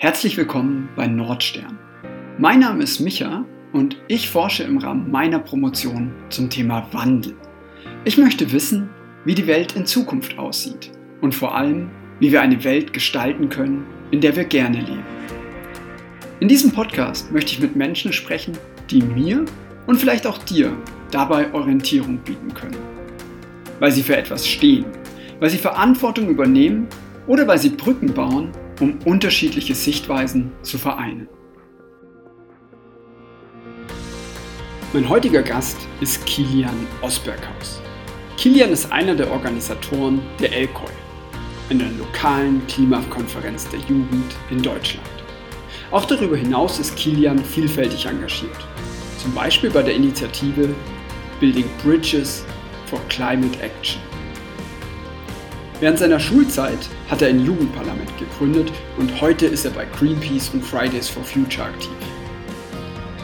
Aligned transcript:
Herzlich 0.00 0.36
willkommen 0.36 0.88
bei 0.94 1.08
Nordstern. 1.08 1.76
Mein 2.38 2.60
Name 2.60 2.84
ist 2.84 3.00
Micha 3.00 3.44
und 3.72 3.96
ich 4.06 4.30
forsche 4.30 4.62
im 4.62 4.78
Rahmen 4.78 5.10
meiner 5.10 5.40
Promotion 5.40 6.12
zum 6.28 6.48
Thema 6.48 6.86
Wandel. 6.92 7.34
Ich 8.04 8.16
möchte 8.16 8.52
wissen, 8.52 8.90
wie 9.24 9.34
die 9.34 9.48
Welt 9.48 9.74
in 9.74 9.86
Zukunft 9.86 10.38
aussieht 10.38 10.92
und 11.20 11.34
vor 11.34 11.56
allem, 11.56 11.90
wie 12.20 12.30
wir 12.30 12.40
eine 12.40 12.62
Welt 12.62 12.92
gestalten 12.92 13.48
können, 13.48 13.86
in 14.12 14.20
der 14.20 14.36
wir 14.36 14.44
gerne 14.44 14.78
leben. 14.78 15.02
In 16.38 16.46
diesem 16.46 16.70
Podcast 16.70 17.32
möchte 17.32 17.54
ich 17.54 17.60
mit 17.60 17.74
Menschen 17.74 18.12
sprechen, 18.12 18.56
die 18.92 19.02
mir 19.02 19.46
und 19.88 19.96
vielleicht 19.96 20.28
auch 20.28 20.38
dir 20.38 20.76
dabei 21.10 21.52
Orientierung 21.52 22.18
bieten 22.18 22.54
können. 22.54 22.78
Weil 23.80 23.90
sie 23.90 24.04
für 24.04 24.16
etwas 24.16 24.46
stehen, 24.46 24.84
weil 25.40 25.50
sie 25.50 25.58
Verantwortung 25.58 26.28
übernehmen 26.28 26.86
oder 27.26 27.48
weil 27.48 27.58
sie 27.58 27.70
Brücken 27.70 28.14
bauen, 28.14 28.52
um 28.80 28.98
unterschiedliche 29.04 29.74
Sichtweisen 29.74 30.52
zu 30.62 30.78
vereinen. 30.78 31.28
Mein 34.92 35.08
heutiger 35.08 35.42
Gast 35.42 35.76
ist 36.00 36.24
Kilian 36.24 36.86
Osberghaus. 37.02 37.82
Kilian 38.38 38.70
ist 38.70 38.90
einer 38.90 39.14
der 39.14 39.30
Organisatoren 39.30 40.22
der 40.40 40.52
ELKOI, 40.56 40.90
einer 41.68 41.90
lokalen 41.98 42.66
Klimakonferenz 42.68 43.68
der 43.68 43.80
Jugend 43.80 44.34
in 44.50 44.62
Deutschland. 44.62 45.06
Auch 45.90 46.04
darüber 46.04 46.36
hinaus 46.36 46.78
ist 46.78 46.96
Kilian 46.96 47.38
vielfältig 47.38 48.06
engagiert, 48.06 48.56
zum 49.18 49.34
Beispiel 49.34 49.70
bei 49.70 49.82
der 49.82 49.94
Initiative 49.94 50.74
Building 51.40 51.68
Bridges 51.82 52.44
for 52.86 53.00
Climate 53.08 53.60
Action. 53.60 54.00
Während 55.80 56.00
seiner 56.00 56.18
Schulzeit 56.18 56.90
hat 57.08 57.22
er 57.22 57.28
ein 57.28 57.44
Jugendparlament 57.44 58.10
gegründet 58.18 58.72
und 58.98 59.20
heute 59.20 59.46
ist 59.46 59.64
er 59.64 59.70
bei 59.70 59.86
Greenpeace 59.96 60.50
und 60.52 60.64
Fridays 60.64 61.08
for 61.08 61.22
Future 61.22 61.68
aktiv. 61.68 61.92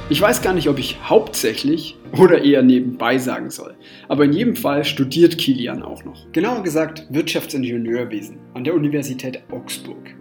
Ich 0.09 0.21
weiß 0.21 0.41
gar 0.41 0.53
nicht, 0.53 0.69
ob 0.69 0.79
ich 0.79 1.01
hauptsächlich 1.03 1.97
oder 2.13 2.45
eher 2.45 2.63
nebenbei 2.63 3.19
sagen 3.19 3.51
soll, 3.51 3.75
aber 4.07 4.25
in 4.25 4.33
jedem 4.33 4.55
Fall 4.55 4.85
studiert 4.85 5.37
Kilian 5.37 5.83
auch 5.83 6.05
noch. 6.05 6.31
Genauer 6.31 6.63
gesagt 6.63 7.09
Wirtschaftsingenieurwesen 7.11 8.39
an 8.55 8.63
der 8.63 8.75
Universität 8.75 9.43
Augsburg. 9.51 10.15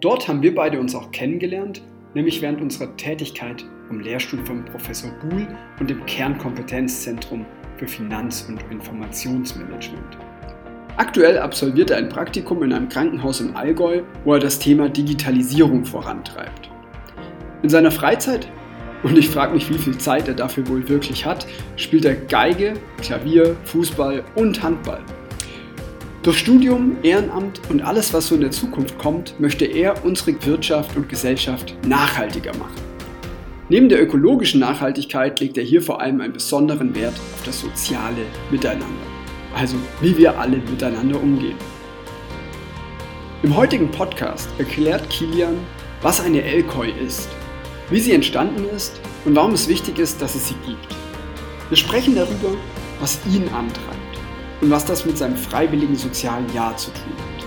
Dort 0.00 0.26
haben 0.26 0.42
wir 0.42 0.56
beide 0.56 0.80
uns 0.80 0.96
auch 0.96 1.12
kennengelernt, 1.12 1.80
nämlich 2.14 2.42
während 2.42 2.60
unserer 2.60 2.96
Tätigkeit 2.96 3.64
am 3.88 4.00
Lehrstuhl 4.00 4.44
von 4.44 4.64
Professor 4.64 5.12
Buhl 5.20 5.46
und 5.78 5.92
im 5.92 6.04
Kernkompetenzzentrum 6.06 7.46
für 7.76 7.86
Finanz- 7.86 8.46
und 8.48 8.64
Informationsmanagement. 8.72 10.18
Aktuell 10.98 11.38
absolviert 11.38 11.90
er 11.90 11.96
ein 11.96 12.10
Praktikum 12.10 12.62
in 12.62 12.72
einem 12.72 12.88
Krankenhaus 12.88 13.40
im 13.40 13.56
Allgäu, 13.56 14.02
wo 14.24 14.34
er 14.34 14.40
das 14.40 14.58
Thema 14.58 14.90
Digitalisierung 14.90 15.86
vorantreibt. 15.86 16.68
In 17.62 17.70
seiner 17.70 17.90
Freizeit, 17.90 18.46
und 19.02 19.16
ich 19.16 19.30
frage 19.30 19.54
mich, 19.54 19.70
wie 19.70 19.78
viel 19.78 19.96
Zeit 19.96 20.28
er 20.28 20.34
dafür 20.34 20.68
wohl 20.68 20.86
wirklich 20.88 21.24
hat, 21.24 21.46
spielt 21.76 22.04
er 22.04 22.14
Geige, 22.14 22.74
Klavier, 23.00 23.56
Fußball 23.64 24.22
und 24.34 24.62
Handball. 24.62 25.00
Durch 26.22 26.38
Studium, 26.38 26.98
Ehrenamt 27.02 27.62
und 27.70 27.82
alles, 27.82 28.12
was 28.12 28.28
so 28.28 28.34
in 28.34 28.42
der 28.42 28.50
Zukunft 28.50 28.98
kommt, 28.98 29.40
möchte 29.40 29.64
er 29.64 30.04
unsere 30.04 30.34
Wirtschaft 30.44 30.94
und 30.96 31.08
Gesellschaft 31.08 31.74
nachhaltiger 31.86 32.52
machen. 32.58 32.80
Neben 33.70 33.88
der 33.88 34.02
ökologischen 34.02 34.60
Nachhaltigkeit 34.60 35.40
legt 35.40 35.56
er 35.56 35.64
hier 35.64 35.80
vor 35.80 36.02
allem 36.02 36.20
einen 36.20 36.34
besonderen 36.34 36.94
Wert 36.94 37.14
auf 37.14 37.42
das 37.44 37.60
soziale 37.60 38.26
Miteinander 38.50 39.11
also 39.54 39.76
wie 40.00 40.16
wir 40.16 40.38
alle 40.38 40.58
miteinander 40.58 41.20
umgehen. 41.20 41.56
Im 43.42 43.56
heutigen 43.56 43.90
Podcast 43.90 44.48
erklärt 44.58 45.10
Kilian, 45.10 45.58
was 46.00 46.20
eine 46.20 46.42
Elkoi 46.42 46.90
ist, 46.90 47.28
wie 47.90 48.00
sie 48.00 48.12
entstanden 48.12 48.64
ist 48.74 49.00
und 49.24 49.34
warum 49.34 49.52
es 49.52 49.68
wichtig 49.68 49.98
ist, 49.98 50.22
dass 50.22 50.34
es 50.34 50.48
sie 50.48 50.56
gibt. 50.66 50.96
Wir 51.68 51.76
sprechen 51.76 52.14
darüber, 52.14 52.56
was 53.00 53.18
ihn 53.26 53.48
antreibt 53.48 54.18
und 54.60 54.70
was 54.70 54.84
das 54.84 55.04
mit 55.04 55.18
seinem 55.18 55.36
freiwilligen 55.36 55.96
sozialen 55.96 56.52
Jahr 56.54 56.76
zu 56.76 56.90
tun 56.92 57.12
hat. 57.18 57.46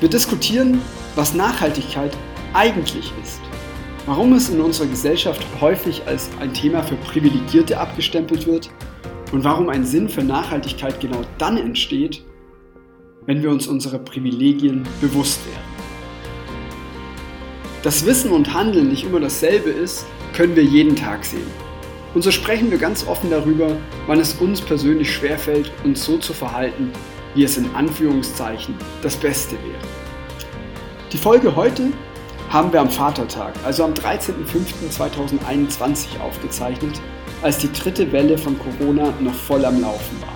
Wir 0.00 0.08
diskutieren, 0.08 0.80
was 1.16 1.34
Nachhaltigkeit 1.34 2.16
eigentlich 2.54 3.12
ist, 3.22 3.40
warum 4.06 4.32
es 4.32 4.48
in 4.48 4.60
unserer 4.60 4.86
Gesellschaft 4.86 5.44
häufig 5.60 6.02
als 6.06 6.30
ein 6.40 6.54
Thema 6.54 6.82
für 6.82 6.96
Privilegierte 6.96 7.78
abgestempelt 7.78 8.46
wird 8.46 8.70
und 9.32 9.44
warum 9.44 9.68
ein 9.68 9.84
Sinn 9.84 10.08
für 10.08 10.22
Nachhaltigkeit 10.22 11.00
genau 11.00 11.22
dann 11.38 11.56
entsteht, 11.56 12.22
wenn 13.26 13.42
wir 13.42 13.50
uns 13.50 13.66
unserer 13.66 13.98
Privilegien 13.98 14.86
bewusst 15.00 15.44
werden. 15.46 15.78
Dass 17.82 18.06
Wissen 18.06 18.30
und 18.32 18.54
Handeln 18.54 18.88
nicht 18.88 19.04
immer 19.04 19.20
dasselbe 19.20 19.70
ist, 19.70 20.06
können 20.34 20.56
wir 20.56 20.64
jeden 20.64 20.96
Tag 20.96 21.24
sehen. 21.24 21.46
Und 22.14 22.22
so 22.22 22.30
sprechen 22.30 22.70
wir 22.70 22.78
ganz 22.78 23.06
offen 23.06 23.28
darüber, 23.30 23.76
wann 24.06 24.18
es 24.18 24.32
uns 24.34 24.62
persönlich 24.62 25.12
schwerfällt, 25.12 25.70
uns 25.84 26.04
so 26.04 26.16
zu 26.16 26.32
verhalten, 26.32 26.90
wie 27.34 27.44
es 27.44 27.58
in 27.58 27.74
Anführungszeichen 27.74 28.74
das 29.02 29.16
Beste 29.16 29.56
wäre. 29.56 29.82
Die 31.12 31.18
Folge 31.18 31.54
heute 31.54 31.92
haben 32.48 32.72
wir 32.72 32.80
am 32.80 32.88
Vatertag, 32.88 33.52
also 33.64 33.84
am 33.84 33.92
13.05.2021 33.92 36.18
aufgezeichnet 36.20 36.98
als 37.42 37.58
die 37.58 37.72
dritte 37.72 38.10
Welle 38.12 38.36
von 38.36 38.58
Corona 38.58 39.12
noch 39.20 39.34
voll 39.34 39.64
am 39.64 39.80
Laufen 39.80 40.20
war. 40.20 40.32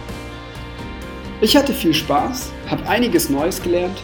Ich 1.41 1.57
hatte 1.57 1.73
viel 1.73 1.93
Spaß, 1.93 2.53
habe 2.69 2.89
einiges 2.89 3.29
Neues 3.29 3.61
gelernt 3.61 3.99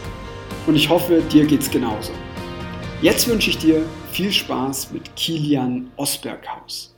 und 0.66 0.74
ich 0.74 0.88
hoffe, 0.88 1.22
dir 1.22 1.46
geht's 1.46 1.70
genauso. 1.70 2.12
Jetzt 3.00 3.28
wünsche 3.28 3.50
ich 3.50 3.58
dir 3.58 3.82
viel 4.10 4.32
Spaß 4.32 4.90
mit 4.92 5.14
Kilian 5.14 5.88
Osberghaus. 5.96 6.97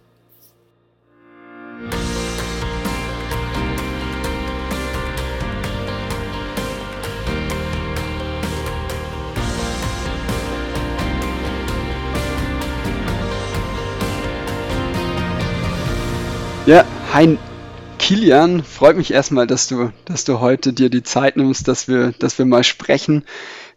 Ja, 16.67 16.85
hi 17.15 17.39
Kilian, 17.99 18.63
freut 18.63 18.99
mich 18.99 19.13
erstmal, 19.13 19.47
dass 19.47 19.67
du, 19.67 19.93
dass 20.05 20.25
du 20.25 20.41
heute 20.41 20.75
dir 20.75 20.91
die 20.91 21.03
Zeit 21.03 21.39
nimmst, 21.39 21.67
dass 21.69 21.89
wir, 21.89 22.13
dass 22.19 22.39
wir 22.39 22.45
mal 22.45 22.65
sprechen. 22.65 23.25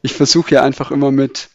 Ich 0.02 0.14
versuche 0.14 0.56
ja 0.56 0.64
einfach 0.64 0.92
immer 0.92 1.10
mit, 1.10 1.50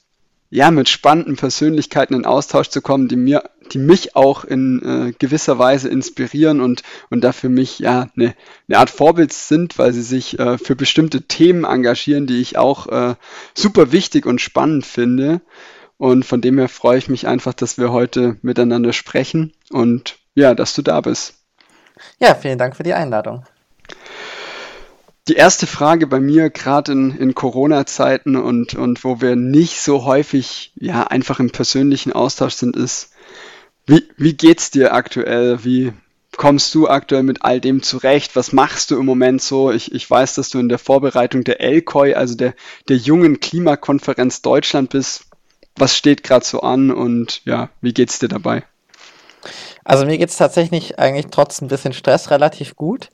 ja, 0.49 0.71
mit 0.71 0.89
spannenden 0.89 1.37
Persönlichkeiten 1.37 2.15
in 2.15 2.25
Austausch 2.25 2.69
zu 2.69 2.81
kommen, 2.81 3.09
die 3.09 3.17
mir, 3.17 3.51
die 3.73 3.79
mich 3.79 4.17
auch 4.17 4.45
in 4.45 4.83
äh, 4.83 5.13
gewisser 5.19 5.59
Weise 5.59 5.91
inspirieren 5.91 6.63
und, 6.63 6.83
und 7.11 7.23
da 7.23 7.33
für 7.33 7.51
mich 7.51 7.79
ja 7.79 8.09
eine, 8.17 8.35
eine 8.67 8.79
Art 8.79 8.91
Vorbild 8.91 9.33
sind, 9.35 9.79
weil 9.79 9.93
sie 9.93 10.03
sich 10.03 10.39
äh, 10.39 10.57
für 10.57 10.77
bestimmte 10.77 11.23
Themen 11.23 11.65
engagieren, 11.65 12.27
die 12.27 12.41
ich 12.41 12.57
auch 12.57 12.87
äh, 12.87 13.17
super 13.55 13.93
wichtig 13.93 14.25
und 14.25 14.41
spannend 14.41 14.87
finde. 14.87 15.43
Und 15.99 16.25
von 16.25 16.41
dem 16.41 16.59
her 16.59 16.69
freue 16.69 16.99
ich 16.99 17.09
mich 17.09 17.27
einfach, 17.27 17.53
dass 17.53 17.77
wir 17.77 17.93
heute 17.93 18.39
miteinander 18.41 18.95
sprechen 18.95 19.53
und 19.71 20.17
ja, 20.39 20.55
dass 20.55 20.75
du 20.75 20.83
da 20.83 21.01
bist. 21.01 21.35
Ja, 22.21 22.35
vielen 22.35 22.59
Dank 22.59 22.77
für 22.77 22.85
die 22.85 22.95
Einladung. 22.95 23.45
Die 25.27 25.35
erste 25.35 25.67
Frage 25.67 26.07
bei 26.07 26.21
mir, 26.21 26.49
gerade 26.49 26.93
in, 26.93 27.11
in 27.17 27.35
Corona-Zeiten 27.35 28.37
und, 28.37 28.75
und 28.75 29.05
wo 29.05 29.21
wir 29.21 29.37
nicht 29.37 29.81
so 29.81 30.05
häufig 30.05 30.73
ja 30.77 31.03
einfach 31.03 31.39
im 31.39 31.51
persönlichen 31.51 32.13
Austausch 32.13 32.55
sind, 32.55 32.77
ist, 32.77 33.11
wie, 33.87 34.09
wie 34.17 34.35
geht's 34.35 34.71
dir 34.71 34.95
aktuell? 34.95 35.65
Wie 35.65 35.93
kommst 36.37 36.75
du 36.75 36.89
aktuell 36.89 37.25
mit 37.25 37.43
all 37.43 37.61
dem 37.61 37.83
zurecht? 37.83 38.37
Was 38.37 38.53
machst 38.53 38.91
du 38.91 38.99
im 38.99 39.05
Moment 39.05 39.43
so? 39.43 39.71
Ich, 39.71 39.93
ich 39.93 40.09
weiß, 40.09 40.35
dass 40.35 40.49
du 40.51 40.61
in 40.61 40.69
der 40.69 40.79
Vorbereitung 40.79 41.45
der 41.45 41.61
ELKOI, 41.61 42.15
also 42.15 42.35
der, 42.35 42.55
der 42.89 42.97
jungen 42.97 43.41
Klimakonferenz 43.41 44.41
Deutschland 44.41 44.91
bist. 44.91 45.25
Was 45.77 45.97
steht 45.97 46.23
gerade 46.23 46.45
so 46.45 46.61
an 46.61 46.91
und 46.91 47.43
ja, 47.45 47.71
wie 47.83 47.93
geht's 47.93 48.19
dir 48.19 48.29
dabei? 48.29 48.65
Also 49.89 50.05
mir 50.05 50.19
geht 50.19 50.29
es 50.29 50.37
tatsächlich 50.37 50.99
eigentlich 50.99 51.29
trotz 51.31 51.63
ein 51.63 51.69
bisschen 51.69 51.95
Stress 51.95 52.31
relativ 52.31 52.77
gut. 52.77 53.09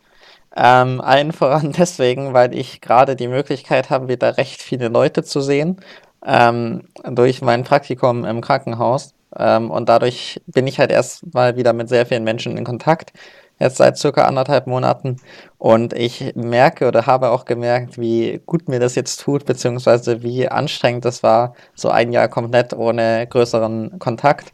Ähm, 0.57 1.01
allen 1.01 1.33
voran 1.33 1.73
deswegen, 1.79 2.35
weil 2.35 2.55
ich 2.57 2.81
gerade 2.81 3.17
die 3.17 3.29
Möglichkeit 3.29 3.91
habe, 3.91 4.09
wieder 4.09 4.39
recht 4.39 4.63
viele 4.63 4.89
Leute 4.89 5.23
zu 5.25 5.41
sehen 5.41 5.79
ähm, 6.27 6.89
durch 7.05 7.43
mein 7.43 7.65
Praktikum 7.65 8.25
im 8.25 8.41
Krankenhaus. 8.41 9.15
Ähm, 9.37 9.71
und 9.71 9.89
dadurch 9.89 10.43
bin 10.49 10.67
ich 10.67 10.81
halt 10.81 10.91
erst 10.91 11.33
mal 11.35 11.57
wieder 11.57 11.73
mit 11.75 11.89
sehr 11.89 12.07
vielen 12.07 12.25
Menschen 12.25 12.57
in 12.59 12.65
Kontakt, 12.65 13.13
jetzt 13.61 13.77
seit 13.77 13.99
circa 13.99 14.25
anderthalb 14.25 14.67
Monaten. 14.67 15.19
Und 15.59 15.93
ich 15.95 16.33
merke 16.35 16.89
oder 16.89 17.07
habe 17.07 17.31
auch 17.31 17.45
gemerkt, 17.45 17.99
wie 18.01 18.43
gut 18.47 18.69
mir 18.69 18.81
das 18.81 18.97
jetzt 18.97 19.21
tut, 19.21 19.47
beziehungsweise 19.47 20.25
wie 20.25 20.49
anstrengend 20.49 21.05
das 21.05 21.23
war, 21.23 21.55
so 21.77 21.91
ein 21.91 22.13
Jahr 22.13 22.29
komplett 22.29 22.75
ohne 22.75 23.29
größeren 23.29 24.01
Kontakt 24.01 24.54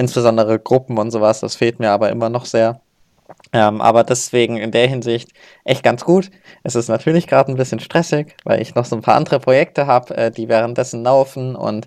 insbesondere 0.00 0.58
Gruppen 0.58 0.98
und 0.98 1.10
sowas, 1.10 1.40
das 1.40 1.56
fehlt 1.56 1.78
mir 1.78 1.90
aber 1.90 2.08
immer 2.08 2.30
noch 2.30 2.46
sehr. 2.46 2.80
Ähm, 3.52 3.80
aber 3.80 4.02
deswegen 4.02 4.56
in 4.56 4.72
der 4.72 4.88
Hinsicht 4.88 5.30
echt 5.64 5.82
ganz 5.82 6.04
gut. 6.04 6.30
Es 6.62 6.74
ist 6.74 6.88
natürlich 6.88 7.26
gerade 7.26 7.52
ein 7.52 7.56
bisschen 7.56 7.80
stressig, 7.80 8.34
weil 8.44 8.60
ich 8.62 8.74
noch 8.74 8.86
so 8.86 8.96
ein 8.96 9.02
paar 9.02 9.14
andere 9.14 9.40
Projekte 9.40 9.86
habe, 9.86 10.16
äh, 10.16 10.30
die 10.30 10.48
währenddessen 10.48 11.04
laufen 11.04 11.54
und 11.54 11.86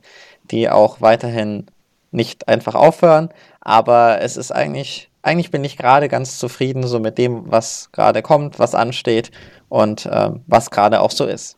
die 0.51 0.69
auch 0.69 1.01
weiterhin 1.01 1.65
nicht 2.11 2.47
einfach 2.47 2.75
aufhören. 2.75 3.29
Aber 3.61 4.21
es 4.21 4.37
ist 4.37 4.51
eigentlich, 4.51 5.09
eigentlich 5.23 5.51
bin 5.51 5.63
ich 5.63 5.75
gerade 5.77 6.07
ganz 6.07 6.37
zufrieden 6.37 6.85
so 6.85 6.99
mit 6.99 7.17
dem, 7.17 7.51
was 7.51 7.89
gerade 7.91 8.21
kommt, 8.21 8.59
was 8.59 8.75
ansteht 8.75 9.31
und 9.69 10.05
äh, 10.05 10.29
was 10.45 10.69
gerade 10.69 11.01
auch 11.01 11.11
so 11.11 11.25
ist. 11.25 11.57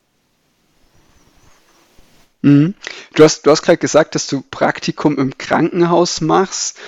Mhm. 2.46 2.74
Du 3.14 3.24
hast, 3.24 3.44
du 3.44 3.50
hast 3.50 3.62
gerade 3.62 3.78
gesagt, 3.78 4.14
dass 4.14 4.28
du 4.28 4.40
Praktikum 4.40 5.18
im 5.18 5.36
Krankenhaus 5.36 6.20
machst. 6.20 6.78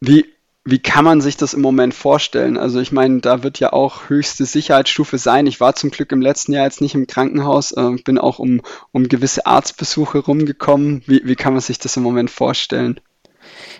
Wie, 0.00 0.24
wie 0.64 0.78
kann 0.78 1.04
man 1.04 1.20
sich 1.20 1.36
das 1.36 1.52
im 1.52 1.60
Moment 1.60 1.92
vorstellen? 1.92 2.56
Also 2.56 2.80
ich 2.80 2.90
meine, 2.90 3.20
da 3.20 3.42
wird 3.42 3.60
ja 3.60 3.74
auch 3.74 4.08
höchste 4.08 4.46
Sicherheitsstufe 4.46 5.18
sein. 5.18 5.46
Ich 5.46 5.60
war 5.60 5.74
zum 5.74 5.90
Glück 5.90 6.10
im 6.10 6.22
letzten 6.22 6.54
Jahr 6.54 6.64
jetzt 6.64 6.80
nicht 6.80 6.94
im 6.94 7.06
Krankenhaus, 7.06 7.72
äh, 7.72 7.96
bin 8.02 8.16
auch 8.16 8.38
um, 8.38 8.62
um 8.90 9.08
gewisse 9.08 9.44
Arztbesuche 9.44 10.20
rumgekommen. 10.20 11.02
Wie, 11.06 11.20
wie 11.22 11.36
kann 11.36 11.52
man 11.52 11.60
sich 11.60 11.78
das 11.78 11.98
im 11.98 12.02
Moment 12.02 12.30
vorstellen? 12.30 12.98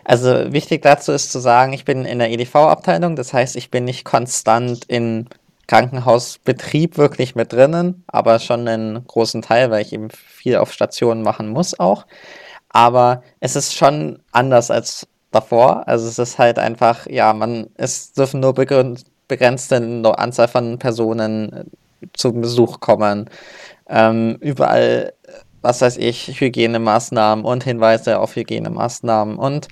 Also 0.04 0.52
wichtig 0.52 0.82
dazu 0.82 1.12
ist 1.12 1.32
zu 1.32 1.38
sagen, 1.38 1.72
ich 1.72 1.86
bin 1.86 2.04
in 2.04 2.18
der 2.18 2.30
EDV-Abteilung, 2.30 3.16
das 3.16 3.32
heißt, 3.32 3.56
ich 3.56 3.70
bin 3.70 3.84
nicht 3.84 4.04
konstant 4.04 4.84
in 4.84 5.26
Krankenhausbetrieb 5.68 6.98
wirklich 6.98 7.34
mit 7.36 7.52
drinnen, 7.52 8.02
aber 8.08 8.40
schon 8.40 8.66
einen 8.66 9.06
großen 9.06 9.42
Teil, 9.42 9.70
weil 9.70 9.82
ich 9.82 9.92
eben 9.92 10.10
viel 10.10 10.56
auf 10.56 10.72
Stationen 10.72 11.22
machen 11.22 11.48
muss 11.48 11.78
auch. 11.78 12.06
Aber 12.70 13.22
es 13.40 13.54
ist 13.54 13.76
schon 13.76 14.20
anders 14.32 14.70
als 14.70 15.06
davor. 15.30 15.86
Also 15.86 16.08
es 16.08 16.18
ist 16.18 16.38
halt 16.38 16.58
einfach, 16.58 17.06
ja, 17.06 17.32
man, 17.32 17.68
es 17.76 18.12
dürfen 18.12 18.40
nur 18.40 18.54
begrenzte 18.54 20.12
Anzahl 20.16 20.48
von 20.48 20.78
Personen 20.78 21.52
äh, 21.52 21.64
zum 22.14 22.40
Besuch 22.40 22.80
kommen. 22.80 23.28
Ähm, 23.88 24.36
überall, 24.40 25.12
was 25.60 25.80
weiß 25.82 25.98
ich, 25.98 26.40
Hygienemaßnahmen 26.40 27.44
und 27.44 27.64
Hinweise 27.64 28.20
auf 28.20 28.36
Hygienemaßnahmen 28.36 29.36
und 29.36 29.68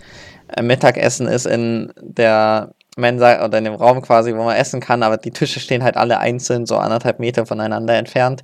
äh, 0.49 0.63
Mittagessen 0.63 1.27
ist 1.27 1.47
in 1.47 1.93
der 2.01 2.75
Mensa 2.97 3.45
oder 3.45 3.59
in 3.59 3.65
dem 3.65 3.75
Raum 3.75 4.03
quasi, 4.03 4.35
wo 4.35 4.43
man 4.43 4.57
essen 4.57 4.81
kann, 4.81 5.03
aber 5.03 5.19
die 5.19 5.31
Tische 5.31 5.61
stehen 5.61 5.85
halt 5.85 5.97
alle 5.97 6.19
einzeln, 6.19 6.67
so 6.67 6.77
anderthalb 6.77 7.19
Meter 7.19 7.47
voneinander 7.47 7.95
entfernt. 7.95 8.43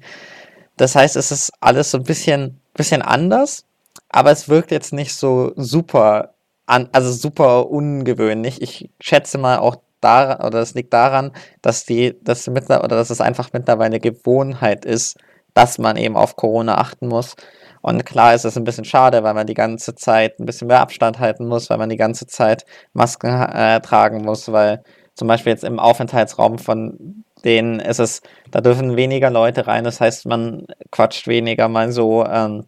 Das 0.76 0.94
heißt, 0.94 1.16
es 1.16 1.32
ist 1.32 1.52
alles 1.60 1.90
so 1.90 1.98
ein 1.98 2.04
bisschen, 2.04 2.60
bisschen 2.74 3.02
anders, 3.02 3.64
aber 4.08 4.30
es 4.30 4.48
wirkt 4.48 4.70
jetzt 4.70 4.92
nicht 4.92 5.14
so 5.14 5.52
super, 5.56 6.34
an, 6.66 6.88
also 6.92 7.12
super 7.12 7.70
ungewöhnlich. 7.70 8.62
Ich 8.62 8.90
schätze 9.00 9.38
mal 9.38 9.58
auch 9.58 9.76
daran, 10.00 10.46
oder 10.46 10.60
es 10.60 10.74
liegt 10.74 10.92
daran, 10.92 11.32
dass 11.62 11.84
die, 11.84 12.18
dass 12.22 12.46
oder 12.48 12.88
dass 12.88 13.10
es 13.10 13.20
einfach 13.20 13.50
mittlerweile 13.52 14.00
Gewohnheit 14.00 14.84
ist, 14.84 15.18
dass 15.54 15.78
man 15.78 15.96
eben 15.96 16.16
auf 16.16 16.36
Corona 16.36 16.76
achten 16.78 17.08
muss. 17.08 17.36
Und 17.82 18.06
klar 18.06 18.34
ist 18.34 18.44
es 18.44 18.56
ein 18.56 18.64
bisschen 18.64 18.84
schade, 18.84 19.22
weil 19.22 19.34
man 19.34 19.46
die 19.46 19.54
ganze 19.54 19.94
Zeit 19.94 20.38
ein 20.40 20.46
bisschen 20.46 20.68
mehr 20.68 20.80
Abstand 20.80 21.18
halten 21.18 21.46
muss, 21.46 21.68
weil 21.68 21.78
man 21.78 21.88
die 21.88 21.96
ganze 21.96 22.26
Zeit 22.26 22.64
Masken 22.92 23.28
äh, 23.28 23.80
tragen 23.80 24.22
muss, 24.22 24.50
weil 24.50 24.82
zum 25.14 25.28
Beispiel 25.28 25.52
jetzt 25.52 25.64
im 25.64 25.78
Aufenthaltsraum 25.78 26.58
von 26.58 27.24
denen 27.44 27.80
ist 27.80 28.00
es, 28.00 28.22
da 28.50 28.60
dürfen 28.60 28.96
weniger 28.96 29.30
Leute 29.30 29.66
rein, 29.66 29.84
das 29.84 30.00
heißt, 30.00 30.26
man 30.26 30.66
quatscht 30.90 31.26
weniger 31.26 31.68
mal 31.68 31.92
so. 31.92 32.24
Ähm, 32.24 32.66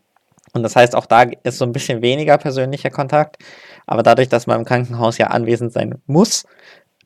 und 0.52 0.62
das 0.62 0.76
heißt, 0.76 0.94
auch 0.94 1.06
da 1.06 1.24
ist 1.42 1.58
so 1.58 1.64
ein 1.64 1.72
bisschen 1.72 2.02
weniger 2.02 2.38
persönlicher 2.38 2.90
Kontakt. 2.90 3.38
Aber 3.86 4.02
dadurch, 4.02 4.28
dass 4.28 4.46
man 4.46 4.60
im 4.60 4.64
Krankenhaus 4.64 5.18
ja 5.18 5.28
anwesend 5.28 5.72
sein 5.72 6.00
muss, 6.06 6.44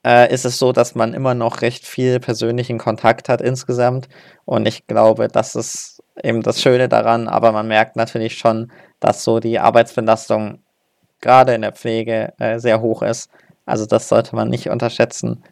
äh, 0.04 0.32
ist 0.32 0.44
es 0.44 0.58
so, 0.58 0.72
dass 0.72 0.94
man 0.94 1.14
immer 1.14 1.34
noch 1.34 1.62
recht 1.62 1.86
viel 1.86 2.20
persönlichen 2.20 2.78
Kontakt 2.78 3.28
hat 3.28 3.40
insgesamt. 3.40 4.08
Und 4.44 4.66
ich 4.68 4.86
glaube, 4.86 5.28
das 5.28 5.54
ist 5.54 5.97
eben 6.22 6.42
das 6.42 6.60
Schöne 6.60 6.88
daran. 6.88 7.28
Aber 7.28 7.52
man 7.52 7.68
merkt 7.68 7.96
natürlich 7.96 8.38
schon, 8.38 8.72
dass 9.00 9.24
so 9.24 9.40
die 9.40 9.58
Arbeitsbelastung 9.58 10.60
gerade 11.20 11.54
in 11.54 11.62
der 11.62 11.72
Pflege 11.72 12.32
äh, 12.38 12.58
sehr 12.58 12.80
hoch 12.80 13.02
ist. 13.02 13.30
Also 13.66 13.86
das 13.86 14.08
sollte 14.08 14.34
man 14.34 14.48
nicht 14.48 14.70
unterschätzen. 14.70 15.42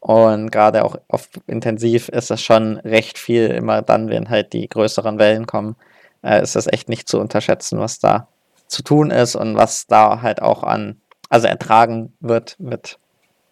Und 0.00 0.52
gerade 0.52 0.84
auch 0.84 0.96
auf 1.08 1.28
intensiv 1.46 2.08
ist 2.08 2.30
es 2.30 2.40
schon 2.40 2.76
recht 2.78 3.18
viel, 3.18 3.48
immer 3.48 3.82
dann, 3.82 4.08
wenn 4.08 4.30
halt 4.30 4.52
die 4.52 4.68
größeren 4.68 5.18
Wellen 5.18 5.46
kommen, 5.46 5.76
äh, 6.22 6.42
ist 6.42 6.54
es 6.54 6.66
echt 6.66 6.88
nicht 6.88 7.08
zu 7.08 7.18
unterschätzen, 7.18 7.78
was 7.80 7.98
da 7.98 8.28
zu 8.68 8.82
tun 8.82 9.10
ist 9.10 9.36
und 9.36 9.56
was 9.56 9.86
da 9.86 10.22
halt 10.22 10.42
auch 10.42 10.62
an, 10.62 11.00
also 11.28 11.46
ertragen 11.48 12.12
wird 12.20 12.56
mit 12.58 12.98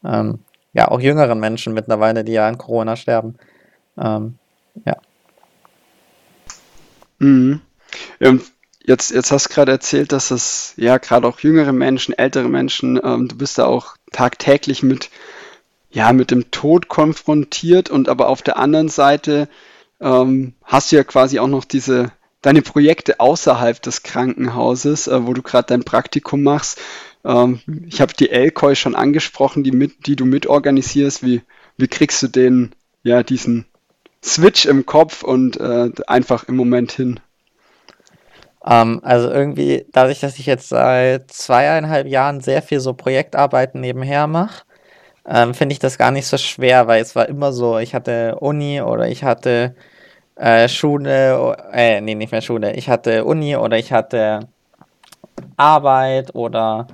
ähm, 0.05 0.41
ja, 0.73 0.89
auch 0.89 1.01
jüngeren 1.01 1.41
Menschen 1.41 1.73
mittlerweile, 1.73 2.25
die 2.25 2.33
ja 2.33 2.47
an 2.47 2.59
Corona 2.59 2.97
sterben. 2.97 3.37
Ähm, 3.99 4.39
ja. 4.85 4.97
Mhm. 7.25 7.61
Jetzt, 8.87 9.13
jetzt 9.13 9.33
hast 9.33 9.49
du 9.49 9.55
gerade 9.55 9.73
erzählt, 9.73 10.13
dass 10.13 10.31
es 10.31 10.75
ja 10.77 10.99
gerade 10.99 11.27
auch 11.27 11.41
jüngere 11.41 11.73
Menschen, 11.73 12.13
ältere 12.17 12.49
Menschen, 12.49 13.01
ähm, 13.03 13.29
du 13.29 13.37
bist 13.37 13.57
da 13.57 13.65
auch 13.65 13.97
tagtäglich 14.13 14.83
mit, 14.83 15.09
ja, 15.91 16.13
mit 16.13 16.31
dem 16.31 16.51
Tod 16.51 16.89
konfrontiert 16.89 17.89
und 17.89 18.11
aber 18.11 18.29
auf 18.29 18.43
der 18.43 18.59
anderen 18.59 18.91
Seite 18.91 19.49
ähm, 20.01 20.53
hast 20.63 20.93
du 20.93 20.97
ja 20.97 21.05
quasi 21.05 21.39
auch 21.39 21.49
noch 21.49 21.65
diese 21.65 22.13
deine 22.43 22.61
Projekte 22.61 23.21
außerhalb 23.21 23.81
des 23.81 24.03
Krankenhauses, 24.03 25.07
äh, 25.07 25.27
wo 25.27 25.33
du 25.33 25.41
gerade 25.41 25.69
dein 25.69 25.85
Praktikum 25.85 26.43
machst. 26.43 26.79
Ähm, 27.25 27.61
ich 27.87 28.03
habe 28.03 28.13
die 28.13 28.29
Elkoi 28.29 28.75
schon 28.75 28.95
angesprochen, 28.95 29.65
die, 29.65 29.73
mit, 29.73 30.07
die 30.07 30.17
du 30.17 30.27
mitorganisierst. 30.27 31.23
Wie, 31.25 31.41
wie 31.79 31.89
kriegst 31.89 32.23
du 32.23 32.29
den, 32.29 32.75
ja, 33.03 33.23
diesen 33.23 33.65
Switch 34.25 34.65
im 34.65 34.87
Kopf 34.87 35.23
und 35.23 35.61
äh, 35.61 35.91
einfach 36.07 36.45
im 36.49 36.57
Moment 36.57 36.93
hin? 36.93 37.21
Um, 38.61 38.73
ähm, 38.73 39.01
also 39.03 39.31
irgendwie, 39.31 39.85
dadurch, 39.93 40.21
dass 40.21 40.39
ich 40.39 40.47
jetzt 40.47 40.71
seit 40.71 41.31
zweieinhalb 41.31 42.07
Jahren 42.07 42.41
sehr 42.41 42.63
viel 42.63 42.81
so 42.81 42.95
Projektarbeiten 42.95 43.81
nebenher 43.81 44.27
mache, 44.27 44.65
ähm, 45.27 45.53
finde 45.53 45.75
ich 45.75 45.79
das 45.79 45.99
gar 45.99 46.11
nicht 46.11 46.27
so 46.27 46.39
schwer, 46.39 46.87
weil 46.87 47.03
es 47.03 47.15
war 47.15 47.29
immer 47.29 47.53
so, 47.53 47.79
ich 47.79 47.95
hatte 47.95 48.37
Uni 48.41 48.81
oder 48.81 49.09
ich 49.09 49.23
hatte 49.25 49.75
äh, 50.37 50.69
Schule, 50.69 51.57
äh, 51.73 52.01
nee, 52.01 52.15
nicht 52.15 52.33
mehr 52.33 52.41
Schule, 52.43 52.75
ich 52.75 52.89
hatte 52.89 53.25
Uni 53.25 53.57
oder 53.57 53.79
ich 53.79 53.93
hatte 53.93 54.49
Arbeit 55.57 56.35
oder 56.35 56.87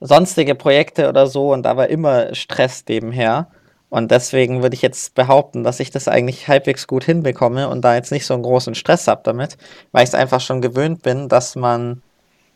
sonstige 0.00 0.54
Projekte 0.54 1.08
oder 1.08 1.26
so 1.26 1.52
und 1.52 1.64
da 1.64 1.76
war 1.76 1.88
immer 1.88 2.34
Stress 2.34 2.84
nebenher. 2.88 3.48
Und 3.90 4.12
deswegen 4.12 4.62
würde 4.62 4.74
ich 4.74 4.82
jetzt 4.82 5.14
behaupten, 5.14 5.64
dass 5.64 5.80
ich 5.80 5.90
das 5.90 6.08
eigentlich 6.08 6.48
halbwegs 6.48 6.86
gut 6.86 7.04
hinbekomme 7.04 7.68
und 7.68 7.82
da 7.82 7.96
jetzt 7.96 8.12
nicht 8.12 8.24
so 8.24 8.34
einen 8.34 8.44
großen 8.44 8.74
Stress 8.76 9.08
habe 9.08 9.22
damit, 9.24 9.58
weil 9.92 10.04
ich 10.04 10.10
es 10.10 10.14
einfach 10.14 10.40
schon 10.40 10.62
gewöhnt 10.62 11.02
bin, 11.02 11.28
dass 11.28 11.56
man 11.56 12.02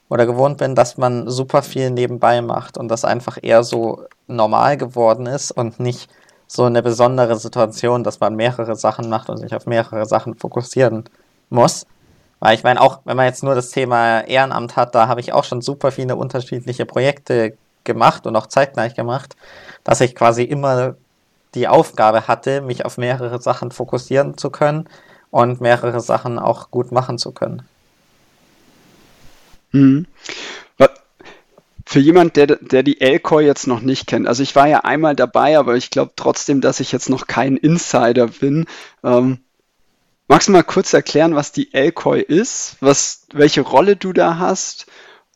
oder 0.09 0.27
gewohnt 0.27 0.59
bin, 0.59 0.75
dass 0.75 0.97
man 0.97 1.29
super 1.29 1.63
viel 1.63 1.91
nebenbei 1.91 2.41
macht 2.41 2.79
und 2.79 2.89
das 2.89 3.05
einfach 3.05 3.39
eher 3.43 3.65
so 3.65 4.05
normal 4.29 4.77
geworden 4.77 5.27
ist 5.27 5.51
und 5.51 5.81
nicht 5.81 6.09
so 6.47 6.65
eine 6.65 6.83
besondere 6.83 7.37
Situation, 7.37 8.05
dass 8.05 8.21
man 8.21 8.37
mehrere 8.37 8.77
Sachen 8.77 9.09
macht 9.09 9.29
und 9.29 9.39
sich 9.39 9.55
auf 9.55 9.67
mehrere 9.67 10.07
Sachen 10.07 10.37
fokussieren 10.37 11.05
muss. 11.51 11.87
Weil 12.39 12.55
ich 12.55 12.63
meine, 12.63 12.81
auch 12.81 13.01
wenn 13.05 13.17
man 13.17 13.27
jetzt 13.27 13.43
nur 13.43 13.55
das 13.55 13.71
Thema 13.71 14.21
Ehrenamt 14.21 14.77
hat, 14.77 14.95
da 14.95 15.09
habe 15.09 15.21
ich 15.21 15.33
auch 15.33 15.45
schon 15.45 15.63
super 15.63 15.91
viele 15.91 16.15
unterschiedliche 16.15 16.87
Projekte 16.87 17.57
gemacht 17.85 18.27
und 18.27 18.37
auch 18.37 18.47
zeitgleich 18.47 18.95
gemacht, 18.95 19.35
dass 19.83 20.01
ich 20.01 20.15
quasi 20.15 20.43
immer 20.45 20.97
die 21.55 21.69
Aufgabe 21.69 22.29
hatte, 22.29 22.61
mich 22.61 22.85
auf 22.85 22.99
mehrere 22.99 23.41
Sachen 23.41 23.71
fokussieren 23.71 24.37
zu 24.37 24.51
können 24.51 24.89
und 25.31 25.61
mehrere 25.61 26.01
Sachen 26.01 26.39
auch 26.39 26.71
gut 26.71 26.93
machen 26.93 27.19
zu 27.19 27.33
können. 27.33 27.63
Mhm. 29.73 30.07
Für 31.87 32.01
jemand, 32.01 32.37
der, 32.37 32.47
der 32.47 32.83
die 32.83 33.01
Elkoi 33.01 33.45
jetzt 33.45 33.67
noch 33.67 33.81
nicht 33.81 34.07
kennt, 34.07 34.27
also 34.27 34.43
ich 34.43 34.57
war 34.57 34.67
ja 34.67 34.81
einmal 34.81 35.15
dabei, 35.15 35.59
aber 35.59 35.77
ich 35.77 35.91
glaube 35.91 36.13
trotzdem, 36.17 36.63
dass 36.63 36.81
ich 36.81 36.93
jetzt 36.93 37.11
noch 37.11 37.27
kein 37.27 37.59
Insider 37.59 38.29
bin. 38.29 38.67
Ähm, 39.05 39.41
Magst 40.27 40.49
du 40.49 40.53
mal 40.53 40.65
kurz 40.65 40.95
erklären, 40.95 41.35
was 41.35 41.53
die 41.53 41.75
Elkoi 41.75 42.21
ist, 42.21 42.77
was, 42.81 43.27
welche 43.33 43.61
Rolle 43.61 43.97
du 43.97 44.15
da 44.15 44.39
hast 44.39 44.87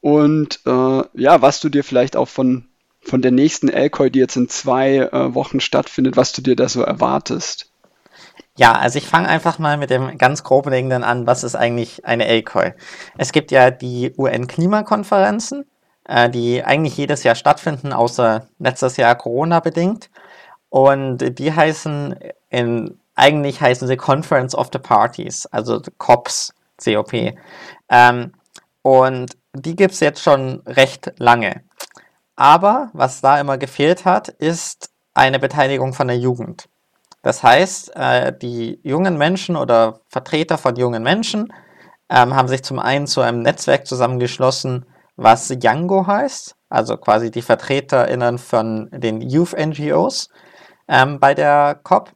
und 0.01 0.61
äh, 0.65 1.03
ja, 1.13 1.43
was 1.43 1.61
du 1.61 1.69
dir 1.69 1.85
vielleicht 1.85 2.17
auch 2.17 2.29
von, 2.29 2.68
von 3.09 3.23
der 3.23 3.31
nächsten 3.31 3.69
Elkoi, 3.69 4.11
die 4.11 4.19
jetzt 4.19 4.37
in 4.37 4.49
zwei 4.49 4.97
äh, 4.97 5.35
Wochen 5.35 5.61
stattfindet, 5.61 6.17
was 6.17 6.33
du 6.33 6.43
dir 6.43 6.57
da 6.57 6.69
so 6.69 6.83
erwartest? 6.83 7.71
Ja, 8.57 8.73
also 8.73 8.99
ich 8.99 9.07
fange 9.07 9.29
einfach 9.29 9.59
mal 9.59 9.77
mit 9.77 9.91
dem 9.91 10.19
ganz 10.19 10.43
Grundlegenden 10.43 11.05
an, 11.05 11.27
was 11.27 11.45
ist 11.45 11.55
eigentlich 11.55 12.05
eine 12.05 12.27
Elkoi? 12.27 12.75
Es 13.17 13.33
gibt 13.33 13.53
ja 13.53 13.71
die 13.71 14.13
UN-Klimakonferenzen, 14.17 15.65
äh, 16.05 16.29
die 16.29 16.65
eigentlich 16.65 16.97
jedes 16.97 17.23
Jahr 17.23 17.35
stattfinden, 17.35 17.93
außer 17.93 18.49
letztes 18.59 18.97
Jahr 18.97 19.15
Corona 19.15 19.61
bedingt. 19.61 20.11
Und 20.71 21.39
die 21.39 21.53
heißen 21.53 22.17
in 22.51 22.99
eigentlich 23.19 23.61
heißen 23.61 23.89
sie 23.89 23.97
Conference 23.97 24.55
of 24.55 24.71
the 24.73 24.79
Parties, 24.79 25.47
also 25.47 25.83
COPs, 25.99 26.55
COP. 26.83 27.35
Ähm, 27.89 28.33
und 28.83 29.37
die 29.55 29.75
gibt 29.75 29.95
es 29.95 30.01
jetzt 30.01 30.23
schon 30.23 30.63
recht 30.67 31.13
lange. 31.19 31.63
Aber 32.39 32.91
was 32.93 33.21
da 33.21 33.41
immer 33.41 33.59
gefehlt 33.59 34.05
hat, 34.05 34.29
ist 34.29 34.91
eine 35.13 35.41
Beteiligung 35.41 35.93
von 35.93 36.07
der 36.07 36.19
Jugend. 36.19 36.69
Das 37.23 37.43
heißt, 37.43 37.97
äh, 37.97 38.33
die 38.33 38.79
jungen 38.85 39.19
Menschen 39.19 39.57
oder 39.57 40.03
Vertreter 40.09 40.57
von 40.57 40.77
jungen 40.77 41.03
Menschen 41.03 41.53
ähm, 42.09 42.37
haben 42.37 42.47
sich 42.47 42.63
zum 42.63 42.79
einen 42.79 43.09
zu 43.09 43.23
einem 43.23 43.43
Netzwerk 43.43 43.89
zusammengeschlossen, 43.89 44.87
was 45.17 45.53
Yango 45.61 46.07
heißt, 46.07 46.55
also 46.69 46.97
quasi 46.97 47.33
die 47.33 47.43
VertreterInnen 47.43 48.39
von 48.39 48.89
den 48.93 49.21
Youth 49.21 49.59
NGOs 49.59 50.29
ähm, 50.87 51.19
bei 51.19 51.35
der 51.35 51.81
COP. 51.83 52.13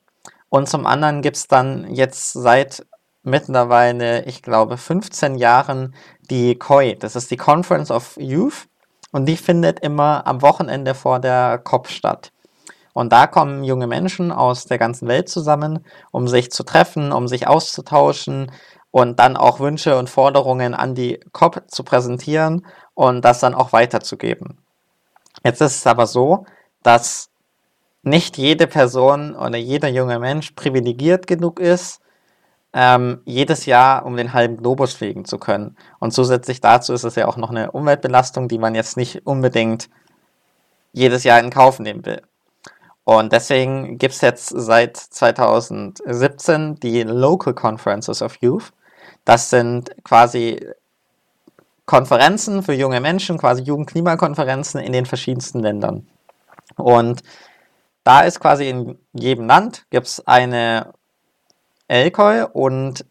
Und 0.48 0.68
zum 0.68 0.86
anderen 0.86 1.22
gibt 1.22 1.36
es 1.36 1.48
dann 1.48 1.92
jetzt 1.92 2.32
seit 2.32 2.86
mittlerweile, 3.24 4.24
ich 4.26 4.40
glaube, 4.40 4.76
15 4.76 5.34
Jahren 5.34 5.96
die 6.20 6.56
COI, 6.60 6.94
das 6.94 7.16
ist 7.16 7.32
die 7.32 7.36
Conference 7.36 7.90
of 7.90 8.16
Youth. 8.20 8.68
Und 9.12 9.26
die 9.26 9.36
findet 9.36 9.80
immer 9.80 10.26
am 10.26 10.42
Wochenende 10.42 10.94
vor 10.94 11.20
der 11.20 11.58
COP 11.58 11.88
statt. 11.88 12.32
Und 12.94 13.12
da 13.12 13.26
kommen 13.26 13.64
junge 13.64 13.86
Menschen 13.86 14.32
aus 14.32 14.66
der 14.66 14.78
ganzen 14.78 15.08
Welt 15.08 15.28
zusammen, 15.28 15.84
um 16.10 16.28
sich 16.28 16.50
zu 16.50 16.62
treffen, 16.62 17.12
um 17.12 17.28
sich 17.28 17.46
auszutauschen 17.46 18.50
und 18.90 19.18
dann 19.18 19.36
auch 19.36 19.60
Wünsche 19.60 19.98
und 19.98 20.10
Forderungen 20.10 20.74
an 20.74 20.94
die 20.94 21.20
COP 21.32 21.62
zu 21.68 21.84
präsentieren 21.84 22.66
und 22.94 23.24
das 23.24 23.40
dann 23.40 23.54
auch 23.54 23.72
weiterzugeben. 23.72 24.58
Jetzt 25.44 25.60
ist 25.62 25.76
es 25.76 25.86
aber 25.86 26.06
so, 26.06 26.44
dass 26.82 27.30
nicht 28.02 28.36
jede 28.36 28.66
Person 28.66 29.34
oder 29.34 29.56
jeder 29.56 29.88
junge 29.88 30.18
Mensch 30.18 30.52
privilegiert 30.52 31.26
genug 31.26 31.60
ist, 31.60 32.01
ähm, 32.72 33.20
jedes 33.24 33.66
Jahr 33.66 34.06
um 34.06 34.16
den 34.16 34.32
halben 34.32 34.56
Globus 34.56 34.94
fliegen 34.94 35.24
zu 35.24 35.38
können. 35.38 35.76
Und 35.98 36.12
zusätzlich 36.12 36.60
dazu 36.60 36.92
ist 36.92 37.04
es 37.04 37.14
ja 37.16 37.28
auch 37.28 37.36
noch 37.36 37.50
eine 37.50 37.72
Umweltbelastung, 37.72 38.48
die 38.48 38.58
man 38.58 38.74
jetzt 38.74 38.96
nicht 38.96 39.26
unbedingt 39.26 39.90
jedes 40.92 41.24
Jahr 41.24 41.40
in 41.40 41.50
Kauf 41.50 41.78
nehmen 41.78 42.04
will. 42.06 42.22
Und 43.04 43.32
deswegen 43.32 43.98
gibt 43.98 44.14
es 44.14 44.20
jetzt 44.20 44.48
seit 44.48 44.96
2017 44.96 46.76
die 46.76 47.02
Local 47.02 47.52
Conferences 47.52 48.22
of 48.22 48.36
Youth. 48.40 48.72
Das 49.24 49.50
sind 49.50 49.90
quasi 50.04 50.64
Konferenzen 51.84 52.62
für 52.62 52.74
junge 52.74 53.00
Menschen, 53.00 53.38
quasi 53.38 53.62
Jugendklimakonferenzen 53.62 54.80
in 54.80 54.92
den 54.92 55.04
verschiedensten 55.04 55.60
Ländern. 55.60 56.06
Und 56.76 57.22
da 58.04 58.20
ist 58.22 58.40
quasi 58.40 58.68
in 58.68 58.98
jedem 59.12 59.46
Land 59.46 59.84
gibt 59.90 60.06
es 60.06 60.26
eine 60.26 60.92
Elkoi 61.92 62.44
und 62.52 63.04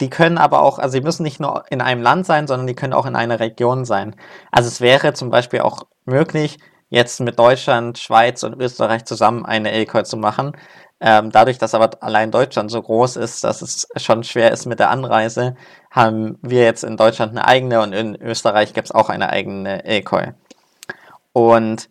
die 0.00 0.10
können 0.10 0.38
aber 0.38 0.62
auch, 0.62 0.78
also 0.78 0.92
sie 0.92 1.00
müssen 1.00 1.24
nicht 1.24 1.40
nur 1.40 1.64
in 1.70 1.80
einem 1.80 2.02
Land 2.02 2.26
sein, 2.26 2.46
sondern 2.46 2.66
die 2.66 2.74
können 2.74 2.92
auch 2.92 3.06
in 3.06 3.16
einer 3.16 3.40
Region 3.40 3.84
sein. 3.84 4.14
Also 4.52 4.68
es 4.68 4.80
wäre 4.80 5.12
zum 5.14 5.30
Beispiel 5.30 5.60
auch 5.60 5.84
möglich, 6.04 6.58
jetzt 6.90 7.20
mit 7.20 7.38
Deutschland, 7.38 7.98
Schweiz 7.98 8.42
und 8.44 8.60
Österreich 8.60 9.04
zusammen 9.04 9.44
eine 9.44 9.72
Elkoi 9.72 10.02
zu 10.04 10.16
machen. 10.16 10.52
Ähm, 11.00 11.30
dadurch, 11.30 11.58
dass 11.58 11.74
aber 11.74 11.90
allein 12.00 12.30
Deutschland 12.30 12.70
so 12.70 12.82
groß 12.82 13.16
ist, 13.16 13.44
dass 13.44 13.62
es 13.62 13.88
schon 13.96 14.24
schwer 14.24 14.52
ist 14.52 14.66
mit 14.66 14.78
der 14.80 14.90
Anreise, 14.90 15.56
haben 15.90 16.38
wir 16.42 16.64
jetzt 16.64 16.84
in 16.84 16.96
Deutschland 16.96 17.32
eine 17.32 17.46
eigene 17.46 17.80
und 17.82 17.92
in 17.92 18.16
Österreich 18.20 18.74
gibt 18.74 18.88
es 18.88 18.92
auch 18.92 19.08
eine 19.08 19.30
eigene 19.30 19.84
Elkoi. 19.84 20.32
Und 21.32 21.88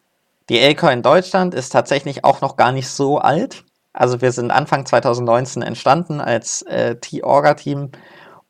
die 0.50 0.60
Elkoi 0.60 0.92
in 0.94 1.04
Deutschland 1.04 1.54
ist 1.54 1.70
tatsächlich 1.70 2.24
auch 2.24 2.42
noch 2.42 2.58
gar 2.58 2.72
nicht 2.72 2.90
so 2.90 3.18
alt. 3.18 3.64
Also 3.98 4.22
wir 4.22 4.32
sind 4.32 4.52
Anfang 4.52 4.86
2019 4.86 5.64
entstanden 5.64 6.22
als 6.22 6.62
äh, 6.62 6.98
T-Orga-Team 6.98 7.90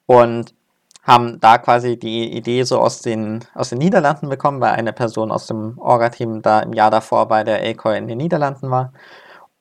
und 0.06 0.54
haben 1.04 1.39
da 1.39 1.58
quasi 1.58 1.98
die 1.98 2.36
Idee 2.36 2.63
so 2.63 2.80
aus 2.82 3.01
den, 3.01 3.46
aus 3.56 3.70
den 3.70 3.77
Niederlanden 3.77 4.27
bekommen, 4.27 4.60
weil 4.60 4.74
eine 4.74 4.92
Person 4.92 5.32
aus 5.32 5.48
dem 5.48 5.77
Orga-Team 5.77 6.42
da 6.42 6.60
im 6.60 6.74
Jahr 6.74 6.92
davor 6.92 7.30
bei 7.30 7.46
der 7.46 7.66
ACOI 7.66 7.98
in 7.98 8.10
den 8.10 8.18
Niederlanden 8.18 8.70
war. 8.72 8.92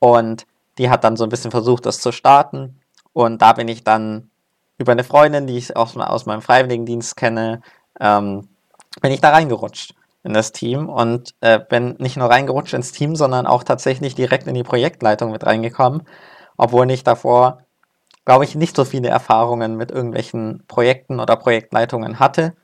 Und 0.00 0.44
die 0.76 0.90
hat 0.90 1.04
dann 1.04 1.16
so 1.16 1.22
ein 1.22 1.30
bisschen 1.30 1.52
versucht, 1.52 1.86
das 1.86 2.00
zu 2.00 2.10
starten. 2.10 2.80
Und 3.12 3.40
da 3.40 3.52
bin 3.52 3.68
ich 3.68 3.84
dann 3.84 4.28
über 4.78 4.90
eine 4.90 5.04
Freundin, 5.04 5.46
die 5.46 5.56
ich 5.56 5.76
aus, 5.76 5.96
aus 5.96 6.26
meinem 6.26 6.42
Freiwilligendienst 6.42 7.16
kenne, 7.16 7.62
ähm, 8.00 8.48
bin 9.00 9.12
ich 9.12 9.20
da 9.20 9.30
reingerutscht 9.30 9.94
in 10.26 10.34
das 10.34 10.50
Team 10.50 10.88
und 10.88 11.34
äh, 11.40 11.60
bin 11.60 11.94
nicht 11.98 12.16
nur 12.16 12.28
reingerutscht 12.28 12.74
ins 12.74 12.90
Team, 12.90 13.14
sondern 13.14 13.46
auch 13.46 13.62
tatsächlich 13.62 14.16
direkt 14.16 14.48
in 14.48 14.54
die 14.54 14.64
Projektleitung 14.64 15.30
mit 15.30 15.46
reingekommen, 15.46 16.02
obwohl 16.56 16.90
ich 16.90 17.04
davor, 17.04 17.60
glaube 18.24 18.44
ich, 18.44 18.56
nicht 18.56 18.74
so 18.74 18.84
viele 18.84 19.08
Erfahrungen 19.08 19.76
mit 19.76 19.92
irgendwelchen 19.92 20.64
Projekten 20.66 21.20
oder 21.20 21.36
Projektleitungen 21.36 22.18
hatte. 22.18 22.54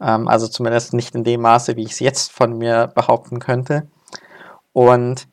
Ähm, 0.00 0.26
also 0.26 0.48
zumindest 0.48 0.92
nicht 0.92 1.14
in 1.14 1.22
dem 1.22 1.42
Maße, 1.42 1.76
wie 1.76 1.84
ich 1.84 1.92
es 1.92 2.00
jetzt 2.00 2.32
von 2.32 2.58
mir 2.58 2.88
behaupten 2.88 3.38
könnte. 3.38 3.86
Und 4.72 5.28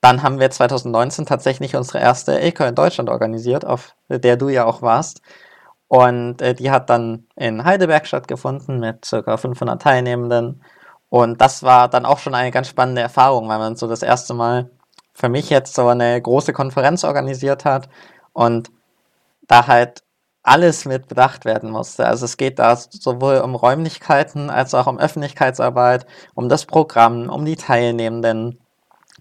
dann 0.00 0.22
haben 0.22 0.40
wir 0.40 0.50
2019 0.50 1.26
tatsächlich 1.26 1.76
unsere 1.76 1.98
erste 1.98 2.40
ECO 2.40 2.64
in 2.64 2.74
Deutschland 2.74 3.10
organisiert, 3.10 3.66
auf 3.66 3.94
der 4.08 4.38
du 4.38 4.48
ja 4.48 4.64
auch 4.64 4.80
warst. 4.80 5.20
Und 5.88 6.40
äh, 6.40 6.54
die 6.54 6.70
hat 6.70 6.88
dann 6.88 7.26
in 7.36 7.64
Heidelberg 7.64 8.06
stattgefunden 8.06 8.80
mit 8.80 9.08
ca. 9.10 9.36
500 9.36 9.82
Teilnehmenden. 9.82 10.62
Und 11.10 11.40
das 11.40 11.62
war 11.62 11.88
dann 11.88 12.04
auch 12.04 12.18
schon 12.18 12.34
eine 12.34 12.50
ganz 12.50 12.68
spannende 12.68 13.00
Erfahrung, 13.02 13.48
weil 13.48 13.58
man 13.58 13.76
so 13.76 13.86
das 13.86 14.02
erste 14.02 14.34
Mal 14.34 14.70
für 15.14 15.28
mich 15.28 15.50
jetzt 15.50 15.74
so 15.74 15.88
eine 15.88 16.20
große 16.20 16.52
Konferenz 16.52 17.04
organisiert 17.04 17.64
hat 17.64 17.88
und 18.32 18.70
da 19.48 19.66
halt 19.66 20.02
alles 20.42 20.84
mit 20.84 21.08
bedacht 21.08 21.44
werden 21.44 21.70
musste. 21.70 22.06
Also 22.06 22.24
es 22.24 22.36
geht 22.36 22.58
da 22.58 22.76
sowohl 22.76 23.38
um 23.38 23.54
Räumlichkeiten 23.54 24.50
als 24.50 24.74
auch 24.74 24.86
um 24.86 24.98
Öffentlichkeitsarbeit, 24.98 26.06
um 26.34 26.48
das 26.48 26.66
Programm, 26.66 27.28
um 27.28 27.44
die 27.44 27.56
Teilnehmenden, 27.56 28.58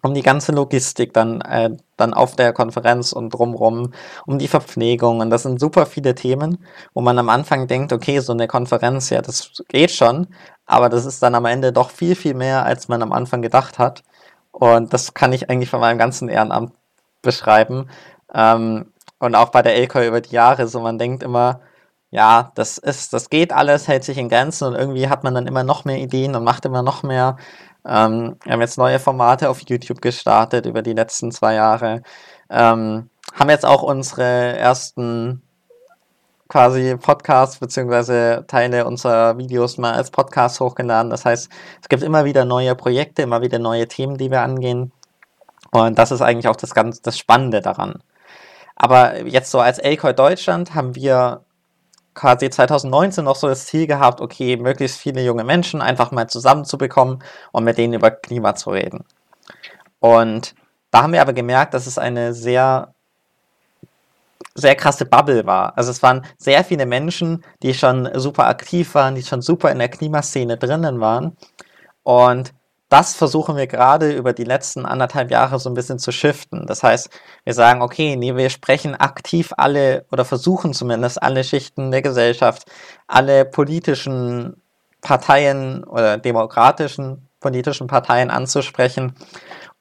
um 0.02 0.14
die 0.14 0.22
ganze 0.22 0.52
Logistik 0.52 1.14
dann, 1.14 1.42
äh, 1.42 1.76
dann 1.98 2.14
auf 2.14 2.36
der 2.36 2.54
Konferenz 2.54 3.12
und 3.12 3.32
drumrum, 3.32 3.94
um 4.26 4.40
die 4.40 4.48
Verpflegung. 4.48 5.20
Und 5.20 5.30
das 5.30 5.44
sind 5.44 5.60
super 5.60 5.86
viele 5.86 6.16
Themen, 6.16 6.64
wo 6.94 7.02
man 7.02 7.20
am 7.20 7.30
Anfang 7.30 7.68
denkt, 7.68 7.92
okay, 7.94 8.20
so 8.20 8.34
eine 8.34 8.48
Konferenz, 8.48 9.10
ja, 9.10 9.22
das 9.22 9.64
geht 9.68 9.92
schon. 9.92 10.28
Aber 10.66 10.90
das 10.90 11.06
ist 11.06 11.22
dann 11.24 11.36
am 11.36 11.46
Ende 11.46 11.74
doch 11.74 11.90
viel, 11.90 12.16
viel 12.16 12.34
mehr, 12.34 12.66
als 12.66 12.88
man 12.88 13.02
am 13.02 13.12
Anfang 13.12 13.42
gedacht 13.42 13.80
hat. 13.80 14.04
Und 14.52 14.94
das 14.94 15.14
kann 15.14 15.34
ich 15.34 15.50
eigentlich 15.50 15.70
von 15.70 15.82
meinem 15.82 15.98
ganzen 15.98 16.30
Ehrenamt 16.30 16.74
beschreiben. 17.22 17.90
Ähm, 18.34 18.92
und 19.20 19.36
auch 19.36 19.50
bei 19.50 19.62
der 19.62 19.76
Elkoi 19.76 20.08
über 20.08 20.22
die 20.22 20.36
Jahre, 20.36 20.68
so 20.68 20.80
man 20.80 20.98
denkt 21.00 21.24
immer, 21.24 21.62
ja, 22.10 22.52
das 22.56 22.78
ist, 22.78 23.14
das 23.14 23.30
geht 23.30 23.52
alles, 23.52 23.88
hält 23.88 24.04
sich 24.04 24.18
in 24.18 24.30
Grenzen 24.30 24.68
und 24.68 24.76
irgendwie 24.76 25.10
hat 25.10 25.24
man 25.24 25.36
dann 25.36 25.48
immer 25.48 25.64
noch 25.64 25.86
mehr 25.86 25.98
Ideen 25.98 26.36
und 26.36 26.44
macht 26.44 26.66
immer 26.66 26.82
noch 26.82 27.04
mehr. 27.04 27.38
Ähm, 27.88 28.38
wir 28.44 28.54
haben 28.54 28.62
jetzt 28.62 28.78
neue 28.78 29.00
Formate 29.00 29.50
auf 29.50 29.62
YouTube 29.62 30.02
gestartet 30.02 30.66
über 30.66 30.82
die 30.82 30.94
letzten 30.94 31.32
zwei 31.32 31.54
Jahre. 31.56 32.04
Ähm, 32.50 33.10
haben 33.34 33.50
jetzt 33.50 33.66
auch 33.66 33.84
unsere 33.84 34.58
ersten 34.58 35.42
quasi 36.50 36.96
Podcasts 36.98 37.60
beziehungsweise 37.60 38.46
Teile 38.48 38.86
unserer 38.86 39.38
Videos 39.38 39.78
mal 39.78 39.94
als 39.94 40.12
Podcast 40.12 40.60
hochgeladen. 40.60 41.10
Das 41.10 41.26
heißt, 41.26 41.50
es 41.82 41.90
gibt 41.90 42.04
immer 42.04 42.26
wieder 42.26 42.46
neue 42.46 42.76
Projekte, 42.76 43.22
immer 43.22 43.42
wieder 43.42 43.60
neue 43.60 43.88
Themen, 43.88 44.18
die 44.18 44.32
wir 44.32 44.42
angehen. 44.42 44.92
Und 45.72 45.98
das 45.98 46.12
ist 46.12 46.22
eigentlich 46.22 46.48
auch 46.48 46.56
das 46.56 46.74
ganz 46.74 47.02
das 47.02 47.18
Spannende 47.18 47.62
daran. 47.62 48.02
Aber 48.76 49.26
jetzt 49.26 49.52
so 49.52 49.60
als 49.60 49.80
Elkoi 49.80 50.14
Deutschland 50.14 50.76
haben 50.76 50.96
wir 50.96 51.42
quasi 52.18 52.50
2019 52.50 53.24
noch 53.24 53.36
so 53.36 53.48
das 53.48 53.68
Ziel 53.68 53.88
gehabt, 53.88 54.20
okay, 54.20 54.58
möglichst 54.58 54.98
viele 54.98 55.24
junge 55.24 55.44
Menschen 55.44 55.82
einfach 55.82 56.12
mal 56.12 56.28
zusammenzubekommen 56.28 57.24
und 57.52 57.64
mit 57.64 57.78
denen 57.78 57.94
über 57.94 58.12
Klima 58.12 58.56
zu 58.56 58.72
reden. 58.72 59.06
Und 60.00 60.56
da 60.92 61.04
haben 61.04 61.14
wir 61.14 61.22
aber 61.22 61.34
gemerkt, 61.34 61.74
dass 61.74 61.88
es 61.88 61.98
eine 61.98 62.34
sehr 62.34 62.94
sehr 64.56 64.76
krasse 64.76 65.06
Bubble 65.06 65.46
war. 65.46 65.78
Also 65.78 65.92
es 65.92 66.02
waren 66.02 66.26
sehr 66.40 66.64
viele 66.64 66.88
Menschen, 66.88 67.44
die 67.62 67.76
schon 67.76 68.10
super 68.16 68.48
aktiv 68.48 68.96
waren, 68.96 69.14
die 69.14 69.22
schon 69.22 69.44
super 69.44 69.72
in 69.72 69.78
der 69.78 69.90
Klimaszene 69.90 70.58
drinnen 70.58 71.00
waren. 71.00 71.38
Und 72.02 72.54
das 72.90 73.16
versuchen 73.16 73.58
wir 73.58 73.68
gerade 73.68 74.14
über 74.14 74.34
die 74.34 74.46
letzten 74.46 74.86
anderthalb 74.86 75.30
Jahre 75.30 75.60
so 75.60 75.70
ein 75.70 75.74
bisschen 75.74 76.00
zu 76.00 76.12
shiften. 76.12 76.66
Das 76.68 76.84
heißt, 76.84 77.10
wir 77.44 77.54
sagen, 77.54 77.82
okay, 77.82 78.16
nee, 78.16 78.36
wir 78.36 78.50
sprechen 78.50 78.96
aktiv 78.96 79.54
alle 79.58 80.06
oder 80.12 80.24
versuchen 80.24 80.74
zumindest 80.74 81.22
alle 81.22 81.44
Schichten 81.44 81.92
der 81.92 82.02
Gesellschaft, 82.02 82.64
alle 83.08 83.46
politischen 83.46 84.62
Parteien 85.02 85.84
oder 85.84 86.18
demokratischen 86.18 87.28
politischen 87.40 87.88
Parteien 87.88 88.32
anzusprechen 88.32 89.14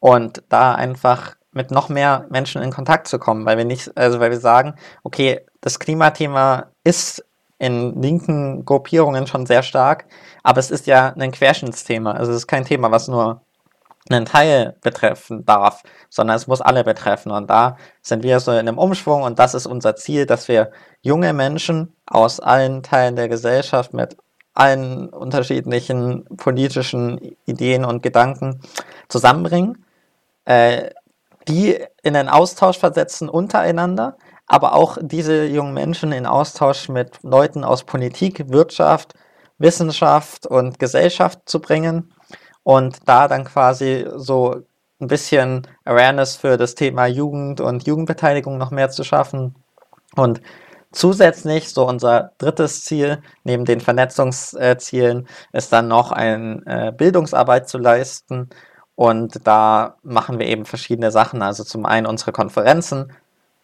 und 0.01 0.43
da 0.49 0.75
einfach 0.75 1.37
mit 1.53 1.71
noch 1.71 1.89
mehr 1.89 2.27
Menschen 2.29 2.61
in 2.61 2.71
Kontakt 2.71 3.09
zu 3.09 3.19
kommen, 3.19 3.47
weil 3.47 3.57
wir 3.57 3.65
nicht, 3.65 3.97
also 3.97 4.21
weil 4.21 4.31
wir 4.31 4.41
sagen, 4.41 4.75
okay, 5.05 5.41
das 5.63 5.79
Klimathema 5.79 6.67
ist 6.85 7.25
in 7.59 8.01
linken 8.03 8.65
Gruppierungen 8.67 9.27
schon 9.27 9.47
sehr 9.47 9.63
stark, 9.63 10.05
aber 10.47 10.61
es 10.61 10.71
ist 10.71 10.87
ja 10.87 11.12
ein 11.19 11.33
Querschnittsthema. 11.33 12.12
Also 12.12 12.31
es 12.31 12.38
ist 12.38 12.47
kein 12.47 12.65
Thema, 12.65 12.93
was 12.93 13.09
nur 13.09 13.41
einen 14.09 14.26
Teil 14.26 14.76
betreffen 14.81 15.45
darf, 15.45 15.83
sondern 16.09 16.37
es 16.37 16.47
muss 16.47 16.61
alle 16.61 16.85
betreffen. 16.85 17.33
Und 17.33 17.50
da 17.50 17.76
sind 18.00 18.23
wir 18.23 18.38
so 18.38 18.53
in 18.53 18.59
einem 18.59 18.79
Umschwung 18.79 19.25
und 19.25 19.41
das 19.41 19.55
ist 19.55 19.67
unser 19.67 19.97
Ziel, 19.97 20.25
dass 20.25 20.47
wir 20.47 20.71
junge 21.03 21.33
Menschen 21.33 21.97
aus 22.07 22.38
allen 22.38 22.85
Teilen 22.85 23.17
der 23.17 23.29
Gesellschaft 23.29 23.93
mit 23.93 24.17
allen 24.55 25.09
unterschiedlichen 25.09 26.25
politischen 26.37 27.37
Ideen 27.47 27.85
und 27.85 28.05
Gedanken 28.05 28.61
zusammenbringen. 29.09 29.85
Äh, 30.45 30.91
die 31.49 31.76
in 32.05 32.15
den 32.15 32.29
Austausch 32.29 32.79
versetzen 32.79 33.29
untereinander, 33.29 34.17
aber 34.47 34.76
auch 34.76 34.97
diese 35.00 35.47
jungen 35.47 35.75
Menschen 35.75 36.12
in 36.12 36.25
Austausch 36.25 36.88
mit 36.88 37.19
Leuten 37.25 37.65
aus 37.65 37.83
Politik, 37.83 38.49
Wirtschaft, 38.49 39.15
Wissenschaft 39.59 40.47
und 40.47 40.79
Gesellschaft 40.79 41.41
zu 41.47 41.61
bringen 41.61 42.13
und 42.63 43.09
da 43.09 43.29
dann 43.29 43.45
quasi 43.45 44.07
so 44.17 44.63
ein 45.01 45.09
bisschen 45.09 45.67
Awareness 45.85 46.37
für 46.37 46.57
das 46.57 46.75
Thema 46.75 47.07
Jugend 47.07 47.61
und 47.61 47.87
Jugendbeteiligung 47.87 48.59
noch 48.59 48.71
mehr 48.71 48.91
zu 48.91 49.05
schaffen. 49.05 49.55
Und 50.15 50.41
zusätzlich, 50.93 51.73
so 51.73 51.87
unser 51.87 52.33
drittes 52.39 52.85
Ziel, 52.85 53.23
neben 53.45 53.65
den 53.65 53.81
Vernetzungszielen, 53.81 55.29
ist 55.53 55.73
dann 55.73 55.89
noch 55.89 56.13
eine 56.13 56.63
äh, 56.67 56.93
Bildungsarbeit 56.93 57.69
zu 57.69 57.79
leisten. 57.79 58.49
Und 58.95 59.47
da 59.47 59.97
machen 60.03 60.39
wir 60.39 60.47
eben 60.47 60.65
verschiedene 60.65 61.11
Sachen. 61.11 61.43
Also 61.43 61.65
zum 61.65 61.85
einen 61.85 62.07
unsere 62.07 62.33
Konferenzen 62.33 63.13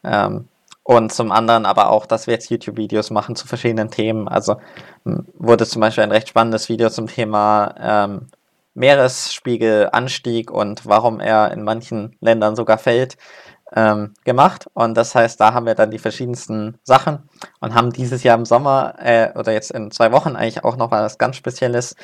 ähm, 0.05 0.49
und 0.85 1.13
zum 1.13 1.31
anderen 1.31 1.65
aber 1.65 1.91
auch, 1.91 2.07
dass 2.07 2.27
wir 2.27 2.35
jetzt 2.35 2.51
YouTube-Videos 2.51 3.11
machen 3.11 3.37
zu 3.37 3.47
verschiedenen 3.47 3.91
Themen. 3.91 4.29
Also 4.29 4.57
wurde 5.05 5.67
zum 5.67 5.81
Beispiel 5.81 6.03
ein 6.05 6.11
recht 6.11 6.29
spannendes 6.29 6.69
Video 6.69 6.91
zum 6.91 7.07
Thema 7.07 7.75
ähm, 7.79 8.27
Meeresspiegelanstieg 8.75 10.51
und 10.51 10.87
warum 10.87 11.21
er 11.21 11.53
in 11.53 11.63
manchen 11.63 12.17
Ländern 12.21 12.57
sogar 12.57 12.79
fällt, 12.79 13.17
ähm, 13.75 14.15
gemacht. 14.25 14.67
Und 14.75 14.97
das 14.97 15.15
heißt, 15.15 15.41
da 15.41 15.55
haben 15.55 15.67
wir 15.67 15.75
dann 15.75 15.91
die 15.91 15.99
verschiedensten 15.99 16.79
Sachen 16.83 17.29
und 17.61 17.75
haben 17.75 17.93
dieses 17.93 18.23
Jahr 18.23 18.37
im 18.37 18.45
Sommer 18.45 18.95
äh, 18.99 19.31
oder 19.39 19.53
jetzt 19.53 19.71
in 19.71 19.91
zwei 19.91 20.13
Wochen 20.13 20.37
eigentlich 20.37 20.65
auch 20.65 20.77
noch 20.77 20.91
was 20.91 21.19
ganz 21.19 21.37
Spezielles, 21.37 21.97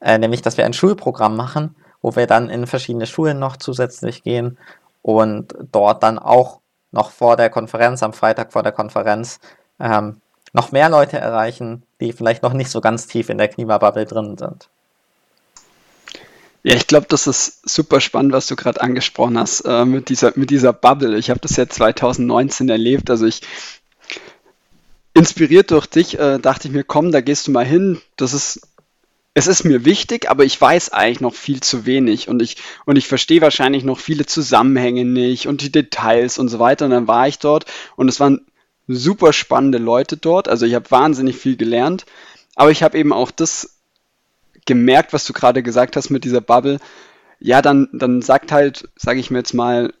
äh, 0.00 0.18
nämlich 0.18 0.42
dass 0.42 0.56
wir 0.56 0.64
ein 0.64 0.72
Schulprogramm 0.72 1.36
machen, 1.36 1.76
wo 2.00 2.16
wir 2.16 2.26
dann 2.26 2.50
in 2.50 2.66
verschiedene 2.66 3.06
Schulen 3.06 3.38
noch 3.38 3.56
zusätzlich 3.56 4.22
gehen 4.22 4.58
und 5.02 5.54
dort 5.70 6.02
dann 6.02 6.18
auch 6.18 6.61
noch 6.92 7.10
vor 7.10 7.36
der 7.36 7.50
Konferenz, 7.50 8.02
am 8.02 8.12
Freitag 8.12 8.52
vor 8.52 8.62
der 8.62 8.72
Konferenz, 8.72 9.40
ähm, 9.80 10.20
noch 10.52 10.70
mehr 10.70 10.88
Leute 10.88 11.18
erreichen, 11.18 11.82
die 12.00 12.12
vielleicht 12.12 12.42
noch 12.42 12.52
nicht 12.52 12.70
so 12.70 12.80
ganz 12.80 13.06
tief 13.06 13.30
in 13.30 13.38
der 13.38 13.48
Klimabubble 13.48 14.04
drin 14.04 14.36
sind. 14.38 14.68
Ja, 16.62 16.76
ich 16.76 16.86
glaube, 16.86 17.06
das 17.08 17.26
ist 17.26 17.68
super 17.68 18.00
spannend, 18.00 18.32
was 18.32 18.46
du 18.46 18.54
gerade 18.54 18.80
angesprochen 18.80 19.38
hast 19.38 19.62
äh, 19.62 19.84
mit, 19.84 20.08
dieser, 20.10 20.32
mit 20.36 20.50
dieser 20.50 20.72
Bubble. 20.72 21.18
Ich 21.18 21.28
habe 21.28 21.40
das 21.40 21.56
ja 21.56 21.68
2019 21.68 22.68
erlebt. 22.68 23.10
Also 23.10 23.26
ich 23.26 23.40
inspiriert 25.12 25.72
durch 25.72 25.86
dich 25.86 26.18
äh, 26.18 26.38
dachte 26.38 26.68
ich 26.68 26.74
mir, 26.74 26.84
komm, 26.84 27.10
da 27.10 27.20
gehst 27.20 27.48
du 27.48 27.50
mal 27.50 27.64
hin. 27.64 28.00
Das 28.16 28.32
ist 28.32 28.60
es 29.34 29.46
ist 29.46 29.64
mir 29.64 29.84
wichtig, 29.84 30.30
aber 30.30 30.44
ich 30.44 30.60
weiß 30.60 30.92
eigentlich 30.92 31.20
noch 31.20 31.34
viel 31.34 31.60
zu 31.60 31.86
wenig 31.86 32.28
und 32.28 32.42
ich, 32.42 32.56
und 32.84 32.96
ich 32.96 33.08
verstehe 33.08 33.40
wahrscheinlich 33.40 33.82
noch 33.82 33.98
viele 33.98 34.26
Zusammenhänge 34.26 35.04
nicht 35.04 35.46
und 35.46 35.62
die 35.62 35.72
Details 35.72 36.38
und 36.38 36.48
so 36.48 36.58
weiter. 36.58 36.84
Und 36.84 36.90
dann 36.90 37.08
war 37.08 37.26
ich 37.28 37.38
dort 37.38 37.64
und 37.96 38.08
es 38.08 38.20
waren 38.20 38.46
super 38.88 39.32
spannende 39.32 39.78
Leute 39.78 40.18
dort. 40.18 40.48
Also 40.48 40.66
ich 40.66 40.74
habe 40.74 40.90
wahnsinnig 40.90 41.36
viel 41.36 41.56
gelernt, 41.56 42.04
aber 42.56 42.70
ich 42.70 42.82
habe 42.82 42.98
eben 42.98 43.12
auch 43.12 43.30
das 43.30 43.78
gemerkt, 44.66 45.14
was 45.14 45.24
du 45.24 45.32
gerade 45.32 45.62
gesagt 45.62 45.96
hast 45.96 46.10
mit 46.10 46.24
dieser 46.24 46.42
Bubble. 46.42 46.78
Ja, 47.40 47.62
dann, 47.62 47.88
dann 47.92 48.20
sagt 48.22 48.52
halt, 48.52 48.88
sage 48.96 49.18
ich 49.18 49.30
mir 49.30 49.38
jetzt 49.38 49.54
mal, 49.54 49.94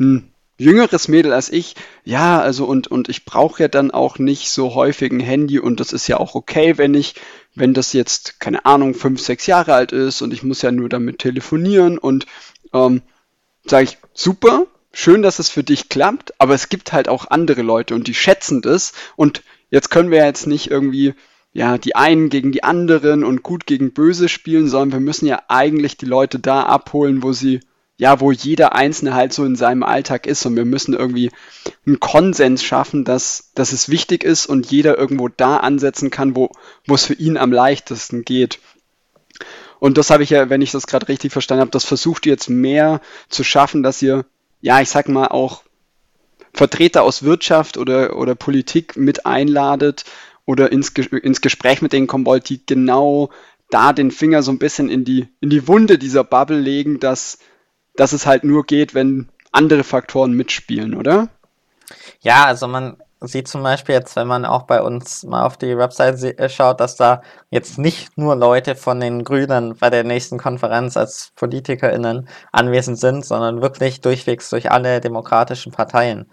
ein 0.00 0.33
jüngeres 0.56 1.08
Mädel 1.08 1.32
als 1.32 1.50
ich, 1.50 1.74
ja, 2.04 2.40
also 2.40 2.64
und, 2.64 2.86
und 2.86 3.08
ich 3.08 3.24
brauche 3.24 3.62
ja 3.62 3.68
dann 3.68 3.90
auch 3.90 4.18
nicht 4.18 4.50
so 4.50 4.74
häufig 4.74 5.12
ein 5.12 5.20
Handy 5.20 5.58
und 5.58 5.80
das 5.80 5.92
ist 5.92 6.06
ja 6.06 6.18
auch 6.18 6.34
okay, 6.34 6.78
wenn 6.78 6.94
ich, 6.94 7.14
wenn 7.54 7.74
das 7.74 7.92
jetzt, 7.92 8.40
keine 8.40 8.64
Ahnung, 8.64 8.94
fünf, 8.94 9.20
sechs 9.20 9.46
Jahre 9.46 9.74
alt 9.74 9.92
ist 9.92 10.22
und 10.22 10.32
ich 10.32 10.42
muss 10.42 10.62
ja 10.62 10.70
nur 10.70 10.88
damit 10.88 11.18
telefonieren 11.18 11.98
und 11.98 12.26
ähm, 12.72 13.02
sage 13.64 13.84
ich, 13.84 13.98
super, 14.12 14.66
schön, 14.92 15.22
dass 15.22 15.38
es 15.38 15.48
für 15.48 15.64
dich 15.64 15.88
klappt, 15.88 16.34
aber 16.40 16.54
es 16.54 16.68
gibt 16.68 16.92
halt 16.92 17.08
auch 17.08 17.30
andere 17.30 17.62
Leute 17.62 17.94
und 17.94 18.06
die 18.06 18.14
schätzen 18.14 18.62
das 18.62 18.92
und 19.16 19.42
jetzt 19.70 19.90
können 19.90 20.10
wir 20.10 20.24
jetzt 20.24 20.46
nicht 20.46 20.70
irgendwie 20.70 21.14
ja, 21.54 21.78
die 21.78 21.94
einen 21.94 22.30
gegen 22.30 22.50
die 22.50 22.64
anderen 22.64 23.22
und 23.22 23.44
gut 23.44 23.64
gegen 23.64 23.92
böse 23.92 24.28
spielen, 24.28 24.68
sondern 24.68 24.92
wir 24.92 25.04
müssen 25.04 25.26
ja 25.26 25.42
eigentlich 25.48 25.96
die 25.96 26.04
Leute 26.06 26.40
da 26.40 26.64
abholen, 26.64 27.22
wo 27.22 27.32
sie, 27.32 27.60
ja, 27.96 28.20
wo 28.20 28.32
jeder 28.32 28.74
Einzelne 28.74 29.14
halt 29.14 29.32
so 29.32 29.44
in 29.44 29.56
seinem 29.56 29.84
Alltag 29.84 30.26
ist 30.26 30.44
und 30.46 30.56
wir 30.56 30.64
müssen 30.64 30.94
irgendwie 30.94 31.30
einen 31.86 32.00
Konsens 32.00 32.64
schaffen, 32.64 33.04
dass, 33.04 33.52
dass 33.54 33.72
es 33.72 33.88
wichtig 33.88 34.24
ist 34.24 34.46
und 34.46 34.70
jeder 34.70 34.98
irgendwo 34.98 35.28
da 35.28 35.58
ansetzen 35.58 36.10
kann, 36.10 36.34
wo, 36.34 36.50
wo 36.86 36.94
es 36.94 37.06
für 37.06 37.14
ihn 37.14 37.36
am 37.36 37.52
leichtesten 37.52 38.24
geht. 38.24 38.58
Und 39.78 39.96
das 39.96 40.10
habe 40.10 40.22
ich 40.22 40.30
ja, 40.30 40.50
wenn 40.50 40.62
ich 40.62 40.72
das 40.72 40.86
gerade 40.86 41.08
richtig 41.08 41.32
verstanden 41.32 41.60
habe, 41.60 41.70
das 41.70 41.84
versucht 41.84 42.26
ihr 42.26 42.32
jetzt 42.32 42.50
mehr 42.50 43.00
zu 43.28 43.44
schaffen, 43.44 43.82
dass 43.82 44.02
ihr, 44.02 44.24
ja, 44.60 44.80
ich 44.80 44.88
sag 44.88 45.08
mal 45.08 45.28
auch 45.28 45.62
Vertreter 46.52 47.02
aus 47.02 47.22
Wirtschaft 47.22 47.76
oder, 47.76 48.16
oder 48.16 48.34
Politik 48.34 48.96
mit 48.96 49.26
einladet 49.26 50.04
oder 50.46 50.72
ins, 50.72 50.90
ins 50.90 51.40
Gespräch 51.40 51.82
mit 51.82 51.92
denen 51.92 52.06
kommen 52.06 52.26
wollt, 52.26 52.48
die 52.48 52.64
genau 52.64 53.30
da 53.70 53.92
den 53.92 54.10
Finger 54.10 54.42
so 54.42 54.52
ein 54.52 54.58
bisschen 54.58 54.88
in 54.88 55.04
die, 55.04 55.28
in 55.40 55.50
die 55.50 55.66
Wunde 55.68 55.98
dieser 55.98 56.24
Bubble 56.24 56.58
legen, 56.58 57.00
dass, 57.00 57.38
dass 57.96 58.12
es 58.12 58.26
halt 58.26 58.44
nur 58.44 58.64
geht, 58.64 58.94
wenn 58.94 59.28
andere 59.52 59.84
Faktoren 59.84 60.32
mitspielen, 60.32 60.94
oder? 60.94 61.28
Ja, 62.20 62.44
also 62.46 62.66
man 62.66 62.96
sieht 63.20 63.48
zum 63.48 63.62
Beispiel 63.62 63.94
jetzt, 63.94 64.16
wenn 64.16 64.26
man 64.26 64.44
auch 64.44 64.62
bei 64.62 64.82
uns 64.82 65.22
mal 65.24 65.44
auf 65.44 65.56
die 65.56 65.78
Website 65.78 66.22
äh, 66.22 66.48
schaut, 66.48 66.80
dass 66.80 66.96
da 66.96 67.22
jetzt 67.50 67.78
nicht 67.78 68.18
nur 68.18 68.36
Leute 68.36 68.74
von 68.76 69.00
den 69.00 69.24
Grünen 69.24 69.76
bei 69.76 69.90
der 69.90 70.04
nächsten 70.04 70.38
Konferenz 70.38 70.96
als 70.96 71.32
PolitikerInnen 71.36 72.28
anwesend 72.52 72.98
sind, 72.98 73.24
sondern 73.24 73.62
wirklich 73.62 74.00
durchwegs 74.00 74.50
durch 74.50 74.70
alle 74.70 75.00
demokratischen 75.00 75.72
Parteien. 75.72 76.26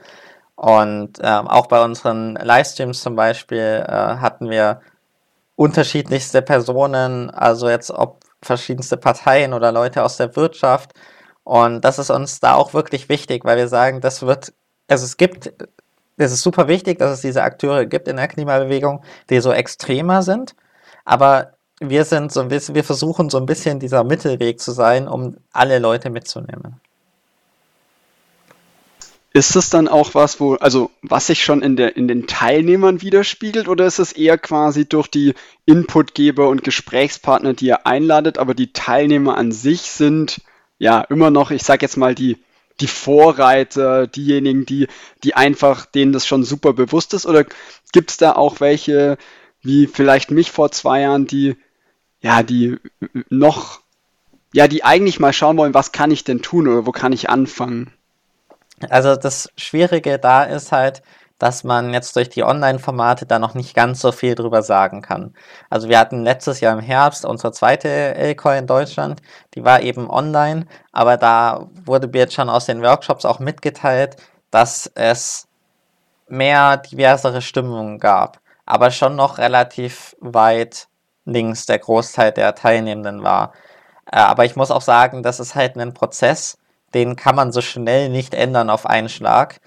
Und 0.56 1.20
ähm, 1.22 1.48
auch 1.48 1.68
bei 1.68 1.84
unseren 1.84 2.36
Livestreams 2.36 3.02
zum 3.02 3.16
Beispiel 3.16 3.84
äh, 3.88 3.92
hatten 3.92 4.50
wir 4.50 4.82
unterschiedlichste 5.56 6.42
Personen, 6.42 7.30
also 7.30 7.70
jetzt 7.70 7.92
ob 7.92 8.20
verschiedenste 8.42 8.98
Parteien 8.98 9.54
oder 9.54 9.72
Leute 9.72 10.04
aus 10.04 10.18
der 10.18 10.36
Wirtschaft. 10.36 10.94
Und 11.44 11.82
das 11.82 12.00
ist 12.00 12.10
uns 12.10 12.40
da 12.40 12.54
auch 12.56 12.74
wirklich 12.74 13.10
wichtig, 13.10 13.46
weil 13.46 13.58
wir 13.58 13.68
sagen, 13.68 14.02
das 14.02 14.22
wird, 14.22 14.54
also 14.88 15.06
es 15.06 15.18
gibt, 15.18 15.54
es 16.18 16.32
ist 16.32 16.44
super 16.44 16.68
wichtig, 16.68 17.00
dass 17.00 17.12
es 17.12 17.22
diese 17.22 17.44
Akteure 17.44 17.86
gibt 17.86 18.08
in 18.08 18.18
der 18.18 18.28
Klimabewegung, 18.28 19.04
die 19.30 19.40
so 19.40 19.52
extremer 19.52 20.22
sind. 20.22 20.56
Aber 21.04 21.54
wir 21.80 22.06
sind 22.06 22.32
so, 22.32 22.50
wir 22.50 22.84
versuchen 22.84 23.30
so 23.30 23.38
ein 23.38 23.48
bisschen 23.48 23.80
dieser 23.80 24.04
Mittelweg 24.04 24.60
zu 24.60 24.72
sein, 24.72 25.08
um 25.08 25.38
alle 25.52 25.80
Leute 25.80 26.12
mitzunehmen. 26.12 26.80
Ist 29.34 29.56
das 29.56 29.70
dann 29.70 29.88
auch 29.88 30.14
was, 30.14 30.42
wo, 30.42 30.56
also 30.56 30.92
was 31.02 31.28
sich 31.28 31.44
schon 31.44 31.62
in, 31.62 31.78
der, 31.78 31.96
in 31.96 32.10
den 32.10 32.28
Teilnehmern 32.28 33.02
widerspiegelt 33.02 33.70
oder 33.70 33.86
ist 33.86 33.98
es 33.98 34.12
eher 34.12 34.38
quasi 34.38 34.88
durch 34.88 35.08
die 35.08 35.34
Inputgeber 35.66 36.50
und 36.50 36.64
Gesprächspartner, 36.66 37.54
die 37.54 37.68
ihr 37.68 37.88
einladet, 37.88 38.38
aber 38.38 38.54
die 38.54 38.74
Teilnehmer 38.74 39.38
an 39.38 39.54
sich 39.54 39.84
sind 39.84 40.42
ja 40.82 41.02
immer 41.02 41.30
noch, 41.30 41.52
ich 41.52 41.62
sag 41.62 41.84
jetzt 41.84 41.96
mal, 41.96 42.16
die, 42.16 42.38
die 42.80 42.88
Vorreiter, 42.88 44.08
diejenigen, 44.08 44.66
die, 44.66 44.88
die 45.24 45.36
einfach, 45.36 45.86
denen 45.86 46.12
das 46.12 46.26
schon 46.26 46.44
super 46.44 46.74
bewusst 46.74 47.14
ist? 47.14 47.28
Oder 47.28 47.46
gibt 47.92 48.10
es 48.10 48.18
da 48.18 48.34
auch 48.34 48.62
welche, 48.62 49.20
wie 49.62 49.86
vielleicht 49.86 50.32
mich 50.32 50.50
vor 50.50 50.72
zwei 50.72 51.02
Jahren, 51.02 51.28
die, 51.28 51.56
ja, 52.20 52.42
die 52.42 52.78
noch, 53.30 53.82
ja, 54.54 54.68
die 54.68 54.84
eigentlich 54.84 55.20
mal 55.20 55.34
schauen 55.34 55.58
wollen, 55.58 55.76
was 55.76 55.92
kann 55.92 56.10
ich 56.10 56.24
denn 56.24 56.42
tun 56.42 56.68
oder 56.68 56.88
wo 56.88 56.92
kann 56.92 57.14
ich 57.14 57.30
anfangen? 57.30 57.94
Also 58.90 59.16
das 59.16 59.52
Schwierige 59.58 60.18
da 60.18 60.44
ist 60.44 60.72
halt, 60.72 61.04
dass 61.42 61.64
man 61.64 61.92
jetzt 61.92 62.16
durch 62.16 62.30
die 62.30 62.44
Online-Formate 62.44 63.26
da 63.26 63.40
noch 63.40 63.56
nicht 63.56 63.74
ganz 63.74 64.00
so 64.00 64.12
viel 64.12 64.36
drüber 64.36 64.62
sagen 64.62 65.02
kann. 65.02 65.34
Also 65.72 65.90
wir 65.90 65.98
hatten 65.98 66.24
letztes 66.24 66.60
Jahr 66.60 66.72
im 66.72 66.84
Herbst 66.84 67.26
unsere 67.26 67.52
zweite 67.52 67.90
LCOI 68.14 68.60
in 68.60 68.68
Deutschland, 68.68 69.24
die 69.56 69.64
war 69.66 69.82
eben 69.82 70.08
online, 70.08 70.68
aber 70.92 71.18
da 71.18 71.68
wurde 71.84 72.08
mir 72.08 72.20
jetzt 72.20 72.36
schon 72.36 72.48
aus 72.48 72.68
den 72.68 72.84
Workshops 72.84 73.26
auch 73.26 73.40
mitgeteilt, 73.40 74.18
dass 74.52 74.92
es 74.94 75.48
mehr 76.28 76.78
diversere 76.78 77.42
Stimmungen 77.42 77.98
gab, 77.98 78.40
aber 78.68 78.92
schon 78.92 79.16
noch 79.16 79.40
relativ 79.40 80.16
weit 80.20 80.90
links 81.26 81.66
der 81.66 81.80
Großteil 81.80 82.34
der 82.34 82.54
Teilnehmenden 82.54 83.24
war. 83.24 83.54
Äh, 84.06 84.18
aber 84.18 84.46
ich 84.46 84.56
muss 84.56 84.70
auch 84.70 84.82
sagen, 84.82 85.24
das 85.24 85.40
ist 85.40 85.56
halt 85.56 85.76
ein 85.76 85.96
Prozess, 85.96 86.60
den 86.94 87.16
kann 87.16 87.36
man 87.36 87.52
so 87.52 87.62
schnell 87.62 88.10
nicht 88.10 88.36
ändern 88.36 88.70
auf 88.70 88.86
einen 88.86 89.10
Schlag. 89.10 89.60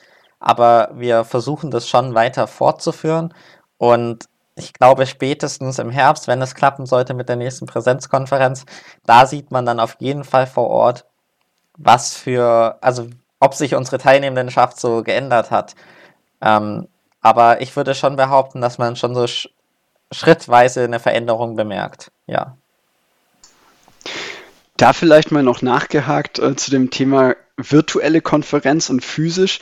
Aber 0.46 0.90
wir 0.92 1.24
versuchen 1.24 1.70
das 1.70 1.88
schon 1.88 2.14
weiter 2.14 2.46
fortzuführen. 2.46 3.33
Und 3.78 4.28
ich 4.57 4.74
glaube, 4.74 5.07
spätestens 5.07 5.78
im 5.78 5.88
Herbst, 5.88 6.28
wenn 6.28 6.42
es 6.42 6.54
klappen 6.54 6.85
sollte 6.85 7.14
mit 7.14 7.30
der 7.30 7.37
nächsten 7.37 7.64
Präsenzkonferenz, 7.64 8.66
da 9.07 9.24
sieht 9.24 9.50
man 9.50 9.64
dann 9.64 9.80
auf 9.80 9.96
jeden 10.00 10.22
Fall 10.22 10.46
vor 10.46 10.68
Ort, 10.68 11.07
was 11.78 12.14
für, 12.14 12.76
also 12.83 13.09
ob 13.40 13.54
sich 13.54 13.74
unsere 13.74 13.96
Teilnehmendenschaft 13.96 14.78
so 14.78 15.02
geändert 15.02 15.50
hat. 15.50 15.74
Ähm, 16.42 16.88
aber 17.22 17.62
ich 17.62 17.74
würde 17.74 17.94
schon 17.94 18.16
behaupten, 18.16 18.61
dass 18.61 18.76
man 18.76 18.96
schon 18.96 19.14
so 19.14 19.26
sch 19.26 19.48
schrittweise 20.12 20.85
eine 20.85 21.00
Veränderung 21.00 21.57
bemerkt. 21.57 22.12
Ja. 22.26 22.59
Da 24.76 24.92
vielleicht 24.92 25.33
mal 25.33 25.42
noch 25.42 25.62
nachgehakt 25.62 26.38
äh, 26.38 26.54
zu 26.54 26.70
dem 26.70 26.90
Thema 26.90 27.35
virtuelle 27.57 28.20
Konferenz 28.20 28.90
und 28.90 29.02
physisch. 29.02 29.61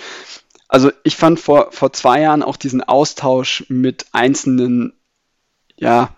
Also 0.72 0.90
ich 1.04 1.16
fand 1.16 1.38
vor, 1.38 1.70
vor 1.70 1.92
zwei 1.92 2.22
Jahren 2.22 2.42
auch 2.42 2.56
diesen 2.56 2.82
Austausch 2.82 3.66
mit 3.68 4.06
einzelnen, 4.12 4.94
ja, 5.76 6.16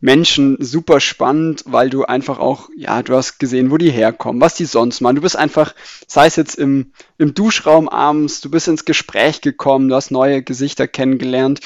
Menschen 0.00 0.56
super 0.58 1.00
spannend, 1.00 1.64
weil 1.66 1.90
du 1.90 2.06
einfach 2.06 2.38
auch, 2.38 2.70
ja, 2.74 3.02
du 3.02 3.14
hast 3.14 3.38
gesehen, 3.38 3.70
wo 3.70 3.76
die 3.76 3.90
herkommen, 3.90 4.40
was 4.40 4.54
die 4.54 4.64
sonst 4.64 5.02
machen. 5.02 5.16
Du 5.16 5.20
bist 5.20 5.36
einfach, 5.36 5.74
sei 6.06 6.26
es 6.26 6.36
jetzt 6.36 6.54
im, 6.54 6.92
im 7.18 7.34
Duschraum 7.34 7.90
abends, 7.90 8.40
du 8.40 8.50
bist 8.50 8.68
ins 8.68 8.86
Gespräch 8.86 9.42
gekommen, 9.42 9.90
du 9.90 9.96
hast 9.96 10.10
neue 10.10 10.42
Gesichter 10.42 10.88
kennengelernt. 10.88 11.60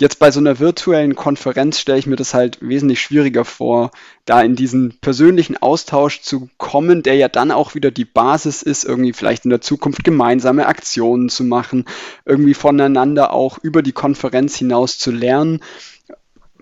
Jetzt 0.00 0.20
bei 0.20 0.30
so 0.30 0.38
einer 0.38 0.60
virtuellen 0.60 1.16
Konferenz 1.16 1.80
stelle 1.80 1.98
ich 1.98 2.06
mir 2.06 2.14
das 2.14 2.32
halt 2.32 2.58
wesentlich 2.60 3.00
schwieriger 3.00 3.44
vor, 3.44 3.90
da 4.26 4.40
in 4.42 4.54
diesen 4.54 5.00
persönlichen 5.00 5.56
Austausch 5.56 6.20
zu 6.20 6.48
kommen, 6.56 7.02
der 7.02 7.16
ja 7.16 7.28
dann 7.28 7.50
auch 7.50 7.74
wieder 7.74 7.90
die 7.90 8.04
Basis 8.04 8.62
ist, 8.62 8.84
irgendwie 8.84 9.12
vielleicht 9.12 9.44
in 9.44 9.50
der 9.50 9.60
Zukunft 9.60 10.04
gemeinsame 10.04 10.66
Aktionen 10.66 11.28
zu 11.28 11.42
machen, 11.42 11.84
irgendwie 12.24 12.54
voneinander 12.54 13.32
auch 13.32 13.58
über 13.58 13.82
die 13.82 13.92
Konferenz 13.92 14.56
hinaus 14.56 14.98
zu 14.98 15.10
lernen. 15.10 15.64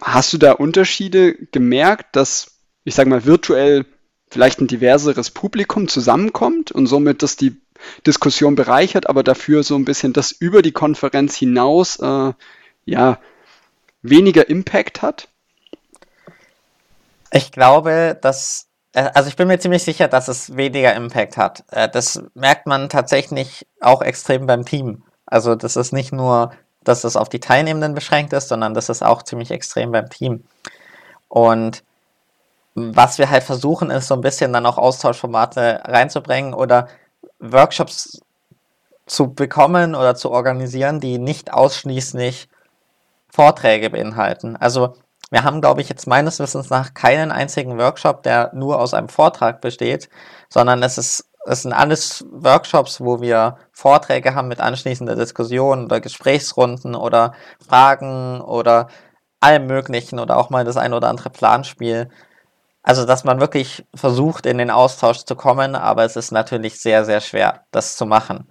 Hast 0.01 0.33
du 0.33 0.39
da 0.39 0.53
Unterschiede 0.53 1.35
gemerkt, 1.35 2.17
dass, 2.17 2.59
ich 2.85 2.95
sage 2.95 3.11
mal, 3.11 3.27
virtuell 3.27 3.85
vielleicht 4.31 4.61
ein 4.63 4.67
diverseres 4.67 5.31
Publikum 5.31 5.89
zusammenkommt 5.89 6.73
und 6.73 6.87
somit 6.87 7.23
das 7.23 7.37
die 7.37 7.61
Diskussion 8.07 8.55
bereichert, 8.55 9.09
aber 9.09 9.23
dafür 9.23 9.63
so 9.63 9.77
ein 9.77 9.85
bisschen 9.85 10.15
das 10.15 10.33
über 10.33 10.63
die 10.63 10.73
Konferenz 10.73 11.37
hinaus 11.37 11.99
äh, 12.01 12.33
ja, 12.87 13.19
weniger 14.03 14.49
Impact 14.49 15.03
hat? 15.03 15.29
Ich 17.33 17.53
glaube, 17.53 18.17
dass, 18.21 18.69
äh, 18.93 19.11
also 19.15 19.29
ich 19.29 19.37
bin 19.37 19.49
mir 19.49 19.59
ziemlich 19.59 19.83
sicher, 19.83 20.09
dass 20.09 20.29
es 20.29 20.57
weniger 20.57 20.95
Impact 20.95 21.37
hat. 21.37 21.65
Äh, 21.71 21.89
das 21.89 22.23
merkt 22.35 22.67
man 22.67 22.89
tatsächlich 22.89 23.67
auch 23.81 24.01
extrem 24.01 24.47
beim 24.47 24.65
Team. 24.65 25.03
Also 25.27 25.55
das 25.55 25.77
ist 25.77 25.93
nicht 25.93 26.13
nur, 26.13 26.53
dass 26.85 27.05
es 27.05 27.17
auf 27.17 27.29
die 27.29 27.41
Teilnehmenden 27.41 27.95
beschränkt 27.95 28.33
ist, 28.33 28.49
sondern 28.49 28.73
das 28.73 28.89
ist 28.89 29.03
auch 29.03 29.23
ziemlich 29.23 29.51
extrem 29.51 29.91
beim 29.91 30.09
Team. 30.09 30.45
Und 31.29 31.83
was 32.75 33.19
wir 33.19 33.29
halt 33.29 33.43
versuchen, 33.43 33.91
ist 33.91 34.07
so 34.07 34.15
ein 34.15 34.21
bisschen 34.21 34.53
dann 34.53 34.67
auch 34.67 34.79
Austauschformate 34.79 35.83
reinzubringen 35.85 36.55
oder 36.55 36.89
Workshops 37.41 38.21
zu 39.07 39.33
bekommen 39.33 39.95
oder 39.95 40.15
zu 40.15 40.31
organisieren, 40.31 41.01
die 41.01 41.19
nicht 41.19 41.53
ausschließlich 41.53 42.49
Vorträge 43.29 43.91
beinhalten. 43.91 44.57
Also 44.57 44.95
wir 45.31 45.45
haben, 45.45 45.61
glaube 45.61 45.81
ich, 45.81 45.89
jetzt 45.89 46.07
meines 46.07 46.39
Wissens 46.39 46.71
nach 46.71 46.95
keinen 46.95 47.33
einzigen 47.33 47.79
Workshop, 47.79 48.23
der 48.23 48.53
nur 48.55 48.81
aus 48.81 48.95
einem 48.95 49.09
Vortrag 49.09 49.61
besteht, 49.61 50.09
sondern 50.49 50.83
es 50.83 50.99
ist 50.99 51.31
es 51.47 51.63
sind 51.63 51.73
alles 51.73 52.25
Workshops, 52.31 53.01
wo 53.01 53.21
wir 53.21 53.57
Vorträge 53.73 54.35
haben 54.35 54.49
mit 54.49 54.61
anschließender 54.61 55.15
Diskussion 55.15 55.85
oder 55.85 56.01
Gesprächsrunden 56.01 56.95
oder 56.95 57.35
Fragen 57.67 58.41
oder 58.41 58.89
allem 59.41 59.67
Möglichen 59.67 60.19
oder 60.19 60.37
auch 60.39 60.51
mal 60.51 60.65
das 60.65 60.77
ein 60.77 60.93
oder 60.93 61.09
andere 61.09 61.31
Planspiel. 61.31 62.11
Also, 62.83 63.05
dass 63.05 63.25
man 63.25 63.41
wirklich 63.41 63.85
versucht, 63.95 64.47
in 64.47 64.59
den 64.59 64.71
Austausch 64.71 65.25
zu 65.25 65.37
kommen, 65.37 65.75
aber 65.75 66.05
es 66.05 66.17
ist 66.17 66.33
natürlich 66.33 66.81
sehr, 66.81 67.05
sehr 67.05 67.21
schwer, 67.21 67.65
das 67.71 67.97
zu 67.97 68.07
machen. 68.07 68.49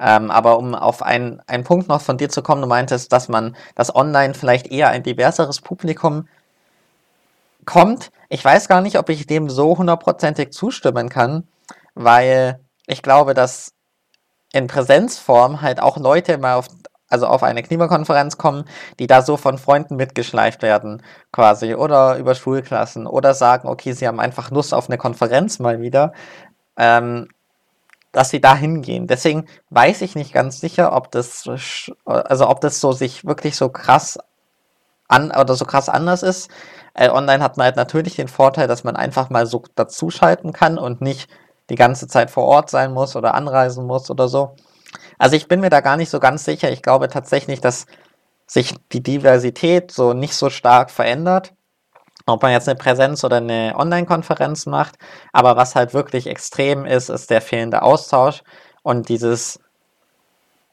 Ähm, 0.00 0.30
aber 0.30 0.58
um 0.58 0.74
auf 0.74 1.02
einen, 1.02 1.40
einen 1.46 1.64
Punkt 1.64 1.88
noch 1.88 2.00
von 2.00 2.16
dir 2.16 2.28
zu 2.28 2.42
kommen, 2.42 2.62
du 2.62 2.68
meintest, 2.68 3.12
dass 3.12 3.28
man, 3.28 3.56
dass 3.74 3.94
online 3.94 4.34
vielleicht 4.34 4.68
eher 4.68 4.88
ein 4.88 5.02
diverseres 5.02 5.60
Publikum 5.60 6.28
kommt. 7.66 8.10
Ich 8.28 8.44
weiß 8.44 8.68
gar 8.68 8.80
nicht, 8.80 8.98
ob 8.98 9.08
ich 9.10 9.26
dem 9.26 9.50
so 9.50 9.76
hundertprozentig 9.76 10.52
zustimmen 10.52 11.08
kann, 11.08 11.46
weil 11.94 12.60
ich 12.86 13.02
glaube, 13.02 13.34
dass 13.34 13.74
in 14.52 14.66
Präsenzform 14.66 15.60
halt 15.62 15.80
auch 15.80 15.96
Leute 15.98 16.38
mal 16.38 16.54
auf, 16.54 16.68
also 17.08 17.26
auf 17.26 17.42
eine 17.42 17.62
Klimakonferenz 17.62 18.38
kommen, 18.38 18.64
die 18.98 19.06
da 19.06 19.22
so 19.22 19.36
von 19.36 19.58
Freunden 19.58 19.96
mitgeschleift 19.96 20.62
werden, 20.62 21.02
quasi, 21.32 21.74
oder 21.74 22.16
über 22.16 22.34
Schulklassen, 22.34 23.06
oder 23.06 23.34
sagen, 23.34 23.68
okay, 23.68 23.92
sie 23.92 24.08
haben 24.08 24.20
einfach 24.20 24.50
Lust 24.50 24.74
auf 24.74 24.88
eine 24.88 24.98
Konferenz 24.98 25.58
mal 25.58 25.80
wieder. 25.80 26.12
Ähm, 26.76 27.28
dass 28.12 28.30
sie 28.30 28.40
da 28.40 28.54
hingehen. 28.54 29.06
Deswegen 29.06 29.46
weiß 29.70 30.02
ich 30.02 30.14
nicht 30.14 30.32
ganz 30.32 30.60
sicher, 30.60 30.94
ob 30.94 31.10
das, 31.10 31.48
also 32.04 32.48
ob 32.48 32.60
das 32.60 32.80
so 32.80 32.92
sich 32.92 33.24
wirklich 33.24 33.56
so 33.56 33.70
krass 33.70 34.18
an 35.08 35.30
oder 35.30 35.54
so 35.54 35.64
krass 35.64 35.88
anders 35.88 36.22
ist. 36.22 36.50
Äh, 36.94 37.08
online 37.08 37.42
hat 37.42 37.56
man 37.56 37.64
halt 37.64 37.76
natürlich 37.76 38.16
den 38.16 38.28
Vorteil, 38.28 38.68
dass 38.68 38.84
man 38.84 38.96
einfach 38.96 39.30
mal 39.30 39.46
so 39.46 39.62
dazuschalten 39.74 40.52
kann 40.52 40.78
und 40.78 41.00
nicht 41.00 41.28
die 41.70 41.74
ganze 41.74 42.06
Zeit 42.06 42.30
vor 42.30 42.44
Ort 42.44 42.70
sein 42.70 42.92
muss 42.92 43.16
oder 43.16 43.34
anreisen 43.34 43.86
muss 43.86 44.10
oder 44.10 44.28
so. 44.28 44.54
Also 45.18 45.36
ich 45.36 45.48
bin 45.48 45.60
mir 45.60 45.70
da 45.70 45.80
gar 45.80 45.96
nicht 45.96 46.10
so 46.10 46.20
ganz 46.20 46.44
sicher. 46.44 46.70
Ich 46.70 46.82
glaube 46.82 47.08
tatsächlich, 47.08 47.60
dass 47.60 47.86
sich 48.46 48.74
die 48.92 49.02
Diversität 49.02 49.90
so 49.90 50.12
nicht 50.12 50.34
so 50.34 50.50
stark 50.50 50.90
verändert 50.90 51.54
ob 52.26 52.42
man 52.42 52.52
jetzt 52.52 52.68
eine 52.68 52.78
Präsenz 52.78 53.24
oder 53.24 53.38
eine 53.38 53.74
Online-Konferenz 53.76 54.66
macht. 54.66 54.96
Aber 55.32 55.56
was 55.56 55.74
halt 55.74 55.94
wirklich 55.94 56.26
extrem 56.26 56.84
ist, 56.84 57.08
ist 57.08 57.30
der 57.30 57.40
fehlende 57.40 57.82
Austausch 57.82 58.42
und 58.82 59.08
dieses 59.08 59.60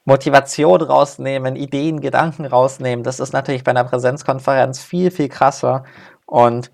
Motivation 0.04 0.80
rausnehmen, 0.82 1.56
Ideen, 1.56 2.00
Gedanken 2.00 2.46
rausnehmen. 2.46 3.04
Das 3.04 3.20
ist 3.20 3.32
natürlich 3.32 3.64
bei 3.64 3.70
einer 3.70 3.84
Präsenzkonferenz 3.84 4.80
viel, 4.82 5.10
viel 5.10 5.28
krasser. 5.28 5.84
Und 6.26 6.70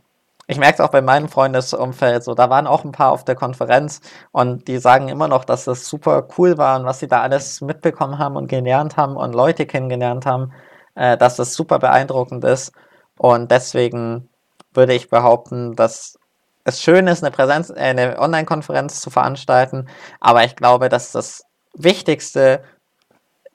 ich 0.48 0.58
merke 0.58 0.74
es 0.74 0.80
auch 0.80 0.90
bei 0.90 1.02
meinem 1.02 1.28
Freundesumfeld 1.28 2.22
so, 2.22 2.34
da 2.34 2.50
waren 2.50 2.66
auch 2.66 2.84
ein 2.84 2.92
paar 2.92 3.10
auf 3.12 3.24
der 3.24 3.34
Konferenz 3.34 4.00
und 4.30 4.68
die 4.68 4.78
sagen 4.78 5.08
immer 5.08 5.28
noch, 5.28 5.44
dass 5.44 5.64
das 5.64 5.88
super 5.88 6.28
cool 6.38 6.56
war 6.56 6.78
und 6.78 6.86
was 6.86 7.00
sie 7.00 7.08
da 7.08 7.20
alles 7.22 7.60
mitbekommen 7.60 8.18
haben 8.18 8.36
und 8.36 8.46
gelernt 8.48 8.96
haben 8.96 9.16
und 9.16 9.34
Leute 9.34 9.66
kennengelernt 9.66 10.24
haben, 10.24 10.52
äh, 10.94 11.16
dass 11.16 11.36
das 11.36 11.54
super 11.54 11.78
beeindruckend 11.80 12.44
ist. 12.44 12.72
Und 13.18 13.50
deswegen 13.50 14.28
würde 14.76 14.94
ich 14.94 15.08
behaupten, 15.10 15.74
dass 15.74 16.18
es 16.64 16.82
schön 16.82 17.06
ist, 17.06 17.22
eine 17.22 17.30
Präsenz, 17.30 17.70
äh, 17.70 17.74
eine 17.74 18.18
Online-Konferenz 18.18 19.00
zu 19.00 19.10
veranstalten, 19.10 19.88
aber 20.20 20.44
ich 20.44 20.56
glaube, 20.56 20.88
dass 20.88 21.12
das 21.12 21.44
Wichtigste 21.74 22.62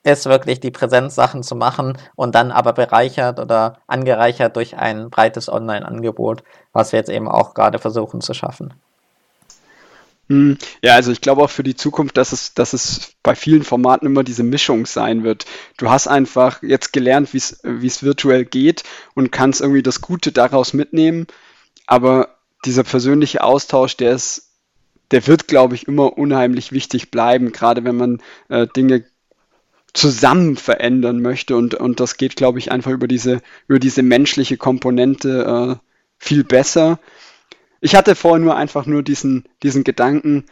ist 0.04 0.26
wirklich 0.26 0.60
die 0.60 0.72
Präsenzsachen 0.72 1.44
zu 1.44 1.56
machen 1.56 1.98
und 2.16 2.34
dann 2.34 2.52
aber 2.52 2.74
bereichert 2.74 3.40
oder 3.40 3.78
angereichert 3.88 4.56
durch 4.56 4.78
ein 4.78 5.10
breites 5.10 5.48
Online-Angebot, 5.48 6.44
was 6.74 6.92
wir 6.92 7.00
jetzt 7.00 7.10
eben 7.10 7.28
auch 7.28 7.54
gerade 7.54 7.78
versuchen 7.78 8.22
zu 8.22 8.34
schaffen. 8.34 8.74
Hm, 10.32 10.58
ja, 10.82 10.96
also 10.96 11.12
ich 11.12 11.20
glaube 11.20 11.44
auch 11.44 11.50
für 11.50 11.64
die 11.64 11.76
Zukunft, 11.76 12.16
dass 12.16 12.32
es, 12.32 12.54
dass 12.54 12.72
es 12.72 13.16
bei 13.22 13.36
vielen 13.36 13.64
Formaten 13.64 14.06
immer 14.06 14.24
diese 14.24 14.44
Mischung 14.44 14.86
sein 14.86 15.26
wird. 15.26 15.46
Du 15.76 15.90
hast 15.90 16.08
einfach 16.08 16.64
jetzt 16.64 16.94
gelernt, 16.94 17.34
wie 17.34 17.38
es 17.38 18.04
virtuell 18.04 18.46
geht 18.46 18.84
und 19.14 19.34
kannst 19.34 19.60
irgendwie 19.60 19.84
das 19.84 20.00
Gute 20.00 20.32
daraus 20.32 20.72
mitnehmen, 20.72 21.28
aber 21.86 22.38
dieser 22.64 22.84
persönliche 22.86 23.44
Austausch, 23.44 23.98
der 23.98 24.14
ist, 24.14 24.54
der 25.12 25.28
wird, 25.28 25.50
glaube 25.50 25.76
ich, 25.76 25.90
immer 25.90 26.18
unheimlich 26.18 26.72
wichtig 26.72 27.12
bleiben, 27.12 27.52
gerade 27.52 27.84
wenn 27.84 27.98
man 27.98 28.22
äh, 28.48 28.68
Dinge 28.68 29.04
zusammen 29.94 30.56
verändern 30.56 31.22
möchte 31.22 31.58
und, 31.58 31.74
und 31.74 32.00
das 32.00 32.16
geht, 32.16 32.38
glaube 32.38 32.60
ich, 32.60 32.72
einfach 32.72 32.92
über 32.92 33.10
diese, 33.10 33.42
über 33.68 33.80
diese 33.80 34.02
menschliche 34.02 34.56
Komponente 34.56 35.80
äh, 35.82 35.88
viel 36.20 36.46
besser. 36.46 37.00
Ich 37.82 37.96
hatte 37.96 38.16
vorher 38.16 38.40
nur 38.40 38.56
einfach 38.56 38.86
nur 38.86 39.04
diesen, 39.04 39.46
diesen 39.64 39.84
Gedanken, 39.84 40.46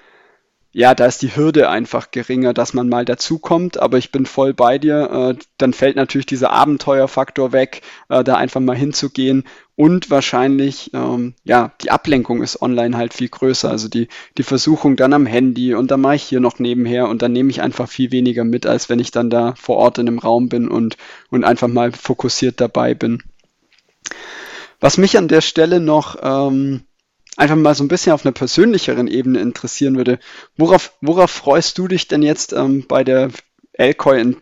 ja, 0.72 0.94
da 0.94 1.06
ist 1.08 1.24
die 1.24 1.36
Hürde 1.36 1.70
einfach 1.70 2.12
geringer, 2.12 2.54
dass 2.54 2.74
man 2.76 2.90
mal 2.90 3.04
dazukommt, 3.04 3.80
aber 3.80 3.98
ich 3.98 4.12
bin 4.12 4.28
voll 4.28 4.54
bei 4.54 4.78
dir. 4.78 5.36
Äh, 5.40 5.44
dann 5.58 5.74
fällt 5.74 5.96
natürlich 5.96 6.28
dieser 6.28 6.52
Abenteuerfaktor 6.52 7.52
weg, 7.52 7.82
äh, 8.10 8.24
da 8.24 8.36
einfach 8.36 8.62
mal 8.62 8.76
hinzugehen 8.76 9.46
und 9.76 10.12
wahrscheinlich, 10.12 10.92
ähm, 10.94 11.34
ja, 11.44 11.72
die 11.82 11.90
Ablenkung 11.90 12.44
ist 12.44 12.62
online 12.62 12.98
halt 12.98 13.16
viel 13.16 13.30
größer. 13.30 13.70
Also 13.70 13.88
die, 13.88 14.10
die 14.38 14.44
Versuchung 14.44 14.96
dann 14.96 15.14
am 15.14 15.26
Handy 15.26 15.74
und 15.74 15.90
dann 15.90 16.02
mache 16.02 16.16
ich 16.16 16.24
hier 16.24 16.40
noch 16.40 16.60
nebenher 16.60 17.08
und 17.10 17.24
dann 17.24 17.32
nehme 17.32 17.50
ich 17.50 17.62
einfach 17.62 17.90
viel 17.90 18.12
weniger 18.12 18.44
mit, 18.44 18.68
als 18.68 18.90
wenn 18.90 19.00
ich 19.00 19.10
dann 19.10 19.32
da 19.32 19.56
vor 19.56 19.78
Ort 19.78 19.98
in 19.98 20.08
einem 20.08 20.20
Raum 20.20 20.50
bin 20.50 20.68
und, 20.68 20.98
und 21.32 21.44
einfach 21.46 21.68
mal 21.68 21.92
fokussiert 21.94 22.62
dabei 22.62 22.94
bin. 22.94 23.24
Was 24.80 24.98
mich 24.98 25.18
an 25.18 25.28
der 25.28 25.42
Stelle 25.42 25.80
noch 25.80 26.16
ähm, 26.22 26.82
einfach 27.38 27.56
mal 27.56 27.76
so 27.76 27.84
ein 27.84 27.88
bisschen 27.88 28.14
auf 28.14 28.26
einer 28.26 28.34
persönlicheren 28.34 29.08
Ebene 29.08 29.40
interessieren 29.40 29.96
würde. 29.96 30.20
Worauf, 30.58 30.94
worauf 31.02 31.32
freust 31.32 31.78
du 31.78 31.88
dich 31.88 32.08
denn 32.08 32.22
jetzt 32.22 32.54
ähm, 32.54 32.86
bei 32.88 33.04
der 33.04 33.30
Elkoi 33.74 34.20
in, 34.20 34.38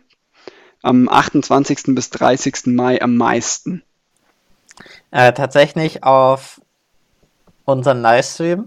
am 0.82 1.08
28. 1.08 1.94
bis 1.94 2.10
30. 2.10 2.66
Mai 2.66 3.00
am 3.00 3.16
meisten? 3.16 3.82
Äh, 5.10 5.32
tatsächlich 5.32 6.04
auf 6.04 6.60
unseren 7.64 8.00
Livestream. 8.02 8.66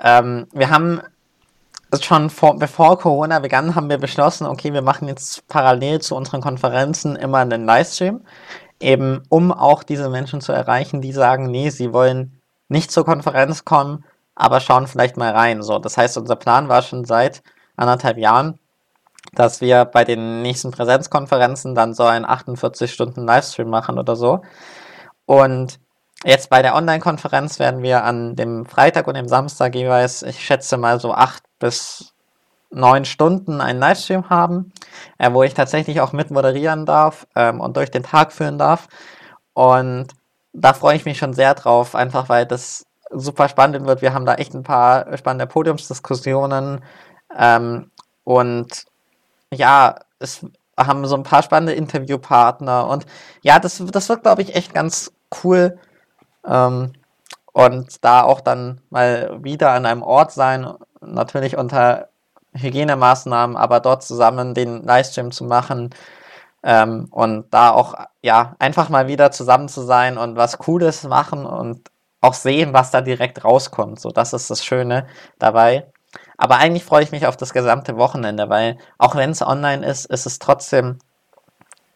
Ähm, 0.00 0.46
wir 0.52 0.70
haben 0.70 1.00
schon 2.02 2.30
vor, 2.30 2.58
bevor 2.58 2.98
Corona 2.98 3.38
begann, 3.38 3.74
haben 3.74 3.88
wir 3.88 3.98
beschlossen, 3.98 4.46
okay, 4.46 4.72
wir 4.72 4.82
machen 4.82 5.08
jetzt 5.08 5.46
parallel 5.48 6.00
zu 6.00 6.14
unseren 6.14 6.40
Konferenzen 6.40 7.16
immer 7.16 7.38
einen 7.38 7.64
Livestream, 7.64 8.20
eben 8.78 9.22
um 9.28 9.52
auch 9.52 9.82
diese 9.82 10.10
Menschen 10.10 10.40
zu 10.40 10.52
erreichen, 10.52 11.00
die 11.00 11.12
sagen, 11.12 11.50
nee, 11.50 11.70
sie 11.70 11.92
wollen 11.92 12.37
nicht 12.68 12.90
zur 12.90 13.04
Konferenz 13.04 13.64
kommen, 13.64 14.04
aber 14.34 14.60
schauen 14.60 14.86
vielleicht 14.86 15.16
mal 15.16 15.32
rein. 15.32 15.62
So, 15.62 15.78
das 15.78 15.96
heißt, 15.96 16.16
unser 16.18 16.36
Plan 16.36 16.68
war 16.68 16.82
schon 16.82 17.04
seit 17.04 17.42
anderthalb 17.76 18.18
Jahren, 18.18 18.58
dass 19.32 19.60
wir 19.60 19.84
bei 19.84 20.04
den 20.04 20.42
nächsten 20.42 20.70
Präsenzkonferenzen 20.70 21.74
dann 21.74 21.94
so 21.94 22.04
einen 22.04 22.24
48 22.24 22.92
Stunden 22.92 23.26
Livestream 23.26 23.68
machen 23.68 23.98
oder 23.98 24.16
so. 24.16 24.42
Und 25.26 25.78
jetzt 26.24 26.50
bei 26.50 26.62
der 26.62 26.74
Online-Konferenz 26.74 27.58
werden 27.58 27.82
wir 27.82 28.04
an 28.04 28.36
dem 28.36 28.64
Freitag 28.66 29.06
und 29.06 29.14
dem 29.14 29.28
Samstag 29.28 29.74
jeweils, 29.74 30.22
ich 30.22 30.44
schätze 30.44 30.76
mal 30.76 31.00
so 31.00 31.12
acht 31.12 31.42
bis 31.58 32.14
neun 32.70 33.04
Stunden 33.04 33.60
einen 33.60 33.80
Livestream 33.80 34.28
haben, 34.28 34.72
äh, 35.18 35.32
wo 35.32 35.42
ich 35.42 35.54
tatsächlich 35.54 36.00
auch 36.00 36.12
mit 36.12 36.30
moderieren 36.30 36.86
darf 36.86 37.26
ähm, 37.34 37.60
und 37.60 37.76
durch 37.76 37.90
den 37.90 38.02
Tag 38.02 38.32
führen 38.32 38.58
darf. 38.58 38.88
Und 39.54 40.08
da 40.60 40.72
freue 40.74 40.96
ich 40.96 41.04
mich 41.04 41.18
schon 41.18 41.32
sehr 41.32 41.54
drauf, 41.54 41.94
einfach 41.94 42.28
weil 42.28 42.46
das 42.46 42.86
super 43.10 43.48
spannend 43.48 43.86
wird. 43.86 44.02
Wir 44.02 44.12
haben 44.14 44.26
da 44.26 44.34
echt 44.34 44.54
ein 44.54 44.62
paar 44.62 45.16
spannende 45.16 45.46
Podiumsdiskussionen 45.46 46.82
ähm, 47.36 47.90
und 48.24 48.84
ja, 49.52 49.96
es 50.18 50.44
haben 50.76 51.06
so 51.06 51.16
ein 51.16 51.22
paar 51.22 51.42
spannende 51.42 51.72
Interviewpartner 51.72 52.86
und 52.88 53.06
ja, 53.42 53.58
das, 53.58 53.82
das 53.90 54.08
wird, 54.08 54.22
glaube 54.22 54.42
ich, 54.42 54.54
echt 54.54 54.74
ganz 54.74 55.12
cool. 55.42 55.78
Ähm, 56.46 56.92
und 57.52 58.04
da 58.04 58.22
auch 58.22 58.40
dann 58.40 58.80
mal 58.90 59.38
wieder 59.42 59.72
an 59.72 59.86
einem 59.86 60.02
Ort 60.02 60.32
sein, 60.32 60.66
natürlich 61.00 61.56
unter 61.56 62.08
Hygienemaßnahmen, 62.54 63.56
aber 63.56 63.80
dort 63.80 64.04
zusammen 64.04 64.54
den 64.54 64.84
Livestream 64.84 65.32
zu 65.32 65.44
machen 65.44 65.90
ähm, 66.62 67.08
und 67.10 67.52
da 67.52 67.70
auch 67.70 67.94
ja 68.22 68.54
einfach 68.58 68.88
mal 68.88 69.08
wieder 69.08 69.30
zusammen 69.30 69.68
zu 69.68 69.82
sein 69.82 70.18
und 70.18 70.36
was 70.36 70.58
Cooles 70.58 71.04
machen 71.04 71.46
und 71.46 71.90
auch 72.20 72.34
sehen, 72.34 72.72
was 72.72 72.90
da 72.90 73.00
direkt 73.00 73.44
rauskommt. 73.44 74.00
So, 74.00 74.10
das 74.10 74.32
ist 74.32 74.50
das 74.50 74.64
Schöne 74.64 75.06
dabei. 75.38 75.86
Aber 76.36 76.56
eigentlich 76.56 76.84
freue 76.84 77.02
ich 77.02 77.12
mich 77.12 77.26
auf 77.26 77.36
das 77.36 77.52
gesamte 77.52 77.96
Wochenende, 77.96 78.48
weil 78.48 78.78
auch 78.98 79.14
wenn 79.14 79.30
es 79.30 79.42
online 79.42 79.86
ist, 79.86 80.06
ist 80.06 80.26
es 80.26 80.38
trotzdem 80.38 80.98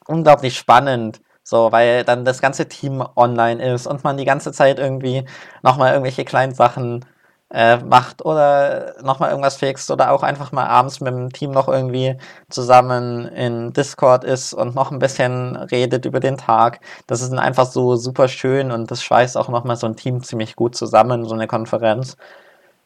unglaublich 0.06 0.56
spannend. 0.58 1.20
So, 1.44 1.72
weil 1.72 2.04
dann 2.04 2.24
das 2.24 2.40
ganze 2.40 2.68
Team 2.68 3.04
online 3.16 3.74
ist 3.74 3.86
und 3.86 4.04
man 4.04 4.16
die 4.16 4.24
ganze 4.24 4.52
Zeit 4.52 4.78
irgendwie 4.78 5.24
nochmal 5.62 5.92
irgendwelche 5.92 6.24
kleinen 6.24 6.54
Sachen 6.54 7.04
äh, 7.52 7.76
macht 7.78 8.24
oder 8.24 8.94
nochmal 9.02 9.30
irgendwas 9.30 9.56
fixt 9.56 9.90
oder 9.90 10.10
auch 10.12 10.22
einfach 10.22 10.52
mal 10.52 10.66
abends 10.66 11.00
mit 11.00 11.12
dem 11.12 11.32
Team 11.32 11.50
noch 11.50 11.68
irgendwie 11.68 12.16
zusammen 12.48 13.26
in 13.26 13.72
Discord 13.72 14.24
ist 14.24 14.54
und 14.54 14.74
noch 14.74 14.90
ein 14.90 14.98
bisschen 14.98 15.56
redet 15.56 16.06
über 16.06 16.20
den 16.20 16.38
Tag. 16.38 16.80
Das 17.06 17.20
ist 17.20 17.32
einfach 17.32 17.66
so 17.66 17.96
super 17.96 18.28
schön 18.28 18.72
und 18.72 18.90
das 18.90 19.02
schweißt 19.02 19.36
auch 19.36 19.48
nochmal 19.48 19.76
so 19.76 19.86
ein 19.86 19.96
Team 19.96 20.22
ziemlich 20.22 20.56
gut 20.56 20.74
zusammen, 20.74 21.26
so 21.26 21.34
eine 21.34 21.46
Konferenz. 21.46 22.16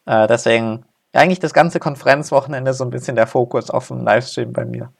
Äh, 0.05 0.27
deswegen 0.27 0.83
eigentlich 1.13 1.39
das 1.39 1.53
ganze 1.53 1.79
Konferenzwochenende 1.79 2.73
so 2.73 2.83
ein 2.83 2.89
bisschen 2.89 3.15
der 3.15 3.27
Fokus 3.27 3.69
auf 3.69 3.87
dem 3.87 4.03
Livestream 4.03 4.51
bei 4.51 4.65
mir. 4.65 4.91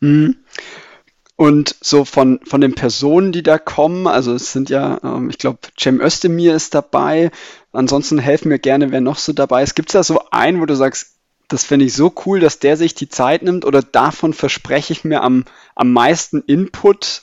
Mhm. 0.00 0.36
Und 1.40 1.76
so 1.80 2.04
von, 2.04 2.40
von 2.42 2.60
den 2.60 2.74
Personen, 2.74 3.30
die 3.30 3.44
da 3.44 3.58
kommen, 3.58 4.08
also 4.08 4.34
es 4.34 4.50
sind 4.50 4.70
ja, 4.70 4.98
ähm, 5.04 5.30
ich 5.30 5.38
glaube, 5.38 5.60
Cem 5.78 6.00
Özdemir 6.00 6.52
ist 6.56 6.74
dabei. 6.74 7.30
Ansonsten 7.70 8.18
helfen 8.18 8.48
mir 8.48 8.58
gerne, 8.58 8.90
wer 8.90 9.00
noch 9.00 9.18
so 9.18 9.32
dabei 9.32 9.62
ist. 9.62 9.76
Gibt 9.76 9.90
es 9.90 9.92
da 9.92 10.02
so 10.02 10.20
einen, 10.32 10.60
wo 10.60 10.66
du 10.66 10.74
sagst, 10.74 11.14
das 11.46 11.62
finde 11.62 11.86
ich 11.86 11.94
so 11.94 12.12
cool, 12.26 12.40
dass 12.40 12.58
der 12.58 12.76
sich 12.76 12.96
die 12.96 13.08
Zeit 13.08 13.44
nimmt 13.44 13.64
oder 13.64 13.82
davon 13.82 14.32
verspreche 14.32 14.92
ich 14.92 15.04
mir 15.04 15.22
am, 15.22 15.44
am 15.76 15.92
meisten 15.92 16.42
Input, 16.42 17.22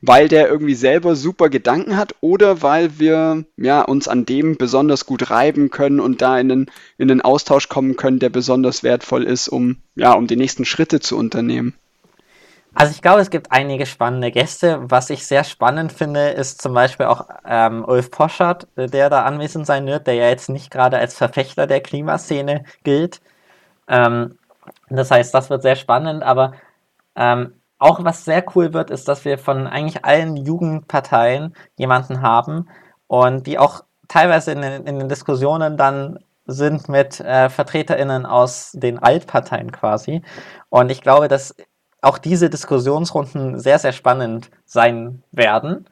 weil 0.00 0.26
der 0.26 0.48
irgendwie 0.48 0.74
selber 0.74 1.14
super 1.14 1.50
Gedanken 1.50 1.96
hat 1.96 2.16
oder 2.20 2.62
weil 2.62 2.98
wir 2.98 3.44
ja, 3.56 3.82
uns 3.82 4.08
an 4.08 4.26
dem 4.26 4.56
besonders 4.56 5.06
gut 5.06 5.30
reiben 5.30 5.70
können 5.70 6.00
und 6.00 6.20
da 6.20 6.36
in 6.36 6.48
den, 6.48 6.66
in 6.98 7.06
den 7.06 7.20
Austausch 7.20 7.68
kommen 7.68 7.94
können, 7.94 8.18
der 8.18 8.30
besonders 8.30 8.82
wertvoll 8.82 9.22
ist, 9.22 9.46
um, 9.46 9.76
ja, 9.94 10.14
um 10.14 10.26
die 10.26 10.36
nächsten 10.36 10.64
Schritte 10.64 10.98
zu 10.98 11.16
unternehmen. 11.16 11.74
Also 12.80 12.92
ich 12.92 13.02
glaube, 13.02 13.20
es 13.20 13.30
gibt 13.30 13.50
einige 13.50 13.86
spannende 13.86 14.30
Gäste. 14.30 14.78
Was 14.82 15.10
ich 15.10 15.26
sehr 15.26 15.42
spannend 15.42 15.92
finde, 15.92 16.28
ist 16.28 16.62
zum 16.62 16.74
Beispiel 16.74 17.06
auch 17.06 17.26
ähm, 17.44 17.84
Ulf 17.84 18.12
Poschert, 18.12 18.68
der 18.76 19.10
da 19.10 19.24
anwesend 19.24 19.66
sein 19.66 19.84
wird, 19.86 20.06
der 20.06 20.14
ja 20.14 20.28
jetzt 20.28 20.48
nicht 20.48 20.70
gerade 20.70 20.96
als 20.96 21.16
Verfechter 21.16 21.66
der 21.66 21.80
Klimaszene 21.80 22.62
gilt. 22.84 23.20
Ähm, 23.88 24.38
das 24.90 25.10
heißt, 25.10 25.34
das 25.34 25.50
wird 25.50 25.62
sehr 25.62 25.74
spannend, 25.74 26.22
aber 26.22 26.52
ähm, 27.16 27.54
auch 27.80 28.04
was 28.04 28.24
sehr 28.24 28.44
cool 28.54 28.72
wird, 28.72 28.90
ist, 28.90 29.08
dass 29.08 29.24
wir 29.24 29.38
von 29.38 29.66
eigentlich 29.66 30.04
allen 30.04 30.36
Jugendparteien 30.36 31.56
jemanden 31.76 32.22
haben 32.22 32.68
und 33.08 33.48
die 33.48 33.58
auch 33.58 33.82
teilweise 34.06 34.52
in 34.52 34.62
den, 34.62 34.86
in 34.86 35.00
den 35.00 35.08
Diskussionen 35.08 35.76
dann 35.76 36.20
sind 36.46 36.88
mit 36.88 37.18
äh, 37.20 37.50
VertreterInnen 37.50 38.24
aus 38.24 38.70
den 38.72 39.00
Altparteien 39.00 39.72
quasi. 39.72 40.22
Und 40.70 40.90
ich 40.90 41.02
glaube, 41.02 41.28
dass 41.28 41.54
auch 42.00 42.18
diese 42.18 42.50
Diskussionsrunden 42.50 43.58
sehr, 43.58 43.78
sehr 43.78 43.92
spannend 43.92 44.50
sein 44.64 45.22
werden. 45.32 45.86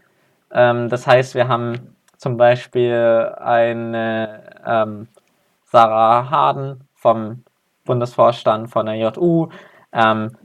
Ähm, 0.52 0.88
das 0.88 1.06
heißt, 1.06 1.34
wir 1.34 1.48
haben 1.48 1.96
zum 2.16 2.36
Beispiel 2.36 3.34
eine 3.38 4.42
ähm, 4.64 5.08
Sarah 5.64 6.30
Harden 6.30 6.88
vom 6.94 7.42
Bundesvorstand 7.84 8.70
von 8.70 8.86
der 8.86 8.96
JU. 8.96 9.48
Ähm, 9.92 10.36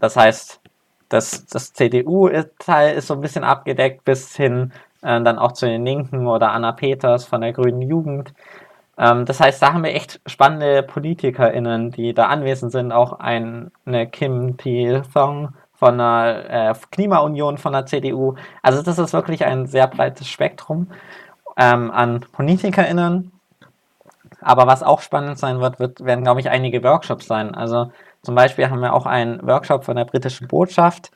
das 0.00 0.16
heißt, 0.16 0.60
das, 1.08 1.46
das 1.46 1.72
CDU-Teil 1.72 2.96
ist 2.96 3.06
so 3.06 3.14
ein 3.14 3.20
bisschen 3.20 3.44
abgedeckt 3.44 4.04
bis 4.04 4.36
hin 4.36 4.72
äh, 5.02 5.20
dann 5.22 5.38
auch 5.38 5.52
zu 5.52 5.66
den 5.66 5.84
Linken 5.84 6.26
oder 6.26 6.52
Anna 6.52 6.72
Peters 6.72 7.24
von 7.24 7.40
der 7.40 7.52
Grünen 7.52 7.82
Jugend. 7.82 8.34
Ähm, 8.98 9.24
das 9.24 9.40
heißt, 9.40 9.62
da 9.62 9.72
haben 9.72 9.84
wir 9.84 9.94
echt 9.94 10.20
spannende 10.26 10.82
PolitikerInnen, 10.82 11.90
die 11.92 12.14
da 12.14 12.26
anwesend 12.26 12.72
sind. 12.72 12.92
Auch 12.92 13.20
ein, 13.20 13.70
eine 13.86 14.08
Kim 14.08 14.56
Pil-Thong 14.56 15.54
von 15.74 15.98
der 15.98 16.70
äh, 16.70 16.74
Klimaunion 16.90 17.58
von 17.58 17.72
der 17.72 17.86
CDU. 17.86 18.34
Also 18.62 18.82
das 18.82 18.98
ist 18.98 19.12
wirklich 19.12 19.44
ein 19.44 19.66
sehr 19.66 19.86
breites 19.86 20.28
Spektrum 20.28 20.88
ähm, 21.56 21.90
an 21.90 22.20
PolitikerInnen. 22.32 23.32
Aber 24.40 24.66
was 24.66 24.82
auch 24.82 25.00
spannend 25.00 25.38
sein 25.38 25.60
wird, 25.60 25.78
wird 25.80 26.04
werden, 26.04 26.24
glaube 26.24 26.40
ich, 26.40 26.50
einige 26.50 26.82
Workshops 26.82 27.26
sein. 27.26 27.54
Also 27.54 27.92
zum 28.22 28.34
Beispiel 28.34 28.68
haben 28.70 28.80
wir 28.80 28.94
auch 28.94 29.06
einen 29.06 29.46
Workshop 29.46 29.84
von 29.84 29.96
der 29.96 30.04
britischen 30.04 30.48
Botschaft, 30.48 31.10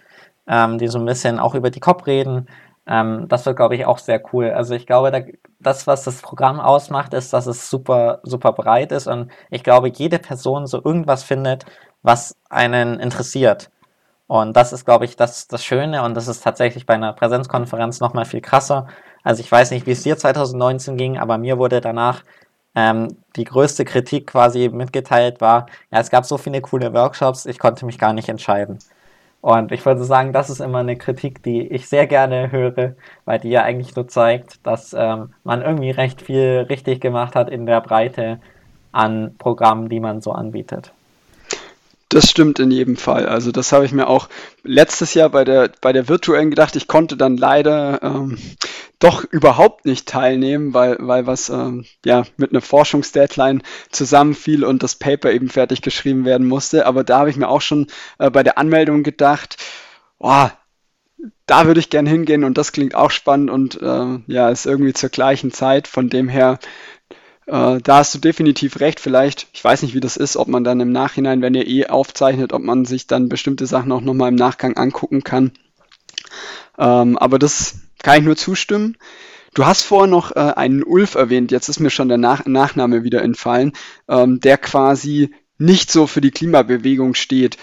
ähm, 0.47 0.79
die 0.79 0.89
so 0.89 0.99
ein 0.99 1.07
bisschen 1.07 1.39
auch 1.39 1.55
über 1.55 1.71
die 1.71 1.81
COP 1.81 2.07
reden. 2.07 2.49
Ähm, 2.87 3.27
das 3.29 3.47
wird, 3.47 3.57
glaube 3.57 3.75
ich, 3.77 3.87
auch 3.87 3.99
sehr 3.99 4.23
cool. 4.33 4.51
Also 4.51 4.75
ich 4.75 4.87
glaube, 4.87 5.11
da, 5.11 5.21
das, 5.63 5.87
was 5.87 6.05
das 6.05 6.23
Programm 6.23 6.61
ausmacht, 6.61 7.15
ist, 7.15 7.33
dass 7.33 7.47
es 7.47 7.71
super, 7.71 8.21
super 8.23 8.53
breit 8.53 8.93
ist 8.93 9.07
und 9.07 9.31
ich 9.51 9.65
glaube, 9.65 9.89
jede 9.89 10.19
Person 10.19 10.67
so 10.67 10.83
irgendwas 10.85 11.23
findet, 11.23 11.67
was 12.03 12.35
einen 12.51 13.01
interessiert. 13.01 13.71
Und 14.27 14.57
das 14.57 14.73
ist, 14.73 14.85
glaube 14.85 15.05
ich, 15.05 15.17
das, 15.17 15.47
das 15.49 15.65
Schöne 15.65 16.03
und 16.05 16.15
das 16.15 16.29
ist 16.29 16.43
tatsächlich 16.43 16.87
bei 16.87 16.95
einer 16.95 17.13
Präsenzkonferenz 17.13 18.01
nochmal 18.01 18.25
viel 18.25 18.41
krasser. 18.41 18.87
Also 19.23 19.41
ich 19.41 19.53
weiß 19.53 19.71
nicht, 19.73 19.87
wie 19.87 19.93
es 19.93 20.03
dir 20.03 20.17
2019 20.17 20.97
ging, 20.97 21.19
aber 21.19 21.39
mir 21.39 21.59
wurde 21.59 21.81
danach 21.81 22.23
ähm, 22.75 23.17
die 23.37 23.45
größte 23.45 23.85
Kritik 23.85 24.29
quasi 24.29 24.69
mitgeteilt 24.71 25.41
war, 25.41 25.67
ja, 25.91 26.01
es 26.01 26.11
gab 26.11 26.25
so 26.25 26.39
viele 26.39 26.61
coole 26.63 26.93
Workshops, 26.95 27.47
ich 27.47 27.59
konnte 27.59 27.85
mich 27.87 27.99
gar 27.99 28.13
nicht 28.13 28.29
entscheiden. 28.29 28.79
Und 29.43 29.73
ich 29.73 29.85
würde 29.85 30.05
sagen, 30.05 30.33
das 30.33 30.51
ist 30.51 30.61
immer 30.61 30.79
eine 30.79 30.97
Kritik, 30.97 31.43
die 31.43 31.67
ich 31.67 31.89
sehr 31.89 32.07
gerne 32.07 32.53
höre, 32.53 32.95
weil 33.25 33.41
die 33.41 33.51
ja 33.51 33.65
eigentlich 33.65 33.95
nur 33.97 34.07
zeigt, 34.07 34.65
dass 34.67 34.95
ähm, 34.97 35.35
man 35.45 35.63
irgendwie 35.63 35.91
recht 35.91 36.23
viel 36.23 36.67
richtig 36.71 37.01
gemacht 37.01 37.35
hat 37.35 37.51
in 37.51 37.67
der 37.67 37.81
Breite 37.81 38.41
an 38.93 39.35
Programmen, 39.39 39.89
die 39.89 39.99
man 40.01 40.21
so 40.21 40.31
anbietet. 40.33 40.93
Das 42.13 42.29
stimmt 42.29 42.59
in 42.59 42.71
jedem 42.71 42.97
Fall. 42.97 43.25
Also 43.25 43.53
das 43.53 43.73
habe 43.73 43.87
ich 43.87 43.93
mir 43.93 44.07
auch 44.07 44.29
letztes 44.65 45.15
Jahr 45.15 45.31
bei 45.31 45.45
der, 45.45 45.71
bei 45.81 45.95
der 45.95 46.11
virtuellen 46.11 46.51
gedacht. 46.51 46.77
Ich 46.77 46.87
konnte 46.87 47.17
dann 47.17 47.39
leider 47.39 48.03
ähm, 48.03 48.37
doch 48.99 49.25
überhaupt 49.25 49.87
nicht 49.87 50.07
teilnehmen, 50.09 50.75
weil, 50.75 50.99
weil 51.01 51.27
was 51.27 51.49
ähm, 51.49 51.87
ja 52.05 52.25
mit 52.37 52.51
einer 52.51 52.61
Forschungsdeadline 52.61 53.63
zusammenfiel 53.91 54.63
und 54.63 54.83
das 54.83 54.97
Paper 54.97 55.33
eben 55.33 55.49
fertig 55.49 55.81
geschrieben 55.81 56.27
werden 56.27 56.47
musste. 56.47 56.85
Aber 56.85 57.03
da 57.03 57.21
habe 57.21 57.31
ich 57.31 57.37
mir 57.39 57.49
auch 57.49 57.63
schon 57.63 57.87
äh, 58.19 58.29
bei 58.29 58.43
der 58.43 58.59
Anmeldung 58.59 59.05
gedacht, 59.05 59.57
oh, 60.19 60.49
da 61.47 61.67
würde 61.67 61.81
ich 61.81 61.89
gern 61.89 62.05
hingehen 62.05 62.45
und 62.45 62.59
das 62.59 62.73
klingt 62.73 62.95
auch 62.95 63.11
spannend 63.11 63.49
und 63.49 63.81
äh, 63.81 64.19
ja, 64.27 64.51
ist 64.51 64.67
irgendwie 64.67 64.93
zur 64.93 65.09
gleichen 65.09 65.51
Zeit. 65.51 65.89
Von 65.89 66.11
dem 66.11 66.29
her 66.29 66.59
äh, 67.47 67.79
da 67.83 67.97
hast 67.97 68.15
du 68.15 68.19
definitiv 68.19 68.81
recht. 68.81 69.01
Vielleicht, 69.01 69.49
ich 69.53 69.63
weiß 69.63 69.83
nicht, 69.83 69.95
wie 69.95 70.01
das 70.01 70.17
ist, 70.17 70.37
ob 70.37 70.49
man 70.49 70.65
dann 70.65 70.81
im 70.81 70.93
Nachhinein, 70.93 71.43
wenn 71.43 71.55
ihr 71.55 71.67
eh 71.67 71.87
aufzeichnet, 71.87 72.53
ob 72.53 72.63
man 72.63 72.85
sich 72.85 73.07
dann 73.07 73.29
bestimmte 73.29 73.67
Sachen 73.67 73.93
auch 73.93 74.01
nochmal 74.01 74.29
im 74.29 74.37
Nachgang 74.37 74.77
angucken 74.77 75.25
kann. 75.25 75.53
Ähm, 76.79 77.19
aber 77.19 77.39
das 77.39 77.77
kann 78.03 78.19
ich 78.19 78.25
nur 78.25 78.37
zustimmen. 78.37 78.97
Du 79.55 79.67
hast 79.67 79.83
vorher 79.83 80.09
noch 80.09 80.35
äh, 80.35 80.55
einen 80.57 80.83
Ulf 80.83 81.15
erwähnt, 81.15 81.51
jetzt 81.51 81.69
ist 81.69 81.81
mir 81.81 81.91
schon 81.91 82.09
der 82.09 82.19
Nach 82.19 82.47
Nachname 82.47 83.05
wieder 83.05 83.23
entfallen, 83.23 83.73
ähm, 84.09 84.41
der 84.41 84.57
quasi 84.57 85.35
nicht 85.59 85.91
so 85.91 86.07
für 86.07 86.23
die 86.23 86.31
Klimabewegung 86.31 87.15
steht. 87.15 87.59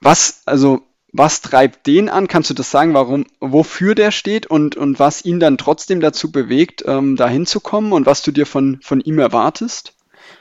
Was, 0.00 0.42
also 0.46 0.80
was 1.12 1.40
treibt 1.40 1.86
den 1.86 2.08
an? 2.08 2.28
Kannst 2.28 2.50
du 2.50 2.54
das 2.54 2.70
sagen, 2.70 2.94
warum, 2.94 3.26
wofür 3.40 3.94
der 3.94 4.10
steht 4.10 4.46
und, 4.46 4.76
und 4.76 4.98
was 4.98 5.24
ihn 5.24 5.40
dann 5.40 5.58
trotzdem 5.58 6.00
dazu 6.00 6.30
bewegt, 6.30 6.84
ähm, 6.86 7.16
da 7.16 7.28
hinzukommen 7.28 7.92
und 7.92 8.06
was 8.06 8.22
du 8.22 8.30
dir 8.30 8.46
von, 8.46 8.80
von 8.82 9.00
ihm 9.00 9.18
erwartest? 9.18 9.94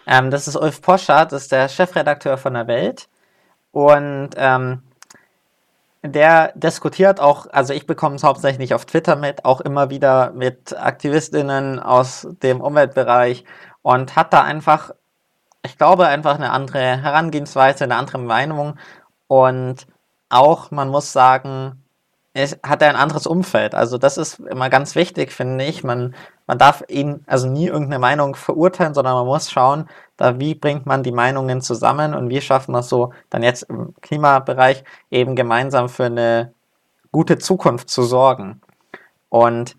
Ähm, 0.06 0.32
das 0.32 0.48
ist 0.48 0.56
Ulf 0.56 0.82
Poschardt, 0.82 1.32
das 1.32 1.44
ist 1.44 1.52
der 1.52 1.70
Chefredakteur 1.70 2.38
von 2.38 2.54
der 2.54 2.68
Welt. 2.68 3.08
Und 3.72 4.32
ähm, 4.36 4.82
der 6.04 6.54
diskutiert 6.56 7.20
auch, 7.20 7.48
also 7.52 7.74
ich 7.74 7.86
bekomme 7.86 8.16
es 8.16 8.24
hauptsächlich 8.24 8.74
auf 8.74 8.86
Twitter 8.86 9.16
mit, 9.16 9.46
auch 9.46 9.62
immer 9.62 9.90
wieder 9.90 10.32
mit 10.32 10.74
AktivistInnen 10.78 11.80
aus 11.80 12.28
dem 12.42 12.62
Umweltbereich 12.62 13.44
und 13.82 14.16
hat 14.16 14.34
da 14.34 14.44
einfach, 14.44 14.92
ich 15.64 15.78
glaube, 15.78 16.08
einfach 16.08 16.36
eine 16.36 16.52
andere 16.52 16.80
Herangehensweise, 16.80 17.84
eine 17.84 17.98
andere 17.98 18.20
Meinung 18.20 18.78
und 19.28 19.88
auch, 20.30 20.72
man 20.72 20.89
muss 20.89 21.12
sagen, 21.12 21.84
es 22.34 22.60
hat 22.63 22.82
er 22.82 22.89
ein 22.89 22.96
anderes 22.96 23.28
Umfeld. 23.28 23.74
Also 23.76 23.98
das 23.98 24.18
ist 24.18 24.39
immer 24.39 24.70
ganz 24.70 24.96
wichtig, 24.96 25.32
finde 25.32 25.65
ich. 25.65 25.84
Man, 25.84 26.15
man 26.48 26.58
darf 26.58 26.84
ihn 26.88 27.24
also 27.28 27.48
nie 27.48 27.68
irgendeine 27.68 28.00
Meinung 28.00 28.36
verurteilen, 28.36 28.94
sondern 28.94 29.15
man 29.15 29.26
muss 29.26 29.52
schauen, 29.52 29.89
da 30.15 30.39
wie 30.39 30.56
bringt 30.56 30.86
man 30.86 31.04
die 31.04 31.12
Meinungen 31.12 31.62
zusammen 31.62 32.13
und 32.13 32.30
wie 32.30 32.42
schaffen 32.42 32.74
wir 32.74 32.80
es 32.80 32.89
so 32.89 33.13
dann 33.30 33.44
jetzt 33.44 33.63
im 33.63 33.96
Klimabereich 34.02 34.84
eben 35.10 35.36
gemeinsam 35.36 35.89
für 35.89 36.06
eine 36.06 36.54
gute 37.12 37.39
Zukunft 37.39 37.89
zu 37.89 38.04
sorgen. 38.04 38.62
Und 39.30 39.76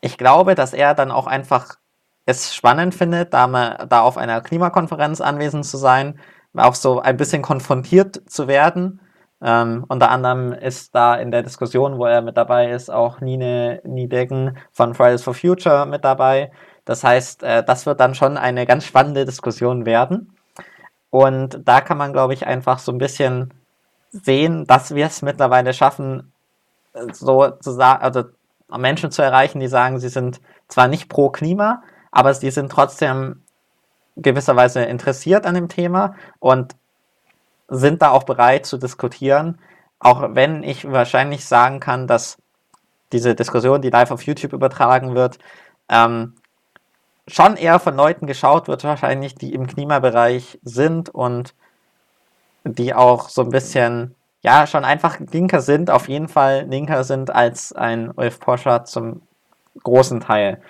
ich 0.00 0.18
glaube, 0.18 0.54
dass 0.54 0.74
er 0.74 0.94
dann 0.94 1.10
auch 1.10 1.26
einfach 1.26 1.76
es 2.26 2.54
spannend 2.54 2.94
findet, 2.94 3.32
da, 3.32 3.46
man, 3.46 3.88
da 3.88 4.02
auf 4.02 4.18
einer 4.18 4.42
Klimakonferenz 4.42 5.22
anwesend 5.22 5.64
zu 5.64 5.78
sein, 5.78 6.20
auch 6.54 6.74
so 6.74 7.00
ein 7.00 7.16
bisschen 7.16 7.40
konfrontiert 7.40 8.30
zu 8.30 8.48
werden 8.48 9.00
ähm, 9.40 9.84
unter 9.88 10.10
anderem 10.10 10.52
ist 10.52 10.94
da 10.94 11.14
in 11.14 11.30
der 11.30 11.42
Diskussion, 11.42 11.98
wo 11.98 12.06
er 12.06 12.22
mit 12.22 12.36
dabei 12.36 12.70
ist, 12.70 12.90
auch 12.90 13.20
Nine 13.20 13.80
Niedegen 13.84 14.58
von 14.72 14.94
Fridays 14.94 15.22
for 15.22 15.34
Future 15.34 15.86
mit 15.86 16.04
dabei. 16.04 16.50
Das 16.84 17.04
heißt, 17.04 17.42
äh, 17.44 17.62
das 17.64 17.86
wird 17.86 18.00
dann 18.00 18.14
schon 18.14 18.36
eine 18.36 18.66
ganz 18.66 18.84
spannende 18.84 19.24
Diskussion 19.24 19.86
werden. 19.86 20.32
Und 21.10 21.60
da 21.64 21.80
kann 21.80 21.98
man, 21.98 22.12
glaube 22.12 22.34
ich, 22.34 22.46
einfach 22.46 22.80
so 22.80 22.92
ein 22.92 22.98
bisschen 22.98 23.54
sehen, 24.10 24.66
dass 24.66 24.94
wir 24.94 25.06
es 25.06 25.22
mittlerweile 25.22 25.72
schaffen, 25.72 26.32
so 27.12 27.50
zu 27.50 27.70
sagen, 27.72 28.02
also 28.02 28.24
Menschen 28.76 29.10
zu 29.10 29.22
erreichen, 29.22 29.60
die 29.60 29.68
sagen, 29.68 30.00
sie 30.00 30.08
sind 30.08 30.40
zwar 30.66 30.88
nicht 30.88 31.08
pro 31.08 31.30
Klima, 31.30 31.82
aber 32.10 32.34
sie 32.34 32.50
sind 32.50 32.72
trotzdem 32.72 33.42
gewisserweise 34.16 34.82
interessiert 34.82 35.46
an 35.46 35.54
dem 35.54 35.68
Thema 35.68 36.14
und 36.40 36.74
sind 37.68 38.02
da 38.02 38.10
auch 38.10 38.24
bereit 38.24 38.66
zu 38.66 38.78
diskutieren, 38.78 39.58
auch 39.98 40.34
wenn 40.34 40.62
ich 40.62 40.90
wahrscheinlich 40.90 41.44
sagen 41.44 41.80
kann, 41.80 42.06
dass 42.06 42.38
diese 43.12 43.34
Diskussion, 43.34 43.82
die 43.82 43.90
live 43.90 44.10
auf 44.10 44.22
YouTube 44.22 44.52
übertragen 44.52 45.14
wird, 45.14 45.38
ähm, 45.88 46.34
schon 47.26 47.56
eher 47.56 47.78
von 47.78 47.96
Leuten 47.96 48.26
geschaut 48.26 48.68
wird, 48.68 48.84
wahrscheinlich, 48.84 49.34
die 49.34 49.54
im 49.54 49.66
Klimabereich 49.66 50.58
sind 50.62 51.10
und 51.10 51.54
die 52.64 52.94
auch 52.94 53.28
so 53.28 53.42
ein 53.42 53.50
bisschen, 53.50 54.14
ja, 54.42 54.66
schon 54.66 54.84
einfach 54.84 55.18
linker 55.20 55.60
sind, 55.60 55.90
auf 55.90 56.08
jeden 56.08 56.28
Fall 56.28 56.66
linker 56.68 57.04
sind 57.04 57.30
als 57.30 57.72
ein 57.72 58.10
Ulf 58.14 58.40
Porsche 58.40 58.82
zum 58.84 59.22
großen 59.82 60.20
Teil. 60.20 60.60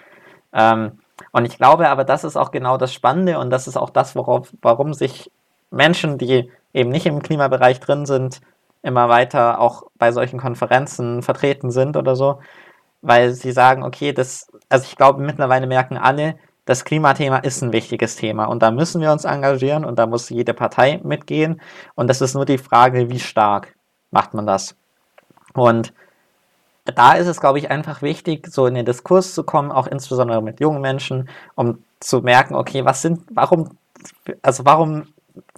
Ähm, 0.52 0.98
und 1.32 1.44
ich 1.44 1.56
glaube 1.56 1.88
aber, 1.88 2.04
das 2.04 2.24
ist 2.24 2.37
auch 2.37 2.50
genau 2.50 2.76
das 2.76 2.92
Spannende 2.92 3.38
und 3.38 3.50
das 3.50 3.68
ist 3.68 3.76
auch 3.76 3.90
das, 3.90 4.14
worauf, 4.16 4.52
warum 4.62 4.94
sich 4.94 5.30
Menschen, 5.70 6.18
die 6.18 6.50
eben 6.72 6.90
nicht 6.90 7.07
im 7.07 7.22
Klimabereich 7.22 7.81
drin 7.81 8.07
sind, 8.07 8.40
immer 8.83 9.09
weiter 9.09 9.61
auch 9.61 9.85
bei 9.98 10.12
solchen 10.12 10.38
Konferenzen 10.38 11.22
vertreten 11.22 11.70
sind 11.70 11.96
oder 11.96 12.16
so, 12.16 12.40
weil 13.02 13.33
sie 13.33 13.52
sagen, 13.52 13.83
okay, 13.83 14.12
das, 14.12 14.50
also 14.68 14.85
ich 14.85 14.96
glaube, 14.96 15.22
mittlerweile 15.22 15.66
merken 15.66 15.96
alle, 15.96 16.37
das 16.64 16.85
Klimathema 16.85 17.38
ist 17.38 17.62
ein 17.62 17.72
wichtiges 17.72 18.16
Thema 18.16 18.44
und 18.44 18.62
da 18.62 18.70
müssen 18.70 19.00
wir 19.00 19.11
uns 19.11 19.24
engagieren 19.24 19.85
und 19.85 19.98
da 19.98 20.07
muss 20.07 20.28
jede 20.28 20.52
Partei 20.52 21.00
mitgehen 21.02 21.61
und 21.94 22.09
das 22.09 22.20
ist 22.20 22.35
nur 22.35 22.44
die 22.44 22.59
Frage, 22.59 23.09
wie 23.11 23.20
stark 23.20 23.74
macht 24.11 24.35
man 24.35 24.46
das. 24.46 24.76
Und 25.54 25.92
da 26.85 27.14
ist 27.14 27.26
es, 27.26 27.40
glaube 27.40 27.59
ich, 27.59 27.70
einfach 27.70 28.02
wichtig, 28.02 28.46
so 28.48 28.66
in 28.66 28.74
den 28.74 28.87
Diskurs 28.87 29.35
zu 29.35 29.44
kommen, 29.44 29.72
auch 29.72 29.87
insbesondere 29.87 30.42
mit 30.42 30.61
jungen 30.61 30.81
Menschen, 30.81 31.28
um 31.54 31.83
zu 32.00 32.20
merken, 32.20 32.54
okay, 32.54 32.85
was 32.85 33.02
sind, 33.02 33.22
warum, 33.33 33.76
also 34.42 34.64
warum 34.64 35.07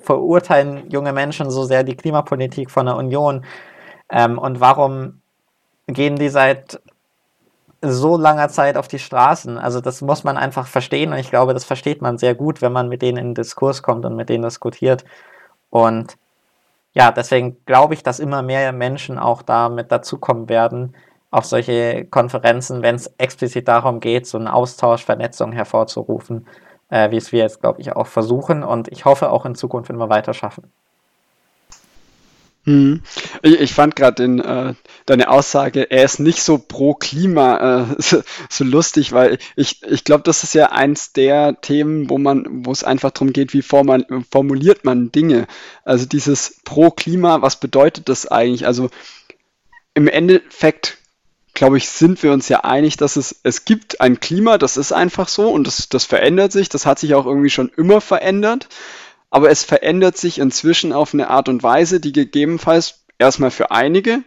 verurteilen 0.01 0.91
junge 0.91 1.13
Menschen 1.13 1.51
so 1.51 1.65
sehr 1.65 1.85
die 1.85 1.97
Klimapolitik 1.97 2.71
von 2.71 2.87
der 2.87 2.97
Union? 2.97 3.45
Ähm, 4.11 4.39
und 4.39 4.61
warum 4.61 5.21
gehen 5.87 6.17
die 6.17 6.29
seit 6.29 6.81
so 7.83 8.17
langer 8.17 8.49
Zeit 8.49 8.77
auf 8.77 8.89
die 8.89 8.99
Straßen? 8.99 9.59
Also 9.59 9.81
das 9.81 10.03
muss 10.03 10.25
man 10.25 10.37
einfach 10.37 10.67
verstehen 10.67 11.13
und 11.13 11.19
ich 11.19 11.31
glaube, 11.31 11.55
das 11.55 11.65
versteht 11.65 12.03
man 12.03 12.19
sehr 12.19 12.35
gut, 12.35 12.63
wenn 12.63 12.73
man 12.73 12.89
mit 12.89 13.03
denen 13.03 13.19
in 13.19 13.29
den 13.29 13.35
Diskurs 13.35 13.83
kommt 13.83 14.05
und 14.05 14.17
mit 14.17 14.29
denen 14.29 14.45
diskutiert. 14.45 15.05
Und 15.71 16.17
ja, 16.93 17.13
deswegen 17.13 17.57
glaube 17.67 17.95
ich, 17.95 18.03
dass 18.03 18.19
immer 18.19 18.43
mehr 18.43 18.73
Menschen 18.73 19.19
auch 19.19 19.43
da 19.43 19.69
mit 19.69 19.93
dazukommen 19.93 20.49
werden, 20.49 20.95
auf 21.31 21.45
solche 21.45 22.07
Konferenzen, 22.07 22.83
wenn 22.83 22.97
es 22.97 23.07
explizit 23.19 23.69
darum 23.69 24.01
geht, 24.01 24.27
so 24.27 24.37
einen 24.37 24.49
Austausch, 24.49 25.05
Vernetzung 25.05 25.53
hervorzurufen 25.53 26.47
äh, 26.91 27.11
wie 27.11 27.17
es 27.17 27.33
wir 27.33 27.41
jetzt, 27.41 27.61
glaube 27.61 27.81
ich, 27.81 27.93
auch 27.97 28.07
versuchen. 28.07 28.63
Und 28.63 28.89
ich 28.89 29.05
hoffe 29.05 29.31
auch 29.31 29.47
in 29.47 29.55
Zukunft 29.55 29.91
immer 29.91 30.09
weiter 30.09 30.35
schaffen. 30.35 30.71
Hm. 32.65 33.01
Ich, 33.43 33.59
ich, 33.59 33.73
fand 33.73 33.97
gerade 33.97 34.23
äh, 34.23 34.75
deine 35.07 35.31
Aussage, 35.31 35.91
er 35.91 36.05
ist 36.05 36.21
nicht 36.21 36.43
so 36.43 36.59
pro 36.59 36.93
Klima, 36.93 37.87
äh, 37.89 37.95
so, 37.99 38.23
so, 38.51 38.65
lustig, 38.65 39.13
weil 39.13 39.39
ich, 39.57 39.83
ich 39.83 40.05
glaube, 40.05 40.25
das 40.25 40.45
ist 40.45 40.53
ja 40.53 40.71
eins 40.71 41.15
der 41.15 41.59
Themen, 41.63 42.11
wo 42.11 42.19
man, 42.19 42.67
wo 42.67 42.71
es 42.71 42.85
einfach 42.85 43.13
darum 43.13 43.33
geht, 43.33 43.55
wie 43.55 43.63
formal, 43.63 44.07
formuliert 44.31 44.85
man 44.85 45.11
Dinge. 45.11 45.47
Also 45.85 46.05
dieses 46.05 46.61
pro 46.65 46.91
Klima, 46.91 47.41
was 47.41 47.59
bedeutet 47.59 48.11
das 48.11 48.27
eigentlich? 48.27 48.67
Also 48.67 48.91
im 49.95 50.07
Endeffekt 50.07 50.99
glaube 51.61 51.77
ich, 51.77 51.91
sind 51.91 52.23
wir 52.23 52.33
uns 52.33 52.49
ja 52.49 52.61
einig, 52.61 52.97
dass 52.97 53.17
es, 53.17 53.39
es 53.43 53.67
gibt 53.67 54.01
ein 54.01 54.19
Klima, 54.19 54.57
das 54.57 54.79
ist 54.79 54.93
einfach 54.93 55.29
so 55.29 55.51
und 55.51 55.67
das, 55.67 55.91
das 55.91 56.07
verändert 56.07 56.53
sich, 56.53 56.71
das 56.71 56.87
hat 56.87 56.99
sich 56.99 57.13
auch 57.13 57.27
irgendwie 57.27 57.51
schon 57.51 57.71
immer 57.77 58.01
verändert, 58.01 58.71
aber 59.29 59.51
es 59.51 59.63
verändert 59.63 60.17
sich 60.17 60.39
inzwischen 60.39 60.95
auf 60.95 61.13
eine 61.13 61.29
Art 61.29 61.51
und 61.51 61.63
Weise, 61.63 62.01
die 62.01 62.13
gegebenenfalls 62.13 63.05
erstmal 63.19 63.51
für 63.51 63.73
einige, 63.73 64.23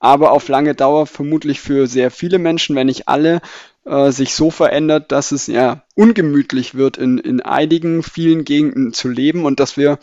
aber 0.00 0.32
auf 0.32 0.48
lange 0.48 0.74
Dauer 0.74 1.06
vermutlich 1.06 1.60
für 1.60 1.86
sehr 1.86 2.10
viele 2.10 2.40
Menschen, 2.40 2.74
wenn 2.74 2.88
nicht 2.88 3.06
alle, 3.06 3.42
äh, 3.84 4.10
sich 4.10 4.34
so 4.34 4.50
verändert, 4.50 5.12
dass 5.12 5.30
es 5.30 5.46
ja 5.46 5.84
ungemütlich 5.94 6.74
wird, 6.74 6.96
in, 6.96 7.18
in 7.18 7.40
einigen, 7.40 8.02
vielen 8.02 8.44
Gegenden 8.44 8.92
zu 8.92 9.08
leben 9.08 9.44
und 9.44 9.60
dass 9.60 9.76
wir, 9.76 10.00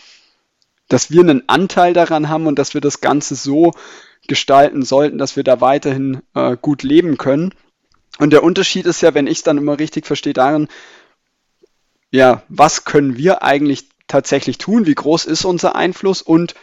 dass 0.88 1.12
wir 1.12 1.20
einen 1.20 1.44
Anteil 1.50 1.92
daran 1.92 2.30
haben 2.30 2.48
und 2.48 2.58
dass 2.58 2.74
wir 2.74 2.80
das 2.80 3.02
Ganze 3.02 3.36
so 3.36 3.74
gestalten 4.30 4.84
sollten, 4.84 5.18
dass 5.18 5.36
wir 5.36 5.44
da 5.44 5.60
weiterhin 5.60 6.22
äh, 6.34 6.56
gut 6.56 6.84
leben 6.84 7.18
können. 7.18 7.54
Und 8.20 8.32
der 8.32 8.44
Unterschied 8.44 8.86
ist 8.86 9.02
ja, 9.02 9.14
wenn 9.14 9.28
ich 9.28 9.40
es 9.40 9.44
dann 9.44 9.58
immer 9.58 9.78
richtig 9.80 10.06
verstehe, 10.06 10.34
darin, 10.34 10.70
ja, 12.12 12.44
was 12.48 12.86
können 12.86 13.18
wir 13.18 13.44
eigentlich 13.44 13.90
tatsächlich 14.08 14.58
tun? 14.58 14.86
Wie 14.86 14.96
groß 14.96 15.26
ist 15.26 15.46
unser 15.46 15.76
Einfluss? 15.76 16.22
Und 16.22 16.56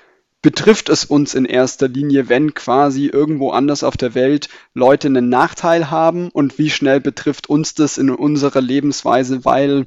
betrifft 0.43 0.89
es 0.89 1.05
uns 1.05 1.35
in 1.35 1.45
erster 1.45 1.89
Linie, 1.89 2.29
wenn 2.29 2.55
quasi 2.55 3.07
irgendwo 3.07 3.51
anders 3.51 3.85
auf 3.85 3.97
der 3.97 4.15
Welt 4.15 4.49
Leute 4.75 5.09
einen 5.09 5.29
Nachteil 5.29 5.91
haben? 5.91 6.31
Und 6.31 6.59
wie 6.59 6.71
schnell 6.71 7.01
betrifft 7.01 7.49
uns 7.49 7.75
das 7.75 7.99
in 7.99 8.11
unserer 8.11 8.61
Lebensweise, 8.61 9.45
weil 9.45 9.87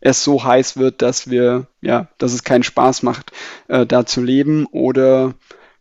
es 0.00 0.24
so 0.24 0.44
heiß 0.44 0.76
wird, 0.76 1.00
dass 1.00 1.30
wir, 1.30 1.66
ja, 1.80 2.08
dass 2.18 2.32
es 2.32 2.42
keinen 2.42 2.64
Spaß 2.64 3.02
macht, 3.02 3.32
äh, 3.68 3.86
da 3.86 4.04
zu 4.04 4.20
leben 4.20 4.66
oder 4.66 5.34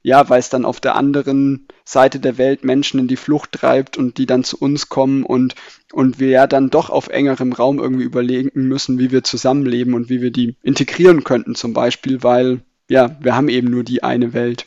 ja, 0.03 0.29
weil 0.29 0.39
es 0.39 0.49
dann 0.49 0.65
auf 0.65 0.79
der 0.79 0.95
anderen 0.95 1.67
Seite 1.85 2.19
der 2.19 2.37
Welt 2.37 2.63
Menschen 2.63 2.99
in 2.99 3.07
die 3.07 3.17
Flucht 3.17 3.51
treibt 3.51 3.97
und 3.97 4.17
die 4.17 4.25
dann 4.25 4.43
zu 4.43 4.57
uns 4.57 4.89
kommen 4.89 5.23
und, 5.23 5.55
und 5.93 6.19
wir 6.19 6.29
ja 6.29 6.47
dann 6.47 6.69
doch 6.69 6.89
auf 6.89 7.09
engerem 7.09 7.53
Raum 7.53 7.79
irgendwie 7.79 8.03
überlegen 8.03 8.67
müssen, 8.67 8.97
wie 8.97 9.11
wir 9.11 9.23
zusammenleben 9.23 9.93
und 9.93 10.09
wie 10.09 10.21
wir 10.21 10.31
die 10.31 10.55
integrieren 10.63 11.23
könnten 11.23 11.53
zum 11.53 11.73
Beispiel, 11.73 12.23
weil 12.23 12.61
ja, 12.89 13.15
wir 13.21 13.35
haben 13.35 13.47
eben 13.47 13.69
nur 13.69 13.83
die 13.83 14.03
eine 14.03 14.33
Welt. 14.33 14.65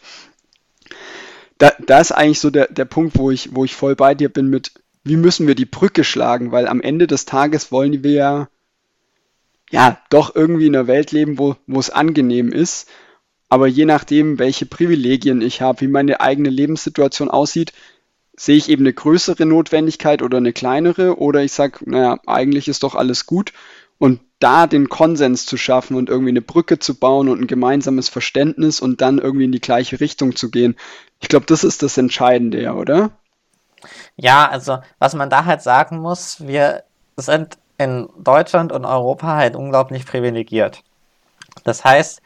Da, 1.58 1.72
da 1.84 2.00
ist 2.00 2.12
eigentlich 2.12 2.40
so 2.40 2.50
der, 2.50 2.68
der 2.68 2.84
Punkt, 2.84 3.18
wo 3.18 3.30
ich, 3.30 3.54
wo 3.54 3.64
ich 3.64 3.74
voll 3.74 3.96
bei 3.96 4.14
dir 4.14 4.28
bin 4.28 4.48
mit, 4.48 4.72
wie 5.02 5.16
müssen 5.16 5.46
wir 5.46 5.54
die 5.54 5.66
Brücke 5.66 6.04
schlagen, 6.04 6.52
weil 6.52 6.68
am 6.68 6.80
Ende 6.80 7.06
des 7.06 7.26
Tages 7.26 7.72
wollen 7.72 8.04
wir 8.04 8.12
ja, 8.12 8.48
ja 9.70 9.98
doch 10.10 10.34
irgendwie 10.34 10.66
in 10.66 10.76
einer 10.76 10.86
Welt 10.86 11.10
leben, 11.10 11.38
wo, 11.38 11.56
wo 11.66 11.80
es 11.80 11.90
angenehm 11.90 12.52
ist 12.52 12.88
aber 13.48 13.66
je 13.66 13.84
nachdem, 13.84 14.38
welche 14.38 14.66
Privilegien 14.66 15.40
ich 15.40 15.60
habe, 15.60 15.82
wie 15.82 15.88
meine 15.88 16.20
eigene 16.20 16.50
Lebenssituation 16.50 17.30
aussieht, 17.30 17.72
sehe 18.36 18.56
ich 18.56 18.68
eben 18.68 18.82
eine 18.82 18.92
größere 18.92 19.46
Notwendigkeit 19.46 20.22
oder 20.22 20.38
eine 20.38 20.52
kleinere 20.52 21.18
oder 21.18 21.42
ich 21.42 21.52
sage, 21.52 21.78
naja, 21.86 22.18
eigentlich 22.26 22.68
ist 22.68 22.82
doch 22.82 22.94
alles 22.94 23.26
gut. 23.26 23.52
Und 23.98 24.20
da 24.40 24.66
den 24.66 24.88
Konsens 24.88 25.46
zu 25.46 25.56
schaffen 25.56 25.96
und 25.96 26.08
irgendwie 26.08 26.30
eine 26.30 26.42
Brücke 26.42 26.78
zu 26.78 26.96
bauen 26.98 27.28
und 27.28 27.40
ein 27.40 27.46
gemeinsames 27.46 28.08
Verständnis 28.08 28.80
und 28.80 29.00
dann 29.00 29.18
irgendwie 29.18 29.44
in 29.44 29.52
die 29.52 29.60
gleiche 29.60 30.00
Richtung 30.00 30.34
zu 30.34 30.50
gehen. 30.50 30.76
Ich 31.20 31.28
glaube, 31.28 31.46
das 31.46 31.64
ist 31.64 31.82
das 31.82 31.96
Entscheidende, 31.96 32.60
ja, 32.60 32.74
oder? 32.74 33.12
Ja, 34.16 34.48
also 34.48 34.78
was 34.98 35.14
man 35.14 35.30
da 35.30 35.44
halt 35.44 35.62
sagen 35.62 35.98
muss, 35.98 36.46
wir 36.46 36.82
sind 37.16 37.56
in 37.78 38.08
Deutschland 38.18 38.72
und 38.72 38.84
Europa 38.84 39.36
halt 39.36 39.56
unglaublich 39.56 40.06
privilegiert. 40.06 40.82
Das 41.62 41.84
heißt, 41.84 42.20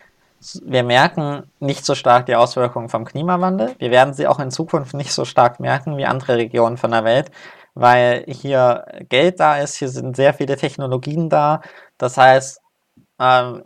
wir 0.65 0.85
merken 0.85 1.51
nicht 1.59 1.85
so 1.85 1.95
stark 1.95 2.27
die 2.27 2.37
Auswirkungen 2.37 2.89
vom 2.89 3.05
Klimawandel. 3.05 3.75
Wir 3.79 3.91
werden 3.91 4.15
sie 4.15 4.27
auch 4.27 4.39
in 4.39 4.51
Zukunft 4.51 4.95
nicht 4.95 5.13
so 5.13 5.25
stark 5.25 5.61
merken 5.61 5.97
wie 5.97 6.07
andere 6.07 6.37
Regionen 6.37 6.77
von 6.77 6.91
der 6.91 7.05
Welt, 7.05 7.31
weil 7.75 8.25
hier 8.29 8.87
Geld 9.09 9.41
da 9.41 9.59
ist, 9.59 9.77
hier 9.77 9.89
sind 9.89 10.17
sehr 10.17 10.35
viele 10.35 10.57
Technologien 10.57 11.29
da. 11.29 11.61
Das 11.97 12.17
heißt, 12.17 12.61
ähm, 13.21 13.65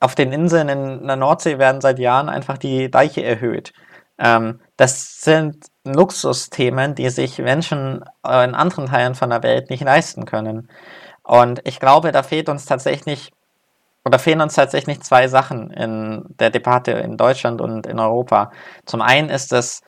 auf 0.00 0.14
den 0.14 0.32
Inseln 0.32 0.68
in 0.68 1.06
der 1.06 1.16
Nordsee 1.16 1.58
werden 1.58 1.80
seit 1.80 1.98
Jahren 1.98 2.28
einfach 2.28 2.58
die 2.58 2.90
Deiche 2.90 3.22
erhöht. 3.22 3.72
Ähm, 4.18 4.60
das 4.76 5.20
sind 5.20 5.66
Luxusthemen, 5.84 6.94
die 6.94 7.08
sich 7.10 7.38
Menschen 7.38 8.04
in 8.24 8.54
anderen 8.54 8.86
Teilen 8.86 9.14
von 9.14 9.30
der 9.30 9.42
Welt 9.42 9.70
nicht 9.70 9.84
leisten 9.84 10.24
können. 10.24 10.68
Und 11.22 11.60
ich 11.64 11.80
glaube, 11.80 12.12
da 12.12 12.22
fehlt 12.22 12.48
uns 12.48 12.66
tatsächlich, 12.66 13.32
oder 14.04 14.18
fehlen 14.18 14.40
uns 14.40 14.54
tatsächlich 14.54 15.02
zwei 15.02 15.28
Sachen 15.28 15.70
in 15.70 16.24
der 16.38 16.50
Debatte 16.50 16.92
in 16.92 17.16
Deutschland 17.16 17.60
und 17.60 17.86
in 17.86 17.98
Europa. 17.98 18.50
Zum 18.86 19.02
einen 19.02 19.28
ist 19.28 19.52
es 19.52 19.82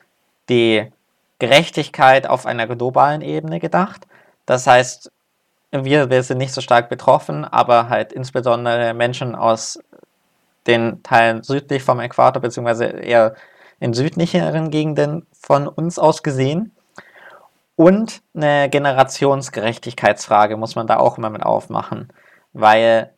die 0.49 0.91
Gerechtigkeit 1.39 2.27
auf 2.27 2.45
einer 2.45 2.67
globalen 2.67 3.21
Ebene 3.21 3.59
gedacht. 3.59 4.07
Das 4.45 4.67
heißt, 4.67 5.11
wir, 5.71 6.09
wir 6.09 6.23
sind 6.23 6.37
nicht 6.37 6.53
so 6.53 6.61
stark 6.61 6.89
betroffen, 6.89 7.45
aber 7.45 7.89
halt 7.89 8.13
insbesondere 8.13 8.93
Menschen 8.93 9.35
aus 9.35 9.79
den 10.67 11.01
Teilen 11.03 11.43
südlich 11.43 11.83
vom 11.83 11.99
Äquator, 11.99 12.41
beziehungsweise 12.41 12.85
eher 12.85 13.35
in 13.79 13.93
südlicheren 13.93 14.69
Gegenden 14.69 15.25
von 15.33 15.67
uns 15.67 15.97
aus 15.99 16.23
gesehen. 16.23 16.71
Und 17.75 18.21
eine 18.35 18.69
Generationsgerechtigkeitsfrage 18.69 20.57
muss 20.57 20.75
man 20.75 20.87
da 20.87 20.97
auch 20.97 21.17
immer 21.17 21.31
mit 21.31 21.43
aufmachen. 21.43 22.13
Weil 22.53 23.13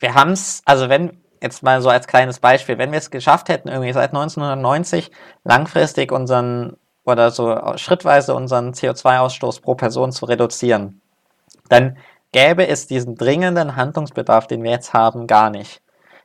wir 0.00 0.14
haben 0.14 0.32
es, 0.32 0.62
also 0.64 0.88
wenn, 0.88 1.22
jetzt 1.42 1.62
mal 1.62 1.80
so 1.80 1.88
als 1.88 2.06
kleines 2.06 2.40
Beispiel, 2.40 2.78
wenn 2.78 2.90
wir 2.90 2.98
es 2.98 3.10
geschafft 3.10 3.48
hätten, 3.48 3.68
irgendwie 3.68 3.92
seit 3.92 4.10
1990 4.10 5.10
langfristig 5.44 6.10
unseren 6.12 6.76
oder 7.04 7.30
so 7.30 7.56
schrittweise 7.76 8.34
unseren 8.34 8.72
CO2-Ausstoß 8.72 9.62
pro 9.62 9.74
Person 9.74 10.12
zu 10.12 10.26
reduzieren, 10.26 11.00
dann 11.68 11.96
gäbe 12.32 12.66
es 12.66 12.86
diesen 12.86 13.16
dringenden 13.16 13.76
Handlungsbedarf, 13.76 14.46
den 14.46 14.62
wir 14.62 14.70
jetzt 14.70 14.92
haben, 14.92 15.26
gar 15.26 15.50
nicht. 15.50 15.80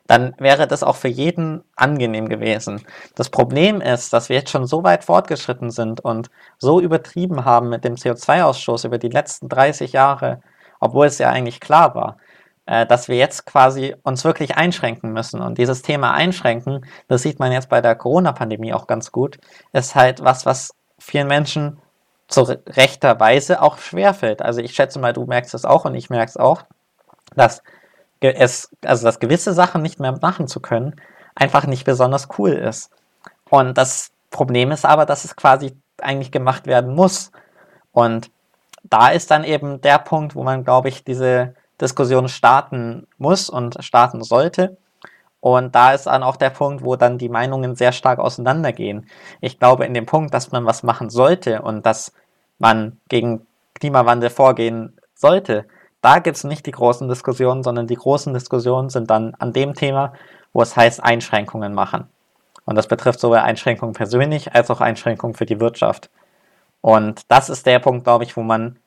Dann 0.06 0.34
wäre 0.38 0.68
das 0.68 0.84
auch 0.84 0.94
für 0.94 1.08
jeden 1.08 1.64
angenehm 1.74 2.28
gewesen. 2.28 2.86
Das 3.16 3.28
Problem 3.28 3.80
ist, 3.80 4.12
dass 4.12 4.28
wir 4.28 4.36
jetzt 4.36 4.50
schon 4.50 4.66
so 4.66 4.84
weit 4.84 5.02
fortgeschritten 5.02 5.70
sind 5.70 6.00
und 6.00 6.30
so 6.58 6.80
übertrieben 6.80 7.44
haben 7.44 7.68
mit 7.68 7.84
dem 7.84 7.96
CO2-Ausstoß 7.96 8.86
über 8.86 8.98
die 8.98 9.08
letzten 9.08 9.48
30 9.48 9.92
Jahre, 9.92 10.40
obwohl 10.78 11.06
es 11.06 11.18
ja 11.18 11.30
eigentlich 11.30 11.58
klar 11.58 11.94
war, 11.96 12.18
dass 12.66 13.08
wir 13.08 13.16
jetzt 13.16 13.46
quasi 13.46 13.94
uns 14.02 14.24
wirklich 14.24 14.56
einschränken 14.56 15.12
müssen. 15.12 15.40
Und 15.40 15.56
dieses 15.58 15.82
Thema 15.82 16.12
Einschränken, 16.12 16.84
das 17.06 17.22
sieht 17.22 17.38
man 17.38 17.52
jetzt 17.52 17.68
bei 17.68 17.80
der 17.80 17.94
Corona-Pandemie 17.94 18.74
auch 18.74 18.88
ganz 18.88 19.12
gut, 19.12 19.38
ist 19.72 19.94
halt 19.94 20.24
was, 20.24 20.46
was 20.46 20.74
vielen 20.98 21.28
Menschen 21.28 21.78
zu 22.28 22.42
rechter 22.66 23.20
Weise 23.20 23.62
auch 23.62 23.78
schwerfällt. 23.78 24.42
Also 24.42 24.60
ich 24.60 24.74
schätze 24.74 24.98
mal, 24.98 25.12
du 25.12 25.26
merkst 25.26 25.54
es 25.54 25.64
auch 25.64 25.84
und 25.84 25.94
ich 25.94 26.10
merke 26.10 26.30
es 26.30 26.36
auch, 26.36 26.64
dass 27.36 27.62
es, 28.20 28.70
also 28.84 29.04
dass 29.04 29.20
gewisse 29.20 29.52
Sachen 29.52 29.82
nicht 29.82 30.00
mehr 30.00 30.18
machen 30.20 30.48
zu 30.48 30.58
können, 30.58 30.96
einfach 31.36 31.66
nicht 31.66 31.84
besonders 31.84 32.28
cool 32.38 32.50
ist. 32.50 32.90
Und 33.48 33.78
das 33.78 34.10
Problem 34.30 34.72
ist 34.72 34.84
aber, 34.84 35.06
dass 35.06 35.24
es 35.24 35.36
quasi 35.36 35.76
eigentlich 36.00 36.32
gemacht 36.32 36.66
werden 36.66 36.94
muss. 36.94 37.30
Und 37.92 38.30
da 38.82 39.08
ist 39.10 39.30
dann 39.30 39.44
eben 39.44 39.80
der 39.80 39.98
Punkt, 39.98 40.34
wo 40.34 40.42
man, 40.42 40.64
glaube 40.64 40.88
ich, 40.88 41.04
diese 41.04 41.54
Diskussion 41.80 42.28
starten 42.28 43.06
muss 43.18 43.50
und 43.50 43.76
starten 43.80 44.22
sollte. 44.22 44.76
Und 45.40 45.74
da 45.74 45.92
ist 45.92 46.06
dann 46.06 46.22
auch 46.22 46.36
der 46.36 46.50
Punkt, 46.50 46.84
wo 46.84 46.96
dann 46.96 47.18
die 47.18 47.28
Meinungen 47.28 47.76
sehr 47.76 47.92
stark 47.92 48.18
auseinandergehen. 48.18 49.08
Ich 49.40 49.58
glaube, 49.58 49.84
in 49.84 49.94
dem 49.94 50.06
Punkt, 50.06 50.34
dass 50.34 50.50
man 50.50 50.64
was 50.64 50.82
machen 50.82 51.10
sollte 51.10 51.62
und 51.62 51.86
dass 51.86 52.12
man 52.58 52.98
gegen 53.08 53.46
Klimawandel 53.74 54.30
vorgehen 54.30 54.98
sollte, 55.14 55.66
da 56.00 56.18
gibt 56.18 56.36
es 56.36 56.44
nicht 56.44 56.66
die 56.66 56.72
großen 56.72 57.08
Diskussionen, 57.08 57.62
sondern 57.62 57.86
die 57.86 57.96
großen 57.96 58.32
Diskussionen 58.32 58.90
sind 58.90 59.10
dann 59.10 59.34
an 59.38 59.52
dem 59.52 59.74
Thema, 59.74 60.12
wo 60.52 60.62
es 60.62 60.76
heißt 60.76 61.02
Einschränkungen 61.02 61.74
machen. 61.74 62.08
Und 62.64 62.76
das 62.76 62.88
betrifft 62.88 63.20
sowohl 63.20 63.38
Einschränkungen 63.38 63.94
persönlich 63.94 64.54
als 64.54 64.70
auch 64.70 64.80
Einschränkungen 64.80 65.34
für 65.34 65.46
die 65.46 65.60
Wirtschaft. 65.60 66.10
Und 66.80 67.22
das 67.28 67.48
ist 67.48 67.66
der 67.66 67.78
Punkt, 67.78 68.04
glaube 68.04 68.24
ich, 68.24 68.36
wo 68.36 68.42
man 68.42 68.78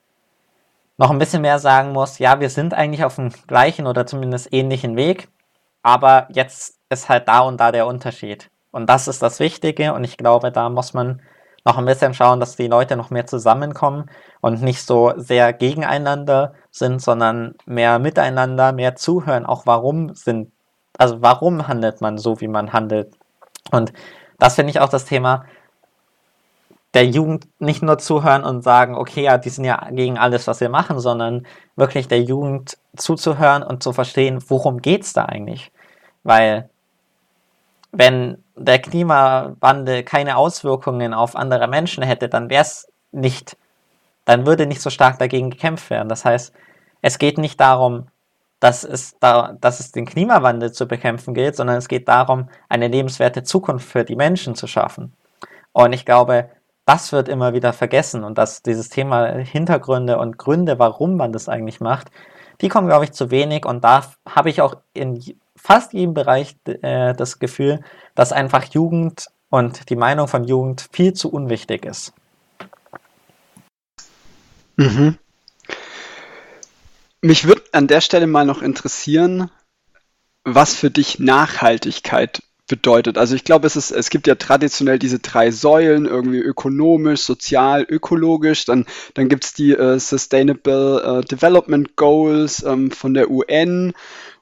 noch 0.99 1.11
ein 1.11 1.17
bisschen 1.17 1.41
mehr 1.41 1.59
sagen 1.59 1.93
muss, 1.93 2.19
ja, 2.19 2.41
wir 2.41 2.49
sind 2.49 2.73
eigentlich 2.73 3.05
auf 3.05 3.15
dem 3.15 3.31
gleichen 3.47 3.87
oder 3.87 4.05
zumindest 4.05 4.53
ähnlichen 4.53 4.97
Weg, 4.97 5.29
aber 5.81 6.27
jetzt 6.29 6.77
ist 6.89 7.07
halt 7.07 7.27
da 7.29 7.39
und 7.39 7.57
da 7.59 7.71
der 7.71 7.87
Unterschied. 7.87 8.51
Und 8.71 8.89
das 8.89 9.07
ist 9.07 9.21
das 9.23 9.39
Wichtige 9.39 9.93
und 9.93 10.03
ich 10.03 10.17
glaube, 10.17 10.51
da 10.51 10.69
muss 10.69 10.93
man 10.93 11.21
noch 11.65 11.77
ein 11.77 11.85
bisschen 11.85 12.13
schauen, 12.13 12.41
dass 12.41 12.57
die 12.57 12.67
Leute 12.67 12.97
noch 12.97 13.11
mehr 13.11 13.25
zusammenkommen 13.25 14.09
und 14.41 14.61
nicht 14.61 14.85
so 14.85 15.13
sehr 15.15 15.53
gegeneinander 15.53 16.53
sind, 16.69 17.01
sondern 17.01 17.55
mehr 17.65 17.97
miteinander, 17.97 18.73
mehr 18.73 18.95
zuhören, 18.95 19.45
auch 19.45 19.65
warum 19.65 20.13
sind, 20.15 20.51
also 20.97 21.21
warum 21.21 21.69
handelt 21.69 22.01
man 22.01 22.17
so, 22.17 22.41
wie 22.41 22.49
man 22.49 22.73
handelt. 22.73 23.13
Und 23.71 23.93
das 24.37 24.55
finde 24.55 24.71
ich 24.71 24.81
auch 24.81 24.89
das 24.89 25.05
Thema 25.05 25.45
der 26.93 27.05
Jugend 27.05 27.47
nicht 27.59 27.83
nur 27.83 27.99
zuhören 27.99 28.43
und 28.43 28.63
sagen, 28.63 28.95
okay, 28.95 29.23
ja, 29.23 29.37
die 29.37 29.49
sind 29.49 29.65
ja 29.65 29.89
gegen 29.91 30.17
alles, 30.17 30.47
was 30.47 30.59
wir 30.59 30.69
machen, 30.69 30.99
sondern 30.99 31.45
wirklich 31.75 32.07
der 32.07 32.21
Jugend 32.21 32.77
zuzuhören 32.95 33.61
und 33.63 33.83
zu 33.83 33.93
verstehen, 33.93 34.43
worum 34.47 34.81
geht 34.81 35.03
es 35.03 35.13
da 35.13 35.25
eigentlich? 35.25 35.71
Weil 36.23 36.69
wenn 37.91 38.43
der 38.55 38.79
Klimawandel 38.79 40.03
keine 40.03 40.37
Auswirkungen 40.37 41.13
auf 41.13 41.35
andere 41.35 41.67
Menschen 41.67 42.03
hätte, 42.03 42.27
dann 42.27 42.49
wäre 42.49 42.63
es 42.63 42.87
nicht, 43.11 43.57
dann 44.25 44.45
würde 44.45 44.65
nicht 44.65 44.81
so 44.81 44.89
stark 44.89 45.19
dagegen 45.19 45.49
gekämpft 45.49 45.89
werden. 45.89 46.09
Das 46.09 46.25
heißt, 46.25 46.53
es 47.01 47.19
geht 47.19 47.37
nicht 47.37 47.59
darum, 47.59 48.07
dass 48.59 48.83
es, 48.83 49.17
da, 49.19 49.55
dass 49.61 49.79
es 49.79 49.91
den 49.91 50.05
Klimawandel 50.05 50.71
zu 50.71 50.87
bekämpfen 50.87 51.33
gilt, 51.33 51.55
sondern 51.55 51.77
es 51.77 51.87
geht 51.87 52.07
darum, 52.07 52.49
eine 52.67 52.87
lebenswerte 52.87 53.43
Zukunft 53.43 53.87
für 53.87 54.03
die 54.03 54.17
Menschen 54.17 54.55
zu 54.55 54.67
schaffen. 54.67 55.13
Und 55.71 55.93
ich 55.93 56.05
glaube, 56.05 56.49
das 56.89 57.11
wird 57.11 57.29
immer 57.29 57.53
wieder 57.53 57.71
vergessen 57.71 58.23
und 58.23 58.39
dass 58.39 58.63
dieses 58.63 58.89
Thema 58.89 59.27
Hintergründe 59.37 60.17
und 60.17 60.39
Gründe, 60.39 60.79
warum 60.79 61.17
man 61.17 61.31
das 61.31 61.47
eigentlich 61.47 61.79
macht, 61.79 62.09
die 62.61 62.67
kommen, 62.67 62.87
glaube 62.87 63.05
ich, 63.05 63.11
zu 63.11 63.29
wenig 63.29 63.63
und 63.67 63.83
da 63.83 64.11
habe 64.27 64.49
ich 64.49 64.63
auch 64.63 64.75
in 64.93 65.23
fast 65.55 65.93
jedem 65.93 66.15
Bereich 66.15 66.55
äh, 66.65 67.13
das 67.13 67.37
Gefühl, 67.37 67.81
dass 68.15 68.31
einfach 68.33 68.63
Jugend 68.73 69.27
und 69.51 69.91
die 69.91 69.95
Meinung 69.95 70.27
von 70.27 70.45
Jugend 70.45 70.87
viel 70.91 71.13
zu 71.13 71.31
unwichtig 71.31 71.85
ist. 71.85 72.11
Mhm. 74.75 75.19
Mich 77.21 77.45
würde 77.45 77.61
an 77.71 77.85
der 77.85 78.01
Stelle 78.01 78.25
mal 78.25 78.45
noch 78.45 78.63
interessieren, 78.63 79.51
was 80.43 80.73
für 80.73 80.89
dich 80.89 81.19
Nachhaltigkeit 81.19 82.41
bedeutet. 82.69 83.17
Also 83.17 83.35
ich 83.35 83.43
glaube, 83.43 83.67
es 83.67 83.75
ist, 83.75 83.91
es 83.91 84.09
gibt 84.09 84.27
ja 84.27 84.35
traditionell 84.35 84.97
diese 84.97 85.19
drei 85.19 85.51
Säulen, 85.51 86.05
irgendwie 86.05 86.39
ökonomisch, 86.39 87.21
sozial, 87.21 87.85
ökologisch. 87.89 88.63
Dann, 88.63 88.85
dann 89.15 89.27
gibt 89.27 89.43
es 89.43 89.53
die 89.53 89.73
äh, 89.73 89.99
Sustainable 89.99 91.21
äh, 91.21 91.27
Development 91.27 91.97
Goals 91.97 92.63
ähm, 92.63 92.91
von 92.91 93.13
der 93.13 93.29
UN. 93.29 93.93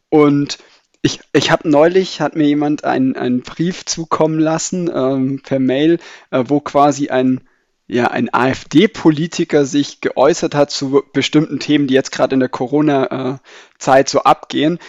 Und 0.10 0.60
ich, 1.02 1.22
ich 1.34 1.50
habe 1.52 1.68
neulich, 1.70 2.22
hat 2.22 2.36
mir 2.36 2.48
jemand 2.48 2.84
einen, 2.84 3.16
einen 3.16 3.42
Brief 3.42 3.86
zukommen 3.86 4.40
lassen 4.40 4.92
ähm, 4.94 5.42
per 5.42 5.60
Mail, 5.60 6.00
äh, 6.30 6.44
wo 6.48 6.60
quasi 6.60 7.10
ein, 7.10 7.42
ja, 7.88 8.08
ein 8.12 8.34
AfD-Politiker 8.34 9.66
sich 9.66 10.02
geäußert 10.02 10.54
hat 10.54 10.70
zu 10.70 11.04
bestimmten 11.14 11.60
Themen, 11.60 11.88
die 11.88 11.94
jetzt 11.94 12.12
gerade 12.12 12.34
in 12.34 12.42
der 12.42 12.50
Corona-Zeit 12.50 14.10
so 14.10 14.20
abgehen. 14.24 14.80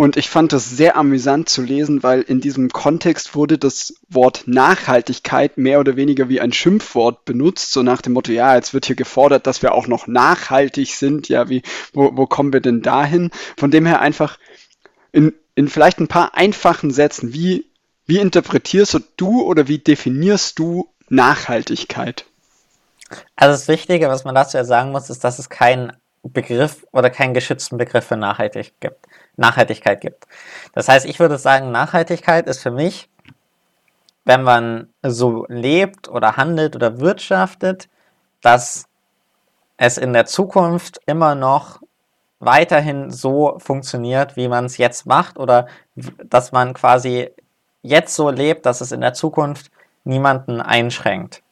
Und 0.00 0.16
ich 0.16 0.30
fand 0.30 0.52
das 0.52 0.70
sehr 0.70 0.94
amüsant 0.94 1.48
zu 1.48 1.60
lesen, 1.60 2.04
weil 2.04 2.22
in 2.22 2.40
diesem 2.40 2.68
Kontext 2.68 3.34
wurde 3.34 3.58
das 3.58 3.94
Wort 4.08 4.44
Nachhaltigkeit 4.46 5.58
mehr 5.58 5.80
oder 5.80 5.96
weniger 5.96 6.28
wie 6.28 6.40
ein 6.40 6.52
Schimpfwort 6.52 7.24
benutzt, 7.24 7.72
so 7.72 7.82
nach 7.82 8.00
dem 8.00 8.12
Motto, 8.12 8.30
ja, 8.30 8.54
jetzt 8.54 8.72
wird 8.72 8.86
hier 8.86 8.94
gefordert, 8.94 9.48
dass 9.48 9.60
wir 9.60 9.74
auch 9.74 9.88
noch 9.88 10.06
nachhaltig 10.06 10.94
sind. 10.94 11.28
Ja, 11.28 11.48
wie, 11.48 11.62
wo, 11.92 12.16
wo 12.16 12.26
kommen 12.26 12.52
wir 12.52 12.60
denn 12.60 12.80
dahin? 12.80 13.32
Von 13.56 13.72
dem 13.72 13.86
her 13.86 14.00
einfach 14.00 14.38
in, 15.10 15.34
in 15.56 15.66
vielleicht 15.66 15.98
ein 15.98 16.06
paar 16.06 16.36
einfachen 16.36 16.92
Sätzen, 16.92 17.32
wie, 17.32 17.66
wie 18.06 18.18
interpretierst 18.18 19.00
du 19.16 19.42
oder 19.42 19.66
wie 19.66 19.78
definierst 19.80 20.60
du 20.60 20.88
Nachhaltigkeit? 21.08 22.24
Also 23.34 23.50
das 23.50 23.66
Wichtige, 23.66 24.06
was 24.06 24.22
man 24.22 24.36
dazu 24.36 24.58
ja 24.58 24.64
sagen 24.64 24.92
muss, 24.92 25.10
ist, 25.10 25.24
dass 25.24 25.40
es 25.40 25.50
kein 25.50 25.92
Begriff 26.22 26.86
oder 26.92 27.10
keinen 27.10 27.34
geschützten 27.34 27.78
Begriff 27.78 28.04
für 28.04 28.16
Nachhaltig 28.16 28.74
gibt, 28.78 29.07
Nachhaltigkeit 29.38 30.00
gibt. 30.00 30.26
Das 30.72 30.88
heißt, 30.88 31.06
ich 31.06 31.18
würde 31.18 31.38
sagen, 31.38 31.70
Nachhaltigkeit 31.70 32.46
ist 32.46 32.62
für 32.62 32.70
mich, 32.70 33.08
wenn 34.24 34.42
man 34.42 34.92
so 35.02 35.46
lebt 35.48 36.08
oder 36.08 36.36
handelt 36.36 36.76
oder 36.76 37.00
wirtschaftet, 37.00 37.88
dass 38.42 38.86
es 39.78 39.96
in 39.96 40.12
der 40.12 40.26
Zukunft 40.26 41.00
immer 41.06 41.34
noch 41.34 41.80
weiterhin 42.40 43.10
so 43.10 43.58
funktioniert, 43.58 44.36
wie 44.36 44.48
man 44.48 44.66
es 44.66 44.76
jetzt 44.76 45.06
macht 45.06 45.38
oder 45.38 45.66
dass 46.24 46.52
man 46.52 46.74
quasi 46.74 47.30
jetzt 47.82 48.14
so 48.14 48.30
lebt, 48.30 48.66
dass 48.66 48.80
es 48.80 48.92
in 48.92 49.00
der 49.00 49.14
Zukunft 49.14 49.70
niemanden 50.04 50.60
einschränkt. 50.60 51.42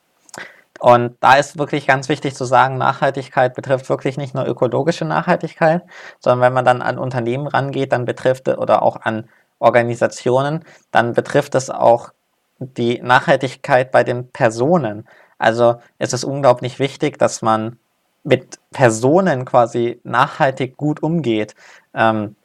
Und 0.80 1.16
da 1.20 1.36
ist 1.36 1.58
wirklich 1.58 1.86
ganz 1.86 2.08
wichtig 2.08 2.34
zu 2.34 2.44
sagen, 2.44 2.78
Nachhaltigkeit 2.78 3.54
betrifft 3.54 3.88
wirklich 3.88 4.16
nicht 4.16 4.34
nur 4.34 4.46
ökologische 4.46 5.04
Nachhaltigkeit, 5.04 5.82
sondern 6.20 6.40
wenn 6.40 6.52
man 6.52 6.64
dann 6.64 6.82
an 6.82 6.98
Unternehmen 6.98 7.46
rangeht, 7.46 7.92
dann 7.92 8.04
betrifft 8.04 8.48
oder 8.48 8.82
auch 8.82 8.96
an 9.00 9.28
Organisationen, 9.58 10.64
dann 10.90 11.14
betrifft 11.14 11.54
es 11.54 11.70
auch 11.70 12.12
die 12.58 13.00
Nachhaltigkeit 13.00 13.90
bei 13.90 14.04
den 14.04 14.30
Personen. 14.30 15.08
Also 15.38 15.76
es 15.98 16.12
ist 16.12 16.24
unglaublich 16.24 16.78
wichtig, 16.78 17.18
dass 17.18 17.42
man 17.42 17.78
mit 18.24 18.58
Personen 18.72 19.44
quasi 19.44 20.00
nachhaltig 20.04 20.76
gut 20.76 21.02
umgeht. 21.02 21.54
Ähm, 21.94 22.36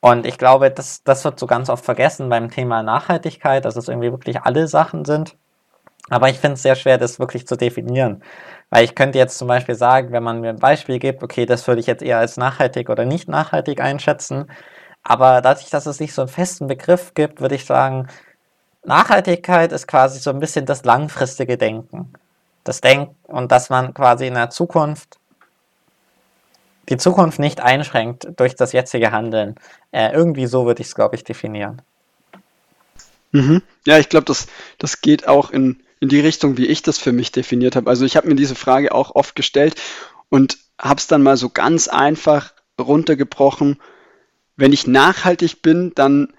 und 0.00 0.26
ich 0.26 0.38
glaube, 0.38 0.70
das, 0.70 1.02
das 1.02 1.24
wird 1.24 1.38
so 1.38 1.46
ganz 1.46 1.68
oft 1.70 1.84
vergessen 1.84 2.28
beim 2.28 2.50
Thema 2.50 2.82
Nachhaltigkeit, 2.82 3.64
dass 3.64 3.76
es 3.76 3.88
irgendwie 3.88 4.12
wirklich 4.12 4.40
alle 4.42 4.68
Sachen 4.68 5.04
sind. 5.04 5.36
Aber 6.10 6.28
ich 6.28 6.38
finde 6.38 6.54
es 6.54 6.62
sehr 6.62 6.76
schwer, 6.76 6.98
das 6.98 7.18
wirklich 7.18 7.46
zu 7.46 7.56
definieren. 7.56 8.22
Weil 8.70 8.84
ich 8.84 8.94
könnte 8.94 9.18
jetzt 9.18 9.38
zum 9.38 9.48
Beispiel 9.48 9.74
sagen, 9.74 10.12
wenn 10.12 10.22
man 10.22 10.40
mir 10.40 10.50
ein 10.50 10.58
Beispiel 10.58 10.98
gibt, 10.98 11.22
okay, 11.22 11.46
das 11.46 11.66
würde 11.66 11.80
ich 11.80 11.86
jetzt 11.86 12.02
eher 12.02 12.18
als 12.18 12.36
nachhaltig 12.36 12.90
oder 12.90 13.04
nicht 13.04 13.28
nachhaltig 13.28 13.80
einschätzen. 13.80 14.50
Aber 15.02 15.40
dadurch, 15.40 15.70
dass 15.70 15.86
es 15.86 16.00
nicht 16.00 16.12
so 16.14 16.22
einen 16.22 16.28
festen 16.28 16.66
Begriff 16.66 17.14
gibt, 17.14 17.40
würde 17.40 17.54
ich 17.54 17.64
sagen, 17.64 18.08
Nachhaltigkeit 18.84 19.72
ist 19.72 19.86
quasi 19.86 20.18
so 20.18 20.30
ein 20.30 20.40
bisschen 20.40 20.66
das 20.66 20.84
langfristige 20.84 21.56
Denken. 21.56 22.12
Das 22.64 22.80
Denken 22.80 23.14
und 23.26 23.52
dass 23.52 23.70
man 23.70 23.94
quasi 23.94 24.26
in 24.26 24.34
der 24.34 24.50
Zukunft 24.50 25.18
die 26.88 26.96
Zukunft 26.96 27.38
nicht 27.38 27.60
einschränkt 27.60 28.28
durch 28.36 28.54
das 28.54 28.72
jetzige 28.72 29.12
Handeln. 29.12 29.56
Äh, 29.92 30.12
irgendwie 30.12 30.46
so 30.46 30.64
würde 30.64 30.80
ich 30.80 30.88
es, 30.88 30.94
glaube 30.94 31.16
ich, 31.16 31.24
definieren. 31.24 31.82
Mhm. 33.32 33.62
Ja, 33.86 33.98
ich 33.98 34.08
glaube, 34.08 34.24
das, 34.24 34.46
das 34.78 35.00
geht 35.02 35.28
auch 35.28 35.50
in, 35.50 35.82
in 36.00 36.08
die 36.08 36.20
Richtung, 36.20 36.56
wie 36.56 36.66
ich 36.66 36.82
das 36.82 36.98
für 36.98 37.12
mich 37.12 37.32
definiert 37.32 37.76
habe. 37.76 37.90
Also 37.90 38.04
ich 38.04 38.16
habe 38.16 38.28
mir 38.28 38.36
diese 38.36 38.54
Frage 38.54 38.94
auch 38.94 39.14
oft 39.14 39.34
gestellt 39.34 39.74
und 40.28 40.58
habe 40.80 40.98
es 40.98 41.06
dann 41.06 41.22
mal 41.22 41.36
so 41.36 41.48
ganz 41.48 41.88
einfach 41.88 42.52
runtergebrochen. 42.80 43.78
Wenn 44.56 44.72
ich 44.72 44.86
nachhaltig 44.86 45.62
bin, 45.62 45.92
dann 45.94 46.32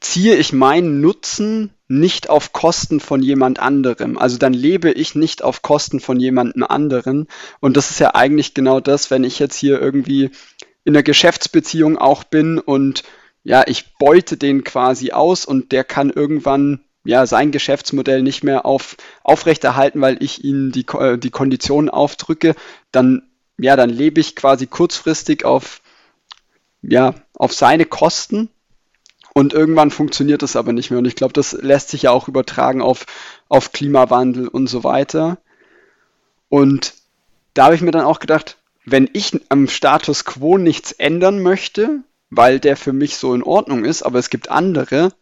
ziehe 0.00 0.36
ich 0.36 0.52
meinen 0.52 1.00
Nutzen 1.00 1.74
nicht 1.88 2.30
auf 2.30 2.52
Kosten 2.52 3.00
von 3.00 3.22
jemand 3.22 3.58
anderem. 3.58 4.16
Also 4.16 4.38
dann 4.38 4.54
lebe 4.54 4.90
ich 4.90 5.14
nicht 5.14 5.42
auf 5.42 5.62
Kosten 5.62 6.00
von 6.00 6.18
jemandem 6.18 6.64
anderen. 6.64 7.26
Und 7.60 7.76
das 7.76 7.90
ist 7.90 8.00
ja 8.00 8.14
eigentlich 8.14 8.54
genau 8.54 8.80
das, 8.80 9.10
wenn 9.10 9.24
ich 9.24 9.38
jetzt 9.38 9.56
hier 9.56 9.80
irgendwie 9.80 10.30
in 10.84 10.94
einer 10.94 11.02
Geschäftsbeziehung 11.02 11.98
auch 11.98 12.24
bin 12.24 12.58
und 12.58 13.02
ja, 13.42 13.64
ich 13.66 13.96
beute 13.98 14.36
den 14.36 14.64
quasi 14.64 15.12
aus 15.12 15.44
und 15.44 15.72
der 15.72 15.84
kann 15.84 16.10
irgendwann 16.10 16.80
ja, 17.04 17.26
sein 17.26 17.50
Geschäftsmodell 17.50 18.22
nicht 18.22 18.44
mehr 18.44 18.66
auf, 18.66 18.96
aufrechterhalten, 19.22 20.00
weil 20.00 20.22
ich 20.22 20.44
ihnen 20.44 20.72
die, 20.72 20.86
äh, 20.98 21.18
die 21.18 21.30
Konditionen 21.30 21.90
aufdrücke, 21.90 22.54
dann, 22.92 23.22
ja, 23.58 23.76
dann 23.76 23.90
lebe 23.90 24.20
ich 24.20 24.36
quasi 24.36 24.66
kurzfristig 24.66 25.44
auf, 25.44 25.80
ja, 26.82 27.14
auf 27.34 27.52
seine 27.52 27.86
Kosten 27.86 28.50
und 29.32 29.52
irgendwann 29.52 29.90
funktioniert 29.90 30.42
das 30.42 30.56
aber 30.56 30.72
nicht 30.72 30.90
mehr. 30.90 30.98
Und 30.98 31.06
ich 31.06 31.16
glaube, 31.16 31.32
das 31.32 31.52
lässt 31.52 31.90
sich 31.90 32.02
ja 32.02 32.10
auch 32.10 32.28
übertragen 32.28 32.82
auf, 32.82 33.06
auf 33.48 33.72
Klimawandel 33.72 34.48
und 34.48 34.66
so 34.66 34.84
weiter. 34.84 35.38
Und 36.48 36.94
da 37.54 37.66
habe 37.66 37.74
ich 37.74 37.80
mir 37.80 37.92
dann 37.92 38.04
auch 38.04 38.18
gedacht, 38.18 38.58
wenn 38.84 39.08
ich 39.12 39.40
am 39.50 39.68
Status 39.68 40.24
quo 40.24 40.58
nichts 40.58 40.92
ändern 40.92 41.42
möchte, 41.42 42.02
weil 42.28 42.60
der 42.60 42.76
für 42.76 42.92
mich 42.92 43.16
so 43.16 43.34
in 43.34 43.42
Ordnung 43.42 43.84
ist, 43.84 44.02
aber 44.02 44.18
es 44.18 44.30
gibt 44.30 44.50
andere, 44.50 45.12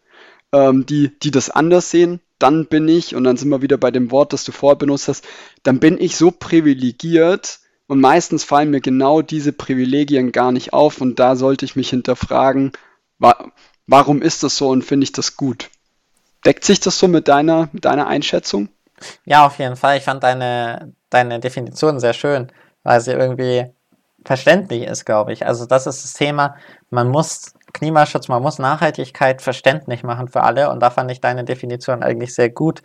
ähm, 0.53 0.87
die, 0.87 1.19
die 1.21 1.31
das 1.31 1.51
anders 1.51 1.91
sehen, 1.91 2.21
dann 2.39 2.67
bin 2.67 2.89
ich, 2.89 3.15
und 3.15 3.25
dann 3.25 3.37
sind 3.37 3.49
wir 3.49 3.63
wieder 3.63 3.79
bei 3.79 3.91
dem 3.91 4.11
Wort, 4.11 4.33
das 4.33 4.45
du 4.45 4.53
vorher 4.53 4.77
benutzt 4.77 5.09
hast, 5.09 5.27
dann 5.63 5.81
bin 5.81 6.01
ich 6.01 6.17
so 6.17 6.31
privilegiert 6.31 7.61
und 7.87 8.01
meistens 8.01 8.45
fallen 8.45 8.71
mir 8.71 8.81
genau 8.81 9.23
diese 9.23 9.53
Privilegien 9.53 10.31
gar 10.33 10.53
nicht 10.53 10.73
auf 10.73 11.01
und 11.01 11.19
da 11.19 11.37
sollte 11.37 11.65
ich 11.65 11.75
mich 11.75 11.91
hinterfragen, 11.91 12.73
wa 13.19 13.51
warum 13.87 14.21
ist 14.21 14.43
das 14.43 14.57
so 14.57 14.69
und 14.69 14.85
finde 14.85 15.05
ich 15.05 15.13
das 15.13 15.37
gut? 15.37 15.71
Deckt 16.45 16.65
sich 16.65 16.79
das 16.79 16.99
so 16.99 17.09
mit 17.09 17.27
deiner, 17.27 17.69
mit 17.73 17.85
deiner 17.87 18.07
Einschätzung? 18.07 18.69
Ja, 19.25 19.47
auf 19.47 19.59
jeden 19.59 19.77
Fall. 19.77 19.97
Ich 19.97 20.05
fand 20.05 20.23
deine, 20.23 20.93
deine 21.11 21.41
Definition 21.41 21.99
sehr 21.99 22.13
schön, 22.13 22.53
weil 22.83 23.01
sie 23.01 23.13
irgendwie 23.13 23.67
verständlich 24.25 24.83
ist, 24.83 25.07
glaube 25.07 25.33
ich. 25.33 25.47
Also 25.47 25.67
das 25.67 25.87
ist 25.87 26.05
das 26.05 26.13
Thema, 26.13 26.57
man 26.91 27.09
muss 27.09 27.55
Klimaschutz, 27.73 28.29
man 28.29 28.43
muss 28.43 28.59
Nachhaltigkeit 28.59 29.43
verständlich 29.43 30.03
machen 30.03 30.29
für 30.29 30.43
alle 30.43 30.71
und 30.71 30.81
da 30.81 30.91
fand 30.91 31.11
ich 31.11 31.21
deine 31.21 31.45
Definition 31.45 32.03
eigentlich 32.03 32.35
sehr 32.35 32.51
gut. 32.51 32.83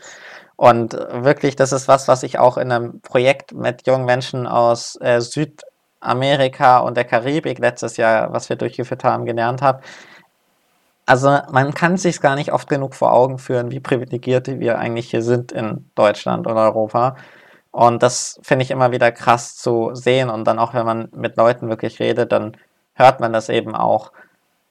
Und 0.56 0.94
wirklich, 0.94 1.56
das 1.56 1.72
ist 1.72 1.88
was, 1.88 2.08
was 2.08 2.24
ich 2.24 2.40
auch 2.40 2.58
in 2.58 2.72
einem 2.72 3.02
Projekt 3.02 3.54
mit 3.54 3.88
jungen 3.88 4.06
Menschen 4.06 4.48
aus 4.48 4.98
äh, 5.02 5.20
Südamerika 5.20 6.80
und 6.80 6.96
der 6.96 7.06
Karibik 7.06 7.60
letztes 7.60 7.98
Jahr, 7.98 8.32
was 8.34 8.50
wir 8.50 8.56
durchgeführt 8.56 9.04
haben, 9.04 9.26
gelernt 9.26 9.62
habe. 9.62 9.82
Also 11.06 11.38
man 11.52 11.74
kann 11.74 11.98
sich 11.98 12.22
gar 12.22 12.36
nicht 12.36 12.54
oft 12.54 12.70
genug 12.70 12.96
vor 12.96 13.14
Augen 13.14 13.38
führen, 13.38 13.72
wie 13.72 13.80
privilegiert 13.82 14.48
wir 14.48 14.80
eigentlich 14.80 15.10
hier 15.10 15.22
sind 15.22 15.52
in 15.52 15.90
Deutschland 15.96 16.48
und 16.48 16.56
Europa. 16.58 17.18
Und 17.72 18.04
das 18.04 18.40
finde 18.44 18.64
ich 18.64 18.72
immer 18.72 18.92
wieder 18.92 19.12
krass 19.12 19.58
zu 19.58 19.96
sehen. 19.96 20.30
Und 20.30 20.46
dann 20.46 20.60
auch, 20.60 20.74
wenn 20.74 20.86
man 20.86 21.10
mit 21.14 21.38
Leuten 21.38 21.70
wirklich 21.70 22.00
redet, 22.00 22.32
dann 22.32 22.56
hört 22.94 23.20
man 23.20 23.34
das 23.34 23.50
eben 23.50 23.76
auch. 23.76 24.12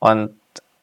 Und 0.03 0.35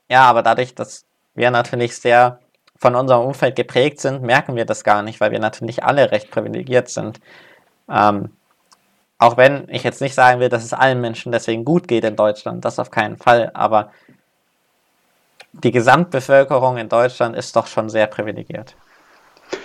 ja, 0.07 0.21
aber 0.23 0.43
dadurch, 0.43 0.75
dass 0.75 1.03
wir 1.35 1.51
natürlich 1.51 1.97
sehr 1.97 2.39
von 2.77 2.95
unserem 2.95 3.25
Umfeld 3.25 3.57
geprägt 3.57 3.99
sind, 3.99 4.23
merken 4.23 4.55
wir 4.55 4.63
das 4.63 4.85
gar 4.85 5.01
nicht, 5.01 5.19
weil 5.19 5.31
wir 5.31 5.39
natürlich 5.39 5.83
alle 5.83 6.11
recht 6.11 6.31
privilegiert 6.31 6.87
sind. 6.87 7.19
Ähm, 7.91 8.29
auch 9.17 9.35
wenn 9.35 9.67
ich 9.67 9.83
jetzt 9.83 9.99
nicht 9.99 10.15
sagen 10.15 10.39
will, 10.39 10.47
dass 10.47 10.63
es 10.63 10.71
allen 10.71 11.01
Menschen 11.01 11.33
deswegen 11.33 11.65
gut 11.65 11.89
geht 11.89 12.05
in 12.05 12.15
Deutschland, 12.15 12.63
das 12.63 12.79
auf 12.79 12.91
keinen 12.91 13.17
Fall, 13.17 13.51
aber 13.53 13.91
die 15.51 15.71
Gesamtbevölkerung 15.71 16.77
in 16.77 16.87
Deutschland 16.87 17.35
ist 17.35 17.57
doch 17.57 17.67
schon 17.67 17.89
sehr 17.89 18.07
privilegiert. 18.07 18.77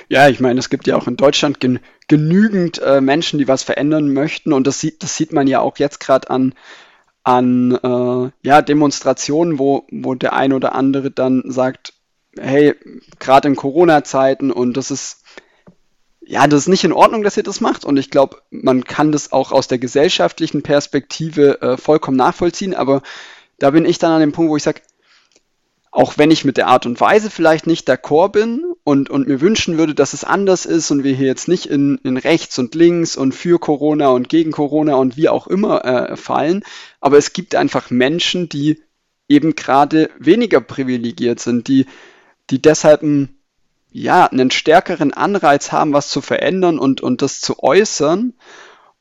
Ja, 0.08 0.26
ich 0.26 0.40
meine, 0.40 0.58
es 0.58 0.68
gibt 0.68 0.88
ja 0.88 0.96
auch 0.96 1.06
in 1.06 1.16
Deutschland 1.16 1.60
gen 1.60 1.78
genügend 2.08 2.82
äh, 2.82 3.00
Menschen, 3.00 3.38
die 3.38 3.46
was 3.46 3.62
verändern 3.62 4.12
möchten 4.12 4.52
und 4.52 4.66
das 4.66 4.80
sieht, 4.80 5.04
das 5.04 5.14
sieht 5.16 5.32
man 5.32 5.46
ja 5.46 5.60
auch 5.60 5.78
jetzt 5.78 6.00
gerade 6.00 6.28
an 6.28 6.54
an 7.24 7.72
äh, 7.72 8.30
ja, 8.46 8.62
Demonstrationen, 8.62 9.58
wo, 9.58 9.86
wo 9.90 10.14
der 10.14 10.34
ein 10.34 10.52
oder 10.52 10.74
andere 10.74 11.10
dann 11.10 11.42
sagt, 11.46 11.94
hey, 12.38 12.74
gerade 13.18 13.48
in 13.48 13.56
Corona-Zeiten 13.56 14.50
und 14.50 14.76
das 14.76 14.90
ist 14.90 15.22
ja, 16.26 16.46
das 16.46 16.62
ist 16.62 16.68
nicht 16.68 16.84
in 16.84 16.92
Ordnung, 16.92 17.22
dass 17.22 17.36
ihr 17.36 17.42
das 17.42 17.60
macht. 17.60 17.84
Und 17.84 17.98
ich 17.98 18.10
glaube, 18.10 18.38
man 18.50 18.84
kann 18.84 19.12
das 19.12 19.32
auch 19.32 19.52
aus 19.52 19.68
der 19.68 19.78
gesellschaftlichen 19.78 20.62
Perspektive 20.62 21.60
äh, 21.60 21.76
vollkommen 21.76 22.16
nachvollziehen. 22.16 22.74
Aber 22.74 23.02
da 23.58 23.70
bin 23.70 23.84
ich 23.84 23.98
dann 23.98 24.12
an 24.12 24.20
dem 24.20 24.32
Punkt, 24.32 24.50
wo 24.50 24.56
ich 24.56 24.62
sage, 24.62 24.80
auch 25.94 26.18
wenn 26.18 26.32
ich 26.32 26.44
mit 26.44 26.56
der 26.56 26.66
Art 26.66 26.86
und 26.86 27.00
Weise 27.00 27.30
vielleicht 27.30 27.68
nicht 27.68 27.88
d'accord 27.88 28.30
bin 28.30 28.64
und, 28.82 29.10
und 29.10 29.28
mir 29.28 29.40
wünschen 29.40 29.78
würde, 29.78 29.94
dass 29.94 30.12
es 30.12 30.24
anders 30.24 30.66
ist 30.66 30.90
und 30.90 31.04
wir 31.04 31.14
hier 31.14 31.28
jetzt 31.28 31.46
nicht 31.46 31.66
in, 31.66 32.00
in 32.02 32.16
rechts 32.16 32.58
und 32.58 32.74
links 32.74 33.16
und 33.16 33.32
für 33.32 33.60
Corona 33.60 34.08
und 34.08 34.28
gegen 34.28 34.50
Corona 34.50 34.96
und 34.96 35.16
wie 35.16 35.28
auch 35.28 35.46
immer 35.46 35.84
äh, 35.84 36.16
fallen, 36.16 36.64
aber 37.00 37.16
es 37.16 37.32
gibt 37.32 37.54
einfach 37.54 37.90
Menschen, 37.90 38.48
die 38.48 38.82
eben 39.28 39.54
gerade 39.54 40.10
weniger 40.18 40.60
privilegiert 40.60 41.38
sind, 41.38 41.68
die, 41.68 41.86
die 42.50 42.60
deshalb 42.60 43.04
einen, 43.04 43.38
ja, 43.92 44.26
einen 44.26 44.50
stärkeren 44.50 45.14
Anreiz 45.14 45.70
haben, 45.70 45.92
was 45.92 46.08
zu 46.08 46.20
verändern 46.20 46.80
und, 46.80 47.02
und 47.02 47.22
das 47.22 47.40
zu 47.40 47.62
äußern. 47.62 48.34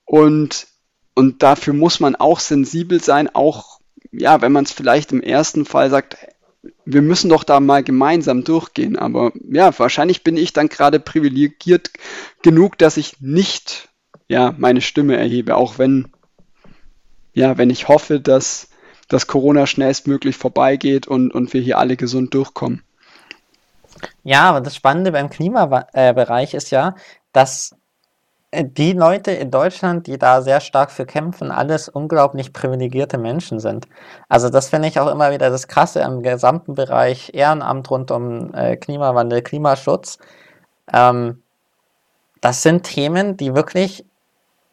Und, 0.06 0.68
und 1.16 1.42
dafür 1.42 1.74
muss 1.74 2.00
man 2.00 2.16
auch 2.16 2.40
sensibel 2.40 3.02
sein, 3.02 3.34
auch 3.34 3.80
ja, 4.12 4.42
wenn 4.42 4.52
man 4.52 4.66
es 4.66 4.72
vielleicht 4.72 5.12
im 5.12 5.24
ersten 5.24 5.66
Fall 5.66 5.90
sagt, 5.90 6.18
wir 6.86 7.02
müssen 7.02 7.30
doch 7.30 7.44
da 7.44 7.60
mal 7.60 7.84
gemeinsam 7.84 8.44
durchgehen. 8.44 8.98
Aber 8.98 9.32
ja, 9.50 9.78
wahrscheinlich 9.78 10.24
bin 10.24 10.38
ich 10.38 10.54
dann 10.54 10.70
gerade 10.70 11.00
privilegiert 11.00 11.92
genug, 12.42 12.78
dass 12.78 12.98
ich 12.98 13.20
nicht 13.20 13.90
ja, 14.28 14.54
meine 14.58 14.82
Stimme 14.82 15.18
erhebe, 15.18 15.56
auch 15.56 15.78
wenn, 15.78 16.12
ja, 17.34 17.58
wenn 17.58 17.70
ich 17.70 17.88
hoffe, 17.88 18.20
dass, 18.20 18.70
dass 19.08 19.28
Corona 19.28 19.68
schnellstmöglich 19.68 20.38
vorbeigeht 20.38 21.08
und, 21.08 21.32
und 21.34 21.54
wir 21.54 21.62
hier 21.62 21.78
alle 21.78 21.98
gesund 21.98 22.34
durchkommen. 22.34 22.82
Ja, 24.24 24.50
aber 24.50 24.62
das 24.62 24.76
Spannende 24.76 25.12
beim 25.12 25.30
Klimabereich 25.30 26.54
ist 26.54 26.72
ja, 26.72 26.96
dass 27.32 27.72
äh, 27.72 27.76
die 28.62 28.94
Leute 28.94 29.32
in 29.32 29.52
Deutschland, 29.52 30.08
die 30.08 30.18
da 30.18 30.42
sehr 30.42 30.60
stark 30.62 30.92
für 30.92 31.06
kämpfen, 31.06 31.52
alles 31.52 31.90
unglaublich 31.90 32.54
privilegierte 32.54 33.18
Menschen 33.18 33.60
sind. 33.60 33.88
Also 34.30 34.50
das 34.50 34.70
finde 34.70 34.88
ich 34.88 35.00
auch 35.00 35.08
immer 35.12 35.32
wieder 35.32 35.50
das 35.50 35.68
Krasse 35.68 36.06
am 36.06 36.22
gesamten 36.22 36.76
Bereich 36.76 37.32
Ehrenamt 37.34 37.90
rund 37.90 38.12
um 38.12 38.54
äh, 38.54 38.78
Klimawandel, 38.78 39.42
Klimaschutz. 39.42 40.20
Ähm, 40.92 41.42
das 42.42 42.62
sind 42.62 42.84
Themen, 42.84 43.38
die 43.38 43.56
wirklich 43.56 44.06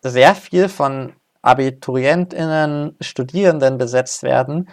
sehr 0.02 0.34
viel 0.34 0.68
von 0.68 1.14
AbiturientInnen, 1.42 2.96
Studierenden 3.00 3.78
besetzt 3.78 4.22
werden 4.22 4.68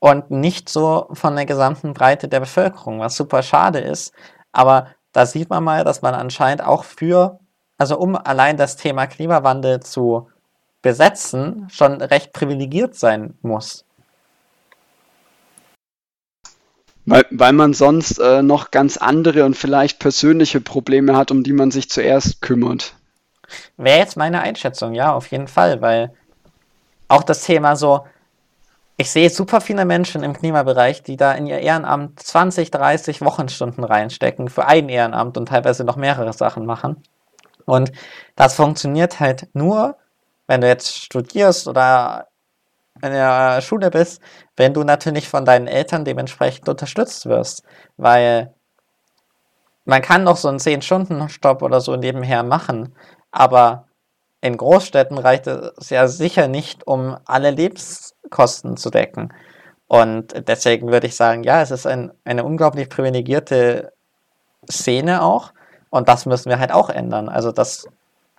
und 0.00 0.30
nicht 0.30 0.68
so 0.68 1.08
von 1.12 1.36
der 1.36 1.46
gesamten 1.46 1.94
Breite 1.94 2.28
der 2.28 2.40
Bevölkerung, 2.40 3.00
was 3.00 3.16
super 3.16 3.42
schade 3.42 3.80
ist. 3.80 4.12
Aber 4.52 4.88
da 5.12 5.26
sieht 5.26 5.50
man 5.50 5.62
mal, 5.64 5.84
dass 5.84 6.02
man 6.02 6.14
anscheinend 6.14 6.64
auch 6.64 6.84
für 6.84 7.38
also 7.80 7.96
um 7.96 8.14
allein 8.14 8.58
das 8.58 8.76
Thema 8.76 9.06
Klimawandel 9.06 9.80
zu 9.80 10.28
besetzen, 10.82 11.66
schon 11.72 12.02
recht 12.02 12.34
privilegiert 12.34 12.94
sein 12.94 13.38
muss. 13.40 13.86
Weil, 17.06 17.24
weil 17.30 17.54
man 17.54 17.72
sonst 17.72 18.18
äh, 18.18 18.42
noch 18.42 18.70
ganz 18.70 18.98
andere 18.98 19.46
und 19.46 19.56
vielleicht 19.56 19.98
persönliche 19.98 20.60
Probleme 20.60 21.16
hat, 21.16 21.30
um 21.30 21.42
die 21.42 21.54
man 21.54 21.70
sich 21.70 21.88
zuerst 21.88 22.42
kümmert. 22.42 22.94
Wäre 23.78 23.98
jetzt 23.98 24.18
meine 24.18 24.42
Einschätzung, 24.42 24.92
ja, 24.92 25.14
auf 25.14 25.28
jeden 25.28 25.48
Fall, 25.48 25.80
weil 25.80 26.12
auch 27.08 27.22
das 27.22 27.44
Thema 27.44 27.76
so, 27.76 28.04
ich 28.98 29.10
sehe 29.10 29.30
super 29.30 29.62
viele 29.62 29.86
Menschen 29.86 30.22
im 30.22 30.34
Klimabereich, 30.34 31.02
die 31.02 31.16
da 31.16 31.32
in 31.32 31.46
ihr 31.46 31.60
Ehrenamt 31.60 32.20
20, 32.20 32.70
30 32.70 33.22
Wochenstunden 33.22 33.84
reinstecken 33.84 34.50
für 34.50 34.66
ein 34.66 34.90
Ehrenamt 34.90 35.38
und 35.38 35.48
teilweise 35.48 35.84
noch 35.84 35.96
mehrere 35.96 36.34
Sachen 36.34 36.66
machen. 36.66 37.02
Und 37.66 37.92
das 38.36 38.54
funktioniert 38.54 39.20
halt 39.20 39.48
nur, 39.54 39.96
wenn 40.46 40.60
du 40.60 40.68
jetzt 40.68 40.96
studierst 40.96 41.68
oder 41.68 42.28
in 43.02 43.12
der 43.12 43.60
Schule 43.62 43.90
bist, 43.90 44.20
wenn 44.56 44.74
du 44.74 44.82
natürlich 44.82 45.28
von 45.28 45.44
deinen 45.44 45.66
Eltern 45.66 46.04
dementsprechend 46.04 46.68
unterstützt 46.68 47.26
wirst. 47.26 47.62
Weil 47.96 48.54
man 49.84 50.02
kann 50.02 50.24
noch 50.24 50.36
so 50.36 50.48
einen 50.48 50.58
10-Stunden-Stopp 50.58 51.62
oder 51.62 51.80
so 51.80 51.96
nebenher 51.96 52.42
machen, 52.42 52.94
aber 53.30 53.86
in 54.40 54.56
Großstädten 54.56 55.18
reicht 55.18 55.46
es 55.46 55.90
ja 55.90 56.08
sicher 56.08 56.48
nicht, 56.48 56.86
um 56.86 57.16
alle 57.26 57.50
Lebenskosten 57.50 58.76
zu 58.76 58.90
decken. 58.90 59.32
Und 59.86 60.48
deswegen 60.48 60.92
würde 60.92 61.08
ich 61.08 61.16
sagen, 61.16 61.42
ja, 61.42 61.62
es 61.62 61.70
ist 61.70 61.86
ein, 61.86 62.12
eine 62.24 62.44
unglaublich 62.44 62.88
privilegierte 62.88 63.92
Szene 64.70 65.22
auch. 65.22 65.52
Und 65.90 66.08
das 66.08 66.26
müssen 66.26 66.48
wir 66.48 66.58
halt 66.58 66.72
auch 66.72 66.88
ändern. 66.88 67.28
Also 67.28 67.52
das 67.52 67.86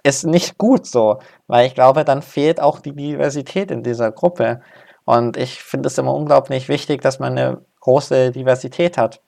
ist 0.04 0.26
nicht 0.26 0.58
gut 0.58 0.86
so, 0.86 1.20
weil 1.48 1.68
ich 1.68 1.76
glaube, 1.76 2.04
dann 2.06 2.22
fehlt 2.22 2.60
auch 2.60 2.80
die 2.80 2.94
Diversität 2.94 3.72
in 3.72 3.84
dieser 3.84 4.12
Gruppe. 4.12 4.62
Und 5.06 5.38
ich 5.38 5.62
finde 5.62 5.88
es 5.88 5.98
immer 5.98 6.14
unglaublich 6.14 6.70
wichtig, 6.70 7.02
dass 7.02 7.20
man 7.20 7.38
eine 7.38 7.62
große 7.82 8.32
Diversität 8.32 8.98
hat. 8.98 9.22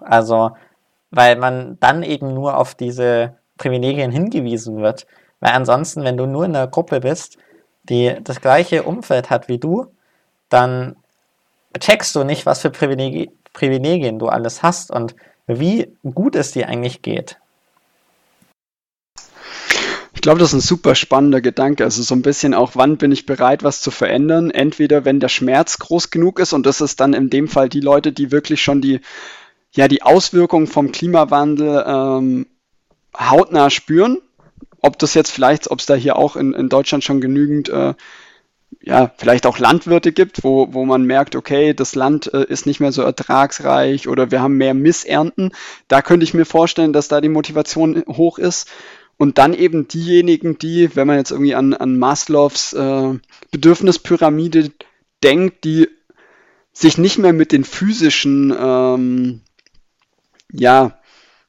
Also, 0.00 0.50
weil 1.10 1.36
man 1.36 1.78
dann 1.80 2.02
eben 2.02 2.34
nur 2.34 2.56
auf 2.56 2.74
diese 2.74 3.36
Privilegien 3.58 4.10
hingewiesen 4.10 4.78
wird. 4.78 5.06
Weil 5.40 5.52
ansonsten, 5.52 6.04
wenn 6.04 6.16
du 6.16 6.26
nur 6.26 6.44
in 6.44 6.56
einer 6.56 6.68
Gruppe 6.68 7.00
bist, 7.00 7.38
die 7.84 8.16
das 8.22 8.40
gleiche 8.40 8.82
Umfeld 8.82 9.30
hat 9.30 9.48
wie 9.48 9.58
du, 9.58 9.86
dann 10.48 10.96
checkst 11.78 12.14
du 12.14 12.24
nicht, 12.24 12.46
was 12.46 12.60
für 12.60 12.70
Privilegien 12.70 14.18
du 14.18 14.28
alles 14.28 14.62
hast. 14.62 14.90
Und 14.90 15.14
wie 15.58 15.88
gut 16.02 16.36
es 16.36 16.52
dir 16.52 16.68
eigentlich 16.68 17.02
geht. 17.02 17.38
Ich 20.20 20.22
glaube, 20.22 20.38
das 20.38 20.50
ist 20.50 20.54
ein 20.54 20.60
super 20.60 20.94
spannender 20.94 21.40
Gedanke. 21.40 21.82
Also 21.82 22.02
so 22.02 22.14
ein 22.14 22.20
bisschen 22.20 22.52
auch, 22.52 22.72
wann 22.74 22.98
bin 22.98 23.10
ich 23.10 23.24
bereit, 23.24 23.62
was 23.62 23.80
zu 23.80 23.90
verändern? 23.90 24.50
Entweder 24.50 25.06
wenn 25.06 25.18
der 25.18 25.28
Schmerz 25.28 25.78
groß 25.78 26.10
genug 26.10 26.40
ist 26.40 26.52
und 26.52 26.66
das 26.66 26.82
ist 26.82 27.00
dann 27.00 27.14
in 27.14 27.30
dem 27.30 27.48
Fall 27.48 27.70
die 27.70 27.80
Leute, 27.80 28.12
die 28.12 28.30
wirklich 28.30 28.62
schon 28.62 28.82
die, 28.82 29.00
ja, 29.72 29.88
die 29.88 30.02
Auswirkungen 30.02 30.66
vom 30.66 30.92
Klimawandel 30.92 31.84
ähm, 31.86 32.46
hautnah 33.18 33.70
spüren. 33.70 34.18
Ob 34.82 34.98
das 34.98 35.14
jetzt 35.14 35.30
vielleicht, 35.30 35.70
ob 35.70 35.78
es 35.78 35.86
da 35.86 35.94
hier 35.94 36.16
auch 36.16 36.36
in, 36.36 36.52
in 36.52 36.68
Deutschland 36.68 37.02
schon 37.02 37.22
genügend 37.22 37.70
äh, 37.70 37.94
ja, 38.82 39.12
vielleicht 39.16 39.46
auch 39.46 39.58
Landwirte 39.58 40.12
gibt, 40.12 40.44
wo, 40.44 40.72
wo 40.72 40.84
man 40.84 41.04
merkt, 41.04 41.36
okay, 41.36 41.74
das 41.74 41.94
Land 41.94 42.32
äh, 42.32 42.44
ist 42.44 42.66
nicht 42.66 42.80
mehr 42.80 42.92
so 42.92 43.02
ertragsreich 43.02 44.08
oder 44.08 44.30
wir 44.30 44.40
haben 44.40 44.56
mehr 44.56 44.74
Missernten. 44.74 45.52
Da 45.88 46.02
könnte 46.02 46.24
ich 46.24 46.34
mir 46.34 46.46
vorstellen, 46.46 46.92
dass 46.92 47.08
da 47.08 47.20
die 47.20 47.28
Motivation 47.28 48.04
hoch 48.08 48.38
ist. 48.38 48.68
Und 49.16 49.36
dann 49.36 49.52
eben 49.52 49.86
diejenigen, 49.86 50.58
die, 50.58 50.96
wenn 50.96 51.06
man 51.06 51.18
jetzt 51.18 51.30
irgendwie 51.30 51.54
an, 51.54 51.74
an 51.74 51.98
Maslows 51.98 52.72
äh, 52.72 53.18
Bedürfnispyramide 53.50 54.70
denkt, 55.22 55.64
die 55.64 55.88
sich 56.72 56.96
nicht 56.96 57.18
mehr 57.18 57.34
mit 57.34 57.52
den 57.52 57.64
physischen 57.64 58.54
ähm, 58.58 59.42
ja, 60.50 60.98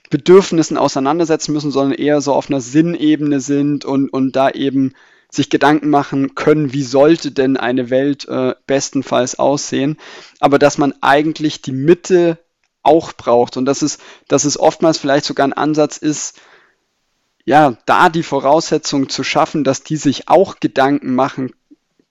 Bedürfnissen 0.09 0.77
auseinandersetzen 0.77 1.53
müssen, 1.53 1.71
sondern 1.71 1.97
eher 1.97 2.19
so 2.19 2.33
auf 2.33 2.49
einer 2.49 2.59
Sinnebene 2.59 3.39
sind 3.39 3.85
und, 3.85 4.09
und 4.09 4.35
da 4.35 4.49
eben 4.49 4.93
sich 5.31 5.49
Gedanken 5.49 5.89
machen 5.89 6.35
können, 6.35 6.73
wie 6.73 6.83
sollte 6.83 7.31
denn 7.31 7.57
eine 7.57 7.89
Welt 7.89 8.27
äh, 8.27 8.53
bestenfalls 8.67 9.39
aussehen, 9.39 9.97
aber 10.39 10.59
dass 10.59 10.77
man 10.77 10.93
eigentlich 11.01 11.61
die 11.61 11.71
Mitte 11.71 12.37
auch 12.83 13.13
braucht 13.13 13.57
und 13.57 13.65
dass 13.65 13.81
es, 13.81 13.97
dass 14.27 14.43
es 14.43 14.59
oftmals 14.59 14.97
vielleicht 14.97 15.25
sogar 15.25 15.47
ein 15.47 15.53
Ansatz 15.53 15.97
ist, 15.97 16.39
ja, 17.45 17.77
da 17.85 18.09
die 18.09 18.23
Voraussetzung 18.23 19.09
zu 19.09 19.23
schaffen, 19.23 19.63
dass 19.63 19.83
die 19.83 19.97
sich 19.97 20.27
auch 20.27 20.59
Gedanken 20.59 21.15
machen 21.15 21.53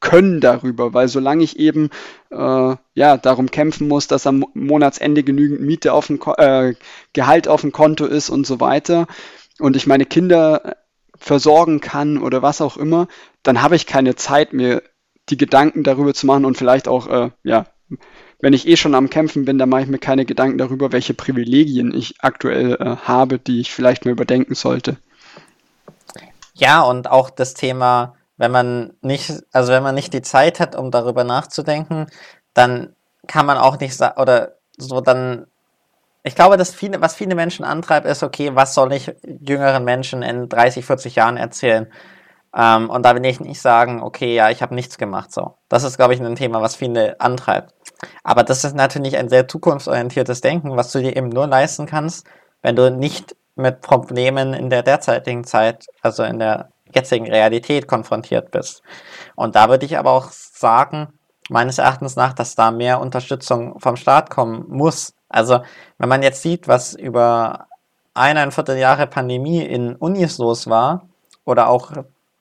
können 0.01 0.41
darüber, 0.41 0.95
weil 0.95 1.09
solange 1.09 1.45
ich 1.45 1.59
eben 1.59 1.91
äh, 2.31 2.77
ja 2.95 3.17
darum 3.19 3.51
kämpfen 3.51 3.87
muss, 3.87 4.07
dass 4.07 4.27
am 4.27 4.47
Monatsende 4.55 5.23
genügend 5.23 5.61
Miete 5.61 5.93
auf 5.93 6.07
dem 6.07 6.19
äh, 6.39 6.75
Gehalt 7.13 7.49
auf 7.49 7.61
dem 7.61 7.71
Konto 7.71 8.07
ist 8.07 8.31
und 8.31 8.47
so 8.47 8.61
weiter 8.61 9.07
und 9.59 9.77
ich 9.77 9.87
meine 9.87 10.07
Kinder 10.07 10.77
versorgen 11.21 11.81
kann 11.81 12.19
oder 12.19 12.43
was 12.43 12.61
auch 12.61 12.77
immer, 12.77 13.07
dann 13.43 13.63
habe 13.63 13.77
ich 13.77 13.87
keine 13.87 14.17
Zeit 14.17 14.53
mir 14.53 14.83
die 15.29 15.37
Gedanken 15.37 15.85
darüber 15.85 16.15
zu 16.15 16.27
machen 16.27 16.45
und 16.45 16.57
vielleicht 16.57 16.89
auch, 16.89 17.07
äh, 17.07 17.31
ja, 17.45 17.67
wenn 18.41 18.55
ich 18.55 18.67
eh 18.67 18.77
schon 18.77 18.95
am 18.95 19.11
Kämpfen 19.11 19.45
bin, 19.45 19.59
dann 19.59 19.69
mache 19.69 19.83
ich 19.83 19.89
mir 19.89 19.99
keine 19.99 20.25
Gedanken 20.25 20.59
darüber, 20.59 20.93
welche 20.93 21.15
Privilegien 21.15 21.95
ich 21.95 22.15
aktuell 22.21 22.75
äh, 22.75 22.97
habe, 22.97 23.39
die 23.39 23.61
ich 23.61 23.71
vielleicht 23.71 24.05
mal 24.05 24.13
überdenken 24.13 24.55
sollte. 24.55 24.97
Ja, 26.55 26.83
und 26.83 27.11
auch 27.11 27.31
das 27.31 27.55
Thema, 27.55 28.17
wenn 28.37 28.51
man 28.51 28.95
nicht, 29.03 29.33
also 29.53 29.73
wenn 29.73 29.83
man 29.83 29.95
nicht 29.95 30.15
die 30.15 30.23
Zeit 30.23 30.59
hat, 30.59 30.75
um 30.75 30.91
darüber 30.91 31.25
nachzudenken, 31.25 32.07
dann 32.55 32.95
kann 33.27 33.47
man 33.47 33.59
auch 33.59 33.79
nicht 33.79 33.95
sagen, 33.95 34.21
oder 34.21 34.57
so, 34.77 35.01
dann 35.01 35.47
ich 36.23 36.35
glaube, 36.35 36.57
dass 36.57 36.75
viele, 36.75 37.01
was 37.01 37.15
viele 37.15 37.35
Menschen 37.35 37.65
antreibt, 37.65 38.07
ist, 38.07 38.23
okay, 38.23 38.55
was 38.55 38.75
soll 38.75 38.93
ich 38.93 39.13
jüngeren 39.25 39.85
Menschen 39.85 40.23
in 40.23 40.49
30, 40.49 40.85
40 40.85 41.15
Jahren 41.17 41.37
erzählen? 41.37 41.91
Ähm, 42.55 42.91
und 42.91 43.05
da 43.05 43.15
will 43.15 43.25
ich 43.25 43.41
nicht 43.41 43.61
sagen, 43.61 44.03
okay, 44.03 44.35
ja, 44.35 44.51
ich 44.51 44.61
habe 44.63 44.75
nichts 44.75 44.99
gemacht. 44.99 45.33
So, 45.33 45.55
das 45.69 45.85
ist, 45.85 45.97
glaube 45.97 46.15
ich, 46.15 46.21
ein 46.21 46.37
Thema, 46.37 46.61
was 46.61 46.77
viele 46.77 47.21
antreibt. 47.21 47.73
Aber 48.25 48.43
das 48.43 48.65
ist 48.65 48.75
natürlich 48.75 49.17
ein 49.17 49.29
sehr 49.29 49.49
zukunftsorientiertes 49.49 50.41
Denken, 50.41 50.77
was 50.77 50.93
du 50.93 51.01
dir 51.01 51.17
eben 51.17 51.29
nur 51.29 51.47
leisten 51.47 51.87
kannst, 51.87 52.27
wenn 52.63 52.77
du 52.77 52.91
nicht 52.91 53.37
mit 53.57 53.81
Problemen 53.81 54.55
in 54.55 54.71
der 54.71 54.83
derzeitigen 54.83 55.45
Zeit, 55.45 55.87
also 56.03 56.23
in 56.23 56.39
der 56.39 56.71
jetzigen 56.95 57.31
Realität 57.31 57.87
konfrontiert 57.87 58.51
bist. 58.51 58.83
Und 59.37 59.55
da 59.55 59.69
würde 59.69 59.87
ich 59.87 59.99
aber 59.99 60.11
auch 60.11 60.31
sagen, 60.31 61.09
meines 61.49 61.79
Erachtens 61.79 62.17
nach, 62.17 62.33
dass 62.33 62.55
da 62.55 62.71
mehr 62.71 63.01
Unterstützung 63.01 63.79
vom 63.79 63.97
Staat 63.97 64.31
kommen 64.31 64.65
muss, 64.69 65.15
also, 65.31 65.63
wenn 65.99 66.09
man 66.09 66.23
jetzt 66.23 66.43
sieht, 66.43 66.69
was 66.69 66.95
über 66.95 67.69
eineinviertel 68.15 68.77
Jahre 68.77 69.07
Pandemie 69.07 69.63
in 69.63 69.95
Unis 69.97 70.39
los 70.39 70.69
war 70.69 71.09
oder 71.45 71.69
auch 71.69 71.93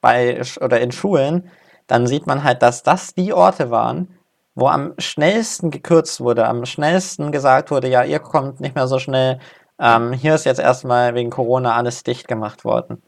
bei 0.01 0.41
oder 0.59 0.81
in 0.81 0.91
Schulen, 0.91 1.49
dann 1.87 2.07
sieht 2.07 2.27
man 2.27 2.43
halt, 2.43 2.61
dass 2.63 2.83
das 2.83 3.13
die 3.13 3.31
Orte 3.31 3.71
waren, 3.71 4.17
wo 4.55 4.67
am 4.67 4.93
schnellsten 4.97 5.71
gekürzt 5.71 6.19
wurde, 6.19 6.47
am 6.47 6.65
schnellsten 6.65 7.31
gesagt 7.31 7.71
wurde, 7.71 7.87
ja, 7.87 8.03
ihr 8.03 8.19
kommt 8.19 8.59
nicht 8.59 8.75
mehr 8.75 8.87
so 8.87 8.99
schnell, 8.99 9.39
ähm, 9.79 10.11
hier 10.13 10.35
ist 10.35 10.45
jetzt 10.45 10.59
erstmal 10.59 11.15
wegen 11.15 11.29
Corona 11.29 11.75
alles 11.75 12.03
dicht 12.03 12.27
gemacht 12.27 12.65
worden. 12.65 13.01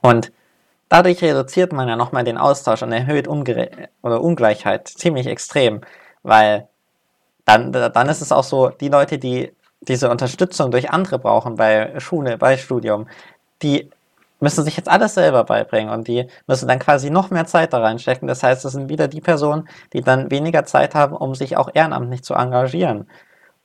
Und 0.00 0.32
dadurch 0.88 1.22
reduziert 1.22 1.72
man 1.72 1.88
ja 1.88 1.96
nochmal 1.96 2.24
den 2.24 2.38
Austausch 2.38 2.82
und 2.82 2.92
erhöht 2.92 3.28
Ungere 3.28 3.70
oder 4.02 4.22
Ungleichheit 4.22 4.88
ziemlich 4.88 5.26
extrem, 5.26 5.82
weil 6.22 6.68
dann, 7.48 7.72
dann 7.72 8.08
ist 8.08 8.20
es 8.20 8.30
auch 8.30 8.44
so, 8.44 8.68
die 8.68 8.88
Leute, 8.88 9.18
die 9.18 9.52
diese 9.80 10.10
Unterstützung 10.10 10.70
durch 10.70 10.90
andere 10.90 11.18
brauchen 11.18 11.56
bei 11.56 11.98
Schule, 11.98 12.36
bei 12.36 12.58
Studium, 12.58 13.08
die 13.62 13.90
müssen 14.38 14.64
sich 14.64 14.76
jetzt 14.76 14.88
alles 14.88 15.14
selber 15.14 15.44
beibringen 15.44 15.92
und 15.92 16.06
die 16.08 16.28
müssen 16.46 16.68
dann 16.68 16.78
quasi 16.78 17.08
noch 17.10 17.30
mehr 17.30 17.46
Zeit 17.46 17.72
da 17.72 17.78
reinstecken. 17.80 18.28
Das 18.28 18.42
heißt, 18.42 18.64
es 18.66 18.72
sind 18.72 18.90
wieder 18.90 19.08
die 19.08 19.22
Personen, 19.22 19.66
die 19.94 20.02
dann 20.02 20.30
weniger 20.30 20.64
Zeit 20.64 20.94
haben, 20.94 21.16
um 21.16 21.34
sich 21.34 21.56
auch 21.56 21.70
ehrenamtlich 21.72 22.22
zu 22.22 22.34
engagieren. 22.34 23.08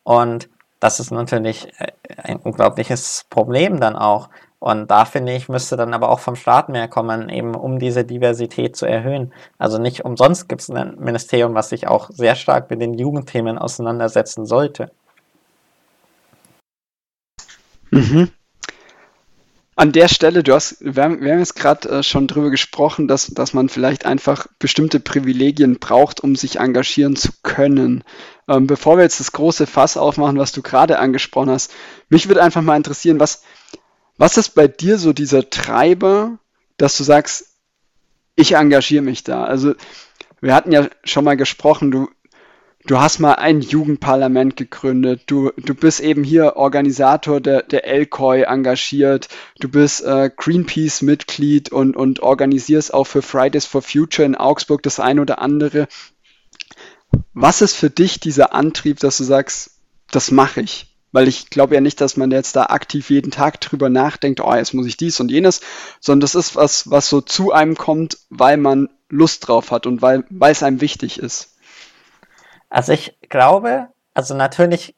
Und 0.04 0.50
das 0.80 1.00
ist 1.02 1.12
natürlich 1.12 1.68
äh, 1.80 1.92
ein 2.18 2.38
unglaubliches 2.38 3.26
Problem 3.30 3.80
dann 3.82 3.96
auch. 3.98 4.30
Und 4.64 4.89
da 4.89 5.03
finde 5.03 5.34
ich, 5.34 5.49
müsste 5.49 5.76
dann 5.76 5.93
aber 5.93 6.07
auch 6.07 6.22
vom 6.22 6.38
Staat 6.38 6.70
mehr 6.70 6.88
kommen, 6.88 7.28
eben 7.28 7.53
um 7.53 7.80
diese 7.80 8.05
Diversität 8.05 8.78
zu 8.78 8.86
erhöhen. 8.86 9.34
Also 9.57 9.78
nicht 9.78 10.05
umsonst 10.05 10.47
gibt 10.47 10.61
es 10.61 10.70
ein 10.70 10.95
Ministerium, 10.99 11.53
was 11.53 11.68
sich 11.68 11.89
auch 11.89 12.09
sehr 12.11 12.36
stark 12.36 12.70
mit 12.70 12.80
den 12.80 12.93
Jugendthemen 12.93 13.57
auseinandersetzen 13.57 14.45
sollte. 14.45 14.89
Mhm. 17.91 18.32
An 19.76 19.91
der 19.91 20.07
Stelle, 20.07 20.43
du 20.43 20.53
hast, 20.53 20.78
wir 20.80 21.03
haben, 21.03 21.20
wir 21.20 21.34
haben 21.34 21.39
jetzt 21.39 21.57
gerade 21.57 21.89
äh, 21.89 22.01
schon 22.01 22.28
drüber 22.28 22.49
gesprochen, 22.49 23.09
dass, 23.09 23.28
dass 23.28 23.53
man 23.53 23.68
vielleicht 23.68 24.05
einfach 24.05 24.47
bestimmte 24.59 25.01
Privilegien 25.01 25.78
braucht, 25.80 26.22
um 26.22 26.38
sich 26.38 26.59
engagieren 26.61 27.18
zu 27.18 27.34
können. 27.43 28.05
Ähm, 28.47 28.66
bevor 28.66 28.95
wir 28.95 29.03
jetzt 29.03 29.20
das 29.20 29.34
große 29.34 29.68
Fass 29.68 29.97
aufmachen, 29.97 30.38
was 30.38 30.53
du 30.53 30.61
gerade 30.61 30.99
angesprochen 30.99 31.49
hast, 31.49 31.74
mich 32.07 32.30
würde 32.30 32.41
einfach 32.41 32.61
mal 32.61 32.78
interessieren, 32.78 33.20
was, 33.20 33.43
was 34.18 34.38
ist 34.38 34.49
bei 34.49 34.68
dir 34.68 34.97
so 34.97 35.14
dieser 35.14 35.49
Treiber, 35.49 36.39
dass 36.78 36.97
du 36.97 37.03
sagst, 37.03 37.45
ich 38.36 38.55
engagiere 38.55 39.03
mich 39.03 39.24
da? 39.24 39.43
Also, 39.43 39.74
wir 40.41 40.53
hatten 40.53 40.72
ja 40.72 40.88
schon 41.03 41.24
mal 41.24 41.38
gesprochen, 41.38 41.91
du, 41.91 42.09
du 42.86 42.99
hast 42.99 43.20
mal 43.20 43.36
ein 43.36 43.61
Jugendparlament 43.61 44.57
gegründet, 44.57 45.24
du, 45.28 45.51
du 45.57 45.74
bist 45.74 45.99
eben 45.99 46.24
hier 46.24 46.57
Organisator 46.57 47.39
der, 47.39 47.64
der 47.64 47.88
LCOI 47.88 48.43
engagiert, 48.43 49.30
du 49.59 49.70
bist 49.70 50.03
äh, 50.03 50.30
Greenpeace-Mitglied 50.36 51.72
und, 51.72 51.95
und 51.95 52.20
organisierst 52.20 52.93
auch 52.93 53.05
für 53.05 53.22
Fridays 53.22 53.66
for 53.66 53.82
Future 53.82 54.26
in 54.26 54.36
Augsburg 54.36 54.84
das 54.84 54.99
ein 54.99 55.20
oder 55.20 55.39
andere. 55.39 55.88
Was 57.34 57.61
ist 57.61 57.76
für 57.76 57.89
dich 57.89 58.20
dieser 58.20 58.53
Antrieb, 58.53 58.99
dass 58.99 59.18
du 59.18 59.24
sagst, 59.24 59.80
das 60.11 60.32
mache 60.32 60.61
ich? 60.61 60.93
Weil 61.14 61.30
ich 61.30 61.49
glaube 61.49 61.76
ja 61.76 61.82
nicht, 61.82 62.01
dass 62.01 62.18
man 62.18 62.32
jetzt 62.32 62.57
da 62.57 62.64
aktiv 62.66 63.09
jeden 63.09 63.32
Tag 63.32 63.61
drüber 63.61 63.89
nachdenkt, 63.89 64.41
oh, 64.41 64.53
jetzt 64.53 64.74
muss 64.74 64.88
ich 64.88 64.97
dies 64.97 65.22
und 65.22 65.32
jenes, 65.32 65.61
sondern 66.01 66.22
das 66.22 66.36
ist 66.36 66.57
was, 66.57 66.89
was 66.89 67.07
so 67.07 67.22
zu 67.22 67.53
einem 67.53 67.76
kommt, 67.76 68.18
weil 68.30 68.57
man 68.57 68.89
Lust 69.07 69.47
drauf 69.47 69.72
hat 69.72 69.86
und 69.86 70.01
weil, 70.01 70.26
weil 70.30 70.51
es 70.51 70.64
einem 70.64 70.82
wichtig 70.82 71.20
ist. 71.20 71.55
Also 72.70 72.91
ich 72.91 73.16
glaube, 73.30 73.88
also 74.14 74.34
natürlich 74.34 74.95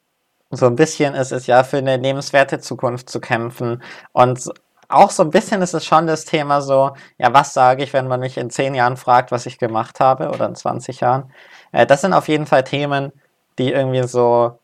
so 0.49 0.65
ein 0.67 0.75
bisschen 0.75 1.13
ist 1.13 1.31
es 1.31 1.45
ja 1.45 1.63
für 1.63 1.77
eine 1.77 1.97
lebenswerte 1.97 2.59
Zukunft 2.59 3.09
zu 3.09 3.19
kämpfen 3.19 3.83
und 4.13 4.49
auch 4.87 5.11
so 5.11 5.23
ein 5.23 5.31
bisschen 5.31 5.61
ist 5.61 5.73
es 5.73 5.85
schon 5.85 6.07
das 6.07 6.25
Thema 6.25 6.61
so, 6.61 6.91
ja, 7.17 7.33
was 7.33 7.53
sage 7.53 7.83
ich, 7.83 7.93
wenn 7.93 8.07
man 8.07 8.19
mich 8.19 8.37
in 8.37 8.49
zehn 8.49 8.75
Jahren 8.75 8.97
fragt, 8.97 9.31
was 9.31 9.45
ich 9.45 9.57
gemacht 9.57 9.99
habe 9.99 10.29
oder 10.29 10.47
in 10.47 10.55
20 10.55 10.99
Jahren. 10.99 11.31
Äh, 11.71 11.85
das 11.85 12.01
sind 12.01 12.13
auf 12.13 12.27
jeden 12.27 12.45
Fall 12.45 12.63
Themen, 12.63 13.11
die 13.57 13.71
irgendwie 13.71 14.07
so 14.07 14.59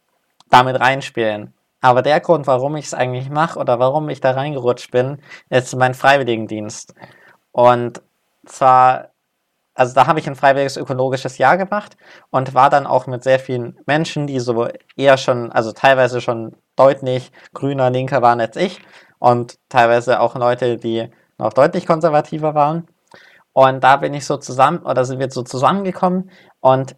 damit 0.51 0.79
reinspielen. 0.79 1.53
Aber 1.81 2.03
der 2.03 2.19
Grund, 2.19 2.45
warum 2.45 2.75
ich 2.75 2.85
es 2.85 2.93
eigentlich 2.93 3.31
mache 3.31 3.57
oder 3.57 3.79
warum 3.79 4.07
ich 4.09 4.21
da 4.21 4.31
reingerutscht 4.31 4.91
bin, 4.91 5.19
ist 5.49 5.75
mein 5.75 5.95
Freiwilligendienst. 5.95 6.93
Und 7.51 8.03
zwar 8.45 9.11
also 9.73 9.93
da 9.95 10.07
habe 10.07 10.19
ich 10.19 10.27
ein 10.27 10.35
freiwilliges 10.35 10.77
ökologisches 10.77 11.37
Jahr 11.37 11.57
gemacht 11.57 11.97
und 12.29 12.53
war 12.53 12.69
dann 12.69 12.85
auch 12.85 13.07
mit 13.07 13.23
sehr 13.23 13.39
vielen 13.39 13.77
Menschen, 13.85 14.27
die 14.27 14.39
so 14.39 14.67
eher 14.95 15.17
schon, 15.17 15.51
also 15.51 15.71
teilweise 15.71 16.21
schon 16.21 16.55
deutlich 16.75 17.31
grüner, 17.53 17.89
linker 17.89 18.21
waren 18.21 18.41
als 18.41 18.57
ich 18.57 18.81
und 19.19 19.57
teilweise 19.69 20.19
auch 20.19 20.35
Leute, 20.35 20.77
die 20.77 21.09
noch 21.37 21.53
deutlich 21.53 21.87
konservativer 21.87 22.53
waren. 22.53 22.87
Und 23.53 23.83
da 23.83 23.97
bin 23.97 24.13
ich 24.13 24.25
so 24.25 24.37
zusammen, 24.37 24.79
oder 24.79 25.03
sind 25.05 25.19
wir 25.19 25.31
so 25.31 25.43
zusammengekommen 25.43 26.29
und 26.59 26.95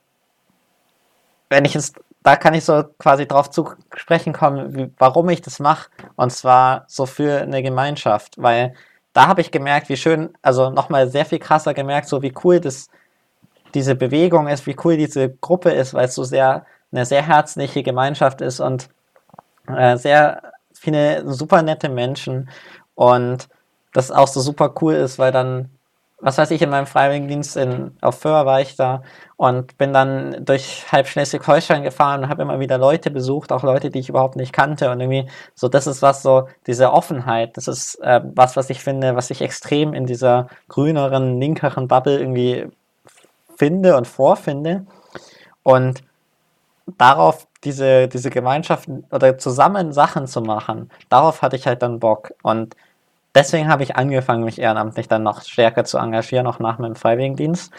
wenn 1.49 1.65
ich 1.65 1.75
jetzt, 1.75 1.99
da 2.23 2.35
kann 2.35 2.53
ich 2.53 2.65
so 2.65 2.83
quasi 2.97 3.27
drauf 3.27 3.49
zu 3.49 3.69
sprechen 3.95 4.33
kommen, 4.33 4.75
wie, 4.75 4.91
warum 4.97 5.29
ich 5.29 5.41
das 5.41 5.59
mache 5.59 5.89
und 6.15 6.31
zwar 6.31 6.85
so 6.87 7.05
für 7.05 7.41
eine 7.41 7.61
Gemeinschaft, 7.61 8.35
weil 8.37 8.73
da 9.13 9.27
habe 9.27 9.41
ich 9.41 9.51
gemerkt, 9.51 9.89
wie 9.89 9.97
schön, 9.97 10.33
also 10.41 10.69
nochmal 10.69 11.07
sehr 11.09 11.25
viel 11.25 11.39
krasser 11.39 11.73
gemerkt, 11.73 12.07
so 12.07 12.21
wie 12.21 12.33
cool 12.43 12.59
das, 12.59 12.87
diese 13.73 13.95
Bewegung 13.95 14.47
ist, 14.47 14.65
wie 14.65 14.75
cool 14.83 14.97
diese 14.97 15.29
Gruppe 15.29 15.71
ist, 15.71 15.93
weil 15.93 16.05
es 16.05 16.15
so 16.15 16.23
sehr 16.23 16.65
eine 16.91 17.05
sehr 17.05 17.25
herzliche 17.27 17.83
Gemeinschaft 17.83 18.41
ist 18.41 18.59
und 18.59 18.89
äh, 19.67 19.97
sehr 19.97 20.53
viele 20.73 21.31
super 21.31 21.61
nette 21.61 21.89
Menschen 21.89 22.49
und 22.95 23.49
das 23.93 24.11
auch 24.11 24.27
so 24.27 24.41
super 24.41 24.73
cool 24.81 24.93
ist, 24.93 25.19
weil 25.19 25.31
dann 25.31 25.69
was 26.23 26.37
weiß 26.37 26.51
ich, 26.51 26.61
in 26.61 26.69
meinem 26.69 26.87
Freiwilligendienst 26.87 27.57
in, 27.57 27.97
auf 28.01 28.19
Föhr 28.19 28.45
war 28.45 28.61
ich 28.61 28.77
da 28.77 29.03
und 29.35 29.77
bin 29.77 29.91
dann 29.91 30.45
durch 30.45 30.85
halb 30.89 31.07
Schleswig-Holstein 31.07 31.83
gefahren 31.83 32.23
und 32.23 32.29
habe 32.29 32.41
immer 32.41 32.61
wieder 32.61 32.77
Leute 32.77 33.11
besucht, 33.11 33.51
auch 33.51 33.63
Leute, 33.63 33.89
die 33.89 33.99
ich 33.99 34.07
überhaupt 34.07 34.37
nicht 34.37 34.53
kannte 34.53 34.89
und 34.89 35.01
irgendwie 35.01 35.29
so, 35.53 35.67
das 35.67 35.85
ist 35.85 36.01
was 36.01 36.23
so, 36.23 36.47
diese 36.65 36.93
Offenheit, 36.93 37.57
das 37.57 37.67
ist 37.67 37.95
äh, 37.95 38.21
was, 38.23 38.55
was 38.55 38.69
ich 38.69 38.79
finde, 38.79 39.17
was 39.17 39.31
ich 39.31 39.41
extrem 39.41 39.93
in 39.93 40.05
dieser 40.05 40.47
grüneren, 40.69 41.41
linkeren 41.41 41.89
Bubble 41.89 42.17
irgendwie 42.17 42.67
finde 43.57 43.97
und 43.97 44.07
vorfinde 44.07 44.85
und 45.63 46.03
darauf 46.97 47.47
diese, 47.65 48.07
diese 48.07 48.29
Gemeinschaften 48.29 49.05
oder 49.11 49.37
zusammen 49.37 49.91
Sachen 49.91 50.27
zu 50.27 50.39
machen, 50.41 50.89
darauf 51.09 51.41
hatte 51.41 51.57
ich 51.57 51.67
halt 51.67 51.81
dann 51.81 51.99
Bock 51.99 52.33
und 52.43 52.77
deswegen 53.35 53.67
habe 53.67 53.83
ich 53.83 53.95
angefangen, 53.95 54.43
mich 54.43 54.59
ehrenamtlich 54.59 55.07
dann 55.07 55.23
noch 55.23 55.41
stärker 55.41 55.83
zu 55.85 55.97
engagieren, 55.97 56.47
auch 56.47 56.59
nach 56.59 56.79
meinem 56.79 56.95
Freiwilligendienst. 56.95 57.71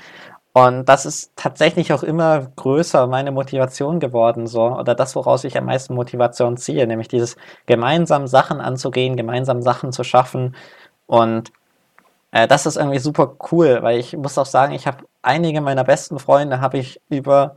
Und 0.52 0.88
das 0.88 1.04
ist 1.04 1.32
tatsächlich 1.34 1.92
auch 1.92 2.04
immer 2.04 2.46
größer 2.56 3.08
meine 3.08 3.32
Motivation 3.32 3.98
geworden, 3.98 4.46
so, 4.46 4.62
oder 4.66 4.94
das, 4.94 5.16
woraus 5.16 5.42
ich 5.42 5.58
am 5.58 5.64
meisten 5.64 5.94
Motivation 5.94 6.56
ziehe, 6.56 6.86
nämlich 6.86 7.08
dieses 7.08 7.36
gemeinsam 7.66 8.28
Sachen 8.28 8.60
anzugehen, 8.60 9.16
gemeinsam 9.16 9.62
Sachen 9.62 9.90
zu 9.92 10.04
schaffen. 10.04 10.54
Und 11.06 11.52
äh, 12.30 12.46
das 12.46 12.66
ist 12.66 12.76
irgendwie 12.76 13.00
super 13.00 13.34
cool, 13.50 13.78
weil 13.82 13.98
ich 13.98 14.16
muss 14.16 14.38
auch 14.38 14.46
sagen, 14.46 14.74
ich 14.74 14.86
habe 14.86 15.04
einige 15.22 15.60
meiner 15.60 15.84
besten 15.84 16.20
Freunde 16.20 16.60
habe 16.60 16.78
ich 16.78 17.00
über 17.08 17.56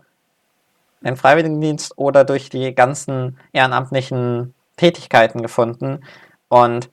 den 1.02 1.18
Freiwilligendienst 1.18 1.98
oder 1.98 2.24
durch 2.26 2.50
die 2.50 2.74
ganzen 2.74 3.38
ehrenamtlichen 3.54 4.56
Tätigkeiten 4.76 5.42
gefunden. 5.44 6.04
Und 6.50 6.90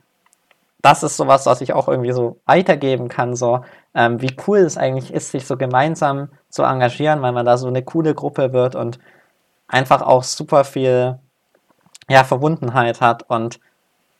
das 0.85 1.03
ist 1.03 1.17
sowas, 1.17 1.47
was 1.47 1.63
ich 1.63 1.73
auch 1.73 1.89
irgendwie 1.89 2.13
so 2.13 2.41
weitergeben 2.45 3.09
kann, 3.09 3.37
so 3.37 3.65
ähm, 3.95 4.21
wie 4.21 4.37
cool 4.47 4.59
es 4.59 4.77
eigentlich 4.77 5.15
ist, 5.15 5.31
sich 5.31 5.47
so 5.47 5.57
gemeinsam 5.57 6.29
zu 6.51 6.63
engagieren, 6.63 7.23
weil 7.23 7.33
man 7.33 7.47
da 7.47 7.57
so 7.57 7.69
eine 7.69 7.83
coole 7.83 8.15
Gruppe 8.15 8.53
wird 8.53 8.75
und 8.75 8.99
einfach 9.67 10.03
auch 10.03 10.25
super 10.25 10.63
viel 10.65 11.19
ja, 12.11 12.23
Verbundenheit 12.25 13.01
hat 13.01 13.23
und 13.31 13.61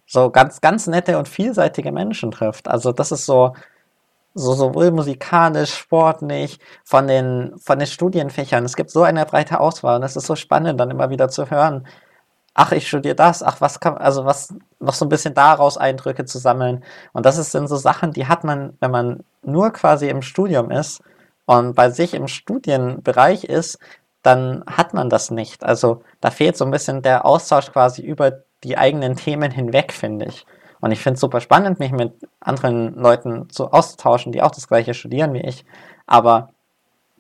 so 0.07 0.31
ganz, 0.31 0.63
ganz 0.63 0.87
nette 0.87 1.19
und 1.19 1.29
vielseitige 1.29 1.93
Menschen 1.93 2.31
trifft. 2.31 2.67
Also 2.67 2.93
das 2.93 3.13
ist 3.13 3.27
so, 3.27 3.55
so 4.33 4.55
sowohl 4.55 4.91
musikalisch, 4.91 5.75
sportlich, 5.75 6.59
von 6.83 7.07
den, 7.07 7.53
von 7.59 7.79
den 7.79 7.89
Studienfächern. 7.89 8.65
Es 8.65 8.77
gibt 8.77 8.91
so 8.91 9.03
eine 9.03 9.27
breite 9.27 9.61
Auswahl 9.61 9.97
und 9.97 10.03
es 10.03 10.17
ist 10.17 10.27
so 10.27 10.35
spannend, 10.35 10.81
dann 10.81 10.91
immer 10.91 11.11
wieder 11.11 11.29
zu 11.29 11.51
hören, 11.51 11.87
ach, 12.55 12.73
ich 12.73 12.89
studiere 12.89 13.15
das, 13.17 13.43
ach, 13.43 13.61
was 13.61 13.81
kann, 13.81 13.99
also 13.99 14.25
was, 14.25 14.55
noch 14.81 14.95
so 14.95 15.05
ein 15.05 15.09
bisschen 15.09 15.35
daraus 15.35 15.77
Eindrücke 15.77 16.25
zu 16.25 16.39
sammeln. 16.39 16.85
Und 17.13 17.27
das 17.27 17.37
sind 17.51 17.69
so 17.69 17.77
Sachen, 17.77 18.13
die 18.13 18.27
hat 18.27 18.45
man, 18.45 18.77
wenn 18.81 18.91
man 18.91 19.25
nur 19.43 19.73
quasi 19.73 20.09
im 20.09 20.23
Studium 20.23 20.71
ist 20.71 21.03
und 21.47 21.75
bei 21.75 21.91
sich 21.91 22.15
im 22.15 22.29
Studienbereich 22.29 23.45
ist, 23.45 23.79
dann 24.23 24.65
hat 24.67 24.95
man 24.95 25.11
das 25.11 25.31
nicht. 25.31 25.65
Also 25.65 26.03
da 26.21 26.31
fehlt 26.31 26.57
so 26.57 26.65
ein 26.65 26.71
bisschen 26.71 27.03
der 27.03 27.27
Austausch 27.27 27.71
quasi 27.73 28.03
über 28.03 28.41
die 28.63 28.79
eigenen 28.79 29.17
Themen 29.17 29.51
hinweg, 29.51 29.93
finde 29.93 30.27
ich. 30.27 30.47
Und 30.81 30.93
ich 30.93 31.01
finde 31.01 31.15
es 31.15 31.21
super 31.21 31.41
spannend, 31.41 31.79
mich 31.79 31.93
mit 31.93 32.13
anderen 32.41 32.95
Leuten 32.95 33.51
zu 33.51 33.71
auszutauschen, 33.71 34.33
die 34.33 34.43
auch 34.43 34.51
das 34.51 34.69
gleiche 34.69 34.95
studieren 34.95 35.35
wie 35.35 35.41
ich. 35.41 35.65
Aber 36.07 36.51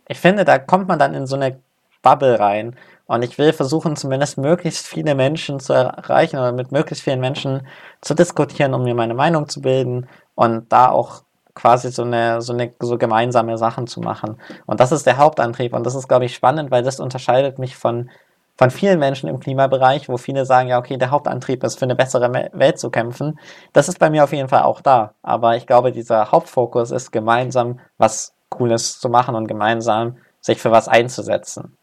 ich 0.08 0.18
finde, 0.18 0.44
da 0.44 0.58
kommt 0.58 0.88
man 0.88 0.98
dann 0.98 1.14
in 1.14 1.26
so 1.26 1.36
eine 1.36 1.58
Bubble 2.02 2.38
rein. 2.38 2.76
Und 3.06 3.22
ich 3.22 3.36
will 3.38 3.52
versuchen, 3.52 3.96
zumindest 3.96 4.38
möglichst 4.38 4.86
viele 4.86 5.14
Menschen 5.14 5.60
zu 5.60 5.74
erreichen 5.74 6.38
oder 6.38 6.52
mit 6.52 6.72
möglichst 6.72 7.04
vielen 7.04 7.20
Menschen 7.20 7.66
zu 8.00 8.14
diskutieren, 8.14 8.72
um 8.72 8.82
mir 8.84 8.94
meine 8.94 9.14
Meinung 9.14 9.48
zu 9.48 9.60
bilden 9.60 10.08
und 10.34 10.72
da 10.72 10.88
auch 10.88 11.22
quasi 11.54 11.90
so 11.90 12.02
eine, 12.02 12.40
so 12.42 12.52
eine 12.52 12.72
so 12.80 12.98
gemeinsame 12.98 13.58
Sachen 13.58 13.86
zu 13.86 14.00
machen. 14.00 14.40
Und 14.66 14.80
das 14.80 14.92
ist 14.92 15.06
der 15.06 15.18
Hauptantrieb. 15.18 15.74
Und 15.74 15.84
das 15.84 15.94
ist, 15.94 16.08
glaube 16.08 16.24
ich, 16.24 16.34
spannend, 16.34 16.70
weil 16.70 16.82
das 16.82 16.98
unterscheidet 16.98 17.58
mich 17.58 17.76
von, 17.76 18.10
von 18.56 18.70
vielen 18.70 18.98
Menschen 18.98 19.28
im 19.28 19.38
Klimabereich, 19.38 20.08
wo 20.08 20.16
viele 20.16 20.46
sagen, 20.46 20.68
ja, 20.68 20.78
okay, 20.78 20.96
der 20.96 21.10
Hauptantrieb 21.10 21.62
ist, 21.62 21.78
für 21.78 21.84
eine 21.84 21.94
bessere 21.94 22.32
Welt 22.52 22.78
zu 22.78 22.90
kämpfen. 22.90 23.38
Das 23.72 23.88
ist 23.88 23.98
bei 23.98 24.10
mir 24.10 24.24
auf 24.24 24.32
jeden 24.32 24.48
Fall 24.48 24.62
auch 24.62 24.80
da. 24.80 25.14
Aber 25.22 25.56
ich 25.56 25.66
glaube, 25.66 25.92
dieser 25.92 26.32
Hauptfokus 26.32 26.90
ist, 26.90 27.12
gemeinsam 27.12 27.80
was 27.98 28.34
Cooles 28.48 28.98
zu 28.98 29.08
machen 29.08 29.34
und 29.34 29.46
gemeinsam 29.46 30.16
sich 30.40 30.60
für 30.60 30.70
was 30.70 30.88
einzusetzen. 30.88 31.76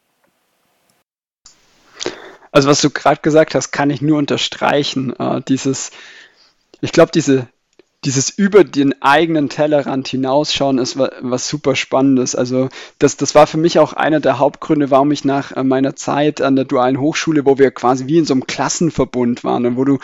Also 2.51 2.69
was 2.69 2.81
du 2.81 2.89
gerade 2.89 3.21
gesagt 3.21 3.55
hast, 3.55 3.71
kann 3.71 3.89
ich 3.89 4.01
nur 4.01 4.17
unterstreichen. 4.17 5.15
Äh, 5.17 5.41
dieses, 5.47 5.91
ich 6.81 6.91
glaube, 6.91 7.11
diese, 7.13 7.47
dieses 8.03 8.29
über 8.29 8.63
den 8.63 9.01
eigenen 9.01 9.47
Tellerrand 9.47 10.07
hinausschauen 10.07 10.79
ist 10.79 10.97
was, 10.97 11.11
was, 11.21 11.47
super 11.47 11.75
Spannendes. 11.75 12.35
Also 12.35 12.69
das, 12.99 13.15
das 13.15 13.35
war 13.35 13.47
für 13.47 13.57
mich 13.57 13.79
auch 13.79 13.93
einer 13.93 14.19
der 14.19 14.39
Hauptgründe, 14.39 14.91
warum 14.91 15.11
ich 15.11 15.23
nach 15.23 15.51
äh, 15.51 15.63
meiner 15.63 15.95
Zeit 15.95 16.41
an 16.41 16.55
der 16.55 16.65
dualen 16.65 16.99
Hochschule, 16.99 17.45
wo 17.45 17.57
wir 17.57 17.71
quasi 17.71 18.07
wie 18.07 18.17
in 18.17 18.25
so 18.25 18.33
einem 18.33 18.47
Klassenverbund 18.47 19.43
waren 19.43 19.65
und 19.65 19.77
wo 19.77 19.85
du 19.85 19.99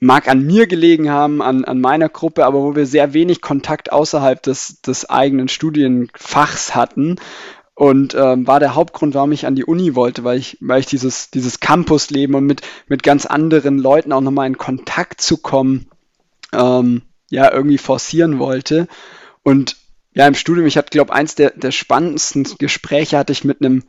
mag 0.00 0.28
an 0.28 0.44
mir 0.44 0.66
gelegen 0.66 1.10
haben, 1.10 1.40
an, 1.40 1.64
an 1.64 1.80
meiner 1.80 2.10
Gruppe, 2.10 2.44
aber 2.44 2.62
wo 2.62 2.76
wir 2.76 2.84
sehr 2.84 3.14
wenig 3.14 3.40
Kontakt 3.40 3.90
außerhalb 3.90 4.42
des, 4.42 4.82
des 4.82 5.08
eigenen 5.08 5.48
Studienfachs 5.48 6.74
hatten. 6.74 7.16
Und 7.74 8.14
ähm, 8.14 8.46
war 8.46 8.60
der 8.60 8.76
Hauptgrund, 8.76 9.14
warum 9.14 9.32
ich 9.32 9.46
an 9.46 9.56
die 9.56 9.64
Uni 9.64 9.96
wollte, 9.96 10.22
weil 10.22 10.38
ich, 10.38 10.56
weil 10.60 10.80
ich 10.80 10.86
dieses, 10.86 11.30
dieses 11.30 11.58
Campusleben 11.58 12.36
und 12.36 12.46
mit, 12.46 12.62
mit 12.86 13.02
ganz 13.02 13.26
anderen 13.26 13.78
Leuten 13.78 14.12
auch 14.12 14.20
nochmal 14.20 14.46
in 14.46 14.58
Kontakt 14.58 15.20
zu 15.20 15.38
kommen, 15.38 15.88
ähm, 16.52 17.02
ja, 17.30 17.50
irgendwie 17.50 17.78
forcieren 17.78 18.38
wollte. 18.38 18.86
Und 19.42 19.76
ja, 20.12 20.28
im 20.28 20.34
Studium, 20.34 20.66
ich 20.66 20.76
hatte, 20.76 20.90
glaube 20.90 21.12
eins 21.12 21.34
der, 21.34 21.50
der 21.50 21.72
spannendsten 21.72 22.44
Gespräche 22.58 23.18
hatte 23.18 23.32
ich 23.32 23.42
mit 23.42 23.60
einem 23.60 23.82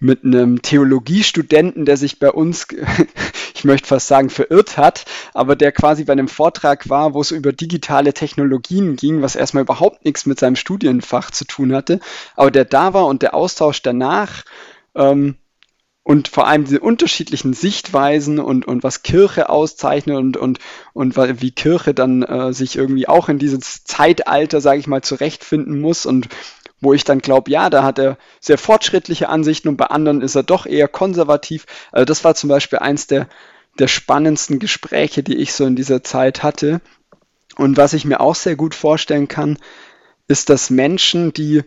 mit 0.00 0.24
einem 0.24 0.62
Theologiestudenten, 0.62 1.84
der 1.84 1.96
sich 1.96 2.18
bei 2.18 2.30
uns, 2.30 2.68
ich 3.58 3.64
möchte 3.64 3.88
fast 3.88 4.06
sagen, 4.06 4.30
verirrt 4.30 4.76
hat, 4.76 5.04
aber 5.34 5.56
der 5.56 5.72
quasi 5.72 6.04
bei 6.04 6.12
einem 6.12 6.28
Vortrag 6.28 6.88
war, 6.88 7.14
wo 7.14 7.20
es 7.20 7.32
über 7.32 7.52
digitale 7.52 8.14
Technologien 8.14 8.96
ging, 8.96 9.20
was 9.20 9.36
erstmal 9.36 9.64
überhaupt 9.64 10.04
nichts 10.04 10.26
mit 10.26 10.38
seinem 10.38 10.56
Studienfach 10.56 11.30
zu 11.30 11.44
tun 11.44 11.74
hatte, 11.74 12.00
aber 12.36 12.50
der 12.50 12.64
da 12.64 12.94
war 12.94 13.06
und 13.06 13.22
der 13.22 13.34
Austausch 13.34 13.82
danach 13.82 14.44
ähm, 14.94 15.36
und 16.08 16.28
vor 16.28 16.46
allem 16.46 16.64
diese 16.64 16.80
unterschiedlichen 16.80 17.52
Sichtweisen 17.52 18.38
und, 18.38 18.66
und 18.66 18.82
was 18.82 19.02
Kirche 19.02 19.50
auszeichnet 19.50 20.16
und, 20.16 20.38
und, 20.38 20.58
und 20.94 21.16
wie 21.16 21.50
Kirche 21.50 21.92
dann 21.92 22.22
äh, 22.22 22.54
sich 22.54 22.76
irgendwie 22.76 23.06
auch 23.06 23.28
in 23.28 23.38
dieses 23.38 23.84
Zeitalter, 23.84 24.62
sage 24.62 24.78
ich 24.78 24.86
mal, 24.86 25.02
zurechtfinden 25.02 25.80
muss 25.80 26.06
und 26.06 26.28
wo 26.80 26.92
ich 26.92 27.04
dann 27.04 27.18
glaube, 27.20 27.50
ja, 27.50 27.70
da 27.70 27.82
hat 27.82 27.98
er 27.98 28.18
sehr 28.40 28.58
fortschrittliche 28.58 29.28
Ansichten 29.28 29.68
und 29.68 29.76
bei 29.76 29.86
anderen 29.86 30.20
ist 30.20 30.34
er 30.34 30.42
doch 30.42 30.66
eher 30.66 30.88
konservativ. 30.88 31.66
Also 31.92 32.04
das 32.04 32.24
war 32.24 32.34
zum 32.34 32.48
Beispiel 32.48 32.78
eins 32.78 33.06
der, 33.06 33.28
der 33.78 33.88
spannendsten 33.88 34.58
Gespräche, 34.58 35.22
die 35.22 35.36
ich 35.36 35.52
so 35.52 35.66
in 35.66 35.76
dieser 35.76 36.02
Zeit 36.04 36.42
hatte. 36.42 36.80
Und 37.56 37.76
was 37.76 37.92
ich 37.92 38.04
mir 38.04 38.20
auch 38.20 38.36
sehr 38.36 38.56
gut 38.56 38.74
vorstellen 38.74 39.28
kann, 39.28 39.58
ist, 40.28 40.50
dass 40.50 40.70
Menschen, 40.70 41.32
die, 41.32 41.62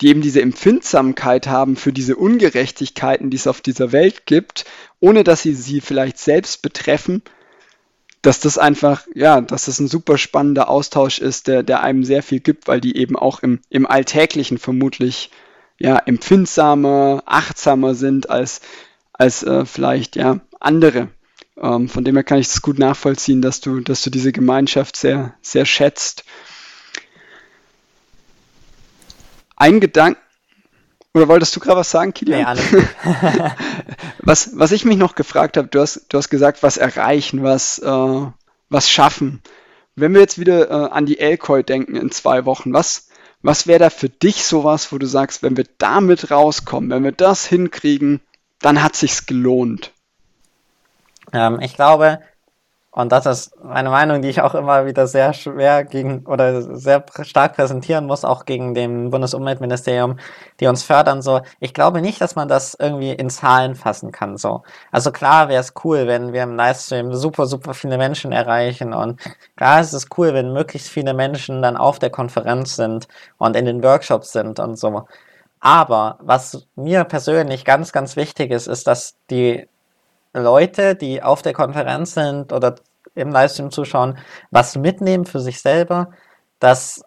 die 0.00 0.08
eben 0.08 0.20
diese 0.20 0.42
Empfindsamkeit 0.42 1.46
haben 1.46 1.76
für 1.76 1.92
diese 1.92 2.16
Ungerechtigkeiten, 2.16 3.30
die 3.30 3.36
es 3.36 3.46
auf 3.46 3.62
dieser 3.62 3.92
Welt 3.92 4.26
gibt, 4.26 4.66
ohne 5.00 5.24
dass 5.24 5.42
sie 5.42 5.54
sie 5.54 5.80
vielleicht 5.80 6.18
selbst 6.18 6.60
betreffen, 6.60 7.22
dass 8.26 8.40
das 8.40 8.58
einfach, 8.58 9.06
ja, 9.14 9.40
dass 9.40 9.66
das 9.66 9.78
ein 9.78 9.86
super 9.86 10.18
spannender 10.18 10.68
Austausch 10.68 11.20
ist, 11.20 11.46
der, 11.46 11.62
der 11.62 11.84
einem 11.84 12.02
sehr 12.02 12.24
viel 12.24 12.40
gibt, 12.40 12.66
weil 12.66 12.80
die 12.80 12.96
eben 12.96 13.14
auch 13.14 13.44
im, 13.44 13.60
im 13.70 13.86
Alltäglichen 13.86 14.58
vermutlich 14.58 15.30
ja, 15.78 15.96
empfindsamer, 15.96 17.22
achtsamer 17.24 17.94
sind 17.94 18.28
als, 18.28 18.62
als 19.12 19.44
äh, 19.44 19.64
vielleicht 19.64 20.16
ja, 20.16 20.40
andere. 20.58 21.06
Ähm, 21.56 21.88
von 21.88 22.02
dem 22.02 22.16
her 22.16 22.24
kann 22.24 22.38
ich 22.38 22.48
es 22.48 22.62
gut 22.62 22.80
nachvollziehen, 22.80 23.42
dass 23.42 23.60
du, 23.60 23.78
dass 23.78 24.02
du 24.02 24.10
diese 24.10 24.32
Gemeinschaft 24.32 24.96
sehr, 24.96 25.34
sehr 25.40 25.64
schätzt. 25.64 26.24
Ein 29.54 29.78
Gedanke, 29.78 30.18
oder 31.16 31.28
wolltest 31.28 31.56
du 31.56 31.60
gerade 31.60 31.78
was 31.78 31.90
sagen, 31.90 32.12
Kilian? 32.12 32.58
Nee, 32.70 32.82
was, 34.18 34.50
was 34.58 34.70
ich 34.70 34.84
mich 34.84 34.98
noch 34.98 35.14
gefragt 35.14 35.56
habe, 35.56 35.66
du 35.66 35.80
hast, 35.80 36.04
du 36.10 36.18
hast 36.18 36.28
gesagt, 36.28 36.62
was 36.62 36.76
erreichen, 36.76 37.42
was, 37.42 37.78
äh, 37.78 38.26
was 38.68 38.90
schaffen. 38.90 39.40
Wenn 39.94 40.12
wir 40.12 40.20
jetzt 40.20 40.38
wieder 40.38 40.70
äh, 40.70 40.90
an 40.90 41.06
die 41.06 41.18
Elkoi 41.18 41.62
denken 41.62 41.96
in 41.96 42.10
zwei 42.10 42.44
Wochen, 42.44 42.74
was, 42.74 43.08
was 43.40 43.66
wäre 43.66 43.78
da 43.78 43.88
für 43.88 44.10
dich 44.10 44.44
sowas, 44.44 44.92
wo 44.92 44.98
du 44.98 45.06
sagst, 45.06 45.42
wenn 45.42 45.56
wir 45.56 45.64
damit 45.78 46.30
rauskommen, 46.30 46.90
wenn 46.90 47.04
wir 47.04 47.12
das 47.12 47.46
hinkriegen, 47.46 48.20
dann 48.60 48.82
hat 48.82 48.94
sich's 48.94 49.24
gelohnt? 49.24 49.92
Ähm, 51.32 51.60
ich 51.62 51.74
glaube, 51.74 52.20
und 52.96 53.12
das 53.12 53.26
ist 53.26 53.52
eine 53.62 53.90
Meinung, 53.90 54.22
die 54.22 54.30
ich 54.30 54.40
auch 54.40 54.54
immer 54.54 54.86
wieder 54.86 55.06
sehr 55.06 55.34
schwer 55.34 55.84
gegen 55.84 56.24
oder 56.24 56.62
sehr 56.62 57.04
stark 57.20 57.54
präsentieren 57.54 58.06
muss, 58.06 58.24
auch 58.24 58.46
gegen 58.46 58.72
dem 58.72 59.10
Bundesumweltministerium, 59.10 60.18
die 60.60 60.66
uns 60.66 60.82
fördern. 60.82 61.20
So, 61.20 61.42
ich 61.60 61.74
glaube 61.74 62.00
nicht, 62.00 62.22
dass 62.22 62.36
man 62.36 62.48
das 62.48 62.74
irgendwie 62.74 63.12
in 63.12 63.28
Zahlen 63.28 63.74
fassen 63.74 64.12
kann. 64.12 64.38
So, 64.38 64.62
also 64.92 65.12
klar 65.12 65.50
wäre 65.50 65.60
es 65.60 65.74
cool, 65.84 66.06
wenn 66.06 66.32
wir 66.32 66.42
im 66.44 66.56
Livestream 66.56 67.12
super, 67.12 67.44
super 67.44 67.74
viele 67.74 67.98
Menschen 67.98 68.32
erreichen 68.32 68.94
und 68.94 69.20
klar 69.56 69.82
ist 69.82 69.92
es 69.92 70.06
cool, 70.16 70.32
wenn 70.32 70.54
möglichst 70.54 70.88
viele 70.88 71.12
Menschen 71.12 71.60
dann 71.60 71.76
auf 71.76 71.98
der 71.98 72.08
Konferenz 72.08 72.76
sind 72.76 73.08
und 73.36 73.56
in 73.56 73.66
den 73.66 73.82
Workshops 73.82 74.32
sind 74.32 74.58
und 74.58 74.78
so. 74.78 75.06
Aber 75.60 76.18
was 76.22 76.66
mir 76.76 77.04
persönlich 77.04 77.66
ganz, 77.66 77.92
ganz 77.92 78.16
wichtig 78.16 78.52
ist, 78.52 78.68
ist, 78.68 78.86
dass 78.86 79.16
die 79.28 79.68
Leute, 80.36 80.94
die 80.94 81.22
auf 81.22 81.42
der 81.42 81.52
Konferenz 81.52 82.14
sind 82.14 82.52
oder 82.52 82.76
im 83.14 83.30
Livestream 83.30 83.70
zuschauen, 83.70 84.18
was 84.50 84.76
mitnehmen 84.76 85.24
für 85.24 85.40
sich 85.40 85.60
selber, 85.60 86.10
dass 86.60 87.02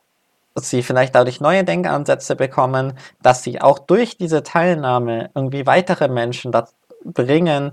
sie 0.56 0.84
vielleicht 0.84 1.16
dadurch 1.16 1.40
neue 1.40 1.64
Denkansätze 1.64 2.36
bekommen, 2.36 2.94
dass 3.22 3.44
sie 3.44 3.62
auch 3.62 3.80
durch 3.80 4.18
diese 4.18 4.44
Teilnahme 4.44 5.30
irgendwie 5.36 5.66
weitere 5.66 6.08
Menschen 6.08 6.52
dazu 6.52 6.74
bringen, 7.04 7.72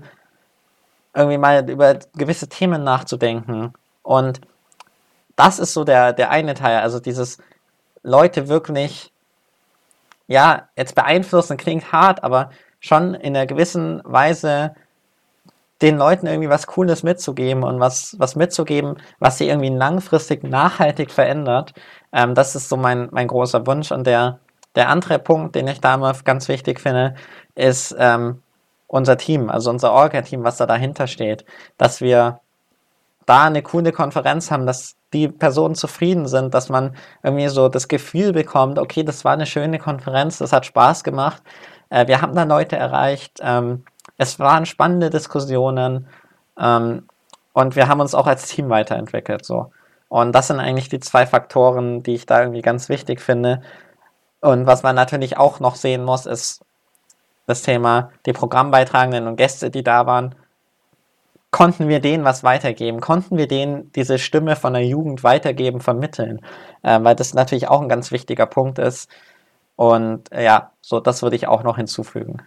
irgendwie 1.13 1.37
mal 1.37 1.69
über 1.69 1.99
gewisse 2.15 2.47
Themen 2.47 2.83
nachzudenken. 2.83 3.73
Und 4.03 4.41
das 5.35 5.59
ist 5.59 5.73
so 5.73 5.83
der, 5.83 6.13
der 6.13 6.29
eine 6.29 6.53
Teil, 6.53 6.79
also 6.79 6.99
dieses 6.99 7.39
Leute 8.03 8.47
wirklich, 8.47 9.11
ja, 10.27 10.69
jetzt 10.75 10.95
beeinflussen 10.95 11.57
klingt 11.57 11.91
hart, 11.91 12.23
aber 12.23 12.51
schon 12.79 13.15
in 13.15 13.35
einer 13.35 13.47
gewissen 13.47 14.01
Weise 14.05 14.75
den 15.81 15.97
Leuten 15.97 16.27
irgendwie 16.27 16.49
was 16.49 16.67
Cooles 16.67 17.03
mitzugeben 17.03 17.63
und 17.63 17.79
was, 17.79 18.15
was 18.19 18.35
mitzugeben, 18.35 18.97
was 19.19 19.37
sie 19.37 19.47
irgendwie 19.47 19.69
langfristig 19.69 20.43
nachhaltig 20.43 21.11
verändert. 21.11 21.73
Ähm, 22.11 22.33
das 22.33 22.55
ist 22.55 22.69
so 22.69 22.77
mein, 22.77 23.09
mein 23.11 23.27
großer 23.27 23.65
Wunsch. 23.67 23.91
Und 23.91 24.07
der, 24.07 24.39
der 24.75 24.89
andere 24.89 25.19
Punkt, 25.19 25.55
den 25.55 25.67
ich 25.67 25.79
da 25.79 25.95
immer 25.95 26.13
ganz 26.23 26.47
wichtig 26.47 26.79
finde, 26.79 27.15
ist 27.55 27.95
ähm, 27.99 28.41
unser 28.87 29.17
Team, 29.17 29.49
also 29.49 29.69
unser 29.69 29.91
Orga-Team, 29.91 30.43
was 30.43 30.57
da 30.57 30.65
dahinter 30.65 31.07
steht, 31.07 31.45
dass 31.77 32.01
wir 32.01 32.39
da 33.25 33.43
eine 33.43 33.61
coole 33.61 33.91
Konferenz 33.91 34.49
haben, 34.49 34.65
dass 34.65 34.95
die 35.13 35.27
Personen 35.27 35.75
zufrieden 35.75 36.27
sind, 36.27 36.53
dass 36.53 36.69
man 36.69 36.95
irgendwie 37.23 37.49
so 37.49 37.69
das 37.69 37.87
Gefühl 37.87 38.33
bekommt, 38.33 38.79
okay, 38.79 39.03
das 39.03 39.25
war 39.25 39.33
eine 39.33 39.45
schöne 39.45 39.79
Konferenz, 39.79 40.37
das 40.37 40.53
hat 40.53 40.65
Spaß 40.65 41.03
gemacht, 41.03 41.43
äh, 41.89 42.07
wir 42.07 42.21
haben 42.21 42.35
da 42.35 42.43
Leute 42.43 42.77
erreicht, 42.77 43.39
ähm, 43.41 43.83
es 44.17 44.39
waren 44.39 44.65
spannende 44.65 45.09
Diskussionen 45.09 46.07
ähm, 46.59 47.07
und 47.53 47.75
wir 47.75 47.87
haben 47.87 48.01
uns 48.01 48.15
auch 48.15 48.27
als 48.27 48.47
Team 48.47 48.69
weiterentwickelt. 48.69 49.45
So. 49.45 49.71
Und 50.09 50.33
das 50.33 50.47
sind 50.47 50.59
eigentlich 50.59 50.89
die 50.89 50.99
zwei 50.99 51.25
Faktoren, 51.25 52.03
die 52.03 52.15
ich 52.15 52.25
da 52.25 52.41
irgendwie 52.41 52.61
ganz 52.61 52.89
wichtig 52.89 53.21
finde. 53.21 53.61
Und 54.41 54.65
was 54.65 54.83
man 54.83 54.95
natürlich 54.95 55.37
auch 55.37 55.59
noch 55.59 55.75
sehen 55.75 56.03
muss, 56.03 56.25
ist 56.25 56.63
das 57.47 57.61
Thema, 57.61 58.11
die 58.25 58.33
Programmbeitragenden 58.33 59.27
und 59.27 59.37
Gäste, 59.37 59.69
die 59.71 59.83
da 59.83 60.05
waren, 60.05 60.35
konnten 61.51 61.87
wir 61.87 61.99
denen 62.01 62.23
was 62.25 62.43
weitergeben? 62.43 62.99
Konnten 63.01 63.37
wir 63.37 63.47
denen 63.47 63.91
diese 63.93 64.19
Stimme 64.19 64.55
von 64.55 64.73
der 64.73 64.85
Jugend 64.85 65.23
weitergeben, 65.23 65.81
vermitteln? 65.81 66.41
Äh, 66.83 66.99
weil 67.03 67.15
das 67.15 67.33
natürlich 67.33 67.67
auch 67.69 67.81
ein 67.81 67.89
ganz 67.89 68.11
wichtiger 68.11 68.45
Punkt 68.45 68.79
ist. 68.79 69.09
Und 69.75 70.31
äh, 70.31 70.43
ja, 70.43 70.71
so 70.81 70.99
das 70.99 71.23
würde 71.23 71.35
ich 71.35 71.47
auch 71.47 71.63
noch 71.63 71.77
hinzufügen. 71.77 72.43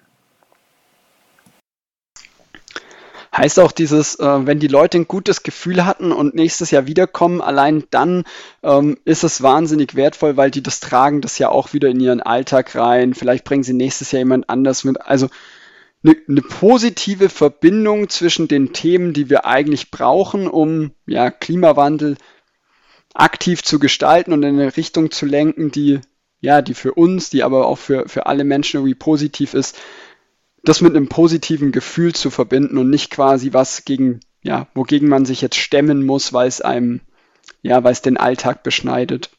Heißt 3.41 3.59
auch 3.59 3.73
dieses, 3.73 4.17
äh, 4.17 4.47
wenn 4.47 4.59
die 4.59 4.67
Leute 4.67 4.99
ein 4.99 5.09
gutes 5.09 5.43
Gefühl 5.43 5.87
hatten 5.87 6.13
und 6.13 6.35
nächstes 6.35 6.71
Jahr 6.71 6.87
wiederkommen, 6.87 7.41
allein 7.41 7.85
dann 7.91 8.25
ähm, 8.63 8.99
ist 9.07 9.25
es 9.25 9.43
wahnsinnig 9.43 9.95
wertvoll, 9.95 10.37
weil 10.37 10.51
die 10.51 10.63
das 10.63 10.79
tragen 10.79 11.23
das 11.23 11.39
ja 11.39 11.49
auch 11.49 11.73
wieder 11.73 11.89
in 11.89 12.01
ihren 12.01 12.21
Alltag 12.21 12.75
rein. 12.75 13.15
Vielleicht 13.15 13.45
bringen 13.45 13.63
sie 13.63 13.73
nächstes 13.73 14.13
Jahr 14.13 14.19
jemand 14.19 14.51
anders 14.51 14.85
mit. 14.85 15.01
Also 15.01 15.31
eine, 16.05 16.17
eine 16.29 16.43
positive 16.43 17.31
Verbindung 17.31 18.11
zwischen 18.11 18.47
den 18.47 18.75
Themen, 18.75 19.15
die 19.15 19.31
wir 19.31 19.47
eigentlich 19.47 19.91
brauchen, 19.91 20.47
um 20.47 20.91
ja, 21.07 21.31
Klimawandel 21.31 22.19
aktiv 23.15 23.63
zu 23.63 23.79
gestalten 23.79 24.35
und 24.35 24.43
in 24.43 24.61
eine 24.61 24.77
Richtung 24.77 25.11
zu 25.13 25.25
lenken, 25.25 25.71
die 25.71 26.01
ja, 26.43 26.61
die 26.61 26.75
für 26.75 26.93
uns, 26.93 27.31
die 27.31 27.43
aber 27.43 27.67
auch 27.67 27.79
für, 27.79 28.07
für 28.07 28.27
alle 28.27 28.45
Menschen 28.45 28.79
irgendwie 28.79 28.95
positiv 28.95 29.55
ist, 29.55 29.79
das 30.63 30.81
mit 30.81 30.95
einem 30.95 31.09
positiven 31.09 31.73
Gefühl 31.73 32.15
zu 32.15 32.31
verbinden 32.31 32.79
und 32.79 32.91
nicht 32.91 33.11
quasi 33.11 33.53
was 33.53 33.85
gegen, 33.85 34.21
ja, 34.43 34.67
wogegen 34.75 35.09
man 35.09 35.25
sich 35.25 35.41
jetzt 35.41 35.57
stemmen 35.57 36.05
muss, 36.05 36.33
weil 36.33 36.49
es 36.49 36.61
einem, 36.61 37.01
ja, 37.63 37.83
weil 37.83 37.93
es 37.93 38.03
den 38.03 38.17
Alltag 38.17 38.63
beschneidet. 38.63 39.31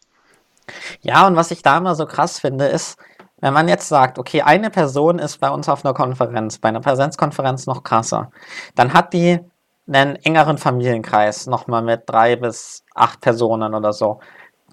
Ja, 1.02 1.28
und 1.28 1.36
was 1.36 1.52
ich 1.52 1.62
da 1.62 1.78
immer 1.78 1.96
so 1.96 2.06
krass 2.06 2.40
finde, 2.40 2.66
ist, 2.66 2.98
wenn 3.40 3.54
man 3.54 3.68
jetzt 3.68 3.88
sagt, 3.88 4.20
okay, 4.20 4.42
eine 4.42 4.70
Person 4.70 5.20
ist 5.20 5.40
bei 5.40 5.50
uns 5.50 5.68
auf 5.68 5.84
einer 5.84 5.94
Konferenz, 5.94 6.60
bei 6.60 6.70
einer 6.70 6.82
Präsenzkonferenz 6.82 7.66
noch 7.66 7.84
krasser, 7.84 8.32
dann 8.76 8.94
hat 8.94 9.14
die 9.14 9.40
einen 9.88 10.16
engeren 10.18 10.58
Familienkreis, 10.58 11.48
nochmal 11.48 11.82
mit 11.82 12.04
drei 12.06 12.36
bis 12.36 12.86
acht 12.94 13.20
Personen 13.22 13.74
oder 13.74 13.94
so, 13.94 14.20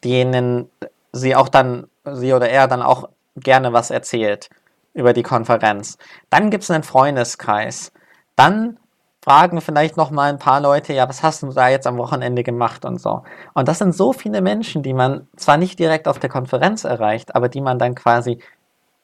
denen 0.05 0.71
sie 1.13 1.35
auch 1.35 1.49
dann, 1.49 1.89
sie 2.05 2.35
oder 2.35 2.49
er 2.51 2.69
dann 2.69 2.83
auch 2.83 3.09
gerne 3.37 3.73
was 3.73 3.91
erzählt 3.91 4.51
über 4.99 5.13
die 5.13 5.23
Konferenz. 5.23 5.97
Dann 6.29 6.51
gibt 6.51 6.65
es 6.65 6.71
einen 6.71 6.83
Freundeskreis. 6.83 7.93
Dann 8.37 8.79
fragen 9.23 9.61
vielleicht 9.61 9.97
noch 9.97 10.11
mal 10.11 10.31
ein 10.31 10.39
paar 10.39 10.61
Leute, 10.61 10.93
ja, 10.93 11.09
was 11.09 11.23
hast 11.23 11.43
du 11.43 11.53
da 11.53 11.69
jetzt 11.69 11.87
am 11.87 11.99
Wochenende 11.99 12.43
gemacht 12.43 12.85
und 12.85 13.01
so. 13.01 13.23
Und 13.55 13.69
das 13.69 13.79
sind 13.79 13.95
so 13.95 14.13
viele 14.13 14.41
Menschen, 14.41 14.83
die 14.83 14.95
man 14.95 15.29
zwar 15.37 15.57
nicht 15.57 15.79
direkt 15.79 16.09
auf 16.09 16.19
der 16.19 16.31
Konferenz 16.31 16.85
erreicht, 16.85 17.35
aber 17.35 17.49
die 17.49 17.61
man 17.61 17.79
dann 17.79 17.95
quasi 17.95 18.39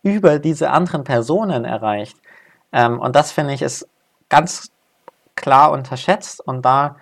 über 0.03 0.39
diese 0.39 0.71
anderen 0.71 1.05
Personen 1.05 1.65
erreicht. 1.65 2.17
Ähm, 2.73 3.01
und 3.01 3.15
das 3.17 3.33
finde 3.33 3.55
ich 3.55 3.63
ist 3.63 3.89
ganz 4.29 4.71
klar 5.37 5.73
unterschätzt 5.73 6.41
und 6.47 6.63
da 6.65 6.97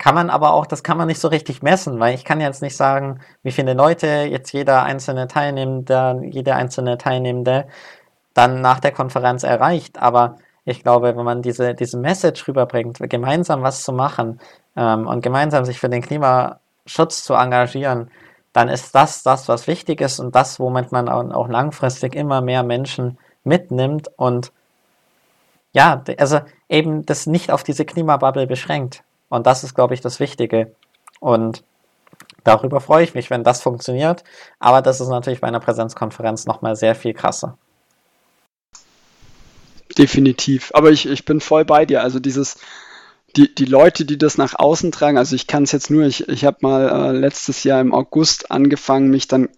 kann 0.00 0.14
man 0.14 0.30
aber 0.30 0.54
auch, 0.54 0.64
das 0.66 0.82
kann 0.82 0.96
man 0.96 1.08
nicht 1.08 1.20
so 1.20 1.28
richtig 1.28 1.62
messen, 1.62 2.00
weil 2.00 2.14
ich 2.14 2.24
kann 2.24 2.40
jetzt 2.40 2.62
nicht 2.62 2.74
sagen, 2.74 3.20
wie 3.42 3.52
viele 3.52 3.74
Leute 3.74 4.06
jetzt 4.06 4.50
jeder 4.52 4.82
einzelne 4.82 5.28
Teilnehmende, 5.28 6.22
jede 6.24 6.54
einzelne 6.54 6.96
Teilnehmende 6.96 7.66
dann 8.34 8.60
nach 8.60 8.80
der 8.80 8.92
Konferenz 8.92 9.42
erreicht. 9.42 10.00
Aber 10.00 10.38
ich 10.64 10.82
glaube, 10.82 11.16
wenn 11.16 11.24
man 11.24 11.42
diese, 11.42 11.74
diese 11.74 11.98
Message 11.98 12.46
rüberbringt, 12.46 12.98
gemeinsam 13.10 13.62
was 13.62 13.82
zu 13.82 13.92
machen 13.92 14.40
ähm, 14.76 15.06
und 15.06 15.22
gemeinsam 15.22 15.64
sich 15.64 15.78
für 15.78 15.88
den 15.88 16.02
Klimaschutz 16.02 17.24
zu 17.24 17.34
engagieren, 17.34 18.10
dann 18.52 18.68
ist 18.68 18.94
das 18.94 19.22
das, 19.22 19.48
was 19.48 19.66
wichtig 19.66 20.00
ist 20.00 20.18
und 20.18 20.34
das, 20.34 20.58
womit 20.58 20.92
man 20.92 21.08
auch 21.08 21.48
langfristig 21.48 22.14
immer 22.14 22.40
mehr 22.40 22.62
Menschen 22.62 23.18
mitnimmt 23.44 24.10
und 24.16 24.52
ja, 25.72 26.02
also 26.18 26.40
eben 26.68 27.06
das 27.06 27.26
nicht 27.26 27.52
auf 27.52 27.62
diese 27.62 27.84
Klimabubble 27.84 28.48
beschränkt. 28.48 29.04
Und 29.28 29.46
das 29.46 29.62
ist, 29.62 29.74
glaube 29.74 29.94
ich, 29.94 30.00
das 30.00 30.18
Wichtige. 30.18 30.74
Und 31.20 31.62
darüber 32.42 32.80
freue 32.80 33.04
ich 33.04 33.14
mich, 33.14 33.30
wenn 33.30 33.44
das 33.44 33.62
funktioniert. 33.62 34.24
Aber 34.58 34.82
das 34.82 35.00
ist 35.00 35.08
natürlich 35.08 35.40
bei 35.40 35.46
einer 35.46 35.60
Präsenzkonferenz 35.60 36.46
nochmal 36.46 36.74
sehr 36.74 36.96
viel 36.96 37.14
krasser. 37.14 37.56
Definitiv. 40.00 40.70
Aber 40.72 40.90
ich, 40.90 41.06
ich 41.06 41.26
bin 41.26 41.40
voll 41.40 41.66
bei 41.66 41.84
dir. 41.84 42.02
Also 42.02 42.20
dieses, 42.20 42.56
die, 43.36 43.54
die 43.54 43.66
Leute, 43.66 44.06
die 44.06 44.16
das 44.16 44.38
nach 44.38 44.54
außen 44.58 44.92
tragen, 44.92 45.18
also 45.18 45.36
ich 45.36 45.46
kann 45.46 45.64
es 45.64 45.72
jetzt 45.72 45.90
nur, 45.90 46.04
ich, 46.04 46.26
ich 46.26 46.46
habe 46.46 46.56
mal 46.62 46.88
äh, 46.88 47.18
letztes 47.18 47.64
Jahr 47.64 47.82
im 47.82 47.92
August 47.92 48.50
angefangen, 48.50 49.10
mich 49.10 49.28
dann 49.28 49.50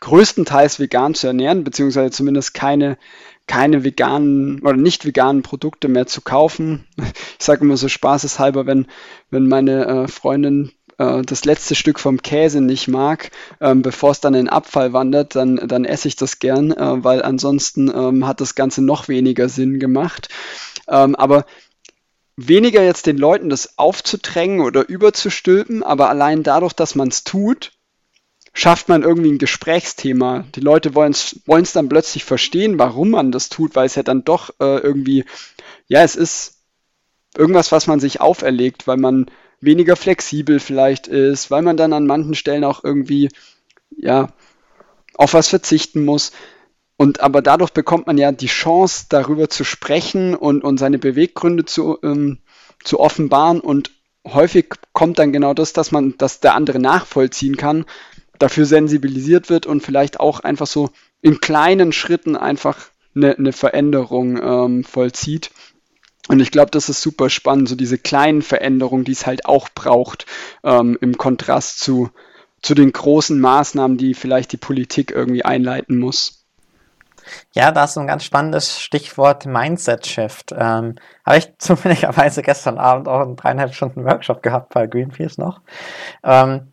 größtenteils 0.00 0.80
vegan 0.80 1.14
zu 1.14 1.28
ernähren, 1.28 1.62
beziehungsweise 1.62 2.10
zumindest 2.10 2.52
keine, 2.52 2.98
keine 3.46 3.84
veganen 3.84 4.60
oder 4.62 4.76
nicht 4.76 5.06
veganen 5.06 5.42
Produkte 5.42 5.86
mehr 5.86 6.08
zu 6.08 6.20
kaufen. 6.20 6.84
Ich 7.38 7.44
sage 7.44 7.60
immer 7.60 7.76
so 7.76 7.86
spaßeshalber, 7.86 8.66
wenn, 8.66 8.88
wenn 9.30 9.46
meine 9.46 9.86
äh, 9.86 10.08
Freundin 10.08 10.72
äh, 10.98 11.22
das 11.22 11.44
letzte 11.44 11.74
Stück 11.74 11.98
vom 11.98 12.22
Käse 12.22 12.60
nicht 12.60 12.88
mag, 12.88 13.30
ähm, 13.60 13.82
bevor 13.82 14.10
es 14.10 14.20
dann 14.20 14.34
in 14.34 14.48
Abfall 14.48 14.92
wandert, 14.92 15.34
dann, 15.36 15.56
dann 15.56 15.84
esse 15.84 16.08
ich 16.08 16.16
das 16.16 16.38
gern, 16.38 16.72
äh, 16.72 17.04
weil 17.04 17.22
ansonsten 17.22 17.88
ähm, 17.88 18.26
hat 18.26 18.40
das 18.40 18.54
Ganze 18.54 18.82
noch 18.82 19.08
weniger 19.08 19.48
Sinn 19.48 19.78
gemacht. 19.78 20.28
Ähm, 20.88 21.14
aber 21.16 21.46
weniger 22.36 22.82
jetzt 22.82 23.06
den 23.06 23.16
Leuten 23.16 23.48
das 23.48 23.78
aufzudrängen 23.78 24.60
oder 24.60 24.88
überzustülpen, 24.88 25.82
aber 25.82 26.08
allein 26.10 26.42
dadurch, 26.42 26.74
dass 26.74 26.94
man 26.94 27.08
es 27.08 27.24
tut, 27.24 27.72
schafft 28.52 28.88
man 28.88 29.02
irgendwie 29.02 29.32
ein 29.32 29.38
Gesprächsthema. 29.38 30.44
Die 30.54 30.60
Leute 30.60 30.94
wollen 30.94 31.12
es 31.12 31.72
dann 31.72 31.88
plötzlich 31.88 32.24
verstehen, 32.24 32.78
warum 32.78 33.10
man 33.10 33.32
das 33.32 33.50
tut, 33.50 33.74
weil 33.74 33.86
es 33.86 33.96
ja 33.96 34.02
dann 34.02 34.24
doch 34.24 34.50
äh, 34.60 34.78
irgendwie, 34.78 35.24
ja, 35.88 36.02
es 36.02 36.16
ist 36.16 36.56
irgendwas, 37.36 37.70
was 37.70 37.86
man 37.86 38.00
sich 38.00 38.20
auferlegt, 38.20 38.86
weil 38.86 38.96
man 38.96 39.26
weniger 39.66 39.96
flexibel 39.96 40.60
vielleicht 40.60 41.06
ist, 41.06 41.50
weil 41.50 41.62
man 41.62 41.76
dann 41.76 41.92
an 41.92 42.06
manchen 42.06 42.34
Stellen 42.34 42.64
auch 42.64 42.82
irgendwie, 42.82 43.28
ja, 43.96 44.28
auf 45.14 45.34
was 45.34 45.48
verzichten 45.48 46.04
muss. 46.04 46.32
Und 46.96 47.20
aber 47.20 47.42
dadurch 47.42 47.70
bekommt 47.70 48.06
man 48.06 48.16
ja 48.16 48.32
die 48.32 48.46
Chance, 48.46 49.06
darüber 49.10 49.50
zu 49.50 49.64
sprechen 49.64 50.34
und, 50.34 50.64
und 50.64 50.78
seine 50.78 50.98
Beweggründe 50.98 51.66
zu, 51.66 51.98
ähm, 52.02 52.38
zu 52.82 53.00
offenbaren. 53.00 53.60
Und 53.60 53.90
häufig 54.26 54.70
kommt 54.94 55.18
dann 55.18 55.32
genau 55.32 55.52
das, 55.52 55.74
dass 55.74 55.92
man, 55.92 56.16
dass 56.16 56.40
der 56.40 56.54
andere 56.54 56.78
nachvollziehen 56.78 57.56
kann, 57.56 57.84
dafür 58.38 58.64
sensibilisiert 58.64 59.50
wird 59.50 59.66
und 59.66 59.82
vielleicht 59.82 60.20
auch 60.20 60.40
einfach 60.40 60.66
so 60.66 60.90
in 61.20 61.40
kleinen 61.40 61.92
Schritten 61.92 62.36
einfach 62.36 62.78
eine, 63.14 63.36
eine 63.36 63.52
Veränderung 63.52 64.40
ähm, 64.42 64.84
vollzieht. 64.84 65.50
Und 66.28 66.40
ich 66.40 66.50
glaube, 66.50 66.70
das 66.70 66.88
ist 66.88 67.02
super 67.02 67.30
spannend, 67.30 67.68
so 67.68 67.76
diese 67.76 67.98
kleinen 67.98 68.42
Veränderungen, 68.42 69.04
die 69.04 69.12
es 69.12 69.26
halt 69.26 69.46
auch 69.46 69.68
braucht, 69.74 70.26
ähm, 70.64 70.98
im 71.00 71.16
Kontrast 71.16 71.78
zu, 71.80 72.10
zu 72.62 72.74
den 72.74 72.92
großen 72.92 73.38
Maßnahmen, 73.38 73.96
die 73.96 74.14
vielleicht 74.14 74.52
die 74.52 74.56
Politik 74.56 75.12
irgendwie 75.12 75.44
einleiten 75.44 75.98
muss. 75.98 76.44
Ja, 77.52 77.72
da 77.72 77.84
ist 77.84 77.96
ein 77.96 78.06
ganz 78.06 78.24
spannendes 78.24 78.80
Stichwort 78.80 79.46
Mindset-Shift. 79.46 80.52
Ähm, 80.52 80.96
Habe 81.24 81.38
ich 81.38 81.52
zufälligerweise 81.58 82.42
gestern 82.42 82.78
Abend 82.78 83.08
auch 83.08 83.20
einen 83.20 83.36
dreieinhalb 83.36 83.74
Stunden 83.74 84.04
Workshop 84.04 84.42
gehabt 84.42 84.74
bei 84.74 84.86
Greenpeace 84.86 85.38
noch. 85.38 85.60
Ähm, 86.22 86.72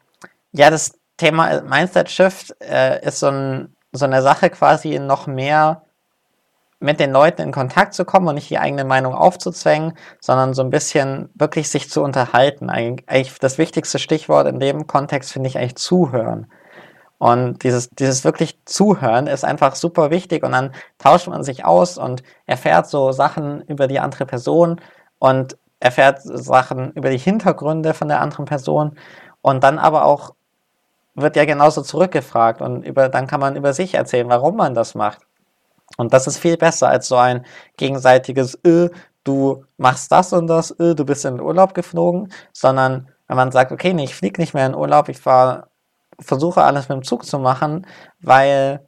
ja, 0.51 0.69
das 0.69 0.93
Thema 1.17 1.61
Mindset-Shift 1.61 2.55
äh, 2.59 3.05
ist 3.05 3.19
so, 3.19 3.27
ein, 3.27 3.75
so 3.91 4.05
eine 4.05 4.21
Sache 4.21 4.49
quasi 4.49 4.99
noch 4.99 5.27
mehr 5.27 5.82
mit 6.83 6.99
den 6.99 7.11
Leuten 7.11 7.41
in 7.41 7.51
Kontakt 7.53 7.93
zu 7.93 8.03
kommen 8.03 8.27
und 8.27 8.35
nicht 8.35 8.49
die 8.49 8.59
eigene 8.59 8.83
Meinung 8.83 9.15
aufzuzwängen, 9.15 9.93
sondern 10.19 10.53
so 10.53 10.61
ein 10.61 10.69
bisschen 10.69 11.29
wirklich 11.33 11.69
sich 11.69 11.89
zu 11.89 12.03
unterhalten. 12.03 12.69
Eigentlich 12.69 13.39
das 13.39 13.57
wichtigste 13.57 13.99
Stichwort 13.99 14.47
in 14.47 14.59
dem 14.59 14.85
Kontext 14.85 15.31
finde 15.31 15.47
ich 15.47 15.57
eigentlich 15.57 15.77
zuhören. 15.77 16.47
Und 17.19 17.63
dieses, 17.63 17.89
dieses 17.91 18.25
wirklich 18.25 18.59
Zuhören 18.65 19.27
ist 19.27 19.45
einfach 19.45 19.75
super 19.75 20.11
wichtig 20.11 20.43
und 20.43 20.51
dann 20.51 20.73
tauscht 20.97 21.29
man 21.29 21.41
sich 21.43 21.63
aus 21.63 21.97
und 21.97 22.21
erfährt 22.47 22.87
so 22.87 23.13
Sachen 23.13 23.61
über 23.61 23.87
die 23.87 23.99
andere 24.01 24.25
Person 24.25 24.81
und 25.19 25.57
erfährt 25.79 26.19
Sachen 26.21 26.91
über 26.91 27.09
die 27.09 27.17
Hintergründe 27.17 27.93
von 27.93 28.09
der 28.09 28.19
anderen 28.19 28.43
Person 28.43 28.97
und 29.41 29.63
dann 29.63 29.79
aber 29.79 30.03
auch 30.03 30.35
wird 31.15 31.37
ja 31.37 31.45
genauso 31.45 31.81
zurückgefragt 31.81 32.61
und 32.61 32.83
über, 32.83 33.07
dann 33.07 33.27
kann 33.27 33.39
man 33.39 33.55
über 33.55 33.71
sich 33.71 33.93
erzählen, 33.93 34.27
warum 34.27 34.57
man 34.57 34.73
das 34.73 34.93
macht. 34.95 35.21
Und 35.97 36.13
das 36.13 36.27
ist 36.27 36.37
viel 36.37 36.57
besser 36.57 36.89
als 36.89 37.07
so 37.07 37.15
ein 37.17 37.45
gegenseitiges, 37.77 38.55
äh, 38.63 38.89
du 39.23 39.65
machst 39.77 40.11
das 40.11 40.33
und 40.33 40.47
das, 40.47 40.71
äh, 40.71 40.95
du 40.95 41.05
bist 41.05 41.25
in 41.25 41.35
den 41.35 41.41
Urlaub 41.41 41.73
geflogen, 41.73 42.31
sondern 42.51 43.09
wenn 43.27 43.37
man 43.37 43.51
sagt, 43.51 43.71
okay, 43.71 43.93
nee, 43.93 44.03
ich 44.03 44.15
fliege 44.15 44.41
nicht 44.41 44.53
mehr 44.53 44.65
in 44.65 44.75
Urlaub, 44.75 45.09
ich 45.09 45.19
fahre 45.19 45.67
versuche 46.19 46.63
alles 46.63 46.89
mit 46.89 46.97
dem 46.97 47.03
Zug 47.03 47.25
zu 47.25 47.39
machen, 47.39 47.87
weil 48.21 48.85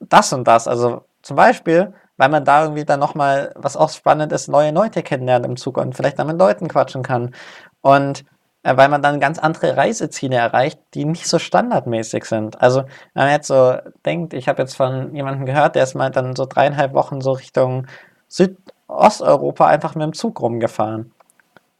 das 0.00 0.32
und 0.32 0.44
das, 0.46 0.68
also 0.68 1.04
zum 1.22 1.36
Beispiel, 1.36 1.94
weil 2.16 2.28
man 2.28 2.44
da 2.44 2.64
irgendwie 2.64 2.84
dann 2.84 3.00
nochmal, 3.00 3.52
was 3.56 3.76
auch 3.76 3.90
spannend 3.90 4.32
ist, 4.32 4.48
neue 4.48 4.72
Leute 4.72 5.02
kennenlernt 5.02 5.46
im 5.46 5.56
Zug 5.56 5.78
und 5.78 5.94
vielleicht 5.96 6.18
dann 6.18 6.26
mit 6.26 6.38
Leuten 6.38 6.68
quatschen 6.68 7.02
kann. 7.02 7.34
Und 7.80 8.24
weil 8.62 8.88
man 8.88 9.02
dann 9.02 9.20
ganz 9.20 9.38
andere 9.38 9.76
Reiseziele 9.76 10.36
erreicht, 10.36 10.78
die 10.94 11.04
nicht 11.04 11.26
so 11.26 11.38
standardmäßig 11.38 12.24
sind. 12.24 12.60
Also 12.60 12.84
wenn 13.14 13.24
man 13.24 13.30
jetzt 13.30 13.48
so 13.48 13.76
denkt, 14.06 14.34
ich 14.34 14.48
habe 14.48 14.62
jetzt 14.62 14.76
von 14.76 15.14
jemandem 15.14 15.46
gehört, 15.46 15.74
der 15.74 15.82
ist 15.82 15.94
mal 15.94 16.10
dann 16.10 16.36
so 16.36 16.46
dreieinhalb 16.46 16.94
Wochen 16.94 17.20
so 17.20 17.32
Richtung 17.32 17.86
Südosteuropa 18.28 19.66
einfach 19.66 19.94
mit 19.94 20.04
dem 20.04 20.12
Zug 20.12 20.40
rumgefahren. 20.40 21.12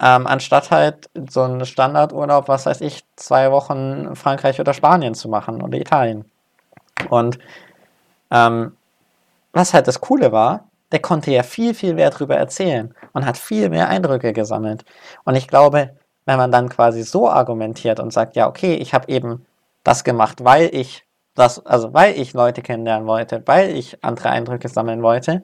Ähm, 0.01 0.27
anstatt 0.27 0.73
halt 0.73 1.09
so 1.31 1.43
einen 1.43 1.65
Standardurlaub, 1.65 2.49
was 2.49 2.67
weiß 2.67 2.81
ich, 2.81 3.05
zwei 3.15 3.53
Wochen 3.53 4.17
Frankreich 4.17 4.61
oder 4.61 4.75
Spanien 4.75 5.15
zu 5.15 5.29
machen 5.29 5.63
oder 5.63 5.79
Italien. 5.79 6.25
Und 7.09 7.39
ähm, 8.33 8.77
was 9.53 9.75
halt 9.75 9.87
das 9.87 10.01
Coole 10.01 10.33
war, 10.33 10.65
der 10.91 11.01
konnte 11.01 11.31
ja 11.31 11.43
viel, 11.43 11.75
viel 11.75 11.95
mehr 11.95 12.11
darüber 12.11 12.37
erzählen 12.37 12.95
und 13.13 13.25
hat 13.25 13.39
viel 13.39 13.69
mehr 13.71 13.89
Eindrücke 13.89 14.33
gesammelt. 14.33 14.85
Und 15.25 15.37
ich 15.37 15.49
glaube, 15.49 15.91
wenn 16.25 16.39
man 16.39 16.53
dann 16.53 16.69
quasi 16.69 17.03
so 17.03 17.29
argumentiert 17.29 18.01
und 18.01 18.13
sagt, 18.13 18.37
ja, 18.37 18.49
okay, 18.49 18.75
ich 18.75 18.95
habe 18.95 19.09
eben 19.09 19.47
das 19.85 20.05
gemacht, 20.05 20.45
weil 20.45 20.75
ich 20.75 21.05
das, 21.35 21.65
also 21.65 21.93
weil 21.95 22.19
ich 22.19 22.35
Leute 22.35 22.63
kennenlernen 22.63 23.07
wollte, 23.07 23.43
weil 23.47 23.71
ich 23.71 24.05
andere 24.05 24.31
Eindrücke 24.31 24.69
sammeln 24.69 25.03
wollte, 25.03 25.43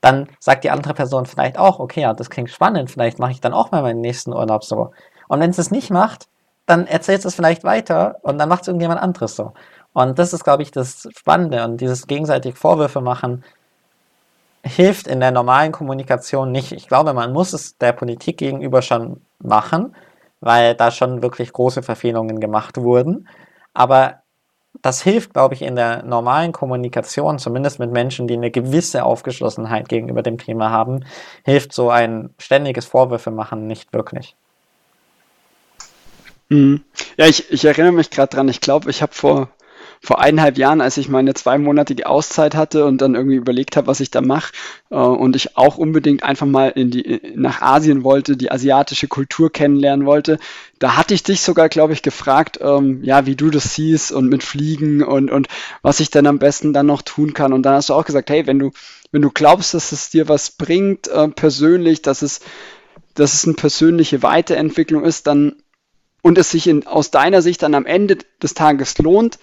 dann 0.00 0.28
sagt 0.38 0.64
die 0.64 0.70
andere 0.70 0.94
Person 0.94 1.26
vielleicht 1.26 1.58
auch, 1.58 1.80
okay, 1.80 2.02
ja, 2.02 2.12
das 2.12 2.30
klingt 2.30 2.50
spannend, 2.50 2.90
vielleicht 2.90 3.18
mache 3.18 3.32
ich 3.32 3.40
dann 3.40 3.54
auch 3.54 3.70
mal 3.70 3.82
meinen 3.82 4.00
nächsten 4.00 4.32
Urlaub 4.32 4.64
so. 4.64 4.92
Und 5.28 5.40
wenn 5.40 5.50
es 5.50 5.58
es 5.58 5.70
nicht 5.70 5.90
macht, 5.90 6.28
dann 6.66 6.86
erzählt 6.86 7.24
es 7.24 7.34
vielleicht 7.34 7.64
weiter 7.64 8.16
und 8.22 8.38
dann 8.38 8.48
macht 8.48 8.62
es 8.62 8.68
irgendjemand 8.68 9.00
anderes 9.00 9.36
so. 9.36 9.52
Und 9.92 10.18
das 10.18 10.32
ist, 10.32 10.44
glaube 10.44 10.62
ich, 10.62 10.70
das 10.70 11.08
Spannende. 11.16 11.64
Und 11.64 11.80
dieses 11.80 12.06
gegenseitig 12.06 12.56
Vorwürfe 12.56 13.00
machen 13.00 13.44
hilft 14.64 15.06
in 15.06 15.20
der 15.20 15.30
normalen 15.30 15.72
Kommunikation 15.72 16.50
nicht. 16.50 16.72
Ich 16.72 16.88
glaube, 16.88 17.12
man 17.12 17.32
muss 17.32 17.52
es 17.52 17.76
der 17.78 17.92
Politik 17.92 18.38
gegenüber 18.38 18.82
schon 18.82 19.20
machen, 19.38 19.94
weil 20.44 20.74
da 20.74 20.90
schon 20.90 21.22
wirklich 21.22 21.52
große 21.52 21.82
Verfehlungen 21.82 22.38
gemacht 22.38 22.76
wurden. 22.76 23.28
Aber 23.72 24.22
das 24.82 25.02
hilft, 25.02 25.32
glaube 25.32 25.54
ich, 25.54 25.62
in 25.62 25.76
der 25.76 26.02
normalen 26.02 26.52
Kommunikation, 26.52 27.38
zumindest 27.38 27.78
mit 27.78 27.90
Menschen, 27.90 28.26
die 28.26 28.34
eine 28.34 28.50
gewisse 28.50 29.04
Aufgeschlossenheit 29.04 29.88
gegenüber 29.88 30.22
dem 30.22 30.36
Thema 30.36 30.70
haben, 30.70 31.04
hilft 31.44 31.72
so 31.72 31.90
ein 31.90 32.34
ständiges 32.38 32.84
Vorwürfe 32.84 33.30
machen 33.30 33.66
nicht 33.66 33.92
wirklich. 33.92 34.36
Mhm. 36.50 36.84
Ja, 37.16 37.26
ich, 37.26 37.50
ich 37.50 37.64
erinnere 37.64 37.92
mich 37.92 38.10
gerade 38.10 38.36
dran, 38.36 38.48
ich 38.48 38.60
glaube, 38.60 38.90
ich 38.90 39.00
habe 39.00 39.14
vor, 39.14 39.48
vor 40.04 40.20
eineinhalb 40.20 40.58
Jahren, 40.58 40.82
als 40.82 40.98
ich 40.98 41.08
meine 41.08 41.32
zweimonatige 41.32 42.06
Auszeit 42.06 42.54
hatte 42.54 42.84
und 42.84 43.00
dann 43.00 43.14
irgendwie 43.14 43.36
überlegt 43.36 43.76
habe, 43.76 43.86
was 43.86 44.00
ich 44.00 44.10
da 44.10 44.20
mache 44.20 44.52
äh, 44.90 44.96
und 44.96 45.34
ich 45.34 45.56
auch 45.56 45.78
unbedingt 45.78 46.22
einfach 46.22 46.46
mal 46.46 46.68
in 46.68 46.90
die, 46.90 47.20
nach 47.34 47.62
Asien 47.62 48.04
wollte, 48.04 48.36
die 48.36 48.50
asiatische 48.50 49.08
Kultur 49.08 49.50
kennenlernen 49.50 50.04
wollte, 50.04 50.38
da 50.78 50.98
hatte 50.98 51.14
ich 51.14 51.22
dich 51.22 51.40
sogar, 51.40 51.70
glaube 51.70 51.94
ich, 51.94 52.02
gefragt, 52.02 52.58
ähm, 52.60 53.02
ja, 53.02 53.24
wie 53.24 53.34
du 53.34 53.48
das 53.48 53.74
siehst 53.74 54.12
und 54.12 54.28
mit 54.28 54.42
Fliegen 54.42 55.02
und, 55.02 55.30
und 55.30 55.48
was 55.80 56.00
ich 56.00 56.10
dann 56.10 56.26
am 56.26 56.38
besten 56.38 56.74
dann 56.74 56.84
noch 56.84 57.00
tun 57.00 57.32
kann. 57.32 57.54
Und 57.54 57.62
dann 57.62 57.74
hast 57.74 57.88
du 57.88 57.94
auch 57.94 58.04
gesagt, 58.04 58.28
hey, 58.28 58.46
wenn 58.46 58.58
du, 58.58 58.72
wenn 59.10 59.22
du 59.22 59.30
glaubst, 59.30 59.72
dass 59.72 59.92
es 59.92 60.10
dir 60.10 60.28
was 60.28 60.50
bringt, 60.50 61.08
äh, 61.08 61.28
persönlich, 61.28 62.02
dass 62.02 62.20
es, 62.20 62.40
dass 63.14 63.32
es 63.32 63.44
eine 63.44 63.54
persönliche 63.54 64.22
Weiterentwicklung 64.22 65.02
ist, 65.02 65.26
dann 65.26 65.56
und 66.20 66.38
es 66.38 66.50
sich 66.50 66.66
in, 66.66 66.86
aus 66.86 67.10
deiner 67.10 67.42
Sicht 67.42 67.62
dann 67.62 67.74
am 67.74 67.86
Ende 67.86 68.18
des 68.42 68.54
Tages 68.54 68.98
lohnt, 68.98 69.38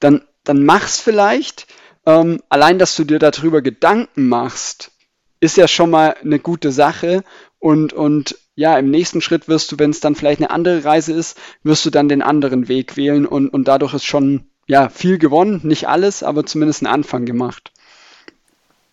dann, 0.00 0.22
dann 0.44 0.64
mach's 0.64 1.00
vielleicht. 1.00 1.66
Ähm, 2.06 2.40
allein, 2.48 2.78
dass 2.78 2.96
du 2.96 3.04
dir 3.04 3.18
darüber 3.18 3.62
Gedanken 3.62 4.28
machst, 4.28 4.92
ist 5.40 5.56
ja 5.56 5.68
schon 5.68 5.90
mal 5.90 6.16
eine 6.22 6.38
gute 6.38 6.72
Sache. 6.72 7.22
Und, 7.58 7.92
und 7.92 8.36
ja, 8.54 8.78
im 8.78 8.90
nächsten 8.90 9.20
Schritt 9.20 9.48
wirst 9.48 9.70
du, 9.70 9.78
wenn 9.78 9.90
es 9.90 10.00
dann 10.00 10.14
vielleicht 10.14 10.40
eine 10.40 10.50
andere 10.50 10.84
Reise 10.84 11.12
ist, 11.12 11.38
wirst 11.62 11.84
du 11.86 11.90
dann 11.90 12.08
den 12.08 12.22
anderen 12.22 12.68
Weg 12.68 12.96
wählen 12.96 13.26
und, 13.26 13.48
und 13.48 13.68
dadurch 13.68 13.94
ist 13.94 14.04
schon 14.04 14.48
ja 14.66 14.88
viel 14.88 15.18
gewonnen, 15.18 15.60
nicht 15.64 15.88
alles, 15.88 16.22
aber 16.22 16.44
zumindest 16.44 16.82
einen 16.82 16.92
Anfang 16.92 17.24
gemacht. 17.24 17.72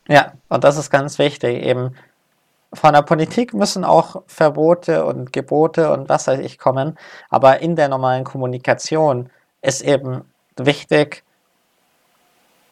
Ja, 0.08 0.34
und 0.50 0.64
das 0.64 0.78
ist 0.78 0.92
ganz 0.92 1.18
wichtig, 1.20 1.64
eben 1.64 1.96
von 2.74 2.94
der 2.94 3.02
Politik 3.02 3.54
müssen 3.54 3.84
auch 3.84 4.24
Verbote 4.28 5.06
und 5.06 5.34
Gebote 5.34 5.92
und 5.92 6.10
was 6.10 6.28
weiß 6.28 6.40
ich 6.40 6.58
kommen, 6.58 6.98
aber 7.30 7.60
in 7.60 7.76
der 7.76 7.90
normalen 7.90 8.24
Kommunikation 8.24 9.30
ist 9.62 9.82
eben 9.82 10.26
wichtig, 10.58 11.24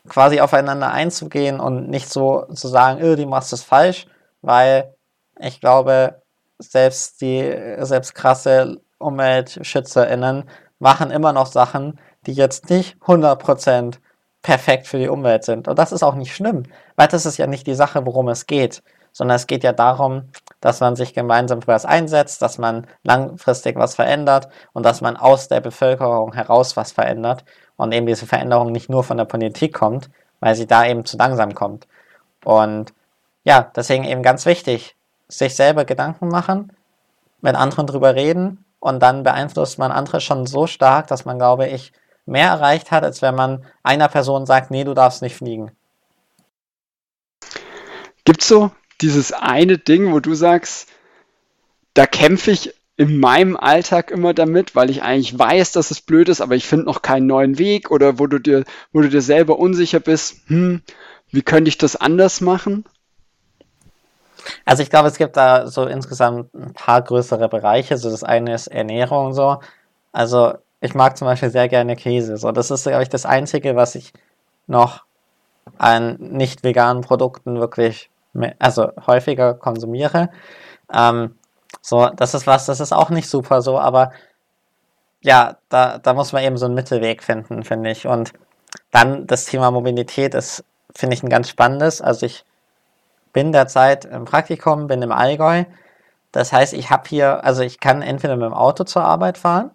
quasi 0.07 0.41
aufeinander 0.41 0.91
einzugehen 0.91 1.59
und 1.59 1.89
nicht 1.89 2.09
so 2.09 2.45
zu 2.53 2.67
sagen, 2.67 3.01
oh, 3.03 3.15
die 3.15 3.25
machst 3.25 3.53
es 3.53 3.63
falsch, 3.63 4.07
weil 4.41 4.93
ich 5.39 5.61
glaube, 5.61 6.21
selbst 6.59 7.21
die, 7.21 7.75
selbst 7.79 8.13
krasse 8.15 8.81
UmweltschützerInnen 8.99 10.49
machen 10.79 11.11
immer 11.11 11.33
noch 11.33 11.47
Sachen, 11.47 11.99
die 12.25 12.33
jetzt 12.33 12.69
nicht 12.69 12.97
100% 13.03 13.95
perfekt 14.41 14.87
für 14.87 14.99
die 14.99 15.07
Umwelt 15.07 15.43
sind. 15.45 15.67
Und 15.67 15.79
das 15.79 15.91
ist 15.91 16.03
auch 16.03 16.15
nicht 16.15 16.35
schlimm, 16.35 16.63
weil 16.95 17.07
das 17.07 17.25
ist 17.25 17.37
ja 17.37 17.47
nicht 17.47 17.65
die 17.65 17.75
Sache, 17.75 18.05
worum 18.05 18.27
es 18.27 18.45
geht, 18.45 18.83
sondern 19.13 19.35
es 19.35 19.47
geht 19.47 19.63
ja 19.63 19.71
darum, 19.71 20.29
dass 20.59 20.81
man 20.81 20.95
sich 20.95 21.13
gemeinsam 21.13 21.61
für 21.61 21.69
was 21.69 21.85
einsetzt, 21.85 22.41
dass 22.41 22.57
man 22.57 22.87
langfristig 23.03 23.77
was 23.77 23.95
verändert 23.95 24.49
und 24.73 24.85
dass 24.85 25.01
man 25.01 25.15
aus 25.15 25.47
der 25.47 25.61
Bevölkerung 25.61 26.33
heraus 26.33 26.75
was 26.75 26.91
verändert 26.91 27.45
und 27.77 27.91
eben 27.91 28.05
diese 28.05 28.25
Veränderung 28.25 28.71
nicht 28.71 28.89
nur 28.89 29.03
von 29.03 29.17
der 29.17 29.25
Politik 29.25 29.73
kommt, 29.73 30.09
weil 30.39 30.55
sie 30.55 30.67
da 30.67 30.85
eben 30.85 31.05
zu 31.05 31.17
langsam 31.17 31.53
kommt. 31.53 31.87
Und 32.43 32.93
ja, 33.43 33.71
deswegen 33.75 34.03
eben 34.03 34.23
ganz 34.23 34.45
wichtig, 34.45 34.95
sich 35.27 35.55
selber 35.55 35.85
Gedanken 35.85 36.27
machen, 36.27 36.71
mit 37.41 37.55
anderen 37.55 37.87
drüber 37.87 38.15
reden 38.15 38.63
und 38.79 38.99
dann 39.01 39.23
beeinflusst 39.23 39.79
man 39.79 39.91
andere 39.91 40.21
schon 40.21 40.45
so 40.45 40.67
stark, 40.67 41.07
dass 41.07 41.25
man, 41.25 41.37
glaube 41.37 41.67
ich, 41.67 41.93
mehr 42.25 42.47
erreicht 42.47 42.91
hat, 42.91 43.03
als 43.03 43.21
wenn 43.21 43.35
man 43.35 43.65
einer 43.83 44.07
Person 44.07 44.45
sagt, 44.45 44.71
nee, 44.71 44.83
du 44.83 44.93
darfst 44.93 45.21
nicht 45.21 45.35
fliegen. 45.35 45.71
Gibt 48.25 48.41
es 48.41 48.47
so 48.47 48.71
dieses 49.01 49.33
eine 49.33 49.77
Ding, 49.77 50.13
wo 50.13 50.19
du 50.19 50.33
sagst, 50.33 50.87
da 51.93 52.05
kämpfe 52.05 52.51
ich 52.51 52.73
in 52.95 53.19
meinem 53.19 53.57
Alltag 53.57 54.11
immer 54.11 54.33
damit, 54.33 54.75
weil 54.75 54.89
ich 54.89 55.01
eigentlich 55.01 55.37
weiß, 55.37 55.71
dass 55.71 55.91
es 55.91 56.01
blöd 56.01 56.29
ist, 56.29 56.41
aber 56.41 56.55
ich 56.55 56.67
finde 56.67 56.85
noch 56.85 57.01
keinen 57.01 57.25
neuen 57.25 57.57
Weg 57.57 57.89
oder 57.89 58.19
wo 58.19 58.27
du 58.27 58.39
dir, 58.39 58.63
wo 58.91 59.01
du 59.01 59.09
dir 59.09 59.21
selber 59.21 59.57
unsicher 59.57 59.99
bist, 59.99 60.35
hm, 60.47 60.81
wie 61.31 61.41
könnte 61.41 61.69
ich 61.69 61.77
das 61.79 61.95
anders 61.95 62.41
machen? 62.41 62.85
Also 64.65 64.83
ich 64.83 64.89
glaube, 64.89 65.07
es 65.07 65.17
gibt 65.17 65.37
da 65.37 65.67
so 65.67 65.85
insgesamt 65.85 66.53
ein 66.53 66.73
paar 66.73 67.01
größere 67.01 67.49
Bereiche. 67.49 67.97
So 67.97 68.09
das 68.09 68.23
eine 68.23 68.53
ist 68.53 68.67
Ernährung 68.67 69.33
so. 69.33 69.59
Also 70.11 70.53
ich 70.81 70.93
mag 70.93 71.17
zum 71.17 71.27
Beispiel 71.27 71.49
sehr 71.49 71.69
gerne 71.69 71.95
Käse. 71.95 72.37
So, 72.37 72.51
das 72.51 72.69
ist, 72.69 72.83
glaube 72.83 73.03
ich, 73.03 73.09
das 73.09 73.25
Einzige, 73.25 73.75
was 73.75 73.95
ich 73.95 74.13
noch 74.67 75.05
an 75.77 76.17
nicht 76.19 76.63
veganen 76.63 77.01
Produkten 77.01 77.59
wirklich, 77.59 78.09
also 78.59 78.91
häufiger 79.07 79.53
konsumiere. 79.53 80.29
Ähm, 80.93 81.35
so, 81.85 82.07
das 82.07 82.33
ist 82.33 82.47
was, 82.47 82.65
das 82.65 82.79
ist 82.79 82.93
auch 82.93 83.09
nicht 83.09 83.29
super 83.29 83.61
so, 83.61 83.77
aber 83.77 84.13
ja, 85.21 85.57
da, 85.69 85.97
da 85.99 86.13
muss 86.13 86.31
man 86.31 86.43
eben 86.43 86.57
so 86.57 86.65
einen 86.65 86.75
Mittelweg 86.75 87.21
finden, 87.21 87.63
finde 87.63 87.91
ich. 87.91 88.07
Und 88.07 88.33
dann 88.91 89.27
das 89.27 89.45
Thema 89.45 89.69
Mobilität 89.69 90.33
ist, 90.33 90.63
finde 90.95 91.15
ich, 91.15 91.23
ein 91.23 91.29
ganz 91.29 91.49
spannendes. 91.49 92.01
Also 92.01 92.25
ich 92.25 92.45
bin 93.33 93.51
derzeit 93.51 94.05
im 94.05 94.23
Praktikum, 94.25 94.87
bin 94.87 95.01
im 95.01 95.11
Allgäu. 95.11 95.65
Das 96.31 96.53
heißt, 96.53 96.73
ich 96.73 96.89
habe 96.89 97.03
hier, 97.09 97.43
also 97.43 97.63
ich 97.63 97.79
kann 97.81 98.01
entweder 98.01 98.37
mit 98.37 98.45
dem 98.45 98.53
Auto 98.53 98.85
zur 98.85 99.03
Arbeit 99.03 99.37
fahren, 99.37 99.71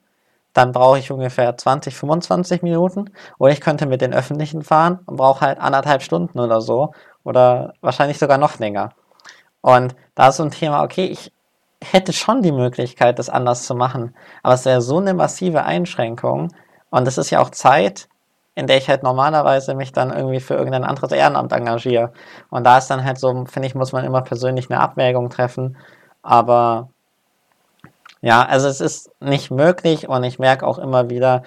dann 0.54 0.72
brauche 0.72 0.98
ich 0.98 1.10
ungefähr 1.12 1.56
20, 1.56 1.94
25 1.94 2.62
Minuten, 2.62 3.10
oder 3.38 3.52
ich 3.52 3.60
könnte 3.60 3.86
mit 3.86 4.00
den 4.00 4.14
Öffentlichen 4.14 4.62
fahren 4.62 5.00
und 5.06 5.16
brauche 5.16 5.42
halt 5.42 5.60
anderthalb 5.60 6.02
Stunden 6.02 6.40
oder 6.40 6.60
so, 6.62 6.92
oder 7.22 7.74
wahrscheinlich 7.82 8.18
sogar 8.18 8.38
noch 8.38 8.58
länger. 8.58 8.90
Und 9.60 9.94
da 10.14 10.28
ist 10.28 10.36
so 10.38 10.44
ein 10.44 10.50
Thema, 10.50 10.82
okay, 10.82 11.06
ich 11.06 11.32
hätte 11.82 12.12
schon 12.12 12.42
die 12.42 12.52
Möglichkeit, 12.52 13.18
das 13.18 13.28
anders 13.28 13.64
zu 13.64 13.74
machen, 13.74 14.14
aber 14.42 14.54
es 14.54 14.64
wäre 14.64 14.82
so 14.82 14.98
eine 14.98 15.14
massive 15.14 15.64
Einschränkung 15.64 16.52
und 16.90 17.06
es 17.06 17.18
ist 17.18 17.30
ja 17.30 17.40
auch 17.40 17.50
Zeit, 17.50 18.08
in 18.54 18.66
der 18.66 18.78
ich 18.78 18.88
halt 18.88 19.04
normalerweise 19.04 19.74
mich 19.74 19.92
dann 19.92 20.10
irgendwie 20.10 20.40
für 20.40 20.54
irgendein 20.54 20.82
anderes 20.82 21.12
Ehrenamt 21.12 21.52
engagiere. 21.52 22.12
Und 22.50 22.64
da 22.64 22.78
ist 22.78 22.88
dann 22.88 23.04
halt 23.04 23.18
so, 23.18 23.44
finde 23.44 23.68
ich, 23.68 23.76
muss 23.76 23.92
man 23.92 24.04
immer 24.04 24.22
persönlich 24.22 24.68
eine 24.68 24.80
Abwägung 24.80 25.30
treffen. 25.30 25.76
Aber 26.22 26.88
ja, 28.20 28.44
also 28.44 28.66
es 28.66 28.80
ist 28.80 29.12
nicht 29.20 29.52
möglich 29.52 30.08
und 30.08 30.24
ich 30.24 30.40
merke 30.40 30.66
auch 30.66 30.78
immer 30.78 31.08
wieder, 31.08 31.44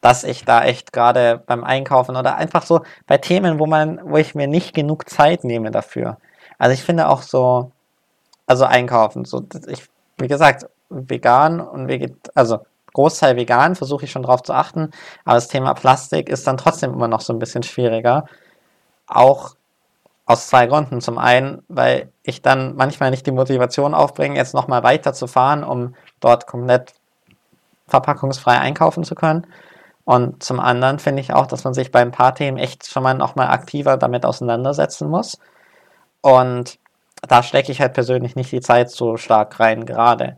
dass 0.00 0.22
ich 0.22 0.44
da 0.44 0.62
echt 0.62 0.92
gerade 0.92 1.42
beim 1.44 1.64
Einkaufen 1.64 2.14
oder 2.14 2.36
einfach 2.36 2.62
so 2.62 2.82
bei 3.08 3.18
Themen, 3.18 3.58
wo 3.58 3.66
man, 3.66 3.98
wo 4.04 4.18
ich 4.18 4.36
mir 4.36 4.46
nicht 4.46 4.74
genug 4.74 5.10
Zeit 5.10 5.42
nehme 5.42 5.72
dafür. 5.72 6.18
Also 6.58 6.74
ich 6.74 6.84
finde 6.84 7.08
auch 7.08 7.22
so, 7.22 7.72
also 8.48 8.64
einkaufen, 8.64 9.24
so 9.24 9.44
ich, 9.68 9.86
wie 10.16 10.26
gesagt, 10.26 10.66
vegan 10.88 11.60
und 11.60 11.86
veget, 11.86 12.16
also 12.34 12.60
Großteil 12.94 13.36
vegan, 13.36 13.76
versuche 13.76 14.06
ich 14.06 14.10
schon 14.10 14.22
drauf 14.24 14.42
zu 14.42 14.54
achten, 14.54 14.90
aber 15.24 15.36
das 15.36 15.48
Thema 15.48 15.74
Plastik 15.74 16.28
ist 16.28 16.46
dann 16.46 16.56
trotzdem 16.56 16.92
immer 16.92 17.08
noch 17.08 17.20
so 17.20 17.32
ein 17.32 17.38
bisschen 17.38 17.62
schwieriger. 17.62 18.24
Auch 19.06 19.54
aus 20.26 20.48
zwei 20.48 20.66
Gründen. 20.66 21.00
Zum 21.00 21.18
einen, 21.18 21.62
weil 21.68 22.10
ich 22.22 22.42
dann 22.42 22.74
manchmal 22.76 23.10
nicht 23.10 23.26
die 23.26 23.32
Motivation 23.32 23.94
aufbringe, 23.94 24.36
jetzt 24.36 24.54
nochmal 24.54 24.82
weiter 24.82 25.12
zu 25.12 25.26
fahren, 25.26 25.64
um 25.64 25.94
dort 26.20 26.46
komplett 26.46 26.94
verpackungsfrei 27.86 28.58
einkaufen 28.58 29.04
zu 29.04 29.14
können. 29.14 29.46
Und 30.04 30.42
zum 30.42 30.58
anderen 30.60 30.98
finde 30.98 31.20
ich 31.20 31.34
auch, 31.34 31.46
dass 31.46 31.64
man 31.64 31.74
sich 31.74 31.90
bei 31.90 32.00
ein 32.00 32.12
paar 32.12 32.34
Themen 32.34 32.58
echt 32.58 32.86
schon 32.86 33.02
mal 33.02 33.14
nochmal 33.14 33.48
aktiver 33.48 33.96
damit 33.96 34.24
auseinandersetzen 34.26 35.08
muss. 35.08 35.38
Und 36.22 36.78
da 37.26 37.42
stecke 37.42 37.72
ich 37.72 37.80
halt 37.80 37.94
persönlich 37.94 38.36
nicht 38.36 38.52
die 38.52 38.60
Zeit 38.60 38.90
so 38.90 39.16
stark 39.16 39.58
rein 39.60 39.86
gerade. 39.86 40.36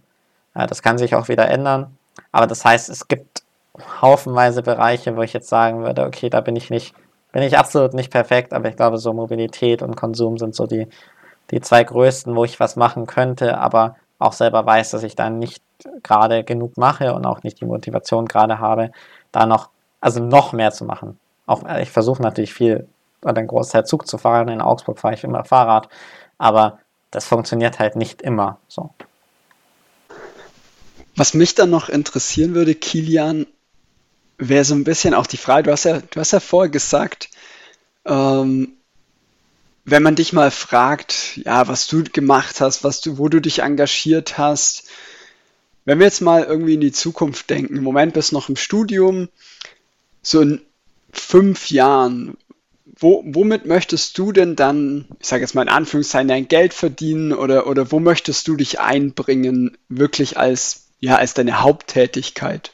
Ja, 0.54 0.66
das 0.66 0.82
kann 0.82 0.98
sich 0.98 1.14
auch 1.14 1.28
wieder 1.28 1.48
ändern. 1.48 1.96
Aber 2.32 2.46
das 2.46 2.64
heißt, 2.64 2.88
es 2.88 3.08
gibt 3.08 3.42
haufenweise 4.00 4.62
Bereiche, 4.62 5.16
wo 5.16 5.22
ich 5.22 5.32
jetzt 5.32 5.48
sagen 5.48 5.82
würde, 5.82 6.04
okay, 6.04 6.30
da 6.30 6.40
bin 6.40 6.56
ich 6.56 6.70
nicht, 6.70 6.94
bin 7.32 7.42
ich 7.42 7.58
absolut 7.58 7.94
nicht 7.94 8.10
perfekt, 8.10 8.52
aber 8.52 8.68
ich 8.68 8.76
glaube, 8.76 8.98
so 8.98 9.12
Mobilität 9.12 9.82
und 9.82 9.96
Konsum 9.96 10.38
sind 10.38 10.54
so 10.54 10.66
die, 10.66 10.88
die 11.50 11.60
zwei 11.60 11.84
größten, 11.84 12.34
wo 12.34 12.44
ich 12.44 12.60
was 12.60 12.76
machen 12.76 13.06
könnte, 13.06 13.58
aber 13.58 13.96
auch 14.18 14.32
selber 14.32 14.66
weiß, 14.66 14.90
dass 14.90 15.02
ich 15.02 15.16
da 15.16 15.30
nicht 15.30 15.62
gerade 16.02 16.44
genug 16.44 16.76
mache 16.76 17.14
und 17.14 17.24
auch 17.24 17.42
nicht 17.42 17.60
die 17.60 17.64
Motivation 17.64 18.26
gerade 18.26 18.58
habe, 18.58 18.90
da 19.32 19.46
noch, 19.46 19.70
also 20.00 20.22
noch 20.22 20.52
mehr 20.52 20.72
zu 20.72 20.84
machen. 20.84 21.18
Auch 21.46 21.62
ich 21.78 21.90
versuche 21.90 22.22
natürlich 22.22 22.52
viel 22.52 22.86
einen 23.24 23.46
Großteil 23.46 23.84
Zug 23.84 24.06
zu 24.06 24.18
fahren. 24.18 24.48
In 24.48 24.60
Augsburg 24.60 24.98
fahre 24.98 25.14
ich 25.14 25.24
immer 25.24 25.44
Fahrrad, 25.44 25.88
aber 26.40 26.80
das 27.10 27.26
funktioniert 27.26 27.78
halt 27.78 27.96
nicht 27.96 28.22
immer 28.22 28.58
so. 28.66 28.94
Was 31.14 31.34
mich 31.34 31.54
dann 31.54 31.68
noch 31.68 31.90
interessieren 31.90 32.54
würde, 32.54 32.74
Kilian, 32.74 33.46
wäre 34.38 34.64
so 34.64 34.74
ein 34.74 34.84
bisschen 34.84 35.12
auch 35.12 35.26
die 35.26 35.36
Frage, 35.36 35.64
du 35.64 35.72
hast 35.72 35.84
ja, 35.84 36.00
du 36.00 36.18
hast 36.18 36.32
ja 36.32 36.40
vorher 36.40 36.70
gesagt, 36.70 37.28
ähm, 38.06 38.72
wenn 39.84 40.02
man 40.02 40.16
dich 40.16 40.32
mal 40.32 40.50
fragt, 40.50 41.36
ja, 41.36 41.68
was 41.68 41.86
du 41.88 42.04
gemacht 42.04 42.62
hast, 42.62 42.84
was 42.84 43.02
du, 43.02 43.18
wo 43.18 43.28
du 43.28 43.40
dich 43.40 43.58
engagiert 43.58 44.38
hast, 44.38 44.84
wenn 45.84 45.98
wir 45.98 46.06
jetzt 46.06 46.22
mal 46.22 46.44
irgendwie 46.44 46.74
in 46.74 46.80
die 46.80 46.92
Zukunft 46.92 47.50
denken, 47.50 47.76
im 47.76 47.82
Moment 47.82 48.14
bist 48.14 48.30
du 48.30 48.36
noch 48.36 48.48
im 48.48 48.56
Studium, 48.56 49.28
so 50.22 50.40
in 50.40 50.62
fünf 51.12 51.70
Jahren, 51.70 52.38
wo, 53.00 53.22
womit 53.26 53.66
möchtest 53.66 54.16
du 54.18 54.32
denn 54.32 54.56
dann, 54.56 55.06
ich 55.18 55.26
sage 55.26 55.42
jetzt 55.42 55.54
mal 55.54 55.62
in 55.62 55.68
Anführungszeichen, 55.68 56.28
dein 56.28 56.48
Geld 56.48 56.74
verdienen 56.74 57.32
oder, 57.32 57.66
oder 57.66 57.90
wo 57.90 57.98
möchtest 57.98 58.46
du 58.46 58.56
dich 58.56 58.78
einbringen, 58.78 59.76
wirklich 59.88 60.38
als 60.38 60.90
ja, 61.00 61.16
als 61.16 61.34
deine 61.34 61.62
Haupttätigkeit? 61.62 62.72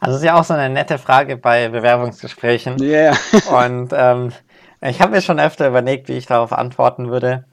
Also 0.00 0.12
das 0.12 0.22
ist 0.22 0.26
ja 0.26 0.38
auch 0.38 0.44
so 0.44 0.54
eine 0.54 0.72
nette 0.72 0.98
Frage 0.98 1.36
bei 1.36 1.68
Bewerbungsgesprächen. 1.68 2.78
Ja. 2.78 3.14
Yeah. 3.32 3.64
Und 3.64 3.92
ähm, 3.92 4.32
ich 4.80 5.00
habe 5.00 5.12
mir 5.12 5.22
schon 5.22 5.40
öfter 5.40 5.66
überlegt, 5.66 6.08
wie 6.08 6.16
ich 6.16 6.26
darauf 6.26 6.52
antworten 6.52 7.10
würde. 7.10 7.44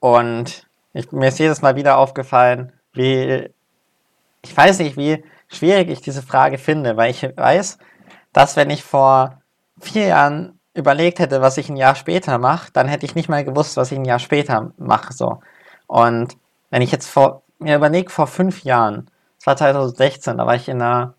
Und 0.00 0.66
ich, 0.92 1.12
mir 1.12 1.28
ist 1.28 1.38
jedes 1.38 1.62
Mal 1.62 1.76
wieder 1.76 1.98
aufgefallen, 1.98 2.72
wie, 2.92 3.50
ich 4.42 4.56
weiß 4.56 4.80
nicht, 4.80 4.96
wie 4.96 5.22
schwierig 5.48 5.88
ich 5.88 6.00
diese 6.00 6.22
Frage 6.22 6.58
finde, 6.58 6.96
weil 6.96 7.10
ich 7.10 7.22
weiß, 7.22 7.78
dass 8.32 8.56
wenn 8.56 8.70
ich 8.70 8.82
vor 8.82 9.40
vier 9.80 10.06
Jahren 10.06 10.53
überlegt 10.74 11.20
hätte, 11.20 11.40
was 11.40 11.56
ich 11.56 11.68
ein 11.68 11.76
Jahr 11.76 11.94
später 11.94 12.38
mache, 12.38 12.70
dann 12.72 12.88
hätte 12.88 13.06
ich 13.06 13.14
nicht 13.14 13.28
mal 13.28 13.44
gewusst, 13.44 13.76
was 13.76 13.92
ich 13.92 13.98
ein 13.98 14.04
Jahr 14.04 14.18
später 14.18 14.72
mache. 14.76 15.12
So. 15.12 15.40
Und 15.86 16.36
wenn 16.70 16.82
ich 16.82 16.92
jetzt 16.92 17.08
vor, 17.08 17.42
mir 17.58 17.76
überlege, 17.76 18.10
vor 18.10 18.26
fünf 18.26 18.64
Jahren, 18.64 19.08
das 19.38 19.46
war 19.46 19.56
2016, 19.56 20.36
da 20.36 20.46
war 20.46 20.56
ich 20.56 20.68
in 20.68 20.80
der 20.80 21.14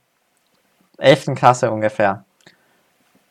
11. 0.97 1.35
Klasse 1.35 1.71
ungefähr. 1.71 2.25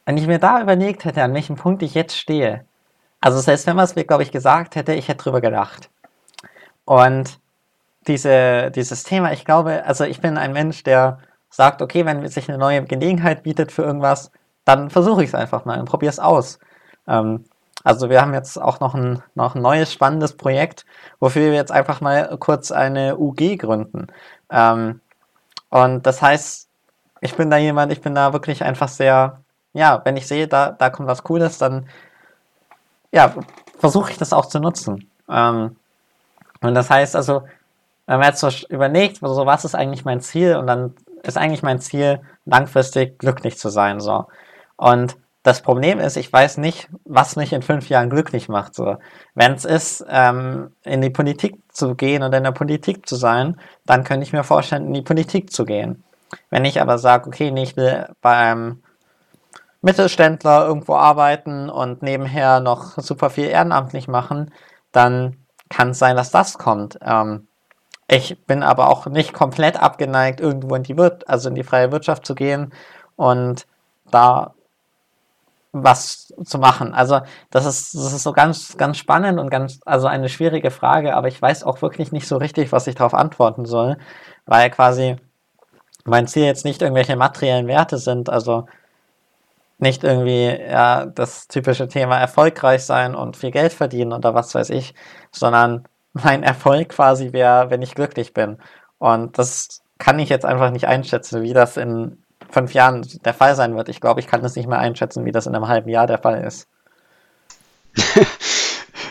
Wenn 0.06 0.16
ich 0.16 0.26
mir 0.26 0.38
da 0.38 0.60
überlegt 0.60 1.04
hätte, 1.04 1.22
an 1.22 1.34
welchem 1.34 1.56
Punkt 1.56 1.82
ich 1.82 1.94
jetzt 1.94 2.16
stehe, 2.16 2.64
also 3.20 3.40
selbst 3.40 3.66
wenn 3.66 3.76
man 3.76 3.84
es 3.84 3.94
mir, 3.94 4.04
glaube 4.04 4.22
ich, 4.22 4.32
gesagt 4.32 4.76
hätte, 4.76 4.94
ich 4.94 5.08
hätte 5.08 5.24
drüber 5.24 5.40
gedacht. 5.40 5.88
Und 6.84 7.38
diese, 8.06 8.70
dieses 8.70 9.02
Thema, 9.02 9.32
ich 9.32 9.44
glaube, 9.44 9.84
also 9.86 10.04
ich 10.04 10.20
bin 10.20 10.36
ein 10.36 10.52
Mensch, 10.52 10.82
der 10.82 11.18
sagt, 11.48 11.80
okay, 11.80 12.04
wenn 12.04 12.26
sich 12.28 12.48
eine 12.48 12.58
neue 12.58 12.84
Gelegenheit 12.84 13.42
bietet 13.42 13.72
für 13.72 13.82
irgendwas, 13.82 14.30
dann 14.64 14.90
versuche 14.90 15.22
ich 15.22 15.30
es 15.30 15.34
einfach 15.34 15.64
mal 15.64 15.78
und 15.78 15.86
probiere 15.86 16.10
es 16.10 16.18
aus. 16.18 16.58
Ähm, 17.06 17.44
also 17.82 18.08
wir 18.08 18.20
haben 18.20 18.32
jetzt 18.32 18.60
auch 18.60 18.80
noch 18.80 18.94
ein, 18.94 19.22
noch 19.34 19.54
ein 19.54 19.62
neues 19.62 19.92
spannendes 19.92 20.36
Projekt, 20.36 20.86
wofür 21.20 21.42
wir 21.50 21.54
jetzt 21.54 21.72
einfach 21.72 22.00
mal 22.00 22.36
kurz 22.38 22.72
eine 22.72 23.18
UG 23.18 23.58
gründen. 23.58 24.06
Ähm, 24.50 25.00
und 25.68 26.06
das 26.06 26.22
heißt, 26.22 26.68
ich 27.20 27.34
bin 27.36 27.50
da 27.50 27.58
jemand, 27.58 27.92
ich 27.92 28.00
bin 28.00 28.14
da 28.14 28.32
wirklich 28.32 28.64
einfach 28.64 28.88
sehr, 28.88 29.40
ja, 29.74 30.00
wenn 30.04 30.16
ich 30.16 30.26
sehe, 30.26 30.48
da, 30.48 30.70
da 30.70 30.90
kommt 30.90 31.08
was 31.08 31.24
Cooles, 31.24 31.58
dann 31.58 31.88
ja, 33.12 33.34
versuche 33.78 34.10
ich 34.12 34.18
das 34.18 34.32
auch 34.32 34.46
zu 34.46 34.60
nutzen. 34.60 35.10
Ähm, 35.28 35.76
und 36.60 36.74
das 36.74 36.90
heißt 36.90 37.16
also, 37.16 37.42
wenn 38.06 38.18
man 38.18 38.28
jetzt 38.28 38.40
so 38.40 38.48
überlegt, 38.68 39.18
so 39.18 39.46
was 39.46 39.64
ist 39.64 39.74
eigentlich 39.74 40.04
mein 40.04 40.20
Ziel 40.20 40.56
und 40.56 40.66
dann 40.66 40.94
ist 41.22 41.38
eigentlich 41.38 41.62
mein 41.62 41.80
Ziel, 41.80 42.20
langfristig 42.44 43.18
glücklich 43.18 43.58
zu 43.58 43.68
sein. 43.68 44.00
So. 44.00 44.26
Und 44.76 45.16
das 45.44 45.60
Problem 45.60 46.00
ist, 46.00 46.16
ich 46.16 46.32
weiß 46.32 46.56
nicht, 46.56 46.88
was 47.04 47.36
mich 47.36 47.52
in 47.52 47.60
fünf 47.60 47.90
Jahren 47.90 48.08
glücklich 48.08 48.48
macht. 48.48 48.74
So. 48.74 48.96
Wenn 49.34 49.52
es 49.52 49.66
ist, 49.66 50.04
ähm, 50.08 50.72
in 50.84 51.02
die 51.02 51.10
Politik 51.10 51.56
zu 51.68 51.94
gehen 51.94 52.22
und 52.22 52.34
in 52.34 52.44
der 52.44 52.52
Politik 52.52 53.06
zu 53.06 53.16
sein, 53.16 53.60
dann 53.84 54.04
könnte 54.04 54.24
ich 54.24 54.32
mir 54.32 54.42
vorstellen, 54.42 54.86
in 54.86 54.94
die 54.94 55.02
Politik 55.02 55.52
zu 55.52 55.66
gehen. 55.66 56.02
Wenn 56.48 56.64
ich 56.64 56.80
aber 56.80 56.96
sage, 56.96 57.28
okay, 57.28 57.50
nee, 57.50 57.62
ich 57.62 57.76
will 57.76 58.08
beim 58.22 58.82
Mittelständler 59.82 60.66
irgendwo 60.66 60.94
arbeiten 60.94 61.68
und 61.68 62.02
nebenher 62.02 62.60
noch 62.60 62.98
super 62.98 63.28
viel 63.28 63.44
ehrenamtlich 63.44 64.08
machen, 64.08 64.50
dann 64.92 65.36
kann 65.68 65.90
es 65.90 65.98
sein, 65.98 66.16
dass 66.16 66.30
das 66.30 66.56
kommt. 66.56 66.98
Ähm, 67.04 67.46
ich 68.08 68.38
bin 68.46 68.62
aber 68.62 68.88
auch 68.88 69.06
nicht 69.06 69.34
komplett 69.34 69.80
abgeneigt, 69.80 70.40
irgendwo 70.40 70.74
in 70.74 70.84
die, 70.84 70.96
Wir 70.96 71.18
also 71.26 71.50
in 71.50 71.54
die 71.54 71.64
freie 71.64 71.92
Wirtschaft 71.92 72.24
zu 72.26 72.34
gehen 72.34 72.72
und 73.16 73.66
da 74.10 74.53
was 75.74 76.32
zu 76.44 76.58
machen. 76.58 76.94
Also 76.94 77.20
das 77.50 77.66
ist, 77.66 77.94
das 77.94 78.12
ist 78.12 78.22
so 78.22 78.32
ganz, 78.32 78.76
ganz 78.76 78.96
spannend 78.96 79.38
und 79.40 79.50
ganz, 79.50 79.80
also 79.84 80.06
eine 80.06 80.28
schwierige 80.28 80.70
Frage, 80.70 81.14
aber 81.14 81.28
ich 81.28 81.40
weiß 81.42 81.64
auch 81.64 81.82
wirklich 81.82 82.12
nicht 82.12 82.28
so 82.28 82.36
richtig, 82.36 82.72
was 82.72 82.86
ich 82.86 82.94
darauf 82.94 83.12
antworten 83.12 83.66
soll, 83.66 83.98
weil 84.46 84.70
quasi 84.70 85.16
mein 86.04 86.28
Ziel 86.28 86.44
jetzt 86.44 86.64
nicht 86.64 86.80
irgendwelche 86.80 87.16
materiellen 87.16 87.66
Werte 87.66 87.98
sind, 87.98 88.30
also 88.30 88.66
nicht 89.78 90.04
irgendwie 90.04 90.46
ja, 90.46 91.06
das 91.06 91.48
typische 91.48 91.88
Thema 91.88 92.18
erfolgreich 92.18 92.84
sein 92.84 93.14
und 93.14 93.36
viel 93.36 93.50
Geld 93.50 93.72
verdienen 93.72 94.12
oder 94.12 94.34
was 94.34 94.54
weiß 94.54 94.70
ich, 94.70 94.94
sondern 95.32 95.88
mein 96.12 96.42
Erfolg 96.44 96.90
quasi 96.90 97.32
wäre, 97.32 97.70
wenn 97.70 97.82
ich 97.82 97.94
glücklich 97.94 98.32
bin. 98.32 98.58
Und 98.98 99.38
das 99.38 99.82
kann 99.98 100.18
ich 100.20 100.28
jetzt 100.28 100.44
einfach 100.44 100.70
nicht 100.70 100.86
einschätzen, 100.86 101.42
wie 101.42 101.52
das 101.52 101.76
in 101.76 102.23
fünf 102.54 102.72
Jahren 102.72 103.06
der 103.24 103.34
Fall 103.34 103.54
sein 103.54 103.76
wird. 103.76 103.88
Ich 103.88 104.00
glaube, 104.00 104.20
ich 104.20 104.26
kann 104.26 104.42
das 104.42 104.56
nicht 104.56 104.68
mehr 104.68 104.78
einschätzen, 104.78 105.24
wie 105.24 105.32
das 105.32 105.46
in 105.46 105.54
einem 105.54 105.68
halben 105.68 105.90
Jahr 105.90 106.06
der 106.06 106.18
Fall 106.18 106.42
ist. 106.42 106.66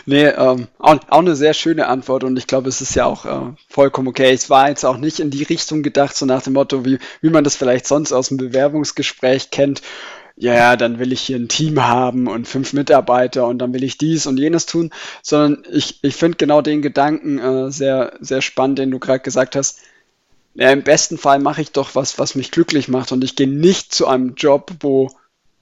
nee, 0.06 0.26
ähm, 0.26 0.66
auch, 0.78 0.98
auch, 1.08 1.18
eine 1.20 1.36
sehr 1.36 1.54
schöne 1.54 1.86
Antwort 1.86 2.24
und 2.24 2.36
ich 2.36 2.46
glaube, 2.46 2.68
es 2.68 2.80
ist 2.80 2.94
ja 2.94 3.06
auch 3.06 3.24
äh, 3.24 3.52
vollkommen 3.68 4.08
okay. 4.08 4.32
Es 4.32 4.50
war 4.50 4.68
jetzt 4.68 4.84
auch 4.84 4.98
nicht 4.98 5.20
in 5.20 5.30
die 5.30 5.44
Richtung 5.44 5.82
gedacht, 5.82 6.16
so 6.16 6.26
nach 6.26 6.42
dem 6.42 6.54
Motto, 6.54 6.84
wie, 6.84 6.98
wie 7.22 7.30
man 7.30 7.44
das 7.44 7.56
vielleicht 7.56 7.86
sonst 7.86 8.12
aus 8.12 8.28
dem 8.28 8.36
Bewerbungsgespräch 8.36 9.50
kennt 9.50 9.80
ja, 10.36 10.76
dann 10.76 10.98
will 10.98 11.12
ich 11.12 11.20
hier 11.20 11.36
ein 11.36 11.48
Team 11.48 11.86
haben 11.86 12.26
und 12.26 12.48
fünf 12.48 12.72
Mitarbeiter 12.72 13.46
und 13.46 13.58
dann 13.58 13.72
will 13.72 13.84
ich 13.84 13.98
dies 13.98 14.26
und 14.26 14.38
jenes 14.38 14.66
tun, 14.66 14.90
sondern 15.22 15.62
ich, 15.72 16.00
ich 16.02 16.16
finde 16.16 16.36
genau 16.36 16.60
den 16.60 16.82
Gedanken 16.82 17.38
äh, 17.38 17.70
sehr, 17.70 18.14
sehr 18.20 18.42
spannend, 18.42 18.80
den 18.80 18.90
du 18.90 18.98
gerade 18.98 19.20
gesagt 19.20 19.54
hast. 19.54 19.80
Ja, 20.54 20.70
im 20.70 20.84
besten 20.84 21.18
Fall 21.18 21.40
mache 21.40 21.62
ich 21.62 21.72
doch 21.72 21.94
was, 21.94 22.18
was 22.18 22.36
mich 22.36 22.52
glücklich 22.52 22.88
macht 22.88 23.10
und 23.10 23.24
ich 23.24 23.34
gehe 23.34 23.48
nicht 23.48 23.92
zu 23.92 24.06
einem 24.06 24.34
Job, 24.36 24.70
wo, 24.80 25.10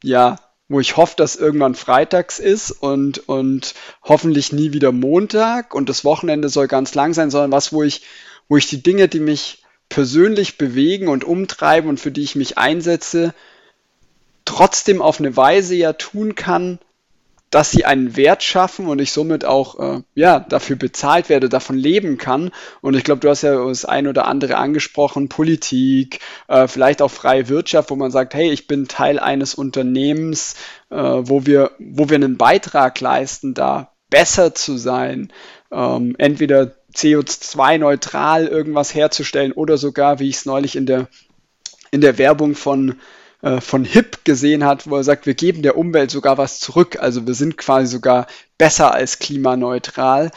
ja, 0.03 0.39
wo 0.69 0.81
ich 0.81 0.97
hoffe, 0.97 1.15
dass 1.17 1.37
irgendwann 1.37 1.75
freitags 1.75 2.39
ist 2.39 2.71
und, 2.71 3.27
und 3.29 3.75
hoffentlich 4.03 4.53
nie 4.53 4.73
wieder 4.73 4.93
Montag 4.93 5.75
und 5.75 5.89
das 5.89 6.05
Wochenende 6.05 6.51
soll 6.51 6.69
ganz 6.69 6.95
lang 6.95 7.15
sein, 7.15 7.31
sondern 7.31 7.53
was, 7.53 7.73
wo 7.73 7.83
ich, 7.83 8.03
wo 8.49 8.59
ich 8.59 8.69
die 8.69 8.83
Dinge, 8.83 9.09
die 9.09 9.21
mich 9.21 9.63
persönlich 9.89 10.59
bewegen 10.59 11.09
und 11.09 11.25
umtreiben 11.25 11.89
und 11.89 11.99
für 11.99 12.11
die 12.11 12.23
ich 12.23 12.37
mich 12.37 12.59
einsetze, 12.59 13.35
trotzdem 14.45 15.01
auf 15.01 15.21
eine 15.21 15.37
Weise 15.37 15.75
ja 15.75 15.95
tun 15.95 16.35
kann, 16.35 16.79
dass 17.53 17.71
sie 17.71 17.85
einen 17.85 18.17
Wert 18.17 18.43
schaffen 18.43 18.87
und 18.89 18.99
ich 18.99 19.13
somit 19.13 19.45
auch 19.45 19.79
äh, 19.79 20.03
ja 20.15 20.41
dafür 20.41 20.75
bezahlt 20.77 21.29
werde, 21.29 21.51
davon 21.51 21.77
leben 21.77 22.17
kann. 22.17 22.51
Und 22.81 22.95
ich 22.95 23.05
glaube, 23.05 23.21
du 23.21 23.29
hast 23.29 23.43
ja 23.43 23.63
das 23.65 23.85
ein 23.85 24.09
oder 24.09 24.27
andere 24.27 24.57
angesprochen, 24.57 25.29
Politik, 25.29 26.21
äh, 26.49 26.67
vielleicht 26.67 27.03
auch 27.03 27.11
freie 27.11 27.51
Wirtschaft, 27.51 27.91
wo 27.91 27.97
man 27.97 28.11
sagt, 28.11 28.33
hey, 28.33 28.51
ich 28.51 28.67
bin 28.67 28.89
Teil 28.89 29.19
eines 29.19 29.55
Unternehmens, 29.55 30.55
äh, 30.89 30.97
wo 30.97 31.45
wir, 31.45 31.73
wo 31.79 32.09
wir 32.09 32.17
einen 32.17 32.39
Beitrag 32.39 32.99
leisten, 33.01 33.53
da 33.53 33.93
besser 34.09 34.55
zu 34.55 34.79
sein, 34.79 35.31
ähm, 35.71 36.15
entweder 36.17 36.73
CO2-neutral 36.95 38.47
irgendwas 38.47 38.95
herzustellen 38.95 39.53
oder 39.53 39.77
sogar, 39.77 40.21
wie 40.21 40.31
ich 40.31 40.37
es 40.37 40.47
neulich 40.47 40.75
in 40.75 40.87
der 40.87 41.09
in 41.91 42.01
der 42.01 42.17
Werbung 42.19 42.55
von 42.55 42.99
äh, 43.43 43.61
von 43.61 43.85
HIP 43.85 44.25
gesehen 44.25 44.65
hat, 44.65 44.89
wo 44.89 44.97
er 44.97 45.05
sagt, 45.05 45.27
wir 45.27 45.35
geben 45.35 45.63
der 45.63 45.77
Umwelt 45.77 46.11
sogar 46.11 46.39
was 46.39 46.61
zurück. 46.61 46.97
Also 47.01 47.27
wir 47.27 47.35
sind 47.35 47.59
quasi 47.59 47.87
sogar 47.89 48.27
besser 48.57 48.95
als 48.95 49.19
klimaneutral. 49.19 50.31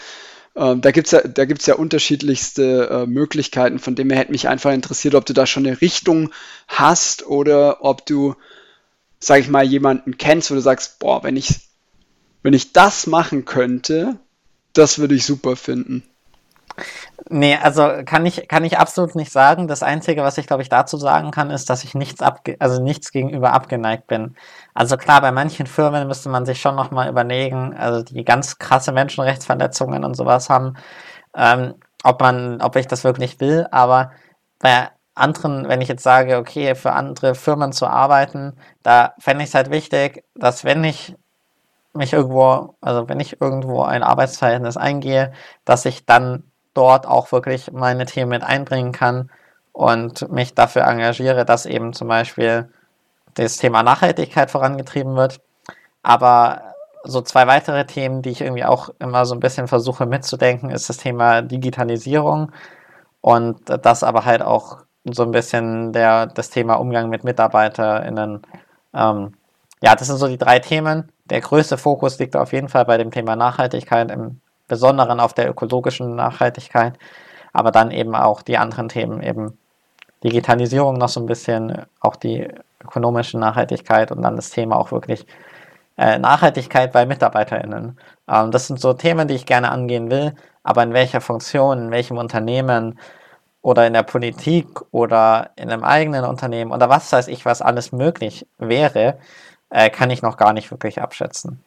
Ähm, 0.55 0.81
da 0.81 0.91
gibt 0.91 1.07
es 1.07 1.11
ja, 1.11 1.21
da 1.21 1.45
gibt's 1.45 1.67
ja 1.67 1.75
unterschiedlichste 1.75 2.89
äh, 2.89 3.05
Möglichkeiten. 3.05 3.79
Von 3.79 3.95
dem 3.95 4.09
her 4.09 4.19
hätte 4.19 4.31
mich 4.31 4.47
einfach 4.47 4.73
interessiert, 4.73 5.15
ob 5.15 5.25
du 5.25 5.33
da 5.33 5.45
schon 5.45 5.67
eine 5.67 5.81
Richtung 5.81 6.31
hast 6.67 7.27
oder 7.27 7.83
ob 7.83 8.05
du, 8.05 8.35
sag 9.19 9.39
ich 9.39 9.49
mal, 9.49 9.63
jemanden 9.63 10.17
kennst, 10.17 10.49
wo 10.49 10.55
du 10.55 10.61
sagst, 10.61 10.99
boah, 10.99 11.23
wenn 11.23 11.37
ich, 11.37 11.59
wenn 12.41 12.53
ich 12.53 12.73
das 12.73 13.05
machen 13.07 13.45
könnte, 13.45 14.17
das 14.73 14.97
würde 14.97 15.15
ich 15.15 15.25
super 15.25 15.55
finden. 15.55 16.03
Nee, 17.29 17.57
also 17.61 18.03
kann 18.05 18.25
ich, 18.25 18.47
kann 18.47 18.63
ich 18.63 18.77
absolut 18.77 19.15
nicht 19.15 19.31
sagen. 19.31 19.67
Das 19.67 19.83
Einzige, 19.83 20.21
was 20.23 20.37
ich 20.37 20.47
glaube 20.47 20.61
ich 20.61 20.69
dazu 20.69 20.97
sagen 20.97 21.31
kann, 21.31 21.49
ist, 21.49 21.69
dass 21.69 21.83
ich 21.83 21.95
nichts 21.95 22.21
abge 22.21 22.57
also 22.59 22.81
nichts 22.81 23.11
gegenüber 23.11 23.53
abgeneigt 23.53 24.07
bin. 24.07 24.35
Also 24.73 24.97
klar, 24.97 25.21
bei 25.21 25.31
manchen 25.31 25.67
Firmen 25.67 26.07
müsste 26.07 26.29
man 26.29 26.45
sich 26.45 26.61
schon 26.61 26.75
nochmal 26.75 27.09
überlegen, 27.09 27.73
also 27.75 28.03
die 28.03 28.23
ganz 28.25 28.59
krasse 28.59 28.91
Menschenrechtsverletzungen 28.91 30.03
und 30.03 30.15
sowas 30.15 30.49
haben, 30.49 30.75
ähm, 31.35 31.75
ob 32.03 32.21
man, 32.21 32.61
ob 32.61 32.75
ich 32.75 32.87
das 32.87 33.03
wirklich 33.03 33.39
will, 33.39 33.67
aber 33.71 34.11
bei 34.59 34.89
anderen, 35.15 35.67
wenn 35.69 35.81
ich 35.81 35.87
jetzt 35.89 36.03
sage, 36.03 36.37
okay, 36.37 36.75
für 36.75 36.93
andere 36.93 37.35
Firmen 37.35 37.71
zu 37.71 37.87
arbeiten, 37.87 38.53
da 38.83 39.13
fände 39.19 39.43
ich 39.43 39.49
es 39.49 39.55
halt 39.55 39.71
wichtig, 39.71 40.23
dass 40.35 40.63
wenn 40.65 40.83
ich 40.83 41.15
mich 41.93 42.13
irgendwo, 42.13 42.75
also 42.81 43.07
wenn 43.09 43.19
ich 43.19 43.41
irgendwo 43.41 43.83
ein 43.83 44.03
Arbeitsverhältnis 44.03 44.77
eingehe, 44.77 45.31
dass 45.63 45.85
ich 45.85 46.05
dann 46.05 46.43
dort 46.75 47.07
auch 47.07 47.31
wirklich 47.31 47.71
meine 47.71 48.05
Themen 48.05 48.29
mit 48.29 48.43
einbringen 48.43 48.91
kann 48.91 49.31
und 49.73 50.31
mich 50.31 50.53
dafür 50.53 50.83
engagiere, 50.83 51.45
dass 51.45 51.65
eben 51.65 51.93
zum 51.93 52.07
Beispiel 52.07 52.69
das 53.33 53.57
Thema 53.57 53.83
Nachhaltigkeit 53.83 54.51
vorangetrieben 54.51 55.15
wird. 55.15 55.41
Aber 56.03 56.75
so 57.03 57.21
zwei 57.21 57.47
weitere 57.47 57.85
Themen, 57.85 58.21
die 58.21 58.29
ich 58.29 58.41
irgendwie 58.41 58.65
auch 58.65 58.89
immer 58.99 59.25
so 59.25 59.35
ein 59.35 59.39
bisschen 59.39 59.67
versuche 59.67 60.05
mitzudenken, 60.05 60.69
ist 60.69 60.89
das 60.89 60.97
Thema 60.97 61.41
Digitalisierung 61.41 62.51
und 63.21 63.57
das 63.67 64.03
aber 64.03 64.25
halt 64.25 64.41
auch 64.41 64.79
so 65.05 65.23
ein 65.23 65.31
bisschen 65.31 65.93
der, 65.93 66.27
das 66.27 66.49
Thema 66.49 66.75
Umgang 66.75 67.09
mit 67.09 67.23
MitarbeiterInnen. 67.23 68.41
Ähm, 68.93 69.33
ja, 69.81 69.95
das 69.95 70.07
sind 70.07 70.17
so 70.17 70.27
die 70.27 70.37
drei 70.37 70.59
Themen. 70.59 71.11
Der 71.25 71.41
größte 71.41 71.77
Fokus 71.77 72.17
liegt 72.19 72.35
auf 72.35 72.53
jeden 72.53 72.69
Fall 72.69 72.85
bei 72.85 72.97
dem 72.97 73.11
Thema 73.11 73.35
Nachhaltigkeit 73.35 74.09
im 74.11 74.41
Besonderen 74.67 75.19
auf 75.19 75.33
der 75.33 75.49
ökologischen 75.49 76.15
Nachhaltigkeit, 76.15 76.97
aber 77.53 77.71
dann 77.71 77.91
eben 77.91 78.15
auch 78.15 78.41
die 78.41 78.57
anderen 78.57 78.89
Themen, 78.89 79.21
eben 79.21 79.57
Digitalisierung 80.23 80.97
noch 80.97 81.09
so 81.09 81.19
ein 81.19 81.27
bisschen, 81.27 81.85
auch 81.99 82.15
die 82.15 82.47
ökonomische 82.83 83.37
Nachhaltigkeit 83.37 84.11
und 84.11 84.21
dann 84.21 84.35
das 84.35 84.49
Thema 84.49 84.77
auch 84.77 84.91
wirklich 84.91 85.25
äh, 85.97 86.17
Nachhaltigkeit 86.19 86.91
bei 86.91 87.05
MitarbeiterInnen. 87.05 87.97
Ähm, 88.27 88.51
das 88.51 88.67
sind 88.67 88.79
so 88.79 88.93
Themen, 88.93 89.27
die 89.27 89.35
ich 89.35 89.45
gerne 89.45 89.69
angehen 89.71 90.09
will, 90.09 90.33
aber 90.63 90.83
in 90.83 90.93
welcher 90.93 91.21
Funktion, 91.21 91.85
in 91.85 91.91
welchem 91.91 92.17
Unternehmen 92.17 92.99
oder 93.61 93.87
in 93.87 93.93
der 93.93 94.03
Politik 94.03 94.67
oder 94.91 95.51
in 95.55 95.71
einem 95.71 95.83
eigenen 95.83 96.25
Unternehmen 96.25 96.71
oder 96.71 96.89
was 96.89 97.11
weiß 97.11 97.27
ich, 97.27 97.45
was 97.45 97.61
alles 97.61 97.91
möglich 97.91 98.47
wäre, 98.57 99.17
äh, 99.69 99.89
kann 99.89 100.09
ich 100.09 100.21
noch 100.21 100.37
gar 100.37 100.53
nicht 100.53 100.71
wirklich 100.71 101.01
abschätzen. 101.01 101.63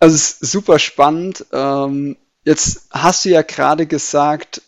Also 0.00 0.14
es 0.14 0.30
ist 0.40 0.52
super 0.52 0.78
spannend. 0.78 1.46
Ähm, 1.52 2.16
jetzt 2.44 2.86
hast 2.90 3.24
du 3.24 3.30
ja 3.30 3.42
gerade 3.42 3.86
gesagt, 3.86 4.62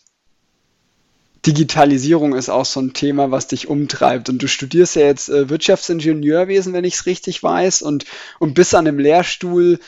Digitalisierung 1.45 2.35
ist 2.35 2.49
auch 2.49 2.65
so 2.65 2.79
ein 2.79 2.93
Thema, 2.93 3.31
was 3.31 3.47
dich 3.47 3.67
umtreibt. 3.67 4.29
Und 4.29 4.43
du 4.43 4.47
studierst 4.47 4.95
ja 4.95 5.03
jetzt 5.03 5.29
äh, 5.29 5.49
Wirtschaftsingenieurwesen, 5.49 6.73
wenn 6.73 6.83
ich 6.83 6.95
es 6.95 7.05
richtig 7.05 7.41
weiß, 7.41 7.81
und, 7.81 8.05
und 8.39 8.53
bist 8.53 8.75
an 8.75 8.87
einem 8.87 8.99
Lehrstuhl, 8.99 9.79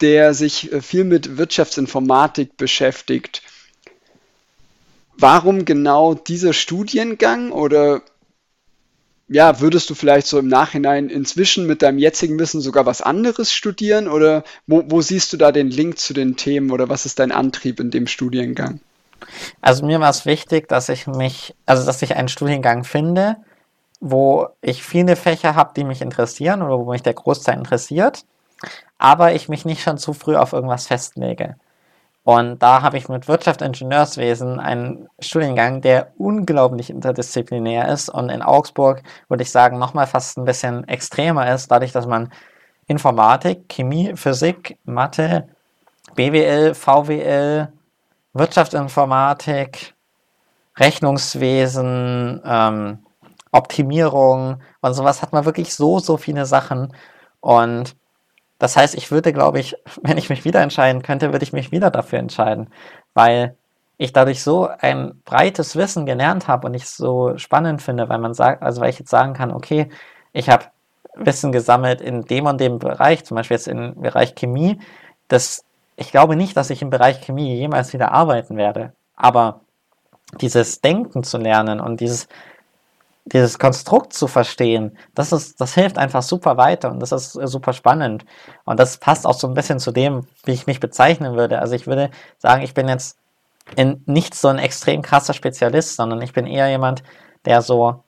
der 0.00 0.34
sich 0.34 0.72
äh, 0.72 0.80
viel 0.82 1.04
mit 1.04 1.36
Wirtschaftsinformatik 1.36 2.56
beschäftigt. 2.56 3.42
Warum 5.16 5.64
genau 5.64 6.14
dieser 6.14 6.54
Studiengang 6.54 7.52
oder 7.52 8.02
ja, 9.32 9.60
würdest 9.60 9.88
du 9.88 9.94
vielleicht 9.94 10.26
so 10.26 10.40
im 10.40 10.48
Nachhinein 10.48 11.08
inzwischen 11.08 11.64
mit 11.64 11.82
deinem 11.82 11.98
jetzigen 11.98 12.40
Wissen 12.40 12.60
sogar 12.60 12.84
was 12.84 13.00
anderes 13.00 13.52
studieren 13.52 14.08
oder 14.08 14.42
wo, 14.66 14.82
wo 14.88 15.00
siehst 15.02 15.32
du 15.32 15.36
da 15.36 15.52
den 15.52 15.70
Link 15.70 16.00
zu 16.00 16.12
den 16.12 16.36
Themen 16.36 16.72
oder 16.72 16.88
was 16.88 17.06
ist 17.06 17.20
dein 17.20 17.30
Antrieb 17.30 17.78
in 17.78 17.92
dem 17.92 18.08
Studiengang? 18.08 18.80
Also 19.60 19.86
mir 19.86 20.00
war 20.00 20.10
es 20.10 20.26
wichtig, 20.26 20.66
dass 20.66 20.88
ich 20.88 21.06
mich, 21.06 21.54
also 21.64 21.86
dass 21.86 22.02
ich 22.02 22.16
einen 22.16 22.26
Studiengang 22.26 22.82
finde, 22.82 23.36
wo 24.00 24.48
ich 24.62 24.82
viele 24.82 25.14
Fächer 25.14 25.54
habe, 25.54 25.74
die 25.76 25.84
mich 25.84 26.02
interessieren 26.02 26.60
oder 26.60 26.80
wo 26.80 26.90
mich 26.90 27.02
der 27.02 27.14
Großteil 27.14 27.56
interessiert, 27.56 28.24
aber 28.98 29.34
ich 29.34 29.48
mich 29.48 29.64
nicht 29.64 29.82
schon 29.82 29.98
zu 29.98 30.12
früh 30.12 30.34
auf 30.34 30.52
irgendwas 30.52 30.88
festlege. 30.88 31.54
Und 32.22 32.62
da 32.62 32.82
habe 32.82 32.98
ich 32.98 33.08
mit 33.08 33.28
Wirtschaftsingenieurswesen 33.28 34.60
einen 34.60 35.08
Studiengang, 35.20 35.80
der 35.80 36.12
unglaublich 36.18 36.90
interdisziplinär 36.90 37.88
ist 37.88 38.10
und 38.10 38.28
in 38.28 38.42
Augsburg, 38.42 39.02
würde 39.28 39.42
ich 39.42 39.50
sagen, 39.50 39.78
nochmal 39.78 40.06
fast 40.06 40.36
ein 40.36 40.44
bisschen 40.44 40.86
extremer 40.86 41.52
ist, 41.52 41.70
dadurch, 41.70 41.92
dass 41.92 42.06
man 42.06 42.30
Informatik, 42.86 43.68
Chemie, 43.68 44.14
Physik, 44.16 44.78
Mathe, 44.84 45.48
BWL, 46.14 46.74
VWL, 46.74 47.72
Wirtschaftsinformatik, 48.34 49.94
Rechnungswesen, 50.76 52.42
ähm, 52.44 52.98
Optimierung 53.52 54.60
und 54.80 54.94
sowas 54.94 55.22
hat 55.22 55.32
man 55.32 55.44
wirklich 55.44 55.74
so, 55.74 55.98
so 55.98 56.16
viele 56.16 56.46
Sachen. 56.46 56.94
Und 57.40 57.96
das 58.60 58.76
heißt, 58.76 58.94
ich 58.94 59.10
würde, 59.10 59.32
glaube 59.32 59.58
ich, 59.58 59.76
wenn 60.02 60.18
ich 60.18 60.30
mich 60.30 60.44
wieder 60.44 60.60
entscheiden 60.60 61.02
könnte, 61.02 61.32
würde 61.32 61.42
ich 61.42 61.52
mich 61.52 61.72
wieder 61.72 61.90
dafür 61.90 62.20
entscheiden, 62.20 62.68
weil 63.14 63.56
ich 63.98 64.12
dadurch 64.12 64.42
so 64.42 64.68
ein 64.78 65.20
breites 65.24 65.76
Wissen 65.76 66.06
gelernt 66.06 66.48
habe 66.48 66.68
und 66.68 66.74
ich 66.74 66.84
es 66.84 66.96
so 66.96 67.36
spannend 67.36 67.82
finde, 67.82 68.08
weil 68.08 68.18
man 68.18 68.32
sagt, 68.34 68.62
also 68.62 68.80
weil 68.80 68.90
ich 68.90 68.98
jetzt 68.98 69.10
sagen 69.10 69.34
kann, 69.34 69.50
okay, 69.50 69.90
ich 70.32 70.48
habe 70.48 70.66
Wissen 71.16 71.52
gesammelt 71.52 72.00
in 72.00 72.22
dem 72.22 72.46
und 72.46 72.60
dem 72.60 72.78
Bereich, 72.78 73.24
zum 73.24 73.34
Beispiel 73.34 73.56
jetzt 73.56 73.68
im 73.68 74.00
Bereich 74.00 74.34
Chemie, 74.36 74.78
das 75.28 75.64
ich 75.96 76.12
glaube 76.12 76.34
nicht, 76.34 76.56
dass 76.56 76.70
ich 76.70 76.80
im 76.80 76.88
Bereich 76.88 77.20
Chemie 77.20 77.54
jemals 77.54 77.92
wieder 77.92 78.12
arbeiten 78.12 78.56
werde. 78.56 78.94
Aber 79.16 79.60
dieses 80.40 80.80
Denken 80.80 81.24
zu 81.24 81.36
lernen 81.36 81.78
und 81.78 82.00
dieses, 82.00 82.26
dieses 83.24 83.58
Konstrukt 83.58 84.12
zu 84.12 84.26
verstehen, 84.26 84.96
das, 85.14 85.32
ist, 85.32 85.60
das 85.60 85.74
hilft 85.74 85.98
einfach 85.98 86.22
super 86.22 86.56
weiter 86.56 86.90
und 86.90 87.00
das 87.00 87.12
ist 87.12 87.32
super 87.32 87.72
spannend. 87.72 88.24
Und 88.64 88.80
das 88.80 88.98
passt 88.98 89.26
auch 89.26 89.34
so 89.34 89.46
ein 89.46 89.54
bisschen 89.54 89.78
zu 89.78 89.92
dem, 89.92 90.26
wie 90.44 90.52
ich 90.52 90.66
mich 90.66 90.80
bezeichnen 90.80 91.36
würde. 91.36 91.58
Also 91.60 91.74
ich 91.74 91.86
würde 91.86 92.10
sagen, 92.38 92.62
ich 92.62 92.74
bin 92.74 92.88
jetzt 92.88 93.18
in 93.76 94.02
nicht 94.06 94.34
so 94.34 94.48
ein 94.48 94.58
extrem 94.58 95.02
krasser 95.02 95.34
Spezialist, 95.34 95.96
sondern 95.96 96.22
ich 96.22 96.32
bin 96.32 96.46
eher 96.46 96.68
jemand, 96.68 97.02
der 97.44 97.62
so 97.62 98.02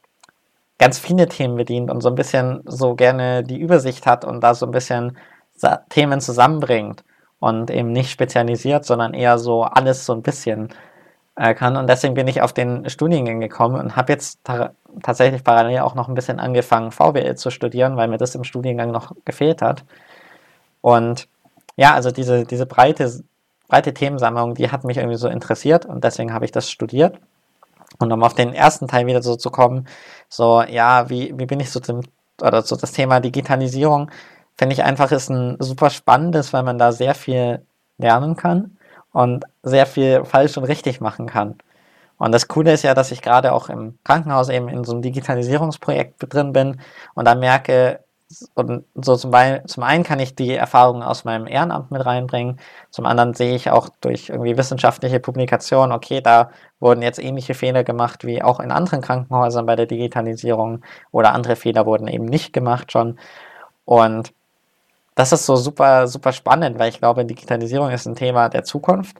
ganz 0.79 0.99
viele 0.99 1.29
Themen 1.29 1.57
bedient 1.57 1.91
und 1.91 2.01
so 2.01 2.09
ein 2.09 2.17
bisschen 2.17 2.63
so 2.65 2.95
gerne 2.95 3.45
die 3.45 3.59
Übersicht 3.59 4.07
hat 4.07 4.25
und 4.25 4.41
da 4.41 4.55
so 4.55 4.67
ein 4.67 4.73
bisschen 4.73 5.17
Themen 5.91 6.21
zusammenbringt 6.21 7.05
und 7.39 7.71
eben 7.71 7.93
nicht 7.93 8.11
spezialisiert, 8.11 8.85
sondern 8.85 9.15
eher 9.15 9.39
so 9.39 9.63
alles 9.63 10.07
so 10.07 10.13
ein 10.13 10.23
bisschen 10.23 10.71
äh, 11.37 11.55
kann. 11.55 11.77
Und 11.77 11.89
deswegen 11.89 12.15
bin 12.15 12.29
ich 12.29 12.43
auf 12.43 12.53
den 12.53 12.89
Studiengang 12.91 13.41
gekommen 13.41 13.81
und 13.81 13.97
habe 13.97 14.13
jetzt 14.13 14.41
tatsächlich 15.03 15.45
parallel 15.45 15.81
auch 15.81 15.95
noch 15.95 16.09
ein 16.09 16.15
bisschen 16.15 16.41
angefangen, 16.41 16.93
VWL 16.93 17.37
zu 17.37 17.51
studieren, 17.51 17.97
weil 17.97 18.09
mir 18.09 18.19
das 18.19 18.35
im 18.35 18.45
Studiengang 18.45 18.91
noch 18.91 19.13
gefehlt 19.25 19.63
hat. 19.63 19.85
Und 20.81 21.29
ja, 21.77 21.95
also 21.95 22.11
diese, 22.11 22.45
diese 22.45 22.67
breite, 22.67 23.25
breite 23.69 23.95
Themensammlung, 23.95 24.55
die 24.55 24.71
hat 24.71 24.85
mich 24.85 24.99
irgendwie 24.99 25.17
so 25.17 25.29
interessiert 25.29 25.87
und 25.87 26.05
deswegen 26.05 26.35
habe 26.35 26.45
ich 26.45 26.53
das 26.53 26.71
studiert. 26.71 27.19
Und 27.99 28.13
um 28.13 28.23
auf 28.23 28.35
den 28.35 28.55
ersten 28.55 28.89
Teil 28.89 29.07
wieder 29.07 29.23
so 29.23 29.37
zu 29.37 29.51
kommen, 29.51 29.87
so, 30.29 30.63
ja, 30.63 31.09
wie, 31.09 31.33
wie 31.39 31.47
bin 31.47 31.61
ich 31.61 31.71
so 31.71 31.81
zum, 31.81 32.01
oder 32.41 32.63
so 32.63 32.77
das 32.77 32.93
Thema 32.93 33.21
Digitalisierung, 33.21 34.11
finde 34.57 34.75
ich 34.75 34.83
einfach 34.83 35.13
ist 35.13 35.31
ein 35.31 35.57
super 35.61 35.91
spannendes, 35.91 36.53
weil 36.53 36.63
man 36.63 36.79
da 36.79 36.93
sehr 36.93 37.15
viel 37.15 37.65
lernen 37.99 38.37
kann 38.37 38.77
und 39.13 39.45
sehr 39.63 39.87
viel 39.87 40.25
falsch 40.25 40.57
und 40.57 40.65
richtig 40.65 41.01
machen 41.01 41.27
kann. 41.27 41.57
Und 42.19 42.33
das 42.33 42.49
Coole 42.49 42.73
ist 42.73 42.85
ja, 42.85 42.95
dass 42.95 43.11
ich 43.11 43.23
gerade 43.23 43.53
auch 43.53 43.69
im 43.69 43.99
Krankenhaus 44.05 44.49
eben 44.49 44.69
in 44.69 44.85
so 44.85 44.93
einem 44.93 45.03
Digitalisierungsprojekt 45.03 46.33
drin 46.33 46.53
bin 46.53 46.81
und 47.15 47.27
da 47.27 47.35
merke, 47.35 48.01
und 48.55 48.85
so 48.95 49.17
zum, 49.17 49.33
zum 49.67 49.83
einen 49.83 50.05
kann 50.05 50.21
ich 50.21 50.35
die 50.35 50.55
Erfahrungen 50.55 51.03
aus 51.03 51.25
meinem 51.25 51.47
Ehrenamt 51.47 51.91
mit 51.91 52.05
reinbringen, 52.05 52.59
zum 52.91 53.07
anderen 53.07 53.35
sehe 53.35 53.55
ich 53.55 53.71
auch 53.71 53.89
durch 54.01 54.29
irgendwie 54.31 54.57
wissenschaftliche 54.57 55.21
Publikationen, 55.21 55.93
okay, 55.93 56.21
da 56.21 56.51
wurden 56.81 57.03
jetzt 57.03 57.19
ähnliche 57.23 57.55
Fehler 57.55 57.85
gemacht 57.85 58.25
wie 58.25 58.43
auch 58.43 58.61
in 58.61 58.71
anderen 58.71 59.03
Krankenhäusern 59.03 59.67
bei 59.67 59.77
der 59.77 59.87
Digitalisierung 59.87 60.83
oder 61.11 61.35
andere 61.35 61.57
Fehler 61.57 61.87
wurden 61.87 62.09
eben 62.09 62.25
nicht 62.25 62.53
gemacht 62.53 62.93
schon. 62.93 63.19
Und 63.85 64.33
das 65.15 65.33
ist 65.33 65.47
so 65.47 65.57
super, 65.57 66.07
super 66.09 66.33
spannend, 66.33 66.79
weil 66.79 66.89
ich 66.89 66.99
glaube, 66.99 67.25
Digitalisierung 67.25 67.91
ist 67.91 68.07
ein 68.07 68.15
Thema 68.15 68.49
der 68.49 68.65
Zukunft. 68.65 69.19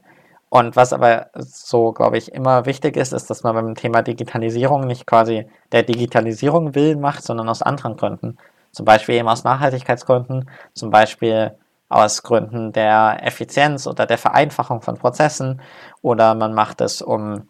Und 0.49 0.75
was 0.75 0.93
aber 0.93 1.27
so, 1.33 1.93
glaube 1.93 2.17
ich, 2.17 2.31
immer 2.31 2.65
wichtig 2.67 2.95
ist, 2.95 3.11
ist, 3.11 3.29
dass 3.29 3.43
man 3.43 3.55
beim 3.55 3.75
Thema 3.75 4.03
Digitalisierung 4.03 4.85
nicht 4.85 5.07
quasi 5.07 5.47
der 5.71 5.83
Digitalisierung 5.83 6.75
willen 6.75 6.99
macht, 7.01 7.23
sondern 7.23 7.49
aus 7.49 7.63
anderen 7.63 7.97
Gründen. 7.97 8.37
Zum 8.71 8.85
Beispiel 8.85 9.15
eben 9.15 9.27
aus 9.27 9.43
Nachhaltigkeitsgründen, 9.43 10.49
zum 10.73 10.91
Beispiel 10.91 11.57
aus 11.89 12.23
Gründen 12.23 12.71
der 12.71 13.19
Effizienz 13.21 13.87
oder 13.87 14.05
der 14.05 14.17
Vereinfachung 14.17 14.81
von 14.81 14.97
Prozessen 14.97 15.61
oder 16.01 16.35
man 16.35 16.53
macht 16.53 16.81
es, 16.81 17.01
um 17.01 17.47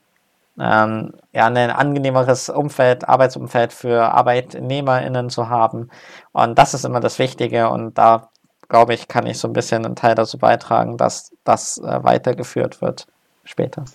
ähm, 0.60 1.14
ja, 1.32 1.48
ein 1.48 1.58
angenehmeres 1.72 2.50
Umfeld, 2.50 3.08
Arbeitsumfeld 3.08 3.74
für 3.74 4.14
ArbeitnehmerInnen 4.14 5.30
zu 5.30 5.50
haben. 5.50 5.90
Und 6.32 6.58
das 6.58 6.74
ist 6.74 6.86
immer 6.86 7.00
das 7.00 7.20
Wichtige 7.20 7.70
und 7.70 7.98
da 7.98 8.30
glaube 8.70 8.94
ich, 8.94 9.08
kann 9.08 9.26
ich 9.26 9.38
so 9.38 9.48
ein 9.48 9.54
bisschen 9.54 9.86
einen 9.86 9.96
Teil 9.96 10.16
dazu 10.16 10.38
beitragen, 10.38 10.98
dass 10.98 11.32
das 11.44 11.78
äh, 11.78 12.04
weitergeführt 12.04 12.82
wird 12.82 13.08
später. 13.44 13.86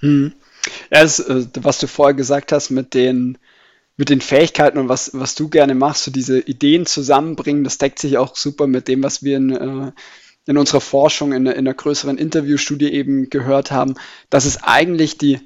Hm. 0.00 0.32
Ja, 0.90 1.02
das, 1.02 1.20
äh, 1.20 1.46
was 1.60 1.78
du 1.78 1.86
vorher 1.86 2.14
gesagt 2.14 2.52
hast 2.52 2.70
mit 2.70 2.94
den, 2.94 3.38
mit 3.96 4.10
den 4.10 4.20
Fähigkeiten 4.20 4.78
und 4.78 4.88
was, 4.88 5.10
was 5.14 5.34
du 5.34 5.48
gerne 5.48 5.74
machst, 5.74 6.04
so 6.04 6.10
diese 6.10 6.40
Ideen 6.40 6.86
zusammenbringen, 6.86 7.64
das 7.64 7.78
deckt 7.78 7.98
sich 7.98 8.18
auch 8.18 8.36
super 8.36 8.66
mit 8.66 8.88
dem, 8.88 9.02
was 9.02 9.22
wir 9.22 9.36
in, 9.36 9.50
äh, 9.50 9.92
in 10.46 10.56
unserer 10.56 10.80
Forschung, 10.80 11.32
in, 11.32 11.46
in 11.46 11.58
einer 11.58 11.74
größeren 11.74 12.16
Interviewstudie 12.18 12.92
eben 12.92 13.28
gehört 13.28 13.70
haben, 13.70 13.94
dass 14.30 14.44
es 14.44 14.62
eigentlich 14.62 15.18
die, 15.18 15.40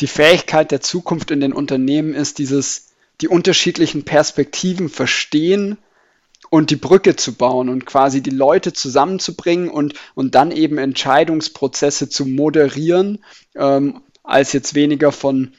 die 0.00 0.06
Fähigkeit 0.06 0.70
der 0.70 0.80
Zukunft 0.80 1.30
in 1.30 1.40
den 1.40 1.52
Unternehmen 1.52 2.14
ist, 2.14 2.38
dieses, 2.38 2.88
die 3.20 3.28
unterschiedlichen 3.28 4.04
Perspektiven 4.04 4.88
verstehen 4.88 5.78
und 6.54 6.70
die 6.70 6.76
Brücke 6.76 7.16
zu 7.16 7.32
bauen 7.32 7.68
und 7.68 7.84
quasi 7.84 8.20
die 8.20 8.30
Leute 8.30 8.72
zusammenzubringen 8.72 9.68
und, 9.68 9.94
und 10.14 10.36
dann 10.36 10.52
eben 10.52 10.78
Entscheidungsprozesse 10.78 12.08
zu 12.08 12.26
moderieren, 12.26 13.24
ähm, 13.56 14.02
als 14.22 14.52
jetzt 14.52 14.76
weniger 14.76 15.10
von, 15.10 15.50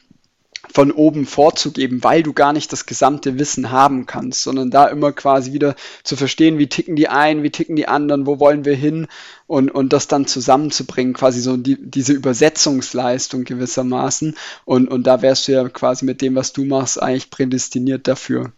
von 0.73 0.93
oben 0.93 1.26
vorzugeben, 1.26 2.01
weil 2.01 2.23
du 2.23 2.31
gar 2.31 2.53
nicht 2.53 2.72
das 2.72 2.85
gesamte 2.85 3.38
Wissen 3.38 3.72
haben 3.72 4.05
kannst, 4.05 4.43
sondern 4.43 4.72
da 4.72 4.85
immer 4.88 5.11
quasi 5.11 5.51
wieder 5.51 5.76
zu 6.05 6.15
verstehen, 6.15 6.59
wie 6.59 6.67
ticken 6.67 6.95
die 6.95 7.09
einen, 7.09 7.43
wie 7.43 7.51
ticken 7.51 7.76
die 7.76 7.89
anderen, 7.89 8.26
wo 8.26 8.39
wollen 8.39 8.63
wir 8.63 8.76
hin 8.76 9.07
und, 9.47 9.69
und 9.72 9.91
das 9.91 10.07
dann 10.07 10.27
zusammenzubringen, 10.27 11.13
quasi 11.13 11.41
so 11.41 11.57
die, 11.57 11.76
diese 11.77 12.13
Übersetzungsleistung 12.13 13.43
gewissermaßen. 13.43 14.38
Und, 14.63 14.88
und 14.88 15.05
da 15.05 15.22
wärst 15.22 15.49
du 15.49 15.51
ja 15.51 15.67
quasi 15.67 16.05
mit 16.05 16.22
dem, 16.22 16.35
was 16.35 16.53
du 16.53 16.63
machst, 16.63 17.03
eigentlich 17.03 17.31
prädestiniert 17.31 18.07
dafür. 18.07 18.53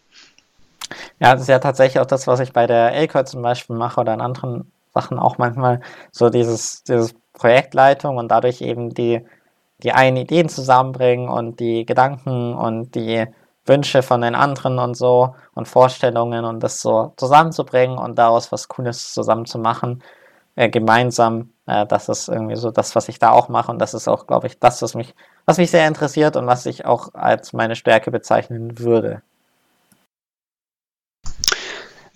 Ja, 1.20 1.32
das 1.32 1.42
ist 1.42 1.48
ja 1.48 1.58
tatsächlich 1.58 2.00
auch 2.00 2.06
das, 2.06 2.26
was 2.26 2.40
ich 2.40 2.52
bei 2.52 2.66
der 2.66 2.92
Elcor 2.92 3.24
zum 3.24 3.42
Beispiel 3.42 3.76
mache 3.76 4.00
oder 4.00 4.14
in 4.14 4.20
anderen 4.20 4.70
Sachen 4.94 5.18
auch 5.18 5.38
manchmal, 5.38 5.80
so 6.12 6.30
dieses, 6.30 6.82
dieses 6.84 7.14
Projektleitung 7.34 8.16
und 8.16 8.28
dadurch 8.28 8.60
eben 8.62 8.90
die 8.94 9.24
die 9.82 9.92
einen 9.92 10.16
Ideen 10.16 10.48
zusammenbringen 10.48 11.28
und 11.28 11.60
die 11.60 11.86
Gedanken 11.86 12.54
und 12.54 12.94
die 12.94 13.26
Wünsche 13.66 14.02
von 14.02 14.22
den 14.22 14.34
anderen 14.34 14.78
und 14.78 14.96
so 14.96 15.34
und 15.54 15.68
Vorstellungen 15.68 16.44
und 16.44 16.62
das 16.62 16.80
so 16.80 17.12
zusammenzubringen 17.16 17.98
und 17.98 18.18
daraus 18.18 18.50
was 18.50 18.68
Cooles 18.68 19.12
zusammen 19.12 19.46
zu 19.46 19.58
machen, 19.58 20.02
äh, 20.56 20.68
gemeinsam. 20.70 21.52
Äh, 21.66 21.86
das 21.86 22.08
ist 22.08 22.28
irgendwie 22.28 22.56
so 22.56 22.70
das, 22.70 22.96
was 22.96 23.08
ich 23.08 23.18
da 23.18 23.30
auch 23.30 23.48
mache 23.48 23.70
und 23.70 23.78
das 23.78 23.94
ist 23.94 24.08
auch, 24.08 24.26
glaube 24.26 24.46
ich, 24.48 24.58
das, 24.58 24.82
was 24.82 24.94
mich, 24.94 25.14
was 25.44 25.58
mich 25.58 25.70
sehr 25.70 25.86
interessiert 25.86 26.36
und 26.36 26.46
was 26.46 26.66
ich 26.66 26.86
auch 26.86 27.14
als 27.14 27.52
meine 27.52 27.76
Stärke 27.76 28.10
bezeichnen 28.10 28.78
würde. 28.78 29.22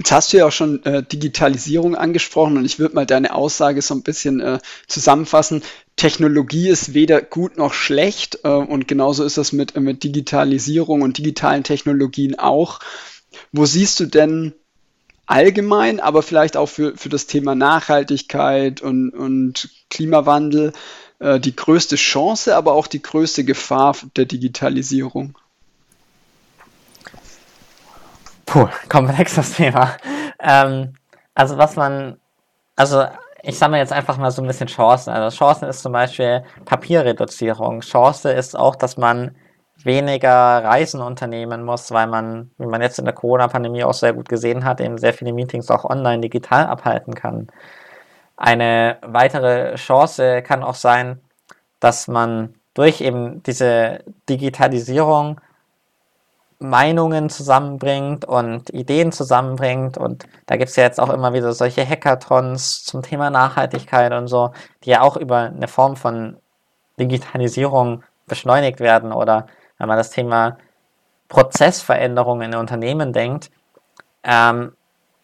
Jetzt 0.03 0.11
hast 0.11 0.33
du 0.33 0.39
ja 0.39 0.47
auch 0.47 0.53
schon 0.53 0.85
äh, 0.85 1.05
Digitalisierung 1.05 1.95
angesprochen 1.95 2.57
und 2.57 2.65
ich 2.65 2.81
würde 2.81 2.97
mal 2.97 3.07
deine 3.07 3.33
Aussage 3.33 3.81
so 3.83 3.95
ein 3.95 4.03
bisschen 4.03 4.41
äh, 4.41 4.59
zusammenfassen. 4.89 5.63
Technologie 5.95 6.71
ist 6.71 6.93
weder 6.93 7.23
gut 7.23 7.57
noch 7.57 7.73
schlecht 7.73 8.41
äh, 8.43 8.49
und 8.49 8.89
genauso 8.89 9.23
ist 9.23 9.39
das 9.39 9.53
mit, 9.53 9.77
mit 9.77 10.03
Digitalisierung 10.03 11.03
und 11.03 11.19
digitalen 11.19 11.63
Technologien 11.63 12.37
auch. 12.37 12.81
Wo 13.53 13.65
siehst 13.65 14.01
du 14.01 14.07
denn 14.07 14.55
allgemein, 15.27 16.01
aber 16.01 16.25
vielleicht 16.25 16.57
auch 16.57 16.69
für, 16.69 16.97
für 16.97 17.09
das 17.09 17.29
Thema 17.29 17.55
Nachhaltigkeit 17.55 18.83
und, 18.83 19.11
und 19.11 19.69
Klimawandel 19.89 20.73
äh, 21.21 21.39
die 21.39 21.55
größte 21.55 21.95
Chance, 21.95 22.57
aber 22.57 22.73
auch 22.73 22.89
die 22.89 23.03
größte 23.03 23.45
Gefahr 23.45 23.97
der 24.17 24.25
Digitalisierung? 24.25 25.39
Puh, 28.53 28.69
komplexes 28.91 29.55
Thema. 29.55 29.97
Ähm, 30.39 30.93
also 31.35 31.57
was 31.57 31.75
man, 31.77 32.19
also 32.77 33.07
ich 33.43 33.57
sammle 33.57 33.79
jetzt 33.79 33.95
einfach 33.95 34.19
mal 34.19 34.31
so 34.31 34.43
ein 34.43 34.47
bisschen 34.47 34.67
Chancen. 34.67 35.09
Also 35.09 35.35
Chancen 35.35 35.71
ist 35.71 35.81
zum 35.81 35.93
Beispiel 35.93 36.45
Papierreduzierung. 36.67 37.81
Chance 37.81 38.31
ist 38.31 38.55
auch, 38.55 38.77
dass 38.77 38.99
man 38.99 39.35
weniger 39.83 40.29
Reisen 40.63 41.01
unternehmen 41.01 41.65
muss, 41.65 41.93
weil 41.93 42.07
man, 42.09 42.51
wie 42.59 42.67
man 42.67 42.83
jetzt 42.83 42.99
in 42.99 43.07
der 43.07 43.15
Corona-Pandemie 43.15 43.85
auch 43.85 43.95
sehr 43.95 44.13
gut 44.13 44.29
gesehen 44.29 44.67
hat, 44.67 44.83
eben 44.83 44.99
sehr 44.99 45.15
viele 45.15 45.33
Meetings 45.33 45.71
auch 45.71 45.87
online 45.87 46.21
digital 46.21 46.67
abhalten 46.67 47.15
kann. 47.15 47.47
Eine 48.37 48.99
weitere 49.01 49.77
Chance 49.77 50.43
kann 50.43 50.63
auch 50.63 50.75
sein, 50.75 51.23
dass 51.81 52.07
man 52.07 52.53
durch 52.75 53.01
eben 53.01 53.43
diese 53.45 54.01
Digitalisierung 54.29 55.41
Meinungen 56.63 57.29
zusammenbringt 57.29 58.25
und 58.25 58.71
Ideen 58.71 59.13
zusammenbringt. 59.13 59.99
Und 59.99 60.27
da 60.47 60.57
gibt 60.57 60.71
es 60.71 60.77
ja 60.77 60.85
jetzt 60.85 61.01
auch 61.01 61.11
immer 61.11 61.33
wieder 61.33 61.53
solche 61.53 61.87
Hackathons 61.87 62.85
zum 62.85 63.03
Thema 63.03 63.31
Nachhaltigkeit 63.31 64.13
und 64.13 64.29
so, 64.29 64.53
die 64.85 64.91
ja 64.91 65.03
auch 65.03 65.17
über 65.17 65.39
eine 65.39 65.69
Form 65.69 65.97
von 65.97 66.39
Digitalisierung 66.99 68.05
beschleunigt 68.27 68.81
werden. 68.81 69.13
Oder 69.13 69.47
wenn 69.79 69.89
man 69.89 69.99
das 69.99 70.11
Thema 70.11 70.59
Prozessveränderungen 71.29 72.53
in 72.53 72.59
Unternehmen 72.59 73.13
denkt, 73.13 73.51
ähm, 74.23 74.73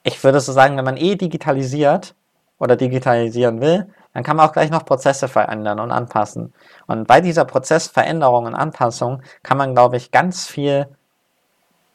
ich 0.02 0.22
würde 0.24 0.40
so 0.40 0.52
sagen, 0.52 0.76
wenn 0.76 0.84
man 0.84 0.96
eh 0.96 1.14
digitalisiert 1.16 2.14
oder 2.58 2.76
digitalisieren 2.76 3.60
will, 3.60 3.92
dann 4.14 4.24
kann 4.24 4.36
man 4.36 4.48
auch 4.48 4.52
gleich 4.52 4.70
noch 4.70 4.84
Prozesse 4.84 5.28
verändern 5.28 5.78
und 5.78 5.92
anpassen. 5.92 6.52
Und 6.86 7.06
bei 7.06 7.20
dieser 7.20 7.44
Prozessveränderung 7.44 8.46
und 8.46 8.54
Anpassung 8.54 9.22
kann 9.42 9.58
man, 9.58 9.74
glaube 9.74 9.96
ich, 9.96 10.10
ganz 10.10 10.46
viel 10.46 10.88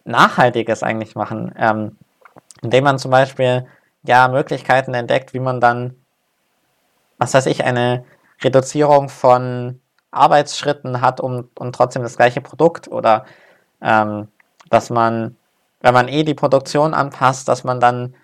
Nachhaltiges 0.06 0.84
eigentlich 0.84 1.16
machen, 1.16 1.54
ähm, 1.58 1.98
indem 2.62 2.84
man 2.84 3.00
zum 3.00 3.12
Beispiel 3.12 3.68
ja 4.04 4.28
Möglichkeiten 4.28 4.94
entdeckt, 4.94 5.34
wie 5.34 5.40
man 5.40 5.62
dann, 5.62 5.96
was 7.18 7.34
weiß 7.34 7.46
ich, 7.46 7.64
eine 7.64 8.04
Reduzierung 8.42 9.10
von 9.10 9.80
Arbeitsschritten 10.12 11.02
hat, 11.02 11.22
um, 11.22 11.50
um 11.58 11.72
trotzdem 11.72 12.04
das 12.04 12.18
gleiche 12.18 12.42
Produkt 12.42 12.88
oder 12.88 13.26
ähm, 13.82 14.28
dass 14.70 14.90
man, 14.90 15.36
wenn 15.82 15.94
man 15.94 16.08
eh 16.08 16.24
die 16.24 16.34
Produktion 16.34 16.94
anpasst, 16.94 17.48
dass 17.48 17.64
man 17.64 17.80
dann 17.80 18.16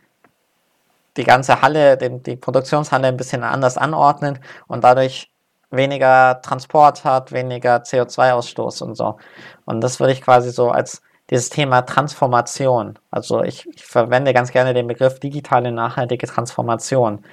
die 1.17 1.23
ganze 1.23 1.61
Halle, 1.61 1.97
den, 1.97 2.23
die 2.23 2.35
Produktionshalle 2.35 3.07
ein 3.07 3.17
bisschen 3.17 3.43
anders 3.43 3.77
anordnet 3.77 4.39
und 4.67 4.83
dadurch 4.83 5.31
weniger 5.71 6.41
Transport 6.41 7.03
hat, 7.03 7.31
weniger 7.31 7.77
CO2-Ausstoß 7.77 8.83
und 8.83 8.95
so. 8.95 9.17
Und 9.65 9.81
das 9.81 9.99
würde 9.99 10.13
ich 10.13 10.21
quasi 10.21 10.51
so 10.51 10.71
als 10.71 11.01
dieses 11.29 11.49
Thema 11.49 11.81
Transformation. 11.83 12.97
Also 13.11 13.43
ich, 13.43 13.67
ich 13.67 13.85
verwende 13.85 14.33
ganz 14.33 14.51
gerne 14.51 14.73
den 14.73 14.87
Begriff 14.87 15.19
digitale 15.19 15.71
nachhaltige 15.71 16.27
Transformation. 16.27 17.23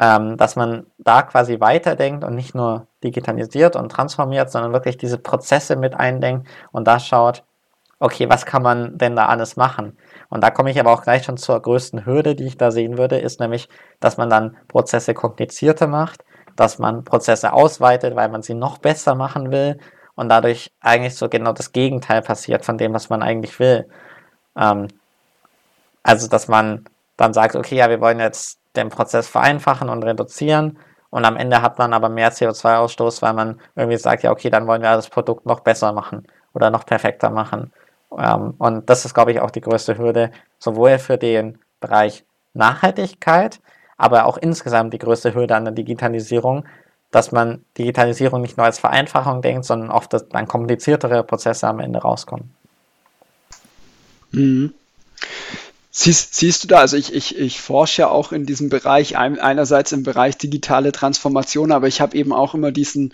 Ähm, 0.00 0.36
dass 0.36 0.56
man 0.56 0.86
da 0.98 1.22
quasi 1.22 1.60
weiterdenkt 1.60 2.24
und 2.24 2.34
nicht 2.34 2.54
nur 2.54 2.88
digitalisiert 3.04 3.76
und 3.76 3.90
transformiert, 3.90 4.50
sondern 4.50 4.72
wirklich 4.72 4.96
diese 4.96 5.18
Prozesse 5.18 5.76
mit 5.76 5.94
eindenkt 5.94 6.48
und 6.72 6.88
da 6.88 6.98
schaut, 6.98 7.44
okay, 8.00 8.28
was 8.28 8.44
kann 8.44 8.62
man 8.62 8.98
denn 8.98 9.14
da 9.14 9.26
alles 9.26 9.56
machen? 9.56 9.96
Und 10.30 10.42
da 10.42 10.50
komme 10.50 10.70
ich 10.72 10.80
aber 10.80 10.92
auch 10.92 11.02
gleich 11.02 11.24
schon 11.24 11.36
zur 11.36 11.60
größten 11.60 12.06
Hürde, 12.06 12.34
die 12.34 12.44
ich 12.44 12.56
da 12.56 12.72
sehen 12.72 12.98
würde, 12.98 13.18
ist 13.18 13.38
nämlich, 13.38 13.68
dass 14.00 14.16
man 14.16 14.28
dann 14.28 14.56
Prozesse 14.66 15.14
komplizierter 15.14 15.86
macht, 15.86 16.24
dass 16.56 16.78
man 16.80 17.04
Prozesse 17.04 17.52
ausweitet, 17.52 18.16
weil 18.16 18.28
man 18.28 18.42
sie 18.42 18.54
noch 18.54 18.78
besser 18.78 19.14
machen 19.14 19.52
will 19.52 19.78
und 20.16 20.28
dadurch 20.28 20.72
eigentlich 20.80 21.16
so 21.16 21.28
genau 21.28 21.52
das 21.52 21.72
Gegenteil 21.72 22.22
passiert 22.22 22.64
von 22.64 22.78
dem, 22.78 22.94
was 22.94 23.10
man 23.10 23.22
eigentlich 23.22 23.58
will. 23.58 23.88
Ähm, 24.56 24.88
also, 26.02 26.28
dass 26.28 26.48
man 26.48 26.84
dann 27.16 27.32
sagt, 27.32 27.56
okay, 27.56 27.76
ja, 27.76 27.88
wir 27.88 28.00
wollen 28.00 28.20
jetzt 28.20 28.58
den 28.76 28.88
Prozess 28.88 29.28
vereinfachen 29.28 29.88
und 29.88 30.02
reduzieren 30.02 30.78
und 31.14 31.24
am 31.24 31.36
Ende 31.36 31.62
hat 31.62 31.78
man 31.78 31.92
aber 31.92 32.08
mehr 32.08 32.32
CO2-Ausstoß, 32.32 33.22
weil 33.22 33.34
man 33.34 33.60
irgendwie 33.76 33.98
sagt, 33.98 34.24
ja, 34.24 34.32
okay, 34.32 34.50
dann 34.50 34.66
wollen 34.66 34.82
wir 34.82 34.96
das 34.96 35.08
Produkt 35.08 35.46
noch 35.46 35.60
besser 35.60 35.92
machen 35.92 36.26
oder 36.54 36.70
noch 36.70 36.84
perfekter 36.86 37.30
machen. 37.30 37.72
Ähm, 38.18 38.54
und 38.58 38.90
das 38.90 39.04
ist, 39.04 39.14
glaube 39.14 39.30
ich, 39.30 39.38
auch 39.38 39.52
die 39.52 39.60
größte 39.60 39.96
Hürde, 39.96 40.32
sowohl 40.58 40.98
für 40.98 41.16
den 41.16 41.60
Bereich 41.78 42.24
Nachhaltigkeit, 42.52 43.60
aber 43.96 44.26
auch 44.26 44.38
insgesamt 44.38 44.92
die 44.92 44.98
größte 44.98 45.34
Hürde 45.34 45.54
an 45.54 45.66
der 45.66 45.74
Digitalisierung, 45.74 46.64
dass 47.14 47.32
man 47.32 47.64
Digitalisierung 47.78 48.42
nicht 48.42 48.56
nur 48.56 48.66
als 48.66 48.78
Vereinfachung 48.78 49.42
denkt, 49.42 49.64
sondern 49.64 49.90
oft, 49.90 50.12
dass 50.12 50.28
dann 50.28 50.48
kompliziertere 50.48 51.22
Prozesse 51.22 51.68
am 51.68 51.80
Ende 51.80 52.00
rauskommen. 52.00 52.54
Mhm. 54.32 54.74
Siehst, 55.90 56.34
siehst, 56.34 56.64
du 56.64 56.68
da, 56.68 56.78
also 56.78 56.96
ich, 56.96 57.14
ich, 57.14 57.38
ich 57.38 57.60
forsche 57.60 58.02
ja 58.02 58.08
auch 58.08 58.32
in 58.32 58.46
diesem 58.46 58.68
Bereich, 58.68 59.16
einerseits 59.16 59.92
im 59.92 60.02
Bereich 60.02 60.36
digitale 60.36 60.90
Transformation, 60.90 61.70
aber 61.70 61.86
ich 61.86 62.00
habe 62.00 62.16
eben 62.16 62.32
auch 62.32 62.54
immer 62.54 62.72
diesen, 62.72 63.12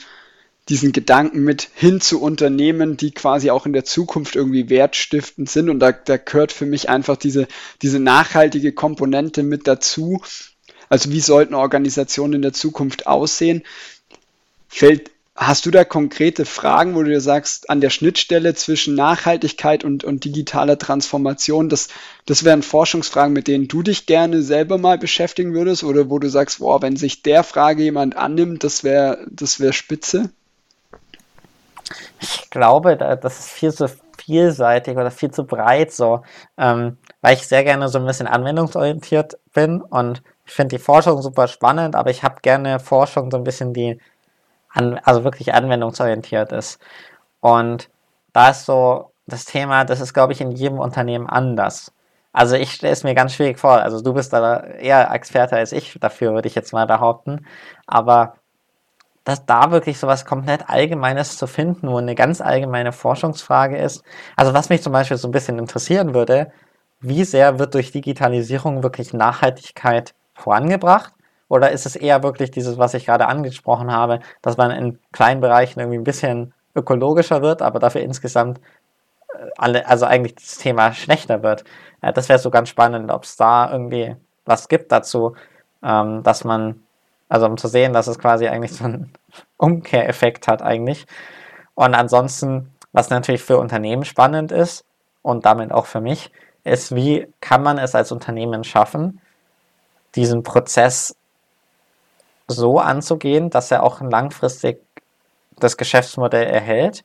diesen 0.71 0.93
Gedanken 0.93 1.41
mit 1.41 1.69
hin 1.75 2.01
zu 2.01 2.23
Unternehmen, 2.23 2.97
die 2.97 3.11
quasi 3.11 3.51
auch 3.51 3.67
in 3.67 3.75
der 3.75 3.85
Zukunft 3.85 4.35
irgendwie 4.35 4.71
wertstiftend 4.71 5.51
sind. 5.51 5.69
Und 5.69 5.81
da, 5.81 5.93
da 5.93 6.17
gehört 6.17 6.53
für 6.53 6.65
mich 6.65 6.89
einfach 6.89 7.19
diese, 7.19 7.49
diese 7.83 8.01
nachhaltige 8.01 8.73
Komponente 8.73 9.43
mit 9.43 9.67
dazu, 9.67 10.23
also 10.91 11.11
wie 11.11 11.21
sollten 11.21 11.55
Organisationen 11.55 12.35
in 12.35 12.43
der 12.43 12.53
Zukunft 12.53 13.07
aussehen? 13.07 13.63
Fällt, 14.69 15.11
hast 15.37 15.65
du 15.65 15.71
da 15.71 15.85
konkrete 15.85 16.45
Fragen, 16.45 16.95
wo 16.95 17.03
du 17.03 17.11
dir 17.11 17.21
sagst, 17.21 17.71
an 17.71 17.81
der 17.81 17.91
Schnittstelle 17.91 18.55
zwischen 18.55 18.97
Nachhaltigkeit 18.97 19.85
und, 19.85 20.05
und 20.05 20.25
digitaler 20.25 20.79
Transformation, 20.79 21.69
das, 21.69 21.89
das 22.27 22.45
wären 22.45 22.63
Forschungsfragen, 22.63 23.33
mit 23.33 23.49
denen 23.49 23.69
du 23.69 23.83
dich 23.83 24.05
gerne 24.05 24.43
selber 24.43 24.77
mal 24.77 24.99
beschäftigen 24.99 25.55
würdest 25.55 25.85
oder 25.85 26.11
wo 26.11 26.19
du 26.19 26.29
sagst, 26.29 26.59
boah, 26.59 26.83
wenn 26.83 26.97
sich 26.97 27.23
der 27.23 27.45
Frage 27.45 27.85
jemand 27.85 28.17
annimmt, 28.17 28.65
das 28.65 28.85
wäre 28.85 29.25
das 29.31 29.61
wär 29.61 29.73
spitze? 29.73 30.31
Ich 32.21 32.51
glaube, 32.51 32.97
das 32.97 33.39
ist 33.39 33.49
viel 33.49 33.73
zu 33.73 33.89
vielseitig 34.19 34.97
oder 34.97 35.11
viel 35.11 35.31
zu 35.31 35.45
breit 35.45 35.93
so, 35.93 36.23
ähm, 36.59 36.99
weil 37.23 37.35
ich 37.35 37.47
sehr 37.47 37.65
gerne 37.65 37.89
so 37.89 37.99
ein 37.99 38.07
bisschen 38.07 38.27
anwendungsorientiert 38.27 39.39
bin 39.55 39.81
und 39.81 40.23
ich 40.51 40.57
finde 40.57 40.77
die 40.77 40.83
Forschung 40.83 41.23
super 41.23 41.47
spannend, 41.47 41.95
aber 41.95 42.11
ich 42.11 42.25
habe 42.25 42.41
gerne 42.43 42.81
Forschung 42.81 43.31
so 43.31 43.37
ein 43.37 43.45
bisschen, 43.45 43.73
die 43.73 44.01
an, 44.69 44.99
also 45.05 45.23
wirklich 45.23 45.55
anwendungsorientiert 45.55 46.51
ist. 46.51 46.81
Und 47.41 47.89
da 48.33 48.51
ist 48.51 48.67
so 48.67 49.13
das 49.29 49.45
Thema, 49.45 49.85
das 49.85 50.01
ist, 50.01 50.13
glaube 50.13 50.33
ich, 50.33 50.41
in 50.41 50.51
jedem 50.51 50.81
Unternehmen 50.81 51.29
anders. 51.29 51.93
Also 52.33 52.57
ich 52.57 52.73
stelle 52.73 52.93
es 52.93 53.05
mir 53.05 53.15
ganz 53.15 53.35
schwierig 53.35 53.61
vor. 53.61 53.75
Also 53.81 54.01
du 54.03 54.13
bist 54.13 54.33
da 54.33 54.65
eher 54.65 55.13
Experte 55.13 55.55
als 55.57 55.71
ich 55.71 55.97
dafür, 56.01 56.35
würde 56.35 56.49
ich 56.49 56.57
jetzt 56.57 56.73
mal 56.73 56.87
behaupten. 56.87 57.47
Aber 57.87 58.35
dass 59.23 59.47
da 59.47 59.71
wirklich 59.71 60.01
so 60.01 60.09
was 60.09 60.25
komplett 60.25 60.69
Allgemeines 60.69 61.39
zu 61.39 61.47
finden, 61.47 61.89
wo 61.89 61.99
eine 61.99 62.17
ganz 62.17 62.41
allgemeine 62.41 62.91
Forschungsfrage 62.93 63.79
ist. 63.79 64.03
Also 64.37 64.53
was 64.53 64.69
mich 64.69 64.83
zum 64.83 64.93
Beispiel 64.93 65.17
so 65.17 65.29
ein 65.29 65.33
bisschen 65.33 65.61
interessieren 65.61 66.13
würde, 66.13 66.51
wie 67.01 67.23
sehr 67.23 67.61
wird 67.61 67.75
durch 67.75 67.93
Digitalisierung 67.93 68.83
wirklich 68.83 69.13
Nachhaltigkeit 69.15 70.15
vorangebracht? 70.41 71.13
Oder 71.49 71.71
ist 71.73 71.87
es 71.87 71.97
eher 71.97 72.23
wirklich 72.23 72.51
dieses, 72.51 72.79
was 72.79 72.95
ich 72.95 73.07
gerade 73.07 73.27
angesprochen 73.27 73.91
habe, 73.93 74.21
dass 74.43 74.57
man 74.57 74.71
in 74.71 74.99
kleinen 75.13 75.41
Bereichen 75.41 75.81
irgendwie 75.81 75.99
ein 75.99 76.05
bisschen 76.05 76.55
ökologischer 76.77 77.43
wird, 77.43 77.63
aber 77.63 77.79
dafür 77.81 78.03
insgesamt 78.03 78.61
äh, 79.35 79.47
alle, 79.57 79.87
also 79.89 80.07
eigentlich 80.07 80.37
das 80.37 80.59
Thema 80.59 80.93
schlechter 80.93 81.43
wird? 81.43 81.65
Das 82.03 82.29
wäre 82.29 82.39
so 82.39 82.51
ganz 82.51 82.69
spannend, 82.69 83.11
ob 83.11 83.25
es 83.25 83.37
da 83.37 83.71
irgendwie 83.71 84.17
was 84.47 84.69
gibt 84.69 84.93
dazu, 84.93 85.35
ähm, 85.83 86.23
dass 86.23 86.45
man 86.45 86.83
Also 87.29 87.47
um 87.47 87.57
zu 87.57 87.69
sehen, 87.69 87.93
dass 87.93 88.09
es 88.09 88.19
quasi 88.19 88.49
eigentlich 88.49 88.73
so 88.73 88.85
einen 88.85 89.13
Umkehreffekt 89.57 90.49
hat 90.49 90.63
eigentlich. 90.63 91.07
Und 91.75 91.95
ansonsten, 91.95 92.73
was 92.93 93.11
natürlich 93.11 93.43
für 93.43 93.59
Unternehmen 93.59 94.05
spannend 94.05 94.53
ist 94.53 94.85
und 95.23 95.47
damit 95.47 95.73
auch 95.73 95.87
für 95.87 96.01
mich, 96.01 96.33
ist, 96.65 96.95
wie 96.95 97.29
kann 97.41 97.63
man 97.63 97.79
es 97.79 97.95
als 97.95 98.13
Unternehmen 98.13 98.65
schaffen, 98.65 99.21
diesen 100.15 100.43
Prozess 100.43 101.17
so 102.49 102.79
anzugehen, 102.79 103.51
dass 103.51 103.71
er 103.71 103.83
auch 103.83 104.01
langfristig 104.01 104.81
das 105.59 105.77
Geschäftsmodell 105.77 106.47
erhält 106.47 107.05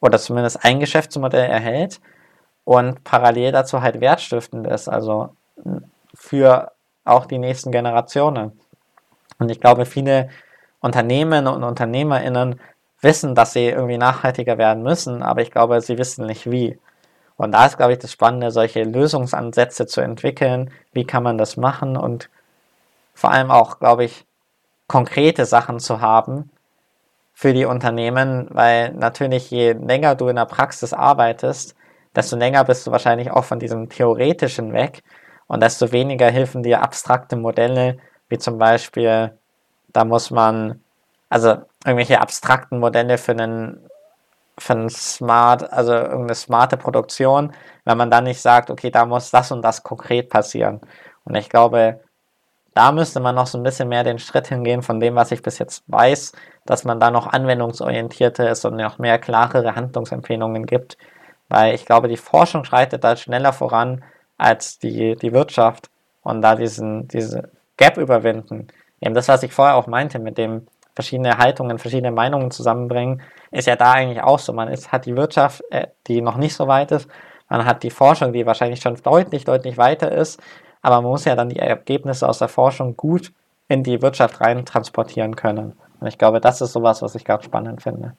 oder 0.00 0.18
zumindest 0.18 0.64
ein 0.64 0.80
Geschäftsmodell 0.80 1.48
erhält 1.50 2.00
und 2.64 3.02
parallel 3.04 3.52
dazu 3.52 3.82
halt 3.82 4.00
wertstiftend 4.00 4.66
ist, 4.66 4.88
also 4.88 5.30
für 6.14 6.72
auch 7.04 7.26
die 7.26 7.38
nächsten 7.38 7.72
Generationen. 7.72 8.58
Und 9.38 9.50
ich 9.50 9.60
glaube, 9.60 9.86
viele 9.86 10.28
Unternehmen 10.80 11.46
und 11.46 11.62
UnternehmerInnen 11.62 12.60
wissen, 13.00 13.34
dass 13.34 13.52
sie 13.52 13.66
irgendwie 13.66 13.98
nachhaltiger 13.98 14.58
werden 14.58 14.82
müssen, 14.82 15.22
aber 15.22 15.42
ich 15.42 15.50
glaube, 15.50 15.80
sie 15.80 15.98
wissen 15.98 16.26
nicht 16.26 16.50
wie. 16.50 16.78
Und 17.36 17.52
da 17.52 17.66
ist, 17.66 17.76
glaube 17.76 17.92
ich, 17.92 17.98
das 17.98 18.12
Spannende, 18.12 18.50
solche 18.50 18.82
Lösungsansätze 18.82 19.86
zu 19.86 20.00
entwickeln. 20.00 20.70
Wie 20.92 21.04
kann 21.04 21.22
man 21.22 21.36
das 21.36 21.56
machen 21.56 21.96
und 21.96 22.30
vor 23.16 23.32
allem 23.32 23.50
auch, 23.50 23.80
glaube 23.80 24.04
ich, 24.04 24.26
konkrete 24.86 25.46
Sachen 25.46 25.80
zu 25.80 26.00
haben 26.00 26.50
für 27.32 27.54
die 27.54 27.64
Unternehmen, 27.64 28.48
weil 28.50 28.92
natürlich 28.92 29.50
je 29.50 29.72
länger 29.72 30.14
du 30.14 30.28
in 30.28 30.36
der 30.36 30.44
Praxis 30.44 30.92
arbeitest, 30.92 31.74
desto 32.14 32.36
länger 32.36 32.64
bist 32.64 32.86
du 32.86 32.92
wahrscheinlich 32.92 33.30
auch 33.30 33.44
von 33.44 33.58
diesem 33.58 33.88
Theoretischen 33.88 34.72
weg 34.72 35.02
und 35.46 35.62
desto 35.62 35.92
weniger 35.92 36.30
helfen 36.30 36.62
dir 36.62 36.82
abstrakte 36.82 37.36
Modelle, 37.36 37.98
wie 38.28 38.38
zum 38.38 38.58
Beispiel, 38.58 39.36
da 39.88 40.04
muss 40.04 40.30
man, 40.30 40.82
also 41.30 41.56
irgendwelche 41.84 42.20
abstrakten 42.20 42.78
Modelle 42.78 43.18
für 43.18 43.32
einen 43.32 43.80
für 44.58 44.72
ein 44.72 44.88
Smart, 44.88 45.70
also 45.72 45.92
irgendeine 45.92 46.34
smarte 46.34 46.76
Produktion, 46.78 47.52
wenn 47.84 47.98
man 47.98 48.10
dann 48.10 48.24
nicht 48.24 48.40
sagt, 48.40 48.70
okay, 48.70 48.90
da 48.90 49.04
muss 49.04 49.30
das 49.30 49.52
und 49.52 49.62
das 49.62 49.82
konkret 49.82 50.30
passieren. 50.30 50.80
Und 51.24 51.34
ich 51.34 51.50
glaube, 51.50 52.00
da 52.76 52.92
müsste 52.92 53.20
man 53.20 53.34
noch 53.34 53.46
so 53.46 53.56
ein 53.56 53.62
bisschen 53.62 53.88
mehr 53.88 54.04
den 54.04 54.18
Schritt 54.18 54.48
hingehen 54.48 54.82
von 54.82 55.00
dem, 55.00 55.14
was 55.14 55.32
ich 55.32 55.40
bis 55.40 55.58
jetzt 55.58 55.82
weiß, 55.86 56.32
dass 56.66 56.84
man 56.84 57.00
da 57.00 57.10
noch 57.10 57.26
anwendungsorientierter 57.26 58.50
ist 58.50 58.66
und 58.66 58.76
noch 58.76 58.98
mehr 58.98 59.18
klarere 59.18 59.74
Handlungsempfehlungen 59.74 60.66
gibt. 60.66 60.98
Weil 61.48 61.74
ich 61.74 61.86
glaube, 61.86 62.08
die 62.08 62.18
Forschung 62.18 62.64
schreitet 62.64 63.02
da 63.02 63.16
schneller 63.16 63.54
voran 63.54 64.04
als 64.36 64.78
die, 64.78 65.16
die 65.16 65.32
Wirtschaft 65.32 65.88
und 66.20 66.42
da 66.42 66.54
diesen, 66.54 67.08
diese 67.08 67.50
Gap 67.78 67.96
überwinden. 67.96 68.68
Eben 69.00 69.14
das, 69.14 69.28
was 69.28 69.42
ich 69.42 69.54
vorher 69.54 69.76
auch 69.76 69.86
meinte, 69.86 70.18
mit 70.18 70.36
dem 70.36 70.66
verschiedene 70.94 71.38
Haltungen, 71.38 71.78
verschiedene 71.78 72.12
Meinungen 72.12 72.50
zusammenbringen, 72.50 73.22
ist 73.52 73.68
ja 73.68 73.76
da 73.76 73.92
eigentlich 73.92 74.22
auch 74.22 74.38
so. 74.38 74.52
Man 74.52 74.68
ist, 74.68 74.92
hat 74.92 75.06
die 75.06 75.16
Wirtschaft, 75.16 75.62
äh, 75.70 75.86
die 76.08 76.20
noch 76.20 76.36
nicht 76.36 76.54
so 76.54 76.68
weit 76.68 76.92
ist, 76.92 77.08
man 77.48 77.64
hat 77.64 77.84
die 77.84 77.90
Forschung, 77.90 78.34
die 78.34 78.44
wahrscheinlich 78.44 78.80
schon 78.80 78.96
deutlich, 79.02 79.44
deutlich 79.44 79.78
weiter 79.78 80.12
ist, 80.12 80.42
aber 80.86 81.02
man 81.02 81.10
muss 81.10 81.24
ja 81.24 81.34
dann 81.34 81.48
die 81.48 81.58
Ergebnisse 81.58 82.28
aus 82.28 82.38
der 82.38 82.46
Forschung 82.46 82.96
gut 82.96 83.32
in 83.66 83.82
die 83.82 84.02
Wirtschaft 84.02 84.40
rein 84.40 84.64
transportieren 84.64 85.34
können. 85.34 85.72
Und 85.98 86.06
ich 86.06 86.16
glaube, 86.16 86.40
das 86.40 86.60
ist 86.60 86.72
sowas, 86.72 87.02
was 87.02 87.16
ich 87.16 87.24
ganz 87.24 87.44
spannend 87.44 87.82
finde. 87.82 88.12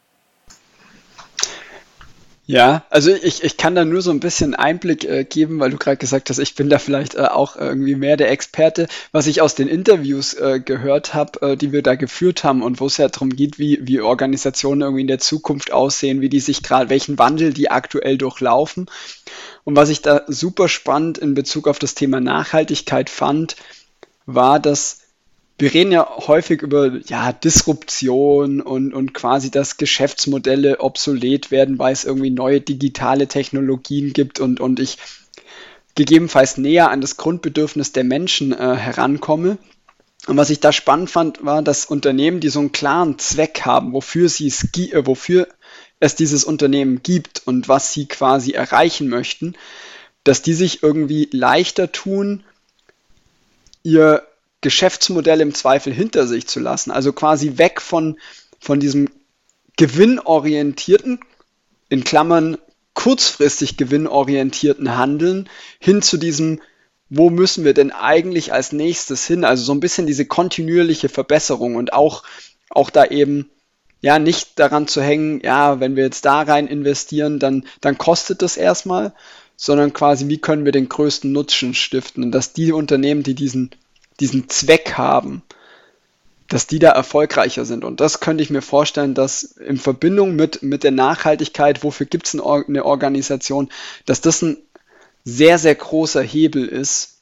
Ja, 2.45 2.83
also 2.89 3.11
ich, 3.11 3.43
ich 3.43 3.55
kann 3.55 3.75
da 3.75 3.85
nur 3.85 4.01
so 4.01 4.11
ein 4.11 4.19
bisschen 4.19 4.53
Einblick 4.53 5.05
äh, 5.05 5.23
geben, 5.23 5.61
weil 5.61 5.71
du 5.71 5.77
gerade 5.77 5.95
gesagt 5.95 6.29
hast, 6.29 6.39
ich 6.39 6.55
bin 6.55 6.69
da 6.69 6.77
vielleicht 6.77 7.15
äh, 7.15 7.23
auch 7.23 7.55
irgendwie 7.55 7.95
mehr 7.95 8.17
der 8.17 8.31
Experte. 8.31 8.87
Was 9.13 9.27
ich 9.27 9.41
aus 9.41 9.55
den 9.55 9.69
Interviews 9.69 10.33
äh, 10.33 10.59
gehört 10.59 11.13
habe, 11.13 11.41
äh, 11.41 11.57
die 11.57 11.71
wir 11.71 11.83
da 11.83 11.95
geführt 11.95 12.45
haben 12.45 12.63
und 12.63 12.81
wo 12.81 12.87
es 12.87 12.97
ja 12.97 13.07
darum 13.07 13.29
geht, 13.29 13.59
wie, 13.59 13.79
wie 13.81 14.01
Organisationen 14.01 14.81
irgendwie 14.81 15.01
in 15.01 15.07
der 15.07 15.19
Zukunft 15.19 15.71
aussehen, 15.71 16.19
wie 16.19 16.29
die 16.29 16.41
sich 16.41 16.63
gerade, 16.63 16.89
welchen 16.89 17.17
Wandel 17.17 17.53
die 17.53 17.71
aktuell 17.71 18.17
durchlaufen. 18.17 18.89
Und 19.67 19.75
was 19.75 19.89
ich 19.89 20.01
da 20.01 20.23
super 20.27 20.69
spannend 20.69 21.17
in 21.17 21.33
Bezug 21.33 21.67
auf 21.67 21.77
das 21.77 21.93
Thema 21.93 22.21
Nachhaltigkeit 22.21 23.09
fand, 23.09 23.57
war, 24.25 24.61
dass 24.61 25.01
wir 25.59 25.73
reden 25.73 25.91
ja 25.91 26.07
häufig 26.25 26.61
über 26.61 26.95
ja, 27.07 27.33
Disruption 27.33 28.61
und, 28.61 28.93
und 28.93 29.13
quasi, 29.13 29.51
dass 29.51 29.75
Geschäftsmodelle 29.75 30.79
obsolet 30.79 31.51
werden, 31.51 31.79
weil 31.79 31.91
es 31.91 32.05
irgendwie 32.05 32.29
neue 32.29 32.61
digitale 32.61 33.27
Technologien 33.27 34.13
gibt 34.13 34.39
und, 34.39 34.61
und 34.61 34.79
ich 34.79 34.99
gegebenenfalls 35.95 36.55
näher 36.55 36.89
an 36.89 37.01
das 37.01 37.17
Grundbedürfnis 37.17 37.91
der 37.91 38.05
Menschen 38.05 38.53
äh, 38.53 38.77
herankomme. 38.77 39.57
Und 40.27 40.37
was 40.37 40.49
ich 40.49 40.61
da 40.61 40.71
spannend 40.71 41.09
fand, 41.09 41.43
war, 41.43 41.61
dass 41.61 41.83
Unternehmen, 41.83 42.39
die 42.39 42.47
so 42.47 42.59
einen 42.59 42.71
klaren 42.71 43.19
Zweck 43.19 43.63
haben, 43.65 43.91
wofür, 43.91 44.29
sie 44.29 44.47
es, 44.47 44.63
äh, 44.63 45.05
wofür 45.05 45.49
es 45.99 46.15
dieses 46.15 46.43
Unternehmen 46.43 47.01
gibt 47.01 47.41
und 47.45 47.67
was 47.67 47.93
sie 47.93 48.07
quasi 48.07 48.51
erreichen 48.51 49.09
möchten, 49.09 49.55
dass 50.23 50.41
die 50.41 50.53
sich 50.53 50.83
irgendwie 50.83 51.29
leichter 51.31 51.91
tun, 51.91 52.43
ihr 53.83 54.27
Geschäftsmodell 54.61 55.41
im 55.41 55.53
Zweifel 55.53 55.93
hinter 55.93 56.27
sich 56.27 56.47
zu 56.47 56.59
lassen. 56.59 56.91
Also 56.91 57.13
quasi 57.13 57.57
weg 57.57 57.81
von, 57.81 58.17
von 58.59 58.79
diesem 58.79 59.09
gewinnorientierten, 59.77 61.19
in 61.89 62.03
Klammern 62.03 62.57
kurzfristig 62.93 63.77
gewinnorientierten 63.77 64.97
Handeln 64.97 65.47
hin 65.79 66.01
zu 66.01 66.17
diesem, 66.17 66.61
wo 67.09 67.29
müssen 67.29 67.63
wir 67.63 67.73
denn 67.73 67.91
eigentlich 67.91 68.51
als 68.51 68.71
nächstes 68.73 69.25
hin? 69.25 69.45
Also 69.45 69.63
so 69.63 69.71
ein 69.71 69.79
bisschen 69.79 70.07
diese 70.07 70.25
kontinuierliche 70.25 71.07
Verbesserung 71.07 71.75
und 71.75 71.93
auch, 71.93 72.23
auch 72.69 72.89
da 72.89 73.05
eben 73.05 73.49
ja 74.01 74.19
nicht 74.19 74.59
daran 74.59 74.87
zu 74.87 75.01
hängen, 75.01 75.41
ja, 75.43 75.79
wenn 75.79 75.95
wir 75.95 76.03
jetzt 76.03 76.25
da 76.25 76.41
rein 76.41 76.67
investieren, 76.67 77.39
dann, 77.39 77.65
dann 77.81 77.97
kostet 77.97 78.41
das 78.41 78.57
erstmal, 78.57 79.13
sondern 79.55 79.93
quasi, 79.93 80.27
wie 80.27 80.37
können 80.37 80.65
wir 80.65 80.71
den 80.71 80.89
größten 80.89 81.31
Nutzen 81.31 81.73
stiften? 81.73 82.23
Und 82.23 82.31
dass 82.31 82.53
die 82.53 82.71
Unternehmen, 82.71 83.23
die 83.23 83.33
diesen 83.33 83.71
diesen 84.19 84.49
Zweck 84.49 84.93
haben, 84.97 85.43
dass 86.47 86.67
die 86.67 86.79
da 86.79 86.91
erfolgreicher 86.91 87.65
sind. 87.65 87.83
Und 87.83 87.99
das 87.99 88.19
könnte 88.19 88.43
ich 88.43 88.49
mir 88.49 88.61
vorstellen, 88.61 89.13
dass 89.13 89.43
in 89.43 89.77
Verbindung 89.77 90.35
mit, 90.35 90.63
mit 90.63 90.83
der 90.83 90.91
Nachhaltigkeit, 90.91 91.83
wofür 91.83 92.05
gibt 92.05 92.27
es 92.27 92.35
eine 92.35 92.85
Organisation, 92.85 93.69
dass 94.05 94.21
das 94.21 94.41
ein 94.41 94.57
sehr, 95.25 95.57
sehr 95.57 95.75
großer 95.75 96.21
Hebel 96.21 96.65
ist 96.65 97.21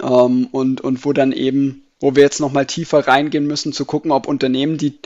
ähm, 0.00 0.48
und, 0.52 0.80
und 0.80 1.04
wo 1.04 1.12
dann 1.12 1.32
eben, 1.32 1.82
wo 1.98 2.14
wir 2.14 2.22
jetzt 2.22 2.40
nochmal 2.40 2.66
tiefer 2.66 3.06
reingehen 3.08 3.46
müssen, 3.46 3.72
zu 3.72 3.84
gucken, 3.84 4.12
ob 4.12 4.28
Unternehmen, 4.28 4.78
die 4.78 4.98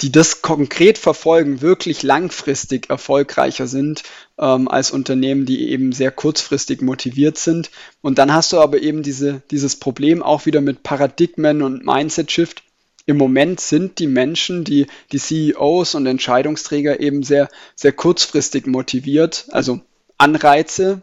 die 0.00 0.12
das 0.12 0.42
konkret 0.42 0.98
verfolgen, 0.98 1.62
wirklich 1.62 2.02
langfristig 2.02 2.90
erfolgreicher 2.90 3.66
sind 3.66 4.02
ähm, 4.38 4.68
als 4.68 4.90
Unternehmen, 4.90 5.46
die 5.46 5.70
eben 5.70 5.92
sehr 5.92 6.10
kurzfristig 6.10 6.82
motiviert 6.82 7.38
sind. 7.38 7.70
Und 8.02 8.18
dann 8.18 8.32
hast 8.32 8.52
du 8.52 8.60
aber 8.60 8.80
eben 8.82 9.02
diese, 9.02 9.42
dieses 9.50 9.76
Problem 9.76 10.22
auch 10.22 10.46
wieder 10.46 10.60
mit 10.60 10.82
Paradigmen 10.82 11.62
und 11.62 11.86
Mindset-Shift. 11.86 12.62
Im 13.06 13.16
Moment 13.16 13.60
sind 13.60 13.98
die 13.98 14.08
Menschen, 14.08 14.64
die, 14.64 14.86
die 15.12 15.18
CEOs 15.18 15.94
und 15.94 16.06
Entscheidungsträger 16.06 17.00
eben 17.00 17.22
sehr, 17.22 17.48
sehr 17.74 17.92
kurzfristig 17.92 18.66
motiviert. 18.66 19.46
Also 19.50 19.80
Anreize, 20.18 21.02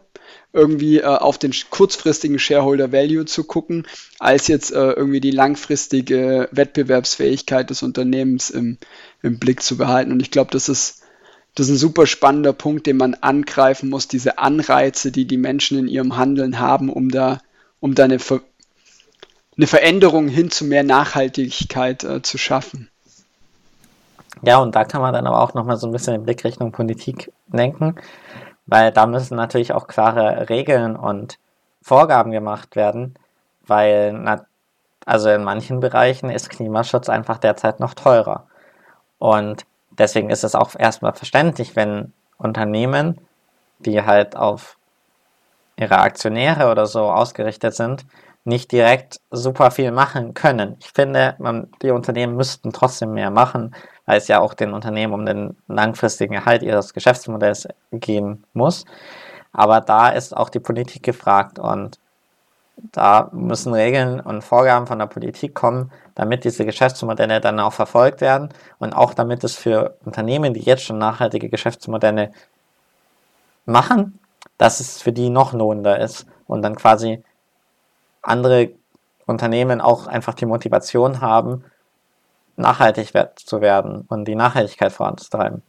irgendwie 0.54 1.00
äh, 1.00 1.04
auf 1.04 1.36
den 1.36 1.52
kurzfristigen 1.70 2.38
Shareholder 2.38 2.92
Value 2.92 3.26
zu 3.26 3.44
gucken, 3.44 3.86
als 4.20 4.46
jetzt 4.46 4.72
äh, 4.72 4.92
irgendwie 4.92 5.20
die 5.20 5.32
langfristige 5.32 6.48
Wettbewerbsfähigkeit 6.52 7.68
des 7.68 7.82
Unternehmens 7.82 8.50
im, 8.50 8.78
im 9.22 9.38
Blick 9.38 9.62
zu 9.62 9.76
behalten. 9.76 10.12
Und 10.12 10.20
ich 10.20 10.30
glaube, 10.30 10.52
das 10.52 10.68
ist, 10.68 11.02
das 11.56 11.66
ist 11.66 11.74
ein 11.74 11.78
super 11.78 12.06
spannender 12.06 12.52
Punkt, 12.52 12.86
den 12.86 12.96
man 12.96 13.14
angreifen 13.14 13.90
muss, 13.90 14.06
diese 14.06 14.38
Anreize, 14.38 15.10
die 15.10 15.26
die 15.26 15.36
Menschen 15.36 15.78
in 15.78 15.88
ihrem 15.88 16.16
Handeln 16.16 16.60
haben, 16.60 16.88
um 16.88 17.10
da, 17.10 17.40
um 17.80 17.96
da 17.96 18.04
eine, 18.04 18.20
Ver 18.20 18.40
eine 19.56 19.66
Veränderung 19.66 20.28
hin 20.28 20.50
zu 20.50 20.64
mehr 20.64 20.84
Nachhaltigkeit 20.84 22.04
äh, 22.04 22.22
zu 22.22 22.38
schaffen. 22.38 22.88
Ja, 24.42 24.58
und 24.58 24.74
da 24.74 24.84
kann 24.84 25.00
man 25.00 25.12
dann 25.12 25.26
aber 25.26 25.40
auch 25.40 25.54
nochmal 25.54 25.76
so 25.78 25.86
ein 25.86 25.92
bisschen 25.92 26.12
den 26.12 26.24
Blick 26.24 26.44
Richtung 26.44 26.70
Politik 26.70 27.32
lenken 27.52 27.96
weil 28.66 28.92
da 28.92 29.06
müssen 29.06 29.36
natürlich 29.36 29.72
auch 29.72 29.86
klare 29.86 30.48
Regeln 30.48 30.96
und 30.96 31.38
Vorgaben 31.82 32.30
gemacht 32.30 32.76
werden, 32.76 33.14
weil 33.66 34.12
na, 34.12 34.46
also 35.06 35.28
in 35.28 35.44
manchen 35.44 35.80
Bereichen 35.80 36.30
ist 36.30 36.48
Klimaschutz 36.48 37.08
einfach 37.08 37.38
derzeit 37.38 37.80
noch 37.80 37.94
teurer. 37.94 38.46
Und 39.18 39.66
deswegen 39.90 40.30
ist 40.30 40.44
es 40.44 40.54
auch 40.54 40.70
erstmal 40.78 41.12
verständlich, 41.12 41.76
wenn 41.76 42.12
Unternehmen, 42.38 43.20
die 43.80 44.02
halt 44.02 44.36
auf 44.36 44.76
ihre 45.76 45.98
Aktionäre 45.98 46.70
oder 46.70 46.86
so 46.86 47.10
ausgerichtet 47.10 47.74
sind, 47.74 48.06
nicht 48.44 48.72
direkt 48.72 49.20
super 49.30 49.70
viel 49.70 49.90
machen 49.90 50.34
können. 50.34 50.76
Ich 50.80 50.92
finde, 50.92 51.34
man, 51.38 51.70
die 51.82 51.90
Unternehmen 51.90 52.36
müssten 52.36 52.72
trotzdem 52.72 53.14
mehr 53.14 53.30
machen, 53.30 53.74
weil 54.06 54.18
es 54.18 54.28
ja 54.28 54.40
auch 54.40 54.54
den 54.54 54.72
Unternehmen 54.72 55.12
um 55.14 55.26
den 55.26 55.56
langfristigen 55.68 56.34
Erhalt 56.34 56.62
ihres 56.62 56.94
Geschäftsmodells 56.94 57.68
gehen 57.92 58.44
muss. 58.52 58.84
Aber 59.52 59.80
da 59.80 60.08
ist 60.08 60.36
auch 60.36 60.50
die 60.50 60.60
Politik 60.60 61.02
gefragt 61.02 61.58
und 61.58 61.98
da 62.76 63.30
müssen 63.32 63.72
Regeln 63.72 64.20
und 64.20 64.42
Vorgaben 64.42 64.86
von 64.86 64.98
der 64.98 65.06
Politik 65.06 65.54
kommen, 65.54 65.92
damit 66.14 66.44
diese 66.44 66.64
Geschäftsmodelle 66.64 67.40
dann 67.40 67.60
auch 67.60 67.72
verfolgt 67.72 68.20
werden 68.20 68.48
und 68.78 68.92
auch 68.92 69.14
damit 69.14 69.44
es 69.44 69.54
für 69.54 69.96
Unternehmen, 70.04 70.54
die 70.54 70.60
jetzt 70.60 70.82
schon 70.82 70.98
nachhaltige 70.98 71.48
Geschäftsmodelle 71.48 72.32
machen, 73.64 74.18
dass 74.58 74.80
es 74.80 75.00
für 75.00 75.12
die 75.12 75.30
noch 75.30 75.52
lohnender 75.52 75.98
ist 76.00 76.26
und 76.46 76.62
dann 76.62 76.74
quasi 76.74 77.22
andere 78.22 78.70
Unternehmen 79.26 79.80
auch 79.80 80.06
einfach 80.06 80.34
die 80.34 80.46
Motivation 80.46 81.20
haben, 81.20 81.64
nachhaltig 82.56 83.12
zu 83.36 83.60
werden 83.60 84.04
und 84.08 84.26
die 84.26 84.34
Nachhaltigkeit 84.34 84.92
voranzutreiben. 84.92 85.62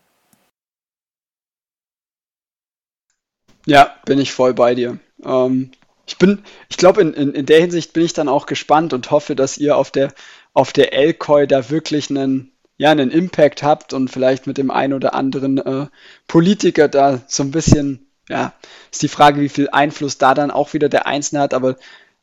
Ja, 3.65 3.95
bin 4.05 4.19
ich 4.19 4.31
voll 4.31 4.53
bei 4.53 4.75
dir. 4.75 4.99
Ähm, 5.23 5.71
ich 6.05 6.17
bin, 6.17 6.43
ich 6.69 6.77
glaube, 6.77 7.01
in, 7.01 7.13
in, 7.13 7.33
in 7.33 7.45
der 7.45 7.61
Hinsicht 7.61 7.93
bin 7.93 8.03
ich 8.05 8.13
dann 8.13 8.29
auch 8.29 8.45
gespannt 8.45 8.93
und 8.93 9.09
hoffe, 9.09 9.35
dass 9.35 9.57
ihr 9.57 9.75
auf 9.75 9.89
der, 9.91 10.13
auf 10.53 10.71
der 10.71 10.93
Elkoi 10.93 11.47
da 11.47 11.69
wirklich 11.69 12.09
einen, 12.09 12.51
ja, 12.77 12.91
einen 12.91 13.09
Impact 13.09 13.63
habt 13.63 13.93
und 13.93 14.09
vielleicht 14.09 14.45
mit 14.45 14.57
dem 14.57 14.69
einen 14.69 14.93
oder 14.93 15.15
anderen 15.15 15.57
äh, 15.57 15.87
Politiker 16.27 16.87
da 16.87 17.21
so 17.27 17.43
ein 17.43 17.51
bisschen, 17.51 18.11
ja, 18.29 18.53
ist 18.91 19.01
die 19.01 19.07
Frage, 19.07 19.41
wie 19.41 19.49
viel 19.49 19.69
Einfluss 19.69 20.19
da 20.19 20.35
dann 20.35 20.51
auch 20.51 20.73
wieder 20.73 20.89
der 20.89 21.07
Einzelne 21.07 21.41
hat, 21.41 21.53
aber 21.55 21.75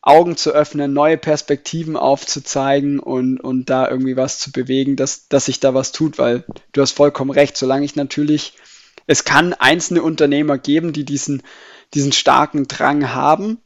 Augen 0.02 0.36
zu 0.36 0.50
öffnen, 0.50 0.92
neue 0.92 1.16
Perspektiven 1.16 1.96
aufzuzeigen 1.96 2.98
und, 2.98 3.38
und 3.38 3.70
da 3.70 3.88
irgendwie 3.88 4.16
was 4.16 4.38
zu 4.40 4.50
bewegen, 4.50 4.96
dass, 4.96 5.28
dass 5.28 5.44
sich 5.44 5.60
da 5.60 5.74
was 5.74 5.92
tut, 5.92 6.18
weil 6.18 6.44
du 6.72 6.82
hast 6.82 6.92
vollkommen 6.92 7.30
recht, 7.30 7.56
solange 7.56 7.84
ich 7.84 7.94
natürlich, 7.94 8.54
es 9.06 9.24
kann 9.24 9.54
einzelne 9.54 10.02
Unternehmer 10.02 10.58
geben, 10.58 10.92
die 10.92 11.04
diesen, 11.04 11.42
diesen 11.94 12.10
starken 12.10 12.66
Drang 12.66 13.14
haben 13.14 13.58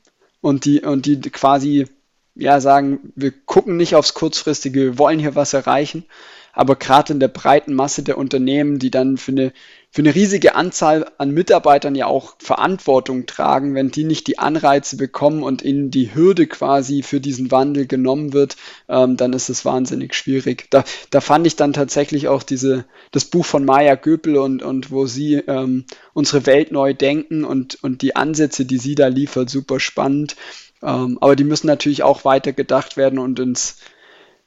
und 0.42 0.66
die, 0.66 0.82
und 0.82 1.06
die 1.06 1.20
quasi 1.22 1.86
ja 2.34 2.60
sagen, 2.60 3.12
wir 3.16 3.32
gucken 3.32 3.78
nicht 3.78 3.94
aufs 3.94 4.12
Kurzfristige, 4.12 4.80
wir 4.80 4.98
wollen 4.98 5.18
hier 5.18 5.34
was 5.34 5.54
erreichen, 5.54 6.04
aber 6.52 6.76
gerade 6.76 7.14
in 7.14 7.20
der 7.20 7.28
breiten 7.28 7.74
Masse 7.74 8.02
der 8.02 8.18
Unternehmen, 8.18 8.78
die 8.78 8.90
dann 8.90 9.16
für 9.16 9.32
eine, 9.32 9.52
für 9.96 10.02
eine 10.02 10.14
riesige 10.14 10.54
Anzahl 10.56 11.10
an 11.16 11.30
Mitarbeitern 11.30 11.94
ja 11.94 12.04
auch 12.04 12.34
Verantwortung 12.38 13.24
tragen, 13.24 13.74
wenn 13.74 13.90
die 13.90 14.04
nicht 14.04 14.26
die 14.26 14.38
Anreize 14.38 14.98
bekommen 14.98 15.42
und 15.42 15.62
ihnen 15.62 15.90
die 15.90 16.14
Hürde 16.14 16.46
quasi 16.46 17.02
für 17.02 17.18
diesen 17.18 17.50
Wandel 17.50 17.86
genommen 17.86 18.34
wird, 18.34 18.58
ähm, 18.90 19.16
dann 19.16 19.32
ist 19.32 19.48
es 19.48 19.64
wahnsinnig 19.64 20.14
schwierig. 20.14 20.66
Da, 20.68 20.84
da 21.08 21.22
fand 21.22 21.46
ich 21.46 21.56
dann 21.56 21.72
tatsächlich 21.72 22.28
auch 22.28 22.42
diese, 22.42 22.84
das 23.10 23.24
Buch 23.24 23.46
von 23.46 23.64
Maya 23.64 23.94
Göpel 23.94 24.36
und, 24.36 24.62
und 24.62 24.90
wo 24.90 25.06
sie 25.06 25.36
ähm, 25.36 25.86
unsere 26.12 26.44
Welt 26.44 26.72
neu 26.72 26.92
denken 26.92 27.42
und, 27.42 27.82
und 27.82 28.02
die 28.02 28.16
Ansätze, 28.16 28.66
die 28.66 28.76
sie 28.76 28.96
da 28.96 29.06
liefert, 29.06 29.48
super 29.48 29.80
spannend. 29.80 30.36
Ähm, 30.82 31.16
aber 31.22 31.36
die 31.36 31.44
müssen 31.44 31.68
natürlich 31.68 32.02
auch 32.02 32.26
weiter 32.26 32.52
gedacht 32.52 32.98
werden 32.98 33.18
und 33.18 33.38
ins 33.38 33.78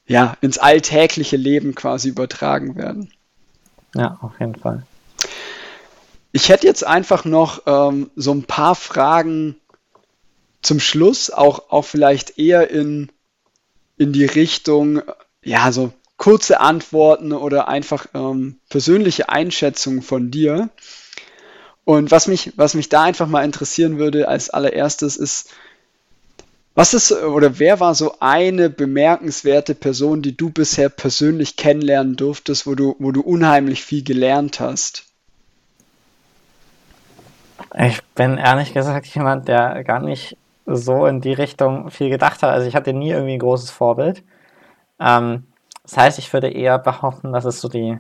ja, 0.06 0.38
ins 0.42 0.60
alltägliche 0.60 1.38
Leben 1.38 1.74
quasi 1.74 2.10
übertragen 2.10 2.76
werden. 2.76 3.12
Ja, 3.96 4.20
auf 4.22 4.40
jeden 4.40 4.54
Fall. 4.54 4.84
Ich 6.31 6.49
hätte 6.49 6.68
jetzt 6.68 6.85
einfach 6.85 7.26
noch 7.26 7.64
ähm, 7.65 8.11
so 8.15 8.31
ein 8.31 8.43
paar 8.43 8.76
Fragen 8.76 9.56
zum 10.61 10.80
Schluss, 10.80 11.31
auch, 11.31 11.72
auch 11.72 11.85
vielleicht 11.85 12.38
eher 12.38 12.69
in, 12.69 13.11
in 13.97 14.14
die 14.14 14.26
Richtung, 14.26 15.01
ja, 15.43 15.72
so 15.72 15.93
kurze 16.18 16.60
Antworten 16.60 17.31
oder 17.31 17.68
einfach 17.68 18.07
ähm, 18.14 18.60
persönliche 18.69 19.30
Einschätzungen 19.30 20.01
von 20.01 20.30
dir. 20.30 20.69
Und 21.85 22.11
was 22.11 22.27
mich, 22.27 22.53
was 22.57 22.76
mich 22.76 22.89
da 22.89 23.03
einfach 23.03 23.27
mal 23.27 23.43
interessieren 23.43 23.97
würde 23.97 24.27
als 24.27 24.49
allererstes 24.51 25.18
ist, 25.18 25.49
was 26.76 26.93
ist 26.93 27.11
oder 27.11 27.57
wer 27.57 27.80
war 27.80 27.95
so 27.95 28.18
eine 28.19 28.69
bemerkenswerte 28.69 29.73
Person, 29.73 30.22
die 30.22 30.38
du 30.38 30.49
bisher 30.51 30.89
persönlich 30.89 31.56
kennenlernen 31.56 32.15
durftest, 32.15 32.68
wo 32.68 32.76
du, 32.76 32.95
wo 32.99 33.11
du 33.11 33.22
unheimlich 33.22 33.84
viel 33.84 34.03
gelernt 34.03 34.60
hast? 34.60 35.09
Ich 37.77 38.03
bin 38.15 38.38
ehrlich 38.38 38.73
gesagt 38.73 39.06
jemand, 39.07 39.48
der 39.48 39.84
gar 39.84 39.99
nicht 39.99 40.38
so 40.65 41.06
in 41.06 41.22
die 41.22 41.34
Richtung 41.34 41.90
viel 41.90 42.10
gedacht 42.10 42.44
hat. 42.44 42.52
Also 42.52 42.68
ich 42.68 42.76
hatte 42.76 42.94
nie 42.94 43.11
irgendwie 43.11 43.34
ein 43.34 43.40
großes 43.40 43.72
Vorbild. 43.72 44.23
Ähm, 44.99 45.48
das 45.84 45.98
heißt, 45.98 46.19
ich 46.19 46.31
würde 46.34 46.49
eher 46.49 46.77
behaupten, 46.77 47.34
dass 47.34 47.45
es 47.45 47.61
so 47.61 47.68
die 47.68 47.99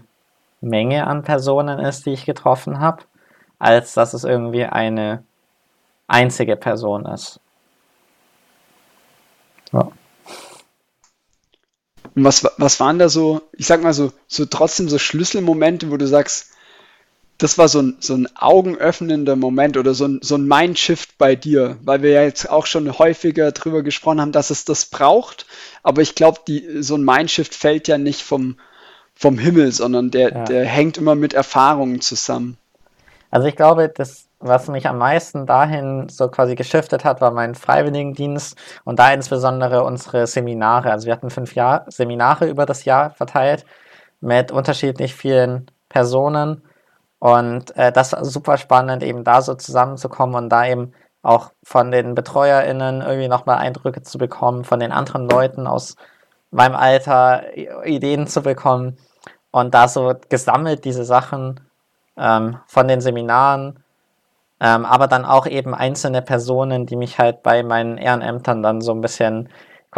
Menge 0.61 1.07
an 1.07 1.23
Personen 1.23 1.79
ist, 1.79 2.05
die 2.05 2.11
ich 2.13 2.25
getroffen 2.25 2.79
habe, 2.79 3.03
als 3.57 3.93
dass 3.93 4.13
es 4.13 4.23
irgendwie 4.23 4.65
eine 4.65 5.23
einzige 6.07 6.55
Person 6.55 7.05
ist. 7.05 7.39
Ja. 9.71 9.91
Und 12.15 12.23
was, 12.23 12.45
was 12.57 12.79
waren 12.79 12.99
da 12.99 13.09
so, 13.09 13.41
ich 13.53 13.67
sag 13.67 13.81
mal 13.81 13.93
so, 13.93 14.11
so 14.27 14.45
trotzdem 14.45 14.89
so 14.89 14.97
Schlüsselmomente, 14.97 15.91
wo 15.91 15.97
du 15.97 16.07
sagst, 16.07 16.53
das 17.39 17.57
war 17.57 17.67
so 17.67 17.81
ein, 17.81 17.97
so 17.99 18.13
ein 18.13 18.27
augenöffnender 18.35 19.35
Moment 19.35 19.77
oder 19.77 19.93
so 19.93 20.05
ein, 20.05 20.19
so 20.21 20.35
ein 20.35 20.45
Mindshift 20.45 21.17
bei 21.17 21.35
dir, 21.35 21.77
weil 21.81 22.03
wir 22.03 22.11
ja 22.11 22.23
jetzt 22.23 22.49
auch 22.49 22.65
schon 22.65 22.99
häufiger 22.99 23.51
drüber 23.51 23.81
gesprochen 23.81 24.21
haben, 24.21 24.31
dass 24.31 24.49
es 24.51 24.65
das 24.65 24.85
braucht, 24.85 25.45
aber 25.81 26.01
ich 26.01 26.15
glaube, 26.15 26.41
so 26.79 26.95
ein 26.95 27.03
Mindshift 27.03 27.55
fällt 27.55 27.87
ja 27.87 27.97
nicht 27.97 28.21
vom, 28.21 28.57
vom 29.15 29.39
Himmel, 29.39 29.71
sondern 29.71 30.11
der, 30.11 30.33
ja. 30.33 30.43
der 30.43 30.65
hängt 30.65 30.97
immer 30.97 31.15
mit 31.15 31.33
Erfahrungen 31.33 32.01
zusammen. 32.01 32.57
Also 33.31 33.47
ich 33.47 33.55
glaube, 33.55 33.89
das 33.89 34.25
was 34.39 34.69
mich 34.69 34.87
am 34.87 34.97
meisten 34.97 35.45
dahin 35.45 36.07
so 36.09 36.29
quasi 36.29 36.55
geschiftet 36.55 37.03
hat, 37.03 37.19
war 37.19 37.31
mein 37.31 37.55
Freiwilligendienst 37.55 38.57
und 38.85 38.97
da 38.97 39.11
insbesondere 39.11 39.83
unsere 39.83 40.27
Seminare. 40.27 40.91
Also 40.91 41.07
wir 41.07 41.13
hatten 41.13 41.29
fünf 41.29 41.55
Jahr 41.55 41.85
Seminare 41.89 42.47
über 42.47 42.65
das 42.65 42.85
Jahr 42.85 43.11
verteilt 43.11 43.65
mit 44.21 44.51
unterschiedlich 44.51 45.13
vielen 45.13 45.69
Personen 45.89 46.63
und 47.19 47.75
äh, 47.77 47.91
das 47.91 48.13
war 48.13 48.25
super 48.25 48.57
spannend, 48.57 49.03
eben 49.03 49.23
da 49.23 49.41
so 49.41 49.55
zusammenzukommen 49.55 50.35
und 50.35 50.49
da 50.49 50.65
eben 50.65 50.93
auch 51.21 51.51
von 51.63 51.91
den 51.91 52.15
BetreuerInnen 52.15 53.01
irgendwie 53.01 53.27
nochmal 53.27 53.57
Eindrücke 53.57 54.01
zu 54.03 54.17
bekommen, 54.17 54.63
von 54.63 54.79
den 54.79 54.91
anderen 54.91 55.29
Leuten 55.29 55.67
aus 55.67 55.95
meinem 56.51 56.75
Alter 56.75 57.55
Ideen 57.85 58.27
zu 58.27 58.41
bekommen 58.41 58.97
und 59.51 59.73
da 59.73 59.87
so 59.87 60.13
gesammelt 60.29 60.85
diese 60.85 61.03
Sachen 61.03 61.59
ähm, 62.17 62.59
von 62.67 62.87
den 62.87 63.01
Seminaren 63.01 63.83
ähm, 64.61 64.85
aber 64.85 65.07
dann 65.07 65.25
auch 65.25 65.47
eben 65.47 65.73
einzelne 65.73 66.21
Personen, 66.21 66.85
die 66.85 66.97
mich 66.97 67.17
halt 67.17 67.43
bei 67.43 67.63
meinen 67.63 67.97
Ehrenämtern 67.97 68.61
dann 68.61 68.81
so 68.81 68.91
ein 68.91 69.01
bisschen 69.01 69.49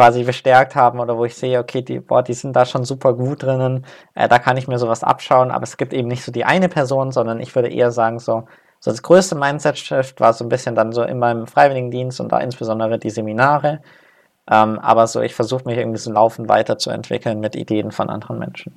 quasi 0.02 0.24
bestärkt 0.24 0.74
haben 0.74 0.98
oder 0.98 1.16
wo 1.16 1.24
ich 1.24 1.36
sehe, 1.36 1.60
okay, 1.60 1.80
die, 1.80 2.00
boah, 2.00 2.24
die 2.24 2.34
sind 2.34 2.56
da 2.56 2.66
schon 2.66 2.84
super 2.84 3.14
gut 3.14 3.44
drinnen, 3.44 3.86
äh, 4.14 4.28
da 4.28 4.40
kann 4.40 4.56
ich 4.56 4.66
mir 4.66 4.76
sowas 4.80 5.04
abschauen, 5.04 5.52
aber 5.52 5.62
es 5.62 5.76
gibt 5.76 5.92
eben 5.92 6.08
nicht 6.08 6.24
so 6.24 6.32
die 6.32 6.44
eine 6.44 6.68
Person, 6.68 7.12
sondern 7.12 7.38
ich 7.38 7.54
würde 7.54 7.68
eher 7.68 7.92
sagen, 7.92 8.18
so, 8.18 8.48
so 8.80 8.90
das 8.90 9.02
größte 9.02 9.36
Mindset-Shift 9.36 10.20
war 10.20 10.32
so 10.32 10.44
ein 10.44 10.48
bisschen 10.48 10.74
dann 10.74 10.90
so 10.90 11.04
in 11.04 11.20
meinem 11.20 11.46
Freiwilligendienst 11.46 12.20
und 12.20 12.32
da 12.32 12.38
insbesondere 12.38 12.98
die 12.98 13.10
Seminare. 13.10 13.80
Ähm, 14.50 14.80
aber 14.80 15.06
so, 15.06 15.20
ich 15.20 15.36
versuche 15.36 15.66
mich 15.66 15.78
irgendwie 15.78 16.00
so 16.00 16.10
laufend 16.10 16.48
weiterzuentwickeln 16.48 17.38
mit 17.38 17.54
Ideen 17.54 17.92
von 17.92 18.10
anderen 18.10 18.40
Menschen. 18.40 18.74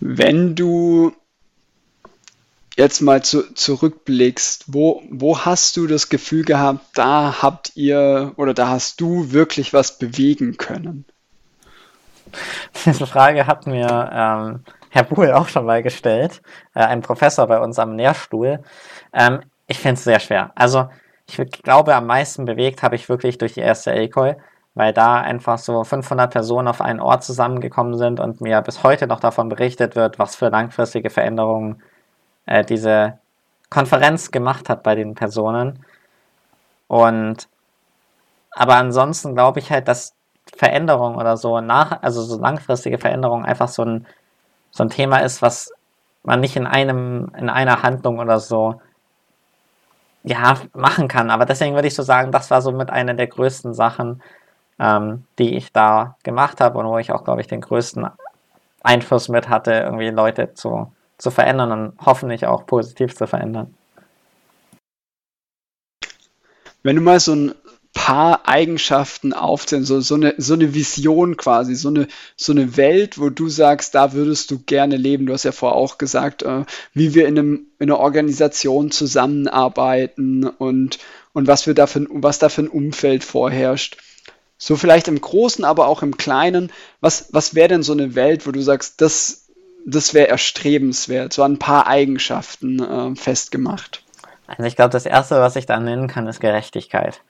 Wenn 0.00 0.54
du 0.54 1.12
jetzt 2.80 3.02
mal 3.02 3.22
zu, 3.22 3.52
zurückblickst, 3.52 4.64
wo, 4.68 5.02
wo 5.10 5.38
hast 5.38 5.76
du 5.76 5.86
das 5.86 6.08
Gefühl 6.08 6.44
gehabt, 6.44 6.80
da 6.94 7.42
habt 7.42 7.72
ihr 7.76 8.32
oder 8.36 8.54
da 8.54 8.68
hast 8.68 9.00
du 9.02 9.32
wirklich 9.32 9.74
was 9.74 9.98
bewegen 9.98 10.56
können? 10.56 11.04
Diese 12.86 13.06
Frage 13.06 13.46
hat 13.46 13.66
mir 13.66 14.10
ähm, 14.12 14.64
Herr 14.88 15.02
Buhl 15.04 15.30
auch 15.32 15.48
schon 15.48 15.66
mal 15.66 15.82
gestellt, 15.82 16.40
äh, 16.74 16.80
ein 16.80 17.02
Professor 17.02 17.46
bei 17.46 17.60
uns 17.60 17.78
am 17.78 17.96
Lehrstuhl. 17.96 18.60
Ähm, 19.12 19.40
ich 19.66 19.78
finde 19.78 19.94
es 19.94 20.04
sehr 20.04 20.18
schwer. 20.18 20.52
Also 20.54 20.88
ich 21.26 21.36
glaube, 21.62 21.94
am 21.94 22.06
meisten 22.06 22.46
bewegt 22.46 22.82
habe 22.82 22.96
ich 22.96 23.10
wirklich 23.10 23.36
durch 23.36 23.52
die 23.52 23.60
erste 23.60 23.92
ECOI, 23.92 24.36
weil 24.74 24.94
da 24.94 25.20
einfach 25.20 25.58
so 25.58 25.84
500 25.84 26.32
Personen 26.32 26.66
auf 26.66 26.80
einen 26.80 27.00
Ort 27.00 27.24
zusammengekommen 27.24 27.98
sind 27.98 28.20
und 28.20 28.40
mir 28.40 28.62
bis 28.62 28.82
heute 28.82 29.06
noch 29.06 29.20
davon 29.20 29.50
berichtet 29.50 29.96
wird, 29.96 30.18
was 30.18 30.34
für 30.34 30.48
langfristige 30.48 31.10
Veränderungen 31.10 31.82
äh, 32.50 32.64
diese 32.64 33.18
Konferenz 33.70 34.30
gemacht 34.32 34.68
hat 34.68 34.82
bei 34.82 34.94
den 34.94 35.14
Personen. 35.14 35.84
Und 36.88 37.48
aber 38.50 38.74
ansonsten 38.76 39.34
glaube 39.34 39.60
ich 39.60 39.70
halt, 39.70 39.88
dass 39.88 40.14
Veränderung 40.56 41.16
oder 41.16 41.36
so 41.36 41.60
nach, 41.60 42.02
also 42.02 42.22
so 42.22 42.38
langfristige 42.40 42.98
Veränderung 42.98 43.44
einfach 43.44 43.68
so 43.68 43.84
ein, 43.84 44.06
so 44.72 44.82
ein 44.84 44.90
Thema 44.90 45.18
ist, 45.18 45.42
was 45.42 45.72
man 46.24 46.40
nicht 46.40 46.56
in 46.56 46.66
einem, 46.66 47.32
in 47.38 47.48
einer 47.48 47.82
Handlung 47.84 48.18
oder 48.18 48.40
so 48.40 48.80
ja, 50.24 50.56
machen 50.74 51.06
kann. 51.08 51.30
Aber 51.30 51.46
deswegen 51.46 51.74
würde 51.76 51.88
ich 51.88 51.94
so 51.94 52.02
sagen, 52.02 52.32
das 52.32 52.50
war 52.50 52.62
so 52.62 52.72
mit 52.72 52.90
einer 52.90 53.14
der 53.14 53.28
größten 53.28 53.74
Sachen, 53.74 54.22
ähm, 54.80 55.24
die 55.38 55.56
ich 55.56 55.72
da 55.72 56.16
gemacht 56.24 56.60
habe 56.60 56.78
und 56.78 56.86
wo 56.86 56.98
ich 56.98 57.12
auch, 57.12 57.24
glaube 57.24 57.40
ich, 57.40 57.46
den 57.46 57.60
größten 57.60 58.08
Einfluss 58.82 59.28
mit 59.28 59.48
hatte, 59.48 59.72
irgendwie 59.72 60.10
Leute 60.10 60.54
zu 60.54 60.92
zu 61.20 61.30
verändern 61.30 61.72
und 61.72 61.92
hoffentlich 62.04 62.46
auch 62.46 62.66
positiv 62.66 63.14
zu 63.14 63.26
verändern. 63.26 63.74
Wenn 66.82 66.96
du 66.96 67.02
mal 67.02 67.20
so 67.20 67.34
ein 67.34 67.54
paar 67.92 68.48
Eigenschaften 68.48 69.32
aufzählen, 69.32 69.84
so, 69.84 70.00
so, 70.00 70.14
eine, 70.14 70.34
so 70.38 70.54
eine 70.54 70.74
Vision 70.74 71.36
quasi, 71.36 71.74
so 71.74 71.88
eine, 71.88 72.06
so 72.36 72.52
eine 72.52 72.76
Welt, 72.76 73.18
wo 73.18 73.30
du 73.30 73.48
sagst, 73.48 73.94
da 73.94 74.12
würdest 74.12 74.50
du 74.50 74.60
gerne 74.60 74.96
leben. 74.96 75.26
Du 75.26 75.32
hast 75.32 75.44
ja 75.44 75.52
vorher 75.52 75.76
auch 75.76 75.98
gesagt, 75.98 76.42
äh, 76.42 76.64
wie 76.94 77.14
wir 77.14 77.26
in, 77.26 77.38
einem, 77.38 77.66
in 77.78 77.90
einer 77.90 77.98
Organisation 77.98 78.90
zusammenarbeiten 78.90 80.44
und, 80.46 80.98
und 81.32 81.46
was, 81.46 81.66
wir 81.66 81.74
da 81.74 81.86
für, 81.86 82.06
was 82.10 82.38
da 82.38 82.48
für 82.48 82.62
ein 82.62 82.68
Umfeld 82.68 83.24
vorherrscht. 83.24 83.98
So 84.56 84.76
vielleicht 84.76 85.08
im 85.08 85.20
Großen, 85.20 85.64
aber 85.64 85.86
auch 85.88 86.02
im 86.02 86.16
Kleinen. 86.16 86.70
Was, 87.00 87.28
was 87.32 87.54
wäre 87.54 87.68
denn 87.68 87.82
so 87.82 87.92
eine 87.92 88.14
Welt, 88.14 88.46
wo 88.46 88.52
du 88.52 88.62
sagst, 88.62 89.00
das, 89.00 89.49
das 89.86 90.14
wäre 90.14 90.28
erstrebenswert, 90.28 91.32
so 91.32 91.42
ein 91.42 91.58
paar 91.58 91.86
Eigenschaften 91.86 92.80
äh, 92.80 93.16
festgemacht? 93.16 94.02
Also 94.46 94.64
ich 94.64 94.76
glaube, 94.76 94.90
das 94.90 95.06
Erste, 95.06 95.40
was 95.40 95.56
ich 95.56 95.66
da 95.66 95.78
nennen 95.78 96.08
kann, 96.08 96.26
ist 96.26 96.40
Gerechtigkeit. 96.40 97.22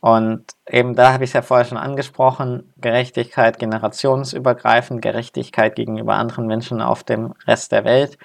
Und 0.00 0.44
eben 0.68 0.96
da 0.96 1.12
habe 1.12 1.22
ich 1.24 1.30
es 1.30 1.34
ja 1.34 1.42
vorher 1.42 1.64
schon 1.64 1.78
angesprochen, 1.78 2.72
Gerechtigkeit 2.80 3.58
generationsübergreifend, 3.58 5.00
Gerechtigkeit 5.00 5.76
gegenüber 5.76 6.14
anderen 6.14 6.46
Menschen 6.46 6.80
auf 6.80 7.04
dem 7.04 7.34
Rest 7.46 7.70
der 7.70 7.84
Welt. 7.84 8.18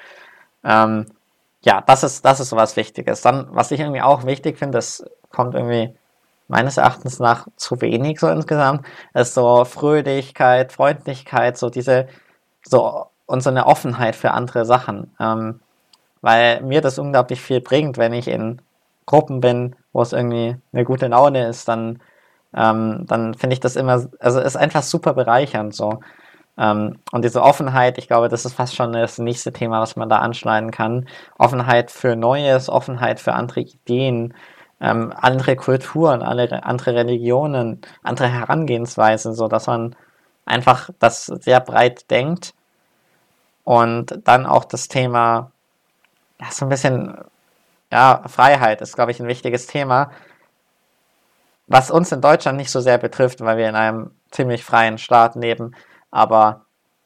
Ähm, 0.63 1.05
ja, 1.63 1.81
das 1.81 2.03
ist, 2.03 2.25
das 2.25 2.39
ist 2.39 2.49
sowas 2.49 2.77
Wichtiges. 2.77 3.21
Dann, 3.21 3.47
was 3.51 3.71
ich 3.71 3.79
irgendwie 3.79 4.01
auch 4.01 4.25
wichtig 4.25 4.57
finde, 4.57 4.77
das 4.77 5.05
kommt 5.29 5.53
irgendwie 5.53 5.95
meines 6.47 6.77
Erachtens 6.77 7.19
nach 7.19 7.47
zu 7.57 7.79
wenig 7.81 8.19
so 8.19 8.29
insgesamt, 8.29 8.85
ist 9.13 9.33
so 9.33 9.65
Fröhlichkeit, 9.65 10.71
Freundlichkeit, 10.71 11.57
so 11.57 11.69
diese, 11.69 12.07
so 12.63 13.07
und 13.27 13.43
so 13.43 13.49
eine 13.51 13.67
Offenheit 13.67 14.15
für 14.15 14.31
andere 14.31 14.65
Sachen. 14.65 15.11
Ähm, 15.19 15.59
weil 16.21 16.61
mir 16.61 16.81
das 16.81 16.99
unglaublich 16.99 17.41
viel 17.41 17.61
bringt, 17.61 17.97
wenn 17.97 18.13
ich 18.13 18.27
in 18.27 18.61
Gruppen 19.05 19.39
bin, 19.41 19.75
wo 19.93 20.01
es 20.01 20.13
irgendwie 20.13 20.57
eine 20.73 20.83
gute 20.85 21.07
Laune 21.07 21.47
ist, 21.47 21.67
dann, 21.67 22.01
ähm, 22.55 23.05
dann 23.07 23.35
finde 23.35 23.53
ich 23.53 23.59
das 23.59 23.75
immer, 23.75 24.07
also 24.19 24.39
ist 24.39 24.57
einfach 24.57 24.83
super 24.83 25.13
bereichernd 25.13 25.75
so. 25.75 25.99
Ähm, 26.57 26.99
und 27.11 27.23
diese 27.23 27.43
Offenheit, 27.43 27.97
ich 27.97 28.07
glaube, 28.07 28.29
das 28.29 28.45
ist 28.45 28.53
fast 28.53 28.75
schon 28.75 28.93
das 28.93 29.19
nächste 29.19 29.53
Thema, 29.53 29.81
was 29.81 29.95
man 29.95 30.09
da 30.09 30.17
anschneiden 30.19 30.71
kann. 30.71 31.07
Offenheit 31.37 31.91
für 31.91 32.15
Neues, 32.15 32.69
Offenheit 32.69 33.19
für 33.19 33.33
andere 33.33 33.61
Ideen, 33.61 34.33
ähm, 34.81 35.13
andere 35.15 35.55
Kulturen, 35.55 36.21
alle, 36.23 36.63
andere 36.63 36.95
Religionen, 36.95 37.81
andere 38.03 38.27
Herangehensweisen, 38.29 39.33
so 39.33 39.47
dass 39.47 39.67
man 39.67 39.95
einfach 40.45 40.89
das 40.99 41.27
sehr 41.27 41.59
breit 41.59 42.09
denkt 42.11 42.53
und 43.67 44.21
dann 44.23 44.45
auch 44.45 44.63
das 44.63 44.87
Thema, 44.87 45.51
ja, 46.39 46.49
so 46.51 46.65
ein 46.65 46.69
bisschen 46.69 47.17
ja, 47.91 48.23
Freiheit 48.25 48.79
ist, 48.79 48.95
glaube 48.95 49.11
ich, 49.11 49.19
ein 49.19 49.27
wichtiges 49.27 49.67
Thema, 49.67 50.11
was 51.67 51.91
uns 51.91 52.13
in 52.13 52.21
Deutschland 52.21 52.57
nicht 52.57 52.71
so 52.71 52.79
sehr 52.79 52.97
betrifft, 52.97 53.41
weil 53.41 53.57
wir 53.57 53.67
in 53.67 53.75
einem 53.75 54.11
ziemlich 54.31 54.63
freien 54.63 54.97
Staat 54.97 55.35
leben. 55.35 55.75
Aber 56.11 56.61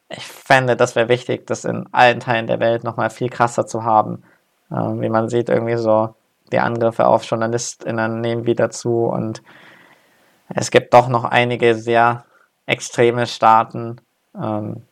ich 0.08 0.24
fände, 0.28 0.76
das 0.76 0.96
wäre 0.96 1.10
wichtig, 1.10 1.48
das 1.48 1.66
in 1.66 1.90
allen 1.94 2.20
Teilen 2.20 2.46
der 2.46 2.60
Welt 2.60 2.84
nochmal 2.84 3.10
viel 3.10 3.30
krasser 3.30 3.66
zu 3.66 3.84
haben. 3.84 4.22
Äh, 4.70 4.76
wie 4.76 5.10
man 5.10 5.30
sieht, 5.30 5.50
irgendwie 5.50 5.78
so 5.78 6.14
die 6.52 6.60
Angriffe 6.60 7.08
auf 7.08 7.24
JournalistInnen 7.24 8.22
nehmen 8.22 8.46
wieder 8.46 8.70
zu 8.70 9.06
und 9.06 9.42
es 10.50 10.70
gibt 10.70 10.94
doch 10.94 11.08
noch 11.08 11.24
einige 11.24 11.74
sehr 11.74 12.26
extreme 12.68 13.26
Staaten, 13.26 14.00
ähm, 14.40 14.84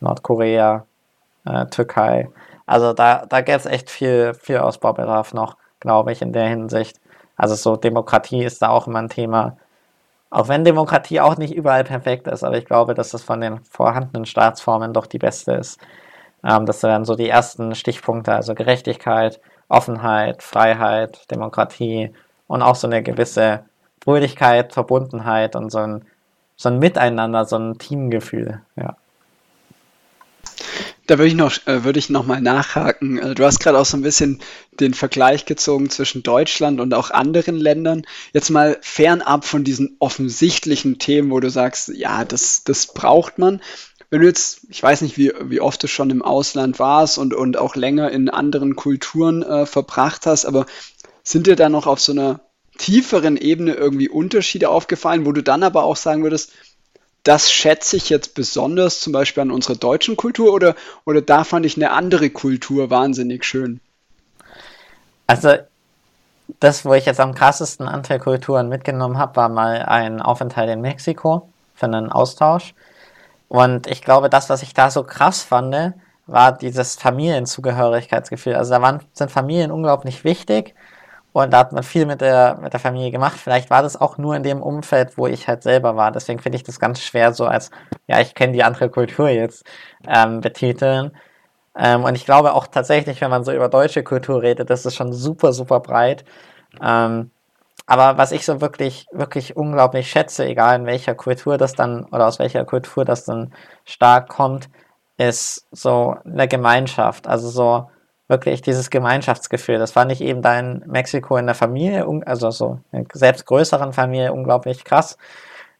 Nordkorea, 0.00 0.84
äh, 1.44 1.66
Türkei, 1.66 2.28
also 2.70 2.92
da, 2.92 3.26
da 3.26 3.40
gibt 3.40 3.58
es 3.58 3.66
echt 3.66 3.90
viel, 3.90 4.32
viel 4.32 4.58
Ausbaubedarf 4.58 5.34
noch, 5.34 5.56
glaube 5.80 6.12
ich, 6.12 6.22
in 6.22 6.32
der 6.32 6.46
Hinsicht. 6.46 7.00
Also 7.36 7.56
so 7.56 7.74
Demokratie 7.74 8.44
ist 8.44 8.62
da 8.62 8.68
auch 8.68 8.86
immer 8.86 9.00
ein 9.00 9.08
Thema. 9.08 9.56
Auch 10.30 10.46
wenn 10.46 10.64
Demokratie 10.64 11.20
auch 11.20 11.36
nicht 11.36 11.52
überall 11.52 11.82
perfekt 11.82 12.28
ist, 12.28 12.44
aber 12.44 12.58
ich 12.58 12.66
glaube, 12.66 12.94
dass 12.94 13.10
das 13.10 13.24
von 13.24 13.40
den 13.40 13.58
vorhandenen 13.64 14.24
Staatsformen 14.24 14.92
doch 14.92 15.06
die 15.06 15.18
beste 15.18 15.54
ist. 15.54 15.80
Ähm, 16.44 16.64
das 16.64 16.84
wären 16.84 17.04
so 17.04 17.16
die 17.16 17.28
ersten 17.28 17.74
Stichpunkte, 17.74 18.34
also 18.34 18.54
Gerechtigkeit, 18.54 19.40
Offenheit, 19.68 20.42
Freiheit, 20.44 21.28
Demokratie 21.32 22.12
und 22.46 22.62
auch 22.62 22.76
so 22.76 22.86
eine 22.86 23.02
gewisse 23.02 23.64
Fröhlichkeit, 24.04 24.72
Verbundenheit 24.72 25.56
und 25.56 25.70
so 25.70 25.78
ein, 25.78 26.04
so 26.56 26.68
ein 26.68 26.78
Miteinander, 26.78 27.46
so 27.46 27.56
ein 27.56 27.78
Teamgefühl, 27.78 28.62
ja. 28.76 28.96
Da 31.10 31.18
würde 31.18 31.26
ich 31.26 31.34
noch, 31.34 31.66
äh, 31.66 31.82
würde 31.82 31.98
ich 31.98 32.08
noch 32.08 32.24
mal 32.24 32.40
nachhaken. 32.40 33.18
Äh, 33.18 33.34
du 33.34 33.44
hast 33.44 33.58
gerade 33.58 33.76
auch 33.76 33.84
so 33.84 33.96
ein 33.96 34.02
bisschen 34.02 34.38
den 34.70 34.94
Vergleich 34.94 35.44
gezogen 35.44 35.90
zwischen 35.90 36.22
Deutschland 36.22 36.78
und 36.78 36.94
auch 36.94 37.10
anderen 37.10 37.56
Ländern. 37.56 38.02
Jetzt 38.32 38.48
mal 38.48 38.78
fernab 38.80 39.44
von 39.44 39.64
diesen 39.64 39.96
offensichtlichen 39.98 41.00
Themen, 41.00 41.32
wo 41.32 41.40
du 41.40 41.50
sagst, 41.50 41.88
ja, 41.88 42.24
das, 42.24 42.62
das 42.62 42.86
braucht 42.86 43.38
man. 43.38 43.60
Wenn 44.10 44.20
du 44.20 44.28
jetzt, 44.28 44.68
ich 44.68 44.80
weiß 44.80 45.00
nicht, 45.00 45.18
wie, 45.18 45.32
wie 45.42 45.60
oft 45.60 45.82
du 45.82 45.88
schon 45.88 46.10
im 46.10 46.22
Ausland 46.22 46.78
warst 46.78 47.18
und, 47.18 47.34
und 47.34 47.58
auch 47.58 47.74
länger 47.74 48.12
in 48.12 48.28
anderen 48.28 48.76
Kulturen 48.76 49.42
äh, 49.42 49.66
verbracht 49.66 50.26
hast, 50.26 50.44
aber 50.44 50.64
sind 51.24 51.48
dir 51.48 51.56
da 51.56 51.68
noch 51.68 51.88
auf 51.88 51.98
so 51.98 52.12
einer 52.12 52.38
tieferen 52.78 53.36
Ebene 53.36 53.74
irgendwie 53.74 54.08
Unterschiede 54.08 54.68
aufgefallen, 54.68 55.26
wo 55.26 55.32
du 55.32 55.42
dann 55.42 55.64
aber 55.64 55.82
auch 55.82 55.96
sagen 55.96 56.22
würdest, 56.22 56.52
das 57.22 57.50
schätze 57.50 57.96
ich 57.96 58.08
jetzt 58.08 58.34
besonders 58.34 59.00
zum 59.00 59.12
Beispiel 59.12 59.42
an 59.42 59.50
unserer 59.50 59.76
deutschen 59.76 60.16
Kultur 60.16 60.52
oder, 60.52 60.74
oder 61.04 61.20
da 61.20 61.44
fand 61.44 61.66
ich 61.66 61.76
eine 61.76 61.90
andere 61.90 62.30
Kultur 62.30 62.90
wahnsinnig 62.90 63.44
schön? 63.44 63.80
Also 65.26 65.54
das, 66.58 66.84
wo 66.84 66.94
ich 66.94 67.06
jetzt 67.06 67.20
am 67.20 67.34
krassesten 67.34 67.86
Anteil 67.86 68.18
Kulturen 68.18 68.68
mitgenommen 68.68 69.18
habe, 69.18 69.36
war 69.36 69.48
mal 69.48 69.82
ein 69.82 70.20
Aufenthalt 70.20 70.70
in 70.70 70.80
Mexiko 70.80 71.48
für 71.74 71.86
einen 71.86 72.10
Austausch. 72.10 72.74
Und 73.48 73.86
ich 73.86 74.02
glaube, 74.02 74.30
das, 74.30 74.48
was 74.48 74.62
ich 74.62 74.74
da 74.74 74.90
so 74.90 75.02
krass 75.04 75.42
fand, 75.42 75.94
war 76.26 76.52
dieses 76.52 76.96
Familienzugehörigkeitsgefühl. 76.96 78.54
Also 78.54 78.72
da 78.72 78.82
waren, 78.82 79.00
sind 79.12 79.30
Familien 79.30 79.70
unglaublich 79.70 80.24
wichtig 80.24 80.74
und 81.32 81.52
da 81.52 81.58
hat 81.58 81.72
man 81.72 81.82
viel 81.82 82.06
mit 82.06 82.20
der, 82.20 82.58
mit 82.60 82.72
der 82.72 82.80
Familie 82.80 83.10
gemacht. 83.10 83.38
Vielleicht 83.38 83.70
war 83.70 83.82
das 83.82 84.00
auch 84.00 84.18
nur 84.18 84.34
in 84.34 84.42
dem 84.42 84.62
Umfeld, 84.62 85.16
wo 85.16 85.26
ich 85.26 85.46
halt 85.48 85.62
selber 85.62 85.96
war. 85.96 86.10
Deswegen 86.10 86.40
finde 86.40 86.56
ich 86.56 86.64
das 86.64 86.80
ganz 86.80 87.00
schwer, 87.00 87.32
so 87.32 87.46
als, 87.46 87.70
ja, 88.08 88.20
ich 88.20 88.34
kenne 88.34 88.52
die 88.52 88.64
andere 88.64 88.90
Kultur 88.90 89.28
jetzt 89.28 89.64
ähm, 90.06 90.40
betiteln. 90.40 91.12
Ähm, 91.76 92.04
und 92.04 92.16
ich 92.16 92.24
glaube 92.24 92.54
auch 92.54 92.66
tatsächlich, 92.66 93.20
wenn 93.20 93.30
man 93.30 93.44
so 93.44 93.52
über 93.52 93.68
deutsche 93.68 94.02
Kultur 94.02 94.42
redet, 94.42 94.70
das 94.70 94.86
ist 94.86 94.96
schon 94.96 95.12
super, 95.12 95.52
super 95.52 95.80
breit. 95.80 96.24
Ähm, 96.82 97.30
aber 97.86 98.18
was 98.18 98.32
ich 98.32 98.44
so 98.44 98.60
wirklich, 98.60 99.06
wirklich 99.12 99.56
unglaublich 99.56 100.10
schätze, 100.10 100.46
egal 100.46 100.76
in 100.80 100.86
welcher 100.86 101.14
Kultur 101.14 101.58
das 101.58 101.74
dann 101.74 102.04
oder 102.06 102.26
aus 102.26 102.38
welcher 102.38 102.64
Kultur 102.64 103.04
das 103.04 103.24
dann 103.24 103.52
stark 103.84 104.28
kommt, 104.28 104.68
ist 105.16 105.66
so 105.72 106.16
eine 106.24 106.48
Gemeinschaft. 106.48 107.26
Also 107.26 107.48
so, 107.50 107.90
wirklich 108.30 108.62
dieses 108.62 108.90
Gemeinschaftsgefühl. 108.90 109.78
Das 109.78 109.92
fand 109.92 110.12
ich 110.12 110.20
eben 110.22 110.40
da 110.40 110.58
in 110.58 110.84
Mexiko 110.86 111.36
in 111.36 111.46
der 111.46 111.56
Familie, 111.56 112.06
also 112.24 112.50
so 112.50 112.78
in 112.92 113.06
selbst 113.12 113.44
größeren 113.44 113.92
Familie 113.92 114.32
unglaublich 114.32 114.84
krass. 114.84 115.18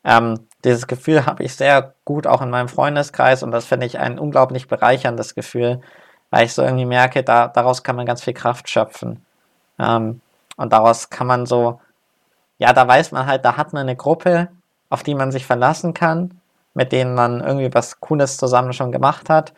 Ähm, 0.03 0.49
dieses 0.65 0.87
Gefühl 0.89 1.27
habe 1.27 1.45
ich 1.45 1.55
sehr 1.55 1.95
gut 2.05 2.27
auch 2.27 2.43
in 2.43 2.51
meinem 2.51 2.69
Freundeskreis 2.69 3.43
und 3.43 3.53
das 3.53 3.67
finde 3.67 3.87
ich 3.87 3.99
ein 3.99 4.19
unglaublich 4.19 4.67
bereicherndes 4.67 5.35
Gefühl, 5.35 5.81
weil 6.31 6.47
ich 6.47 6.53
so 6.53 6.63
irgendwie 6.63 6.87
merke, 6.87 7.23
da, 7.23 7.49
daraus 7.49 7.83
kann 7.85 7.97
man 7.97 8.07
ganz 8.07 8.23
viel 8.23 8.35
Kraft 8.35 8.69
schöpfen. 8.69 9.25
Ähm, 9.79 10.21
und 10.57 10.73
daraus 10.73 11.09
kann 11.09 11.27
man 11.29 11.47
so, 11.47 11.81
ja, 12.59 12.73
da 12.73 12.87
weiß 12.87 13.13
man 13.13 13.27
halt, 13.27 13.45
da 13.45 13.57
hat 13.57 13.73
man 13.73 13.83
eine 13.83 13.97
Gruppe, 13.97 14.49
auf 14.89 15.03
die 15.05 15.15
man 15.15 15.31
sich 15.31 15.47
verlassen 15.47 15.95
kann, 15.95 16.41
mit 16.75 16.91
denen 16.93 17.15
man 17.15 17.41
irgendwie 17.41 17.73
was 17.73 18.01
Cooles 18.01 18.37
zusammen 18.39 18.73
schon 18.73 18.91
gemacht 18.93 19.31
hat. 19.31 19.55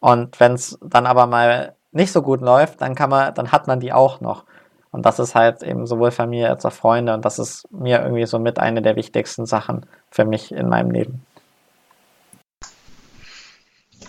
Und 0.00 0.40
wenn 0.40 0.54
es 0.54 0.78
dann 0.82 1.06
aber 1.06 1.26
mal 1.26 1.74
nicht 1.92 2.12
so 2.12 2.22
gut 2.22 2.40
läuft, 2.40 2.80
dann 2.80 2.94
kann 2.94 3.10
man, 3.10 3.34
dann 3.34 3.52
hat 3.52 3.66
man 3.66 3.80
die 3.80 3.92
auch 3.92 4.20
noch. 4.20 4.44
Und 4.92 5.06
das 5.06 5.18
ist 5.18 5.34
halt 5.34 5.62
eben 5.62 5.86
sowohl 5.86 6.10
Familie 6.10 6.50
als 6.50 6.64
auch 6.64 6.72
Freunde 6.72 7.14
und 7.14 7.24
das 7.24 7.38
ist 7.38 7.70
mir 7.70 8.02
irgendwie 8.02 8.26
so 8.26 8.38
mit 8.38 8.58
eine 8.58 8.82
der 8.82 8.96
wichtigsten 8.96 9.46
Sachen 9.46 9.86
für 10.10 10.24
mich 10.24 10.52
in 10.52 10.68
meinem 10.68 10.90
Leben. 10.90 11.24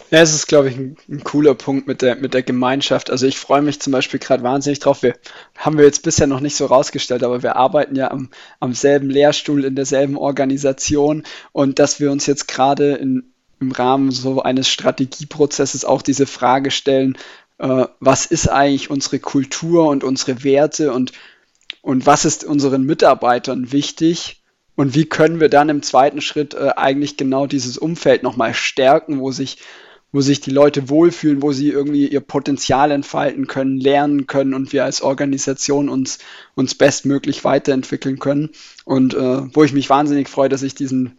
Ja, 0.10 0.20
es 0.20 0.34
ist, 0.34 0.48
glaube 0.48 0.68
ich, 0.70 0.76
ein, 0.76 0.98
ein, 1.08 1.24
cooler 1.24 1.56
Punkt 1.56 1.88
mit 1.88 2.02
der, 2.02 2.18
mit 2.18 2.34
der 2.34 2.44
Gemeinschaft. 2.44 3.10
Also 3.10 3.26
ich 3.28 3.40
freue 3.40 3.62
mich 3.62 3.80
zum 3.80 3.94
Beispiel 3.94 4.20
gerade 4.20 4.44
wahnsinnig 4.44 4.80
drauf. 4.80 5.04
Wir 5.04 5.16
haben 5.58 5.78
wir 5.78 5.86
jetzt 5.86 6.04
bisher 6.04 6.28
noch 6.28 6.42
nicht 6.42 6.58
so 6.58 6.66
rausgestellt, 6.66 7.24
aber 7.24 7.44
wir 7.44 7.56
arbeiten 7.56 7.96
ja 7.96 8.12
am, 8.12 8.30
am 8.60 8.74
selben 8.74 9.10
Lehrstuhl 9.10 9.64
in 9.64 9.76
derselben 9.76 10.18
Organisation 10.18 11.24
und 11.54 11.80
dass 11.80 12.02
wir 12.02 12.12
uns 12.12 12.26
jetzt 12.26 12.50
gerade 12.50 12.96
im 12.96 13.24
Rahmen 13.62 14.12
so 14.12 14.42
eines 14.42 14.68
Strategieprozesses 14.68 15.86
auch 15.86 16.02
diese 16.02 16.26
Frage 16.26 16.72
stellen, 16.72 17.18
äh, 17.62 17.86
was 18.00 18.26
ist 18.26 18.50
eigentlich 18.50 18.90
unsere 18.90 19.20
Kultur 19.20 19.88
und 19.88 20.04
unsere 20.04 20.44
Werte 20.44 20.92
und, 20.92 21.12
und 21.82 22.06
was 22.06 22.26
ist 22.26 22.44
unseren 22.44 22.84
Mitarbeitern 22.84 23.72
wichtig 23.72 24.42
und 24.76 24.96
wie 24.96 25.06
können 25.06 25.40
wir 25.40 25.50
dann 25.50 25.70
im 25.70 25.84
zweiten 25.84 26.22
Schritt 26.22 26.56
äh, 26.56 26.72
eigentlich 26.76 27.18
genau 27.18 27.46
dieses 27.46 27.78
Umfeld 27.78 28.24
nochmal 28.24 28.54
stärken, 28.54 29.20
wo 29.20 29.32
sich 29.32 29.60
wo 30.14 30.20
sich 30.20 30.42
die 30.42 30.52
Leute 30.52 30.90
wohlfühlen, 30.90 31.42
wo 31.42 31.54
sie 31.54 31.70
irgendwie 31.70 32.06
ihr 32.06 32.20
Potenzial 32.20 32.92
entfalten 32.92 33.48
können, 33.48 33.80
lernen 33.80 34.28
können 34.28 34.54
und 34.54 34.74
wir 34.74 34.84
als 34.84 35.02
Organisation 35.02 35.88
uns, 35.88 36.20
uns 36.54 36.76
bestmöglich 36.76 37.46
weiterentwickeln 37.46 38.20
können. 38.20 38.50
Und 38.84 39.14
äh, 39.14 39.56
wo 39.56 39.64
ich 39.64 39.72
mich 39.72 39.90
wahnsinnig 39.90 40.28
freue, 40.28 40.50
dass 40.50 40.64
ich 40.64 40.76
diesen 40.76 41.18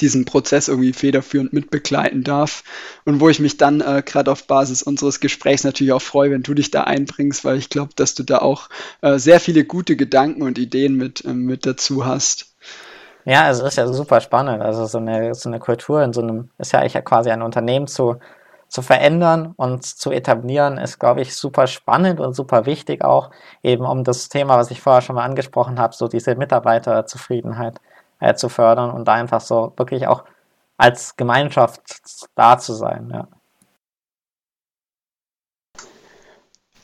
diesen 0.00 0.24
Prozess 0.24 0.68
irgendwie 0.68 0.92
federführend 0.92 1.52
mitbegleiten 1.52 2.24
darf 2.24 2.64
und 3.04 3.20
wo 3.20 3.28
ich 3.28 3.40
mich 3.40 3.56
dann 3.56 3.80
äh, 3.80 4.02
gerade 4.04 4.30
auf 4.30 4.46
Basis 4.46 4.82
unseres 4.82 5.20
Gesprächs 5.20 5.64
natürlich 5.64 5.92
auch 5.92 6.02
freue, 6.02 6.30
wenn 6.30 6.42
du 6.42 6.54
dich 6.54 6.70
da 6.70 6.84
einbringst, 6.84 7.44
weil 7.44 7.58
ich 7.58 7.70
glaube, 7.70 7.92
dass 7.96 8.14
du 8.14 8.22
da 8.22 8.38
auch 8.38 8.68
äh, 9.02 9.18
sehr 9.18 9.40
viele 9.40 9.64
gute 9.64 9.96
Gedanken 9.96 10.42
und 10.42 10.58
Ideen 10.58 10.96
mit, 10.96 11.24
äh, 11.24 11.32
mit 11.32 11.66
dazu 11.66 12.04
hast. 12.04 12.54
Ja, 13.24 13.44
also 13.44 13.64
ist 13.64 13.76
ja 13.76 13.86
super 13.86 14.20
spannend. 14.20 14.62
Also 14.62 14.86
so 14.86 14.98
eine, 14.98 15.34
so 15.34 15.48
eine 15.48 15.58
Kultur 15.58 16.02
in 16.02 16.12
so 16.12 16.20
einem, 16.20 16.50
ist 16.58 16.72
ja 16.72 16.80
eigentlich 16.80 17.02
quasi 17.04 17.30
ein 17.30 17.42
Unternehmen 17.42 17.86
zu, 17.86 18.16
zu 18.68 18.82
verändern 18.82 19.54
und 19.56 19.86
zu 19.86 20.10
etablieren, 20.10 20.78
ist, 20.78 20.98
glaube 20.98 21.22
ich, 21.22 21.34
super 21.34 21.66
spannend 21.66 22.20
und 22.20 22.34
super 22.34 22.66
wichtig 22.66 23.02
auch, 23.04 23.30
eben 23.62 23.86
um 23.86 24.04
das 24.04 24.28
Thema, 24.28 24.58
was 24.58 24.70
ich 24.70 24.80
vorher 24.80 25.00
schon 25.00 25.16
mal 25.16 25.24
angesprochen 25.24 25.78
habe, 25.78 25.94
so 25.94 26.08
diese 26.08 26.34
Mitarbeiterzufriedenheit 26.34 27.80
äh, 28.24 28.34
zu 28.34 28.48
fördern 28.48 28.90
und 28.90 29.06
da 29.06 29.14
einfach 29.14 29.40
so 29.40 29.72
wirklich 29.76 30.06
auch 30.06 30.24
als 30.76 31.16
Gemeinschaft 31.16 31.80
da 32.34 32.58
zu 32.58 32.72
sein, 32.72 33.10
ja. 33.12 33.28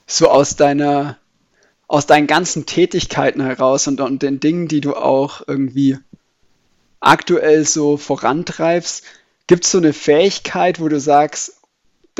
So 0.06 0.28
aus 0.28 0.56
deiner, 0.56 1.18
aus 1.86 2.06
deinen 2.06 2.26
ganzen 2.26 2.66
Tätigkeiten 2.66 3.40
heraus 3.40 3.86
und, 3.86 4.00
und 4.00 4.22
den 4.22 4.40
Dingen, 4.40 4.66
die 4.68 4.80
du 4.80 4.96
auch 4.96 5.42
irgendwie 5.46 5.98
aktuell 6.98 7.64
so 7.64 7.96
vorantreibst, 7.96 9.04
gibt 9.46 9.64
es 9.64 9.70
so 9.70 9.78
eine 9.78 9.92
Fähigkeit, 9.92 10.80
wo 10.80 10.88
du 10.88 11.00
sagst, 11.00 11.59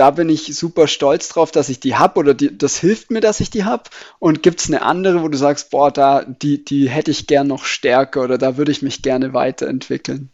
da 0.01 0.11
bin 0.11 0.31
ich 0.31 0.57
super 0.57 0.89
stolz 0.89 1.29
drauf, 1.29 1.51
dass 1.51 1.69
ich 1.69 1.79
die 1.79 1.95
habe 1.95 2.19
oder 2.19 2.33
die, 2.33 2.57
das 2.57 2.79
hilft 2.79 3.11
mir, 3.11 3.21
dass 3.21 3.39
ich 3.41 3.51
die 3.51 3.67
habe? 3.67 3.83
Und 4.19 4.43
gibt 4.43 4.63
es 4.63 4.69
eine 4.69 4.81
andere, 4.81 5.23
wo 5.23 5.29
du 5.29 5.37
sagst, 5.37 5.71
boah, 5.71 5.91
da, 5.91 6.25
die, 6.25 6.65
die 6.65 6.89
hätte 6.89 7.11
ich 7.11 7.27
gern 7.27 7.49
noch 7.49 7.65
stärker 7.65 8.23
oder 8.23 8.39
da 8.39 8.57
würde 8.57 8.73
ich 8.73 8.81
mich 8.81 9.03
gerne 9.03 9.35
weiterentwickeln? 9.35 10.31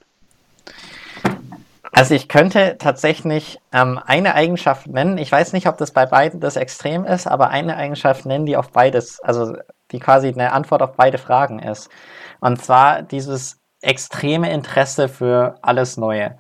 Also 1.91 2.15
ich 2.15 2.29
könnte 2.29 2.77
tatsächlich 2.79 3.59
ähm, 3.73 3.99
eine 4.07 4.37
Eigenschaft 4.37 4.87
nennen. 4.87 5.19
Ich 5.19 5.33
weiß 5.33 5.53
nicht, 5.53 5.67
ob 5.67 5.79
das 5.79 5.91
bei 5.91 6.07
beiden 6.07 6.39
das 6.39 6.55
Extrem 6.55 7.05
ist, 7.05 7.27
aber 7.27 7.49
eine 7.49 7.77
Eigenschaft 7.77 8.25
nennen, 8.25 8.47
die 8.47 8.57
auf 8.57 8.71
beides, 8.71 9.19
also 9.19 9.57
die 9.91 9.99
quasi 9.99 10.29
eine 10.29 10.53
Antwort 10.53 10.81
auf 10.81 10.93
beide 10.93 11.19
Fragen 11.19 11.59
ist. 11.59 11.91
Und 12.39 12.63
zwar 12.63 13.03
dieses 13.03 13.59
extreme 13.81 14.53
Interesse 14.53 15.09
für 15.09 15.57
alles 15.61 15.97
Neue. 15.97 16.39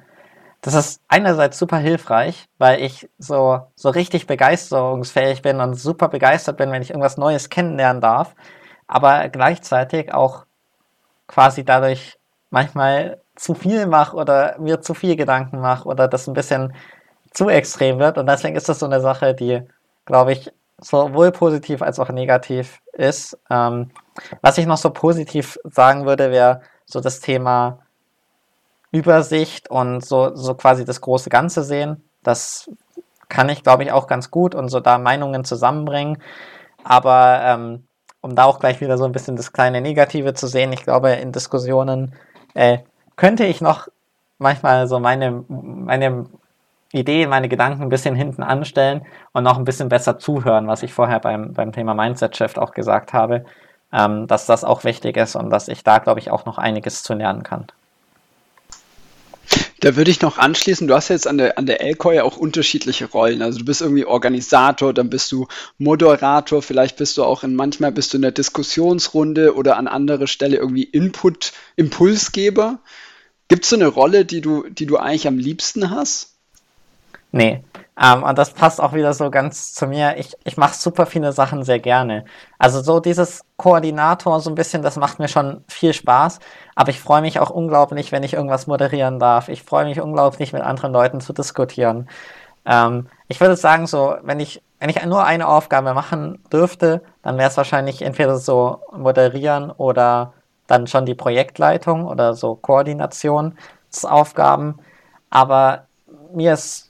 Das 0.66 0.74
ist 0.74 1.00
einerseits 1.06 1.60
super 1.60 1.76
hilfreich, 1.76 2.48
weil 2.58 2.82
ich 2.82 3.08
so, 3.18 3.60
so 3.76 3.88
richtig 3.88 4.26
begeisterungsfähig 4.26 5.40
bin 5.40 5.60
und 5.60 5.74
super 5.74 6.08
begeistert 6.08 6.56
bin, 6.56 6.72
wenn 6.72 6.82
ich 6.82 6.90
irgendwas 6.90 7.16
Neues 7.16 7.50
kennenlernen 7.50 8.02
darf, 8.02 8.34
aber 8.88 9.28
gleichzeitig 9.28 10.12
auch 10.12 10.44
quasi 11.28 11.64
dadurch 11.64 12.18
manchmal 12.50 13.20
zu 13.36 13.54
viel 13.54 13.86
mache 13.86 14.16
oder 14.16 14.58
mir 14.58 14.80
zu 14.80 14.94
viel 14.94 15.14
Gedanken 15.14 15.60
mache 15.60 15.86
oder 15.86 16.08
das 16.08 16.26
ein 16.26 16.34
bisschen 16.34 16.74
zu 17.30 17.48
extrem 17.48 18.00
wird. 18.00 18.18
Und 18.18 18.26
deswegen 18.26 18.56
ist 18.56 18.68
das 18.68 18.80
so 18.80 18.86
eine 18.86 19.00
Sache, 19.00 19.34
die, 19.34 19.62
glaube 20.04 20.32
ich, 20.32 20.50
sowohl 20.80 21.30
positiv 21.30 21.80
als 21.80 22.00
auch 22.00 22.08
negativ 22.08 22.82
ist. 22.92 23.38
Ähm, 23.50 23.92
was 24.40 24.58
ich 24.58 24.66
noch 24.66 24.78
so 24.78 24.90
positiv 24.90 25.60
sagen 25.62 26.06
würde, 26.06 26.32
wäre 26.32 26.62
so 26.86 26.98
das 27.00 27.20
Thema 27.20 27.85
Übersicht 28.92 29.70
und 29.70 30.04
so, 30.04 30.34
so 30.34 30.54
quasi 30.54 30.84
das 30.84 31.00
große 31.00 31.30
Ganze 31.30 31.62
sehen. 31.62 32.02
Das 32.22 32.70
kann 33.28 33.48
ich, 33.48 33.62
glaube 33.62 33.82
ich, 33.82 33.92
auch 33.92 34.06
ganz 34.06 34.30
gut 34.30 34.54
und 34.54 34.68
so 34.68 34.80
da 34.80 34.98
Meinungen 34.98 35.44
zusammenbringen. 35.44 36.18
Aber 36.84 37.40
ähm, 37.42 37.84
um 38.20 38.34
da 38.34 38.44
auch 38.44 38.58
gleich 38.58 38.80
wieder 38.80 38.98
so 38.98 39.04
ein 39.04 39.12
bisschen 39.12 39.36
das 39.36 39.52
kleine 39.52 39.80
Negative 39.80 40.34
zu 40.34 40.46
sehen, 40.46 40.72
ich 40.72 40.82
glaube, 40.82 41.10
in 41.10 41.32
Diskussionen 41.32 42.14
äh, 42.54 42.78
könnte 43.16 43.44
ich 43.44 43.60
noch 43.60 43.88
manchmal 44.38 44.86
so 44.86 45.00
meine, 45.00 45.44
meine 45.48 46.26
Ideen, 46.92 47.28
meine 47.28 47.48
Gedanken 47.48 47.82
ein 47.82 47.88
bisschen 47.88 48.14
hinten 48.14 48.42
anstellen 48.42 49.04
und 49.32 49.44
noch 49.44 49.58
ein 49.58 49.64
bisschen 49.64 49.88
besser 49.88 50.18
zuhören, 50.18 50.66
was 50.68 50.82
ich 50.82 50.92
vorher 50.92 51.20
beim, 51.20 51.52
beim 51.52 51.72
Thema 51.72 51.94
Mindset 51.94 52.36
Shift 52.36 52.58
auch 52.58 52.72
gesagt 52.72 53.12
habe, 53.12 53.44
ähm, 53.92 54.26
dass 54.26 54.46
das 54.46 54.64
auch 54.64 54.84
wichtig 54.84 55.16
ist 55.16 55.36
und 55.36 55.50
dass 55.50 55.68
ich 55.68 55.84
da, 55.84 55.98
glaube 55.98 56.20
ich, 56.20 56.30
auch 56.30 56.44
noch 56.46 56.58
einiges 56.58 57.02
zu 57.02 57.14
lernen 57.14 57.42
kann. 57.42 57.66
Da 59.86 59.94
würde 59.94 60.10
ich 60.10 60.20
noch 60.20 60.36
anschließen, 60.36 60.88
du 60.88 60.96
hast 60.96 61.10
jetzt 61.10 61.28
an 61.28 61.38
der, 61.38 61.58
an 61.58 61.66
der 61.66 61.80
Elcor 61.80 62.12
ja 62.12 62.24
auch 62.24 62.36
unterschiedliche 62.36 63.04
Rollen. 63.04 63.40
Also 63.40 63.60
du 63.60 63.64
bist 63.64 63.82
irgendwie 63.82 64.04
Organisator, 64.04 64.92
dann 64.92 65.10
bist 65.10 65.30
du 65.30 65.46
Moderator, 65.78 66.60
vielleicht 66.60 66.96
bist 66.96 67.16
du 67.16 67.22
auch 67.22 67.44
in, 67.44 67.54
manchmal 67.54 67.92
bist 67.92 68.12
du 68.12 68.18
in 68.18 68.22
der 68.22 68.32
Diskussionsrunde 68.32 69.54
oder 69.54 69.76
an 69.76 69.86
anderer 69.86 70.26
Stelle 70.26 70.56
irgendwie 70.56 70.82
Input, 70.82 71.52
Impulsgeber. 71.76 72.80
Gibt 73.46 73.62
es 73.62 73.70
so 73.70 73.76
eine 73.76 73.86
Rolle, 73.86 74.24
die 74.24 74.40
du, 74.40 74.68
die 74.68 74.86
du 74.86 74.96
eigentlich 74.96 75.28
am 75.28 75.38
liebsten 75.38 75.88
hast? 75.88 76.35
Nee. 77.36 77.62
Ähm, 78.02 78.22
und 78.22 78.38
das 78.38 78.50
passt 78.50 78.80
auch 78.80 78.92
wieder 78.92 79.14
so 79.14 79.30
ganz 79.30 79.72
zu 79.74 79.86
mir. 79.86 80.16
Ich, 80.18 80.34
ich 80.44 80.56
mache 80.56 80.74
super 80.74 81.06
viele 81.06 81.32
Sachen 81.32 81.62
sehr 81.64 81.78
gerne. 81.78 82.24
Also 82.58 82.82
so 82.82 83.00
dieses 83.00 83.42
Koordinator, 83.56 84.40
so 84.40 84.50
ein 84.50 84.54
bisschen, 84.54 84.82
das 84.82 84.96
macht 84.96 85.18
mir 85.18 85.28
schon 85.28 85.64
viel 85.68 85.92
Spaß. 85.94 86.40
Aber 86.74 86.90
ich 86.90 87.00
freue 87.00 87.22
mich 87.22 87.40
auch 87.40 87.50
unglaublich, 87.50 88.12
wenn 88.12 88.22
ich 88.22 88.34
irgendwas 88.34 88.66
moderieren 88.66 89.18
darf. 89.18 89.48
Ich 89.48 89.62
freue 89.62 89.86
mich 89.86 90.00
unglaublich, 90.00 90.52
mit 90.52 90.62
anderen 90.62 90.92
Leuten 90.92 91.20
zu 91.20 91.32
diskutieren. 91.32 92.08
Ähm, 92.66 93.08
ich 93.28 93.40
würde 93.40 93.56
sagen, 93.56 93.86
so, 93.86 94.16
wenn 94.22 94.40
ich, 94.40 94.62
wenn 94.80 94.90
ich 94.90 95.04
nur 95.04 95.24
eine 95.24 95.48
Aufgabe 95.48 95.94
machen 95.94 96.42
dürfte, 96.52 97.02
dann 97.22 97.38
wäre 97.38 97.50
es 97.50 97.56
wahrscheinlich 97.56 98.02
entweder 98.02 98.36
so 98.38 98.80
moderieren 98.92 99.70
oder 99.70 100.32
dann 100.66 100.86
schon 100.86 101.06
die 101.06 101.14
Projektleitung 101.14 102.06
oder 102.06 102.34
so 102.34 102.56
Koordinationsaufgaben. 102.56 104.80
Aber 105.30 105.86
mir 106.34 106.54
ist 106.54 106.85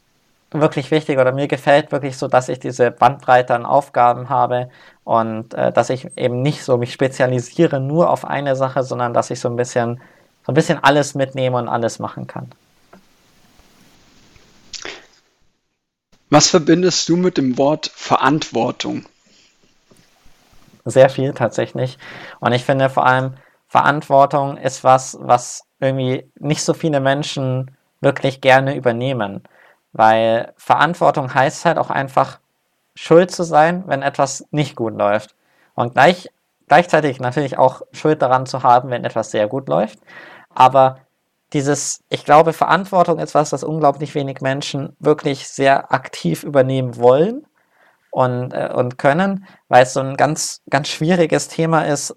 wirklich 0.50 0.90
wichtig 0.90 1.18
oder 1.18 1.32
mir 1.32 1.48
gefällt 1.48 1.92
wirklich 1.92 2.16
so, 2.16 2.28
dass 2.28 2.48
ich 2.48 2.58
diese 2.58 2.90
Bandbreite 2.90 3.54
an 3.54 3.66
Aufgaben 3.66 4.28
habe 4.28 4.70
und 5.04 5.54
äh, 5.54 5.72
dass 5.72 5.90
ich 5.90 6.08
eben 6.16 6.42
nicht 6.42 6.62
so 6.62 6.76
mich 6.78 6.92
spezialisiere 6.92 7.80
nur 7.80 8.10
auf 8.10 8.24
eine 8.24 8.56
Sache, 8.56 8.82
sondern 8.82 9.12
dass 9.12 9.30
ich 9.30 9.40
so 9.40 9.48
ein 9.48 9.56
bisschen 9.56 10.00
so 10.46 10.52
ein 10.52 10.54
bisschen 10.54 10.82
alles 10.82 11.16
mitnehme 11.16 11.56
und 11.58 11.68
alles 11.68 11.98
machen 11.98 12.28
kann. 12.28 12.50
Was 16.30 16.48
verbindest 16.48 17.08
du 17.08 17.16
mit 17.16 17.36
dem 17.36 17.58
Wort 17.58 17.90
Verantwortung? 17.94 19.06
Sehr 20.84 21.08
viel 21.08 21.34
tatsächlich. 21.34 21.98
Und 22.38 22.52
ich 22.52 22.64
finde 22.64 22.90
vor 22.90 23.06
allem, 23.06 23.34
Verantwortung 23.66 24.56
ist 24.56 24.84
was, 24.84 25.18
was 25.20 25.64
irgendwie 25.80 26.30
nicht 26.38 26.62
so 26.62 26.74
viele 26.74 27.00
Menschen 27.00 27.76
wirklich 28.00 28.40
gerne 28.40 28.76
übernehmen. 28.76 29.42
Weil 29.96 30.52
Verantwortung 30.58 31.32
heißt 31.32 31.64
halt 31.64 31.78
auch 31.78 31.88
einfach, 31.88 32.38
schuld 32.94 33.30
zu 33.30 33.44
sein, 33.44 33.84
wenn 33.86 34.02
etwas 34.02 34.46
nicht 34.50 34.76
gut 34.76 34.94
läuft. 34.94 35.34
Und 35.74 35.94
gleich, 35.94 36.30
gleichzeitig 36.68 37.18
natürlich 37.20 37.58
auch 37.58 37.82
Schuld 37.92 38.20
daran 38.20 38.46
zu 38.46 38.62
haben, 38.62 38.90
wenn 38.90 39.04
etwas 39.04 39.30
sehr 39.30 39.48
gut 39.48 39.68
läuft. 39.68 39.98
Aber 40.54 40.98
dieses, 41.52 42.02
ich 42.10 42.24
glaube, 42.24 42.52
Verantwortung 42.52 43.18
ist 43.18 43.34
was, 43.34 43.50
das 43.50 43.64
unglaublich 43.64 44.14
wenig 44.14 44.40
Menschen 44.40 44.96
wirklich 44.98 45.48
sehr 45.48 45.92
aktiv 45.92 46.42
übernehmen 46.42 46.96
wollen 46.96 47.46
und, 48.10 48.52
äh, 48.52 48.70
und 48.74 48.98
können, 48.98 49.46
weil 49.68 49.84
es 49.84 49.92
so 49.92 50.00
ein 50.00 50.16
ganz, 50.16 50.62
ganz 50.68 50.88
schwieriges 50.88 51.48
Thema 51.48 51.82
ist, 51.82 52.16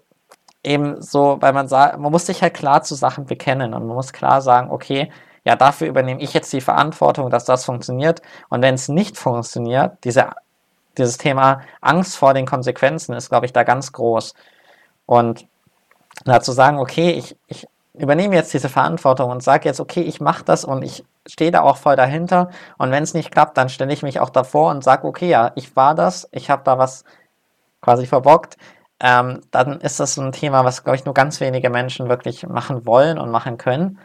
eben 0.62 1.00
so, 1.00 1.38
weil 1.40 1.52
man 1.52 1.68
sagt, 1.68 1.98
man 1.98 2.12
muss 2.12 2.26
sich 2.26 2.42
halt 2.42 2.54
klar 2.54 2.82
zu 2.82 2.94
Sachen 2.94 3.24
bekennen 3.26 3.72
und 3.72 3.86
man 3.86 3.96
muss 3.96 4.12
klar 4.12 4.42
sagen, 4.42 4.70
okay, 4.70 5.10
ja, 5.44 5.56
dafür 5.56 5.88
übernehme 5.88 6.20
ich 6.20 6.34
jetzt 6.34 6.52
die 6.52 6.60
Verantwortung, 6.60 7.30
dass 7.30 7.44
das 7.44 7.64
funktioniert. 7.64 8.22
Und 8.48 8.62
wenn 8.62 8.74
es 8.74 8.88
nicht 8.88 9.16
funktioniert, 9.16 9.92
diese, 10.04 10.30
dieses 10.98 11.18
Thema 11.18 11.62
Angst 11.80 12.16
vor 12.16 12.34
den 12.34 12.46
Konsequenzen 12.46 13.14
ist, 13.14 13.30
glaube 13.30 13.46
ich, 13.46 13.52
da 13.52 13.62
ganz 13.62 13.92
groß. 13.92 14.34
Und 15.06 15.46
dazu 16.24 16.52
sagen, 16.52 16.78
okay, 16.78 17.10
ich, 17.12 17.36
ich 17.46 17.66
übernehme 17.94 18.34
jetzt 18.34 18.52
diese 18.54 18.68
Verantwortung 18.68 19.30
und 19.30 19.42
sage 19.42 19.68
jetzt, 19.68 19.80
okay, 19.80 20.02
ich 20.02 20.20
mache 20.20 20.44
das 20.44 20.64
und 20.64 20.82
ich 20.82 21.04
stehe 21.26 21.50
da 21.50 21.62
auch 21.62 21.76
voll 21.76 21.96
dahinter. 21.96 22.50
Und 22.78 22.90
wenn 22.90 23.02
es 23.02 23.14
nicht 23.14 23.30
klappt, 23.30 23.56
dann 23.56 23.68
stelle 23.68 23.92
ich 23.92 24.02
mich 24.02 24.20
auch 24.20 24.30
davor 24.30 24.70
und 24.70 24.84
sage, 24.84 25.06
okay, 25.06 25.28
ja, 25.28 25.52
ich 25.54 25.74
war 25.76 25.94
das, 25.94 26.28
ich 26.32 26.50
habe 26.50 26.62
da 26.64 26.78
was 26.78 27.04
quasi 27.80 28.06
verbockt. 28.06 28.56
Ähm, 29.00 29.40
dann 29.50 29.80
ist 29.80 29.98
das 30.00 30.16
ein 30.18 30.32
Thema, 30.32 30.64
was, 30.64 30.84
glaube 30.84 30.96
ich, 30.96 31.04
nur 31.06 31.14
ganz 31.14 31.40
wenige 31.40 31.70
Menschen 31.70 32.08
wirklich 32.08 32.46
machen 32.46 32.86
wollen 32.86 33.18
und 33.18 33.30
machen 33.30 33.56
können. 33.58 33.98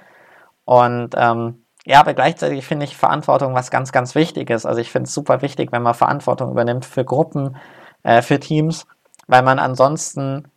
Und 0.65 1.11
ähm, 1.15 1.63
ja, 1.85 1.99
aber 1.99 2.13
gleichzeitig 2.13 2.65
finde 2.65 2.85
ich 2.85 2.97
Verantwortung 2.97 3.53
was 3.53 3.71
ganz, 3.71 3.91
ganz 3.91 4.15
Wichtiges. 4.15 4.65
Also 4.65 4.81
ich 4.81 4.91
finde 4.91 5.07
es 5.07 5.13
super 5.13 5.41
wichtig, 5.41 5.71
wenn 5.71 5.83
man 5.83 5.93
Verantwortung 5.93 6.51
übernimmt 6.51 6.85
für 6.85 7.05
Gruppen, 7.05 7.57
äh, 8.03 8.21
für 8.21 8.39
Teams, 8.39 8.87
weil 9.27 9.43
man 9.43 9.59
ansonsten 9.59 10.49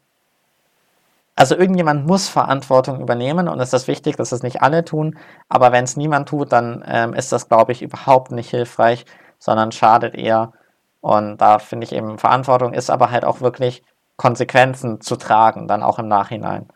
also 1.38 1.54
irgendjemand 1.54 2.04
muss 2.04 2.28
Verantwortung 2.28 3.00
übernehmen 3.00 3.46
und 3.46 3.60
es 3.60 3.72
ist 3.72 3.86
wichtig, 3.86 4.16
dass 4.16 4.32
es 4.32 4.42
nicht 4.42 4.60
alle 4.60 4.84
tun. 4.84 5.16
Aber 5.48 5.70
wenn 5.70 5.84
es 5.84 5.96
niemand 5.96 6.28
tut, 6.28 6.50
dann 6.50 6.84
ähm, 6.84 7.14
ist 7.14 7.30
das, 7.30 7.48
glaube 7.48 7.70
ich, 7.70 7.80
überhaupt 7.80 8.32
nicht 8.32 8.50
hilfreich, 8.50 9.06
sondern 9.38 9.70
schadet 9.70 10.16
eher. 10.16 10.52
Und 11.00 11.38
da 11.38 11.60
finde 11.60 11.84
ich 11.84 11.92
eben, 11.92 12.18
Verantwortung 12.18 12.74
ist 12.74 12.90
aber 12.90 13.12
halt 13.12 13.24
auch 13.24 13.40
wirklich 13.40 13.84
Konsequenzen 14.16 15.00
zu 15.00 15.14
tragen, 15.14 15.68
dann 15.68 15.84
auch 15.84 16.00
im 16.00 16.08
Nachhinein. 16.08 16.66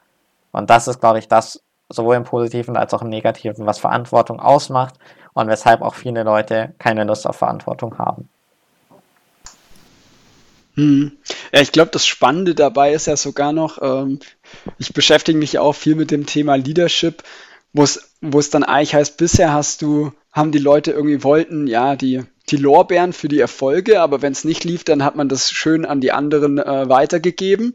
Und 0.53 0.71
das 0.71 0.87
ist, 0.87 1.01
glaube 1.01 1.19
ich, 1.19 1.27
das 1.27 1.61
sowohl 1.93 2.17
im 2.17 2.25
Positiven 2.25 2.77
als 2.77 2.95
auch 2.95 3.03
im 3.03 3.09
Negativen, 3.09 3.67
was 3.67 3.79
Verantwortung 3.79 4.41
ausmacht 4.41 4.95
und 5.35 5.49
weshalb 5.49 5.83
auch 5.83 5.95
viele 5.95 6.23
Leute 6.23 6.75
keine 6.79 7.05
Lust 7.05 7.27
auf 7.27 7.37
Verantwortung 7.37 7.99
haben. 7.99 8.29
Hm. 10.75 11.13
Ja, 11.53 11.61
ich 11.61 11.73
glaube, 11.73 11.91
das 11.91 12.07
Spannende 12.07 12.55
dabei 12.55 12.93
ist 12.93 13.07
ja 13.07 13.17
sogar 13.17 13.53
noch, 13.53 13.81
ähm, 13.83 14.21
ich 14.79 14.95
beschäftige 14.95 15.39
mich 15.39 15.59
auch 15.59 15.75
viel 15.75 15.95
mit 15.95 16.11
dem 16.11 16.25
Thema 16.25 16.55
Leadership, 16.55 17.23
wo 17.73 17.85
es 17.85 18.51
dann 18.51 18.65
eigentlich 18.65 18.95
heißt, 18.95 19.17
bisher 19.17 19.53
hast 19.53 19.83
du, 19.83 20.13
haben 20.33 20.53
die 20.53 20.59
Leute 20.59 20.93
irgendwie 20.93 21.23
wollten, 21.25 21.67
ja, 21.67 21.97
die, 21.97 22.23
die 22.49 22.57
Lorbeeren 22.57 23.13
für 23.13 23.29
die 23.29 23.41
Erfolge, 23.41 24.01
aber 24.01 24.23
wenn 24.23 24.33
es 24.33 24.45
nicht 24.45 24.65
lief, 24.65 24.85
dann 24.85 25.05
hat 25.05 25.17
man 25.17 25.29
das 25.29 25.51
schön 25.51 25.85
an 25.85 26.01
die 26.01 26.13
anderen 26.13 26.59
äh, 26.59 26.89
weitergegeben. 26.89 27.75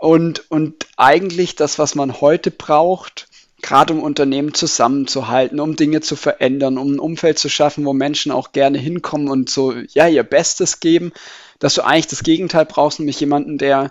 Und, 0.00 0.50
und 0.50 0.86
eigentlich 0.96 1.54
das, 1.54 1.78
was 1.78 1.94
man 1.94 2.20
heute 2.20 2.50
braucht, 2.50 3.28
gerade 3.66 3.92
um 3.92 4.02
Unternehmen 4.02 4.54
zusammenzuhalten, 4.54 5.58
um 5.58 5.74
Dinge 5.74 6.00
zu 6.00 6.14
verändern, 6.14 6.78
um 6.78 6.92
ein 6.94 6.98
Umfeld 7.00 7.38
zu 7.38 7.48
schaffen, 7.48 7.84
wo 7.84 7.92
Menschen 7.92 8.30
auch 8.30 8.52
gerne 8.52 8.78
hinkommen 8.78 9.28
und 9.28 9.50
so, 9.50 9.74
ja, 9.92 10.06
ihr 10.06 10.22
Bestes 10.22 10.78
geben, 10.78 11.12
dass 11.58 11.74
du 11.74 11.84
eigentlich 11.84 12.06
das 12.06 12.22
Gegenteil 12.22 12.64
brauchst, 12.64 13.00
nämlich 13.00 13.18
jemanden, 13.18 13.58
der 13.58 13.90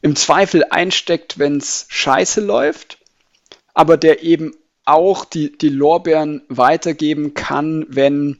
im 0.00 0.14
Zweifel 0.14 0.64
einsteckt, 0.70 1.40
wenn 1.40 1.56
es 1.56 1.86
scheiße 1.88 2.40
läuft, 2.40 2.98
aber 3.74 3.96
der 3.96 4.22
eben 4.22 4.54
auch 4.84 5.24
die, 5.24 5.56
die 5.58 5.68
Lorbeeren 5.68 6.42
weitergeben 6.48 7.34
kann, 7.34 7.86
wenn 7.88 8.38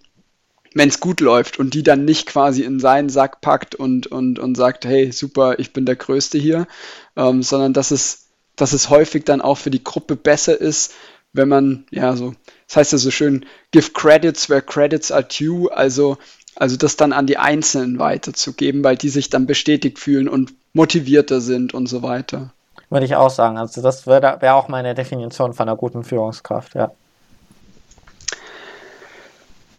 es 0.75 1.01
gut 1.01 1.21
läuft 1.21 1.59
und 1.59 1.75
die 1.75 1.83
dann 1.83 2.05
nicht 2.05 2.27
quasi 2.27 2.63
in 2.63 2.79
seinen 2.79 3.09
Sack 3.09 3.41
packt 3.41 3.75
und, 3.75 4.07
und, 4.07 4.39
und 4.39 4.57
sagt, 4.57 4.85
hey, 4.85 5.11
super, 5.11 5.59
ich 5.59 5.73
bin 5.73 5.85
der 5.85 5.97
Größte 5.97 6.39
hier, 6.39 6.69
ähm, 7.17 7.43
sondern 7.43 7.73
dass 7.73 7.91
es, 7.91 8.29
dass 8.57 8.73
es 8.73 8.91
häufig 8.91 9.25
dann 9.25 9.41
auch 9.41 9.59
für 9.59 9.71
die 9.71 9.85
Gruppe 9.85 10.17
besser 10.17 10.61
ist, 10.61 10.95
wenn 11.33 11.49
man, 11.49 11.87
ja, 11.91 12.15
so, 12.15 12.35
das 12.69 12.77
heißt 12.77 12.93
ja 12.93 12.99
so 12.99 13.11
schön, 13.11 13.47
give 13.71 13.93
credits 13.93 14.51
where 14.51 14.63
credits 14.63 15.11
are 15.11 15.25
due, 15.25 15.73
also 15.73 16.19
also 16.55 16.77
das 16.77 16.97
dann 16.97 17.13
an 17.13 17.27
die 17.27 17.39
Einzelnen 17.39 17.99
weiterzugeben, 17.99 18.85
weil 18.85 18.97
die 18.97 19.09
sich 19.09 19.31
dann 19.31 19.47
bestätigt 19.47 19.99
fühlen 19.99 20.29
und 20.29 20.53
motivierter 20.75 21.41
sind 21.41 21.75
und 21.75 21.87
so 21.87 22.03
weiter. 22.03 22.53
Würde 22.91 23.07
ich 23.07 23.17
auch 23.17 23.31
sagen. 23.31 23.57
Also 23.57 23.81
das 23.81 24.07
wäre 24.07 24.53
auch 24.55 24.69
meine 24.69 24.95
Definition 24.95 25.55
von 25.55 25.69
einer 25.69 25.77
guten 25.77 26.05
Führungskraft, 26.05 26.75
ja. 26.75 26.93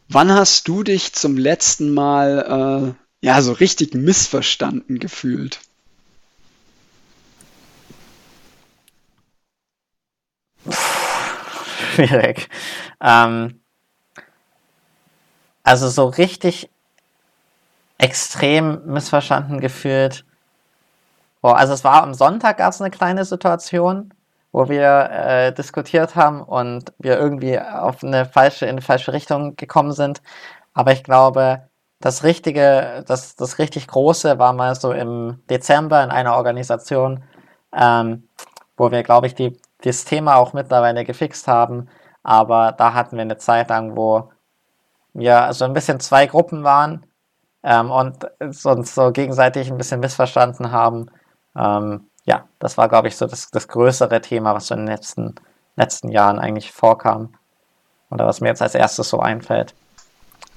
Wann 0.09 0.31
hast 0.31 0.67
du 0.67 0.83
dich 0.83 1.13
zum 1.13 1.37
letzten 1.37 1.93
Mal 1.93 2.95
äh, 3.21 3.25
ja 3.25 3.41
so 3.41 3.53
richtig 3.53 3.93
missverstanden 3.93 4.99
gefühlt? 4.99 5.59
Schwierig. 11.95 12.49
Ähm, 13.01 13.61
also 15.63 15.89
so 15.89 16.05
richtig 16.07 16.69
extrem 17.99 18.85
missverstanden 18.85 19.59
gefühlt. 19.59 20.25
Boah, 21.41 21.55
also 21.57 21.73
es 21.73 21.83
war 21.83 22.01
am 22.01 22.15
Sonntag 22.15 22.57
gab 22.57 22.73
es 22.73 22.81
eine 22.81 22.89
kleine 22.89 23.25
Situation, 23.25 24.13
wo 24.51 24.69
wir 24.69 25.09
äh, 25.11 25.53
diskutiert 25.53 26.15
haben 26.15 26.41
und 26.41 26.93
wir 26.97 27.19
irgendwie 27.19 27.59
auf 27.59 28.03
eine 28.03 28.25
falsche, 28.25 28.65
in 28.65 28.71
eine 28.71 28.81
falsche 28.81 29.13
Richtung 29.13 29.55
gekommen 29.55 29.91
sind. 29.91 30.21
Aber 30.73 30.93
ich 30.93 31.03
glaube, 31.03 31.69
das 31.99 32.23
richtige, 32.23 33.03
das, 33.07 33.35
das 33.35 33.59
richtig 33.59 33.87
große 33.87 34.39
war 34.39 34.53
mal 34.53 34.73
so 34.75 34.91
im 34.93 35.43
Dezember 35.49 36.03
in 36.03 36.09
einer 36.09 36.35
Organisation, 36.35 37.23
ähm, 37.71 38.27
wo 38.77 38.91
wir, 38.91 39.03
glaube 39.03 39.27
ich, 39.27 39.35
die, 39.35 39.59
das 39.83 40.05
Thema 40.05 40.35
auch 40.35 40.53
mittlerweile 40.53 41.03
gefixt 41.05 41.47
haben. 41.47 41.89
Aber 42.23 42.71
da 42.71 42.93
hatten 42.93 43.17
wir 43.17 43.21
eine 43.21 43.37
Zeit 43.37 43.69
lang, 43.69 43.97
wo 43.97 44.31
wir 45.13 45.53
so 45.53 45.65
ein 45.65 45.73
bisschen 45.73 45.99
zwei 45.99 46.25
Gruppen 46.25 46.63
waren 46.63 47.05
ähm, 47.63 47.91
und 47.91 48.25
uns 48.39 48.95
so 48.95 49.11
gegenseitig 49.11 49.69
ein 49.69 49.77
bisschen 49.77 49.99
missverstanden 49.99 50.71
haben. 50.71 51.07
Ähm, 51.55 52.07
ja, 52.25 52.47
das 52.59 52.77
war, 52.77 52.87
glaube 52.87 53.09
ich, 53.09 53.17
so 53.17 53.27
das, 53.27 53.51
das 53.51 53.67
größere 53.67 54.21
Thema, 54.21 54.55
was 54.55 54.67
so 54.67 54.75
in 54.75 54.81
den 54.81 54.87
letzten, 54.87 55.35
letzten 55.75 56.09
Jahren 56.09 56.39
eigentlich 56.39 56.71
vorkam. 56.71 57.33
Oder 58.09 58.25
was 58.25 58.41
mir 58.41 58.49
jetzt 58.49 58.61
als 58.61 58.75
erstes 58.75 59.09
so 59.09 59.19
einfällt. 59.19 59.73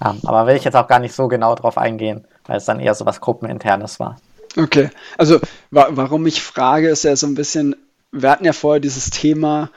Ähm, 0.04 0.20
aber 0.24 0.46
will 0.46 0.56
ich 0.56 0.64
jetzt 0.64 0.76
auch 0.76 0.88
gar 0.88 0.98
nicht 0.98 1.14
so 1.14 1.26
genau 1.26 1.54
drauf 1.54 1.78
eingehen, 1.78 2.26
weil 2.46 2.58
es 2.58 2.64
dann 2.66 2.80
eher 2.80 2.94
so 2.94 3.06
was 3.06 3.20
Gruppeninternes 3.20 3.98
war. 3.98 4.16
Okay, 4.56 4.90
also 5.18 5.40
wa 5.70 5.88
warum 5.90 6.26
ich 6.26 6.42
frage, 6.42 6.88
ist 6.88 7.04
ja 7.04 7.14
so 7.16 7.26
ein 7.26 7.34
bisschen, 7.34 7.76
wir 8.22 8.30
hatten 8.30 8.44
ja 8.44 8.52
vorher 8.52 8.80
dieses 8.80 9.10
Thema, 9.10 9.70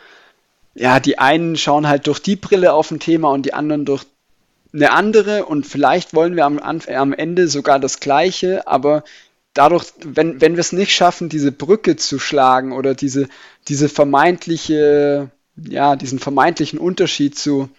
ja, 0.76 1.00
die 1.00 1.20
einen 1.20 1.58
schauen 1.58 1.88
halt 1.88 2.08
durch 2.08 2.20
die 2.20 2.36
Brille 2.36 2.74
auf 2.74 2.92
ein 2.92 3.00
Thema 3.00 3.30
und 3.32 3.46
die 3.46 3.54
anderen 3.54 3.86
durch 3.86 4.06
eine 4.74 4.92
andere 4.92 5.46
und 5.46 5.66
vielleicht 5.66 6.14
wollen 6.14 6.36
wir 6.36 6.46
am, 6.46 6.60
am 6.60 7.14
Ende 7.14 7.48
sogar 7.48 7.80
das 7.80 8.00
gleiche, 8.00 8.68
aber 8.68 9.04
dadurch, 9.54 9.86
wenn, 10.04 10.42
wenn 10.42 10.56
wir 10.56 10.62
es 10.62 10.72
nicht 10.72 10.94
schaffen, 10.94 11.30
diese 11.30 11.52
Brücke 11.52 11.96
zu 11.96 12.20
schlagen 12.20 12.72
oder 12.72 12.94
diese, 12.94 13.28
diese 13.68 13.90
vermeintliche, 13.90 15.32
ja, 15.58 15.96
diesen 15.96 16.20
vermeintlichen 16.20 16.80
Unterschied 16.80 17.38
zu, 17.38 17.70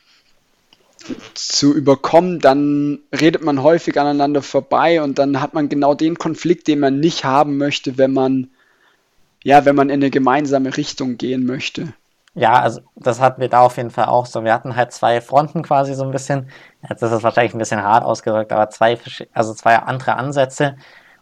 zu 1.35 1.74
überkommen, 1.74 2.41
dann 2.41 2.99
redet 3.19 3.43
man 3.43 3.62
häufig 3.62 3.99
aneinander 3.99 4.43
vorbei 4.43 5.01
und 5.03 5.19
dann 5.19 5.41
hat 5.41 5.55
man 5.55 5.69
genau 5.69 5.95
den 5.95 6.19
Konflikt, 6.19 6.69
den 6.69 6.81
man 6.81 7.01
nicht 7.01 7.24
haben 7.24 7.57
möchte, 7.57 7.97
wenn 7.99 8.12
man, 8.12 8.51
ja, 9.42 9.64
wenn 9.64 9.76
man 9.76 9.90
in 9.90 10.00
eine 10.00 10.10
gemeinsame 10.10 10.76
Richtung 10.76 11.16
gehen 11.16 11.46
möchte. 11.46 11.92
Ja, 12.34 12.60
also 12.60 12.80
das 12.94 13.20
hatten 13.20 13.40
wir 13.40 13.48
da 13.48 13.60
auf 13.60 13.76
jeden 13.76 13.90
Fall 13.90 14.06
auch 14.06 14.26
so. 14.26 14.44
Wir 14.44 14.54
hatten 14.54 14.76
halt 14.76 14.92
zwei 14.92 15.20
Fronten 15.20 15.62
quasi 15.62 15.94
so 15.94 16.04
ein 16.04 16.12
bisschen. 16.12 16.48
Jetzt 16.88 17.02
ist 17.02 17.10
es 17.10 17.22
wahrscheinlich 17.22 17.54
ein 17.54 17.58
bisschen 17.58 17.82
hart 17.82 18.04
ausgedrückt, 18.04 18.52
aber 18.52 18.70
zwei, 18.70 18.98
also 19.32 19.52
zwei 19.54 19.76
andere 19.78 20.14
Ansätze. 20.16 20.76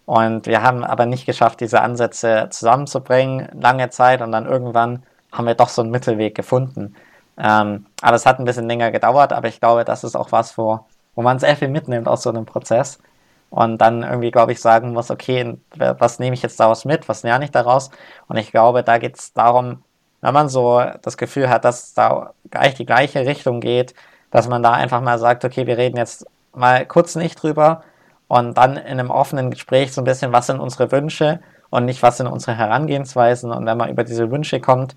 Und 0.05 0.47
wir 0.47 0.63
haben 0.63 0.85
aber 0.85 1.07
nicht 1.07 1.27
geschafft, 1.27 1.61
diese 1.61 1.81
Ansätze 1.83 2.49
zusammenzubringen, 2.51 3.49
lange 3.61 3.91
Zeit. 3.91 4.21
Und 4.23 4.33
dann 4.33 4.47
irgendwann 4.47 5.03
haben 5.33 5.47
wir 5.47 5.55
doch 5.55 5.69
so 5.69 5.83
einen 5.83 5.91
Mittelweg 5.91 6.35
gefunden. 6.35 6.95
Ähm, 7.39 7.87
aber 8.03 8.17
es 8.17 8.27
hat 8.27 8.39
ein 8.39 8.45
bisschen 8.45 8.67
länger 8.69 8.91
gedauert, 8.91 9.33
aber 9.33 9.49
ich 9.49 9.61
glaube, 9.61 9.85
das 9.85 10.05
ist 10.05 10.17
auch 10.17 10.33
was, 10.33 10.59
wo, 10.59 10.81
wo 11.15 11.23
man 11.23 11.39
sehr 11.39 11.57
viel 11.57 11.69
mitnimmt 11.69 12.09
aus 12.09 12.23
so 12.23 12.31
einem 12.31 12.47
Prozess. 12.47 12.99
Und 13.51 13.79
dann 13.79 14.03
irgendwie, 14.03 14.31
glaube 14.31 14.53
ich, 14.53 14.61
sagen 14.61 14.93
muss, 14.93 15.11
okay, 15.11 15.57
was 15.77 16.19
nehme 16.19 16.35
ich 16.35 16.43
jetzt 16.43 16.61
daraus 16.61 16.85
mit, 16.85 17.09
was 17.09 17.23
lerne 17.23 17.45
ich 17.47 17.51
daraus? 17.51 17.91
Und 18.29 18.37
ich 18.37 18.51
glaube, 18.51 18.83
da 18.83 18.99
geht 18.99 19.17
es 19.17 19.33
darum, 19.33 19.83
wenn 20.21 20.35
man 20.35 20.49
so 20.49 20.83
das 21.03 21.17
Gefühl 21.17 21.49
hat, 21.49 21.65
dass 21.65 21.95
da 21.95 22.33
gleich 22.51 22.75
die 22.75 22.87
gleiche 22.87 23.25
Richtung 23.27 23.61
geht, 23.61 23.95
dass 24.31 24.49
man 24.49 24.63
da 24.63 24.73
einfach 24.73 25.01
mal 25.01 25.19
sagt, 25.19 25.45
okay, 25.45 25.67
wir 25.67 25.79
reden 25.79 25.97
jetzt 25.97 26.27
mal 26.53 26.85
kurz 26.87 27.15
nicht 27.15 27.43
drüber 27.43 27.83
und 28.27 28.59
dann 28.59 28.77
in 28.77 29.01
einem 29.01 29.11
offenen 29.11 29.51
Gespräch 29.51 29.93
so 29.93 30.01
ein 30.03 30.05
bisschen, 30.05 30.33
was 30.33 30.47
sind 30.47 30.61
unsere 30.61 30.93
Wünsche 30.93 31.41
und 31.71 31.85
nicht, 31.85 32.03
was 32.03 32.19
sind 32.19 32.27
unsere 32.27 32.57
Herangehensweisen. 32.57 33.51
Und 33.51 33.67
wenn 33.67 33.79
man 33.79 33.91
über 33.91 34.05
diese 34.05 34.31
Wünsche 34.31 34.61
kommt, 34.61 34.97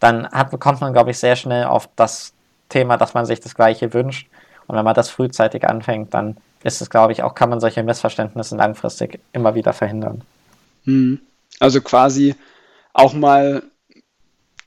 dann 0.00 0.28
hat, 0.30 0.58
kommt 0.58 0.80
man, 0.80 0.92
glaube 0.92 1.10
ich, 1.10 1.18
sehr 1.18 1.36
schnell 1.36 1.64
auf 1.66 1.88
das 1.96 2.32
Thema, 2.68 2.96
dass 2.96 3.14
man 3.14 3.26
sich 3.26 3.40
das 3.40 3.54
Gleiche 3.54 3.92
wünscht. 3.94 4.28
Und 4.66 4.76
wenn 4.76 4.84
man 4.84 4.94
das 4.94 5.10
frühzeitig 5.10 5.68
anfängt, 5.68 6.14
dann 6.14 6.36
ist 6.64 6.80
es, 6.80 6.90
glaube 6.90 7.12
ich, 7.12 7.22
auch 7.22 7.34
kann 7.34 7.50
man 7.50 7.60
solche 7.60 7.82
Missverständnisse 7.82 8.56
langfristig 8.56 9.20
immer 9.32 9.54
wieder 9.54 9.72
verhindern. 9.72 10.22
Hm. 10.84 11.20
Also 11.58 11.80
quasi 11.80 12.34
auch 12.92 13.14
mal 13.14 13.62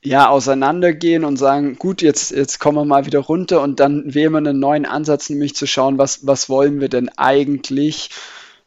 ja, 0.05 0.29
auseinandergehen 0.29 1.25
und 1.25 1.37
sagen, 1.37 1.77
gut, 1.77 2.01
jetzt, 2.01 2.31
jetzt 2.31 2.59
kommen 2.59 2.77
wir 2.77 2.85
mal 2.85 3.05
wieder 3.05 3.19
runter 3.19 3.61
und 3.61 3.79
dann 3.79 4.13
wählen 4.13 4.31
wir 4.31 4.37
einen 4.37 4.59
neuen 4.59 4.85
Ansatz, 4.85 5.29
nämlich 5.29 5.55
zu 5.55 5.65
schauen, 5.65 5.97
was, 5.97 6.27
was 6.27 6.47
wollen 6.47 6.79
wir 6.79 6.89
denn 6.89 7.09
eigentlich? 7.17 8.11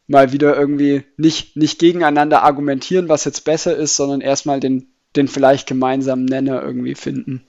Mal 0.08 0.32
wieder 0.32 0.56
irgendwie 0.56 1.04
nicht, 1.16 1.56
nicht 1.56 1.78
gegeneinander 1.78 2.42
argumentieren, 2.42 3.08
was 3.08 3.24
jetzt 3.24 3.44
besser 3.44 3.76
ist, 3.76 3.94
sondern 3.94 4.20
erstmal 4.20 4.58
den, 4.58 4.88
den 5.14 5.28
vielleicht 5.28 5.68
gemeinsamen 5.68 6.24
Nenner 6.24 6.62
irgendwie 6.62 6.94
finden. 6.94 7.46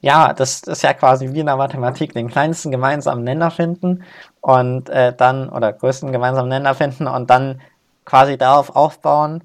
Ja, 0.00 0.32
das 0.32 0.62
ist 0.62 0.82
ja 0.82 0.94
quasi 0.94 1.32
wie 1.32 1.40
in 1.40 1.46
der 1.46 1.56
Mathematik, 1.56 2.12
den 2.14 2.28
kleinsten 2.28 2.70
gemeinsamen 2.70 3.24
Nenner 3.24 3.50
finden 3.50 4.04
und 4.40 4.88
äh, 4.88 5.14
dann, 5.16 5.48
oder 5.48 5.72
größten 5.72 6.12
gemeinsamen 6.12 6.48
Nenner 6.48 6.74
finden 6.74 7.06
und 7.06 7.30
dann 7.30 7.60
quasi 8.04 8.38
darauf 8.38 8.74
aufbauen, 8.76 9.42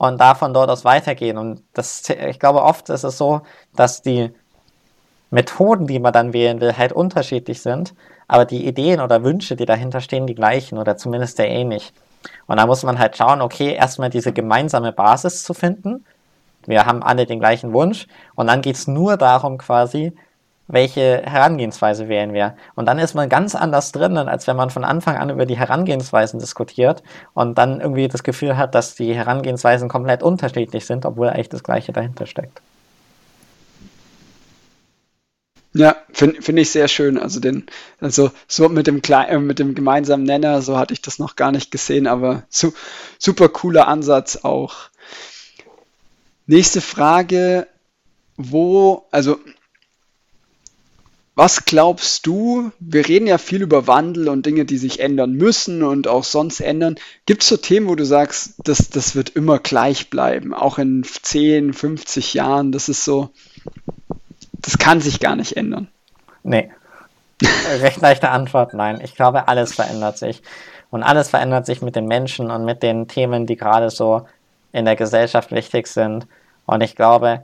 und 0.00 0.18
davon 0.18 0.54
dort 0.54 0.70
aus 0.70 0.86
weitergehen. 0.86 1.36
Und 1.36 1.62
das, 1.74 2.08
ich 2.08 2.38
glaube, 2.38 2.62
oft 2.62 2.88
ist 2.88 3.04
es 3.04 3.18
so, 3.18 3.42
dass 3.76 4.00
die 4.00 4.32
Methoden, 5.30 5.86
die 5.86 5.98
man 5.98 6.14
dann 6.14 6.32
wählen 6.32 6.58
will, 6.62 6.74
halt 6.74 6.94
unterschiedlich 6.94 7.60
sind, 7.60 7.94
aber 8.26 8.46
die 8.46 8.66
Ideen 8.66 9.00
oder 9.02 9.24
Wünsche, 9.24 9.56
die 9.56 9.66
dahinter 9.66 10.00
stehen, 10.00 10.26
die 10.26 10.34
gleichen 10.34 10.78
oder 10.78 10.96
zumindest 10.96 11.36
sehr 11.36 11.50
ähnlich. 11.50 11.92
Und 12.46 12.56
da 12.56 12.64
muss 12.64 12.82
man 12.82 12.98
halt 12.98 13.14
schauen, 13.14 13.42
okay, 13.42 13.74
erstmal 13.74 14.08
diese 14.08 14.32
gemeinsame 14.32 14.92
Basis 14.92 15.44
zu 15.44 15.52
finden. 15.52 16.06
Wir 16.66 16.86
haben 16.86 17.02
alle 17.02 17.26
den 17.26 17.40
gleichen 17.40 17.72
Wunsch. 17.72 18.06
Und 18.34 18.46
dann 18.46 18.62
geht 18.62 18.76
es 18.76 18.86
nur 18.86 19.16
darum, 19.16 19.58
quasi, 19.58 20.12
welche 20.68 21.22
Herangehensweise 21.24 22.08
wählen 22.08 22.32
wir. 22.32 22.56
Und 22.74 22.86
dann 22.86 22.98
ist 22.98 23.14
man 23.14 23.28
ganz 23.28 23.54
anders 23.54 23.92
drinnen, 23.92 24.28
als 24.28 24.46
wenn 24.46 24.56
man 24.56 24.70
von 24.70 24.84
Anfang 24.84 25.16
an 25.16 25.30
über 25.30 25.46
die 25.46 25.58
Herangehensweisen 25.58 26.38
diskutiert 26.38 27.02
und 27.34 27.58
dann 27.58 27.80
irgendwie 27.80 28.08
das 28.08 28.22
Gefühl 28.22 28.56
hat, 28.56 28.74
dass 28.74 28.94
die 28.94 29.14
Herangehensweisen 29.14 29.88
komplett 29.88 30.22
unterschiedlich 30.22 30.86
sind, 30.86 31.06
obwohl 31.06 31.28
eigentlich 31.28 31.48
das 31.48 31.64
Gleiche 31.64 31.92
dahinter 31.92 32.26
steckt. 32.26 32.60
Ja, 35.72 35.96
finde 36.12 36.42
find 36.42 36.58
ich 36.58 36.70
sehr 36.70 36.88
schön. 36.88 37.16
Also 37.16 37.38
den, 37.38 37.66
also 38.00 38.32
so 38.48 38.68
mit 38.68 38.86
dem 38.88 39.02
Kle 39.02 39.28
äh, 39.28 39.38
mit 39.38 39.60
dem 39.60 39.74
gemeinsamen 39.74 40.24
Nenner, 40.24 40.62
so 40.62 40.76
hatte 40.76 40.92
ich 40.92 41.00
das 41.02 41.18
noch 41.20 41.36
gar 41.36 41.52
nicht 41.52 41.70
gesehen, 41.70 42.08
aber 42.08 42.42
su 42.48 42.72
super 43.18 43.48
cooler 43.48 43.86
Ansatz 43.86 44.38
auch. 44.42 44.89
Nächste 46.50 46.80
Frage, 46.80 47.68
wo, 48.36 49.06
also 49.12 49.38
was 51.36 51.64
glaubst 51.64 52.26
du? 52.26 52.72
Wir 52.80 53.06
reden 53.06 53.28
ja 53.28 53.38
viel 53.38 53.62
über 53.62 53.86
Wandel 53.86 54.28
und 54.28 54.46
Dinge, 54.46 54.64
die 54.64 54.76
sich 54.76 54.98
ändern 54.98 55.34
müssen 55.34 55.84
und 55.84 56.08
auch 56.08 56.24
sonst 56.24 56.58
ändern. 56.58 56.96
Gibt 57.24 57.44
es 57.44 57.50
so 57.50 57.56
Themen, 57.56 57.86
wo 57.86 57.94
du 57.94 58.04
sagst, 58.04 58.54
das, 58.64 58.90
das 58.90 59.14
wird 59.14 59.30
immer 59.30 59.60
gleich 59.60 60.10
bleiben, 60.10 60.52
auch 60.52 60.78
in 60.78 61.04
10, 61.04 61.72
50 61.72 62.34
Jahren? 62.34 62.72
Das 62.72 62.88
ist 62.88 63.04
so, 63.04 63.30
das 64.54 64.76
kann 64.76 65.00
sich 65.00 65.20
gar 65.20 65.36
nicht 65.36 65.56
ändern. 65.56 65.86
Nee. 66.42 66.72
Recht 67.80 68.00
leichte 68.00 68.30
Antwort, 68.30 68.74
nein. 68.74 69.00
Ich 69.04 69.14
glaube, 69.14 69.46
alles 69.46 69.74
verändert 69.74 70.18
sich. 70.18 70.42
Und 70.90 71.04
alles 71.04 71.28
verändert 71.28 71.64
sich 71.64 71.80
mit 71.80 71.94
den 71.94 72.06
Menschen 72.06 72.50
und 72.50 72.64
mit 72.64 72.82
den 72.82 73.06
Themen, 73.06 73.46
die 73.46 73.54
gerade 73.54 73.88
so 73.88 74.26
in 74.72 74.84
der 74.84 74.96
Gesellschaft 74.96 75.52
wichtig 75.52 75.86
sind. 75.86 76.26
Und 76.70 76.82
ich 76.82 76.94
glaube, 76.94 77.42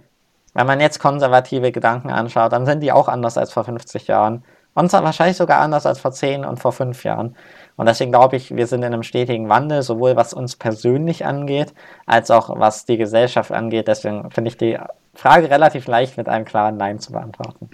wenn 0.55 0.69
man 0.69 0.79
jetzt 0.79 1.01
konservative 1.01 1.73
Gedanken 1.73 2.11
anschaut, 2.11 2.53
dann 2.53 2.65
sind 2.65 2.81
die 2.81 2.93
auch 2.93 3.09
anders 3.09 3.37
als 3.37 3.53
vor 3.53 3.65
50 3.65 4.07
Jahren. 4.07 4.45
Und 4.73 4.93
wahrscheinlich 4.93 5.37
sogar 5.37 5.61
anders 5.61 5.85
als 5.85 5.99
vor 5.99 6.13
10 6.13 6.45
und 6.45 6.61
vor 6.61 6.71
5 6.71 7.03
Jahren. 7.03 7.35
Und 7.75 7.87
deswegen 7.87 8.13
glaube 8.13 8.37
ich, 8.37 8.55
wir 8.55 8.69
sind 8.69 8.85
in 8.85 8.93
einem 8.93 9.03
stetigen 9.03 9.49
Wandel, 9.49 9.83
sowohl 9.83 10.15
was 10.15 10.33
uns 10.33 10.55
persönlich 10.55 11.27
angeht, 11.27 11.75
als 12.07 12.31
auch 12.31 12.61
was 12.61 12.85
die 12.85 12.99
Gesellschaft 12.99 13.51
angeht. 13.51 13.89
Deswegen 13.89 14.31
finde 14.31 14.49
ich 14.49 14.57
die 14.57 14.79
Frage 15.13 15.51
relativ 15.51 15.89
leicht 15.89 16.17
mit 16.17 16.29
einem 16.29 16.45
klaren 16.45 16.77
Nein 16.77 17.01
zu 17.01 17.11
beantworten. 17.11 17.69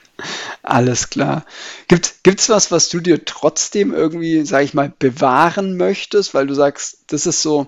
Alles 0.62 1.10
klar. 1.10 1.44
Gibt 1.88 2.24
es 2.26 2.48
was, 2.48 2.70
was 2.70 2.88
du 2.88 3.00
dir 3.00 3.26
trotzdem 3.26 3.92
irgendwie, 3.92 4.46
sage 4.46 4.64
ich 4.64 4.72
mal, 4.72 4.90
bewahren 4.98 5.76
möchtest, 5.76 6.32
weil 6.32 6.46
du 6.46 6.54
sagst, 6.54 7.04
das 7.08 7.26
ist 7.26 7.42
so, 7.42 7.66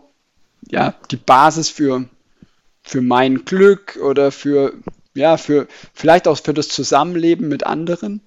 ja, 0.71 0.95
die 1.11 1.17
Basis 1.17 1.69
für 1.69 2.07
für 2.89 3.03
mein 3.03 3.45
Glück 3.45 3.99
oder 4.03 4.33
für, 4.33 4.73
ja, 5.15 5.37
für 5.37 5.69
vielleicht 5.93 6.27
auch 6.27 6.39
für 6.39 6.55
das 6.55 6.69
Zusammenleben 6.69 7.49
mit 7.49 7.65
anderen? 7.67 8.23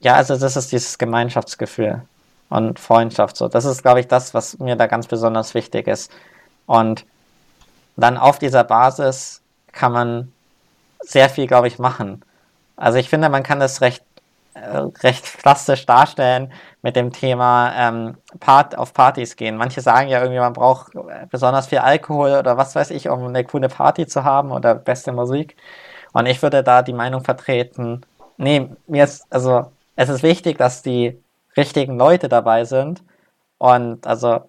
Ja, 0.00 0.14
also 0.14 0.36
das 0.36 0.56
ist 0.56 0.70
dieses 0.70 0.96
Gemeinschaftsgefühl 0.98 2.02
und 2.50 2.78
Freundschaft. 2.78 3.36
So, 3.36 3.48
das 3.48 3.64
ist, 3.64 3.82
glaube 3.82 3.98
ich, 3.98 4.06
das, 4.06 4.32
was 4.32 4.58
mir 4.60 4.76
da 4.76 4.86
ganz 4.86 5.08
besonders 5.08 5.54
wichtig 5.54 5.88
ist. 5.88 6.12
Und 6.66 7.04
dann 7.96 8.16
auf 8.16 8.38
dieser 8.38 8.62
Basis 8.62 9.42
kann 9.72 9.92
man 9.92 10.32
sehr 11.00 11.28
viel, 11.28 11.48
glaube 11.48 11.66
ich, 11.66 11.80
machen. 11.80 12.22
Also 12.76 12.98
ich 12.98 13.08
finde, 13.08 13.28
man 13.28 13.42
kann 13.42 13.58
das 13.58 13.80
recht 13.80 14.07
recht 15.02 15.38
plastisch 15.38 15.86
darstellen 15.86 16.52
mit 16.82 16.96
dem 16.96 17.12
Thema 17.12 17.72
ähm, 17.76 18.16
Part 18.40 18.76
auf 18.76 18.94
Partys 18.94 19.36
gehen. 19.36 19.56
Manche 19.56 19.80
sagen 19.80 20.08
ja 20.08 20.20
irgendwie, 20.20 20.40
man 20.40 20.52
braucht 20.52 20.92
besonders 21.30 21.66
viel 21.66 21.78
Alkohol 21.78 22.32
oder 22.32 22.56
was 22.56 22.74
weiß 22.74 22.90
ich, 22.90 23.08
um 23.08 23.24
eine 23.26 23.44
coole 23.44 23.68
Party 23.68 24.06
zu 24.06 24.24
haben 24.24 24.52
oder 24.52 24.74
beste 24.74 25.12
Musik. 25.12 25.56
Und 26.12 26.26
ich 26.26 26.42
würde 26.42 26.62
da 26.62 26.82
die 26.82 26.92
Meinung 26.92 27.22
vertreten, 27.22 28.02
nee, 28.36 28.68
mir 28.86 29.04
ist, 29.04 29.26
also 29.30 29.70
es 29.96 30.08
ist 30.08 30.22
wichtig, 30.22 30.58
dass 30.58 30.82
die 30.82 31.20
richtigen 31.56 31.98
Leute 31.98 32.28
dabei 32.28 32.64
sind 32.64 33.02
und 33.58 34.06
also 34.06 34.40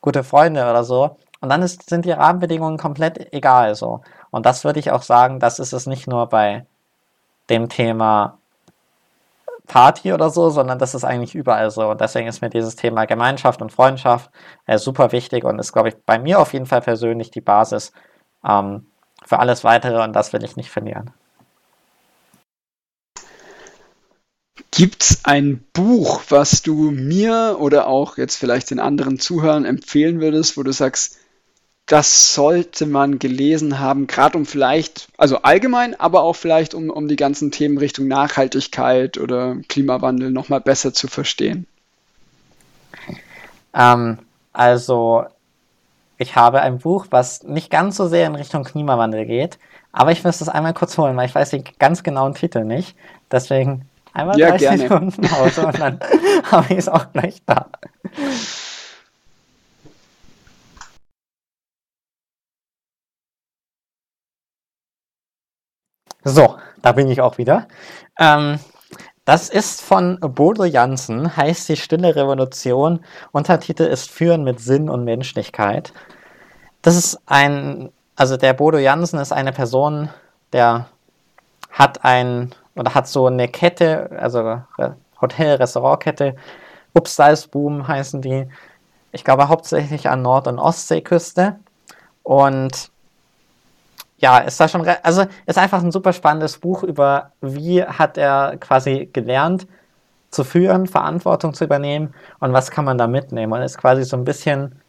gute 0.00 0.24
Freunde 0.24 0.62
oder 0.70 0.84
so. 0.84 1.16
Und 1.40 1.50
dann 1.50 1.62
ist, 1.62 1.88
sind 1.90 2.04
die 2.04 2.12
Rahmenbedingungen 2.12 2.78
komplett 2.78 3.32
egal 3.32 3.74
so. 3.74 4.00
Und 4.30 4.46
das 4.46 4.64
würde 4.64 4.80
ich 4.80 4.90
auch 4.90 5.02
sagen, 5.02 5.40
das 5.40 5.58
ist 5.58 5.72
es 5.72 5.86
nicht 5.86 6.06
nur 6.06 6.28
bei 6.28 6.64
dem 7.50 7.68
Thema 7.68 8.38
Party 9.66 10.12
oder 10.12 10.30
so, 10.30 10.50
sondern 10.50 10.78
das 10.78 10.94
ist 10.94 11.04
eigentlich 11.04 11.34
überall 11.34 11.70
so. 11.70 11.88
Und 11.90 12.00
deswegen 12.00 12.28
ist 12.28 12.42
mir 12.42 12.50
dieses 12.50 12.76
Thema 12.76 13.06
Gemeinschaft 13.06 13.62
und 13.62 13.72
Freundschaft 13.72 14.30
äh, 14.66 14.78
super 14.78 15.12
wichtig 15.12 15.44
und 15.44 15.58
ist, 15.58 15.72
glaube 15.72 15.88
ich, 15.88 15.96
bei 16.04 16.18
mir 16.18 16.40
auf 16.40 16.52
jeden 16.52 16.66
Fall 16.66 16.82
persönlich 16.82 17.30
die 17.30 17.40
Basis 17.40 17.92
ähm, 18.46 18.86
für 19.24 19.38
alles 19.38 19.64
Weitere 19.64 20.02
und 20.02 20.12
das 20.12 20.32
will 20.32 20.44
ich 20.44 20.56
nicht 20.56 20.70
verlieren. 20.70 21.10
Gibt 24.70 25.02
es 25.04 25.24
ein 25.24 25.64
Buch, 25.72 26.22
was 26.28 26.62
du 26.62 26.90
mir 26.90 27.56
oder 27.60 27.86
auch 27.86 28.18
jetzt 28.18 28.36
vielleicht 28.36 28.70
den 28.70 28.80
anderen 28.80 29.18
Zuhörern 29.20 29.64
empfehlen 29.64 30.20
würdest, 30.20 30.56
wo 30.56 30.64
du 30.64 30.72
sagst, 30.72 31.18
das 31.86 32.34
sollte 32.34 32.86
man 32.86 33.18
gelesen 33.18 33.78
haben, 33.78 34.06
gerade 34.06 34.38
um 34.38 34.46
vielleicht, 34.46 35.08
also 35.18 35.42
allgemein, 35.42 35.98
aber 35.98 36.22
auch 36.22 36.34
vielleicht 36.34 36.74
um, 36.74 36.88
um 36.88 37.08
die 37.08 37.16
ganzen 37.16 37.50
Themen 37.50 37.76
Richtung 37.76 38.08
Nachhaltigkeit 38.08 39.18
oder 39.18 39.56
Klimawandel 39.68 40.30
nochmal 40.30 40.60
besser 40.60 40.94
zu 40.94 41.08
verstehen? 41.08 41.66
Ähm, 43.74 44.18
also, 44.54 45.24
ich 46.16 46.36
habe 46.36 46.62
ein 46.62 46.78
Buch, 46.78 47.06
was 47.10 47.42
nicht 47.42 47.70
ganz 47.70 47.96
so 47.96 48.08
sehr 48.08 48.26
in 48.26 48.34
Richtung 48.34 48.64
Klimawandel 48.64 49.26
geht, 49.26 49.58
aber 49.92 50.10
ich 50.10 50.24
müsste 50.24 50.44
es 50.44 50.48
einmal 50.48 50.72
kurz 50.72 50.96
holen, 50.96 51.16
weil 51.16 51.28
ich 51.28 51.34
weiß 51.34 51.50
den 51.50 51.64
ganz 51.78 52.02
genauen 52.02 52.34
Titel 52.34 52.64
nicht. 52.64 52.96
Deswegen 53.30 53.86
einmal 54.14 54.38
ja, 54.38 54.50
30 54.50 54.60
gerne. 54.60 54.82
Sekunden 54.82 55.22
Pause 55.22 55.66
und 55.66 55.78
dann 55.78 56.00
habe 56.50 56.72
ich 56.72 56.78
es 56.78 56.88
auch 56.88 57.12
gleich 57.12 57.42
da. 57.44 57.68
So, 66.24 66.56
da 66.80 66.92
bin 66.92 67.08
ich 67.10 67.20
auch 67.20 67.38
wieder. 67.38 67.68
Ähm, 68.18 68.58
das 69.26 69.48
ist 69.50 69.82
von 69.82 70.18
Bodo 70.20 70.64
Jansen, 70.64 71.36
heißt 71.36 71.68
die 71.68 71.76
Stille 71.76 72.16
Revolution. 72.16 73.00
Untertitel 73.32 73.84
ist 73.84 74.10
Führen 74.10 74.42
mit 74.44 74.60
Sinn 74.60 74.88
und 74.88 75.04
Menschlichkeit. 75.04 75.92
Das 76.82 76.96
ist 76.96 77.20
ein, 77.26 77.90
also 78.16 78.36
der 78.36 78.54
Bodo 78.54 78.78
Jansen 78.78 79.18
ist 79.18 79.32
eine 79.32 79.52
Person, 79.52 80.10
der 80.52 80.86
hat 81.70 82.04
ein, 82.04 82.54
oder 82.76 82.94
hat 82.94 83.08
so 83.08 83.26
eine 83.26 83.48
Kette, 83.48 84.10
also 84.18 84.62
Hotel-Restaurantkette, 85.20 86.36
Upsalzboom 86.94 87.88
heißen 87.88 88.22
die. 88.22 88.48
Ich 89.12 89.24
glaube 89.24 89.48
hauptsächlich 89.48 90.08
an 90.08 90.22
Nord- 90.22 90.48
und 90.48 90.58
Ostseeküste. 90.58 91.58
Und 92.22 92.90
ja, 94.24 94.38
ist 94.38 94.58
da 94.58 94.68
schon, 94.68 94.88
also 95.02 95.26
ist 95.44 95.58
einfach 95.58 95.82
ein 95.82 95.92
super 95.92 96.14
spannendes 96.14 96.56
Buch 96.56 96.82
über, 96.82 97.32
wie 97.42 97.84
hat 97.84 98.16
er 98.16 98.56
quasi 98.58 99.10
gelernt 99.12 99.66
zu 100.30 100.44
führen, 100.44 100.86
Verantwortung 100.86 101.52
zu 101.52 101.64
übernehmen 101.64 102.14
und 102.40 102.54
was 102.54 102.70
kann 102.70 102.86
man 102.86 102.96
da 102.96 103.06
mitnehmen. 103.06 103.52
Und 103.52 103.60
ist 103.60 103.76
quasi 103.76 104.02
so 104.04 104.16
ein 104.16 104.24
bisschen 104.24 104.80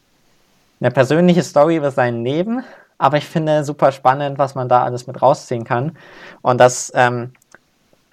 eine 0.80 0.90
persönliche 0.90 1.44
Story 1.44 1.76
über 1.76 1.92
sein 1.92 2.24
Leben, 2.24 2.64
aber 2.98 3.18
ich 3.18 3.26
finde 3.26 3.66
super 3.66 3.92
spannend, 3.92 4.40
was 4.40 4.56
man 4.56 4.70
da 4.70 4.84
alles 4.84 5.06
mit 5.06 5.22
rausziehen 5.22 5.66
kann. 5.66 5.98
Und 6.42 6.62
das, 6.62 6.94
ähm, 6.96 7.34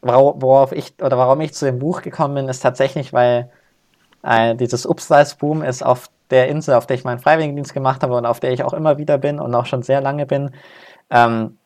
worauf 0.00 0.72
ich 0.72 1.00
oder 1.00 1.16
warum 1.18 1.40
ich 1.40 1.54
zu 1.54 1.66
dem 1.66 1.78
Buch 1.78 2.02
gekommen 2.02 2.34
bin, 2.34 2.48
ist 2.48 2.64
tatsächlich, 2.64 3.12
weil 3.12 3.48
äh, 4.24 4.56
dieses 4.56 4.86
Upsize-Boom 4.86 5.62
ist 5.62 5.84
auf 5.84 6.10
der 6.32 6.48
Insel, 6.48 6.74
auf 6.74 6.88
der 6.88 6.96
ich 6.96 7.04
meinen 7.04 7.20
Freiwilligendienst 7.20 7.74
gemacht 7.74 8.02
habe 8.02 8.16
und 8.16 8.26
auf 8.26 8.40
der 8.40 8.52
ich 8.52 8.64
auch 8.64 8.72
immer 8.72 8.98
wieder 8.98 9.18
bin 9.18 9.38
und 9.38 9.54
auch 9.54 9.66
schon 9.66 9.84
sehr 9.84 10.00
lange 10.00 10.26
bin, 10.26 10.50
ähm, 11.12 11.58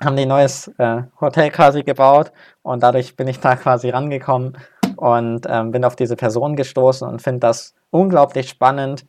haben 0.00 0.16
die 0.16 0.22
ein 0.22 0.28
neues 0.28 0.68
äh, 0.78 1.02
Hotel 1.20 1.50
quasi 1.50 1.82
gebaut 1.82 2.32
und 2.62 2.82
dadurch 2.82 3.16
bin 3.16 3.28
ich 3.28 3.40
da 3.40 3.56
quasi 3.56 3.90
rangekommen 3.90 4.56
und 4.96 5.46
ähm, 5.48 5.72
bin 5.72 5.84
auf 5.84 5.96
diese 5.96 6.16
Person 6.16 6.56
gestoßen 6.56 7.06
und 7.06 7.20
finde 7.20 7.40
das 7.40 7.74
unglaublich 7.90 8.48
spannend, 8.48 9.04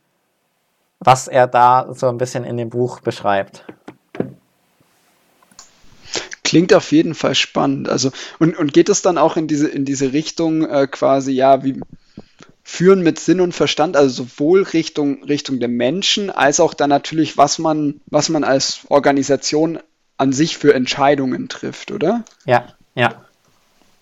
was 1.00 1.28
er 1.28 1.46
da 1.46 1.86
so 1.92 2.08
ein 2.08 2.18
bisschen 2.18 2.44
in 2.44 2.56
dem 2.56 2.70
Buch 2.70 3.00
beschreibt. 3.00 3.64
Klingt 6.42 6.74
auf 6.74 6.92
jeden 6.92 7.14
Fall 7.14 7.34
spannend. 7.34 7.88
Also, 7.88 8.10
und, 8.38 8.56
und 8.56 8.72
geht 8.72 8.88
es 8.88 9.02
dann 9.02 9.18
auch 9.18 9.36
in 9.36 9.48
diese, 9.48 9.68
in 9.68 9.84
diese 9.84 10.12
Richtung 10.12 10.68
äh, 10.68 10.86
quasi, 10.86 11.32
ja, 11.32 11.64
wie 11.64 11.80
führen 12.64 13.02
mit 13.02 13.20
Sinn 13.20 13.40
und 13.40 13.52
Verstand, 13.52 13.96
also 13.96 14.24
sowohl 14.24 14.62
Richtung, 14.62 15.22
Richtung 15.22 15.60
der 15.60 15.68
Menschen, 15.68 16.30
als 16.30 16.58
auch 16.58 16.74
dann 16.74 16.90
natürlich, 16.90 17.36
was 17.36 17.58
man, 17.58 18.00
was 18.06 18.28
man 18.30 18.42
als 18.42 18.80
Organisation 18.88 19.78
an 20.16 20.32
sich 20.32 20.58
für 20.58 20.74
Entscheidungen 20.74 21.48
trifft, 21.48 21.92
oder? 21.92 22.24
Ja, 22.46 22.66
ja. 22.94 23.22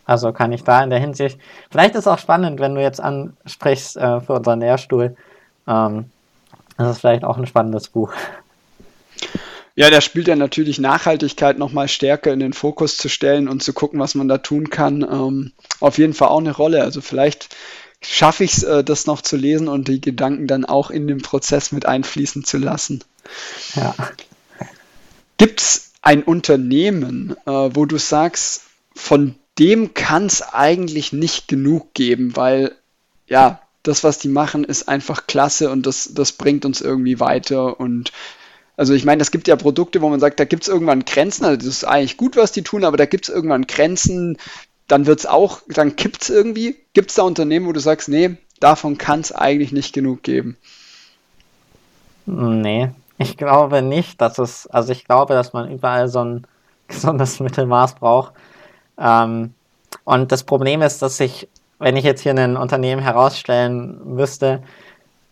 Also 0.05 0.32
kann 0.32 0.52
ich 0.52 0.64
da 0.64 0.82
in 0.82 0.90
der 0.90 0.98
Hinsicht, 0.98 1.39
vielleicht 1.70 1.94
ist 1.94 2.01
es 2.01 2.06
auch 2.06 2.18
spannend, 2.18 2.60
wenn 2.60 2.74
du 2.74 2.82
jetzt 2.82 3.01
ansprichst 3.01 3.97
äh, 3.97 4.20
für 4.20 4.34
unseren 4.34 4.60
Lehrstuhl, 4.60 5.16
Ähm, 5.66 6.06
das 6.76 6.97
ist 6.97 7.01
vielleicht 7.01 7.24
auch 7.24 7.39
ein 7.39 7.47
spannendes 7.47 7.89
Buch. 7.89 8.12
Ja, 9.74 9.89
der 9.89 10.02
spielt 10.02 10.28
ja 10.28 10.36
natürlich 10.36 10.78
Nachhaltigkeit 10.78 11.59
nochmal 11.59 11.89
stärker 11.89 12.32
in 12.32 12.40
den 12.40 12.52
Fokus 12.52 12.98
zu 12.98 13.09
stellen 13.09 13.48
und 13.48 13.62
zu 13.62 13.72
gucken, 13.72 14.01
was 14.01 14.14
man 14.14 14.28
da 14.28 14.39
tun 14.39 14.68
kann. 14.68 15.02
Ähm, 15.02 15.52
auf 15.80 15.98
jeden 15.98 16.12
Fall 16.12 16.28
auch 16.28 16.40
eine 16.40 16.55
Rolle. 16.55 16.82
Also 16.82 17.01
vielleicht 17.01 17.56
schaffe 18.02 18.44
ich 18.44 18.54
es, 18.54 18.62
äh, 18.62 18.84
das 18.84 19.06
noch 19.06 19.22
zu 19.22 19.36
lesen 19.36 19.68
und 19.68 19.88
die 19.88 20.00
Gedanken 20.00 20.46
dann 20.46 20.64
auch 20.64 20.90
in 20.90 21.06
den 21.06 21.22
Prozess 21.22 21.72
mit 21.72 21.86
einfließen 21.86 22.44
zu 22.44 22.58
lassen. 22.58 23.02
Ja. 23.74 23.94
Gibt 25.38 25.60
es 25.60 25.92
ein 26.02 26.22
Unternehmen, 26.22 27.36
äh, 27.46 27.50
wo 27.50 27.86
du 27.86 27.98
sagst, 27.98 28.62
von 28.94 29.36
dem 29.58 29.94
kann 29.94 30.26
es 30.26 30.42
eigentlich 30.42 31.12
nicht 31.12 31.48
genug 31.48 31.94
geben, 31.94 32.36
weil 32.36 32.76
ja, 33.26 33.60
das, 33.82 34.04
was 34.04 34.18
die 34.18 34.28
machen, 34.28 34.64
ist 34.64 34.88
einfach 34.88 35.26
klasse 35.26 35.70
und 35.70 35.86
das, 35.86 36.10
das 36.12 36.32
bringt 36.32 36.64
uns 36.64 36.80
irgendwie 36.80 37.20
weiter 37.20 37.80
und 37.80 38.12
also 38.76 38.94
ich 38.94 39.04
meine, 39.04 39.20
es 39.20 39.30
gibt 39.30 39.48
ja 39.48 39.56
Produkte, 39.56 40.00
wo 40.00 40.08
man 40.08 40.18
sagt, 40.18 40.40
da 40.40 40.44
gibt 40.44 40.62
es 40.62 40.68
irgendwann 40.68 41.04
Grenzen, 41.04 41.44
also 41.44 41.56
das 41.56 41.66
ist 41.66 41.84
eigentlich 41.84 42.16
gut, 42.16 42.36
was 42.36 42.52
die 42.52 42.62
tun, 42.62 42.84
aber 42.84 42.96
da 42.96 43.04
gibt 43.04 43.28
es 43.28 43.34
irgendwann 43.34 43.66
Grenzen, 43.66 44.38
dann 44.93 45.06
wird 45.06 45.20
es 45.20 45.27
auch, 45.27 45.60
dann 45.69 45.97
kippt 45.97 46.20
es 46.20 46.28
irgendwie. 46.28 46.77
Gibt 46.93 47.09
es 47.09 47.16
da 47.16 47.23
Unternehmen, 47.23 47.66
wo 47.66 47.73
du 47.73 47.81
sagst, 47.81 48.10
nee, 48.10 48.36
davon 48.60 48.98
kann 48.98 49.20
es 49.20 49.32
eigentlich 49.32 49.73
nicht 49.73 49.94
genug 49.94 50.23
geben? 50.23 50.59
Nee, 52.27 52.90
ich 53.16 53.39
glaube 53.39 53.81
nicht, 53.81 54.20
dass 54.20 54.39
es, 54.39 54.66
also 54.66 54.93
ich 54.93 55.06
glaube, 55.06 55.32
dass 55.32 55.55
man 55.55 55.73
überall 55.73 56.09
so 56.09 56.23
ein 56.23 56.47
gesundes 56.89 57.40
Mittelmaß 57.40 57.94
braucht. 57.94 58.35
Ähm, 58.98 59.55
und 60.05 60.31
das 60.31 60.44
Problem 60.44 60.82
ist, 60.82 61.01
dass 61.01 61.19
ich, 61.20 61.48
wenn 61.78 61.97
ich 61.97 62.05
jetzt 62.05 62.20
hier 62.20 62.35
ein 62.35 62.59
Unternehmen 62.59 63.01
herausstellen 63.01 63.98
müsste, 64.14 64.62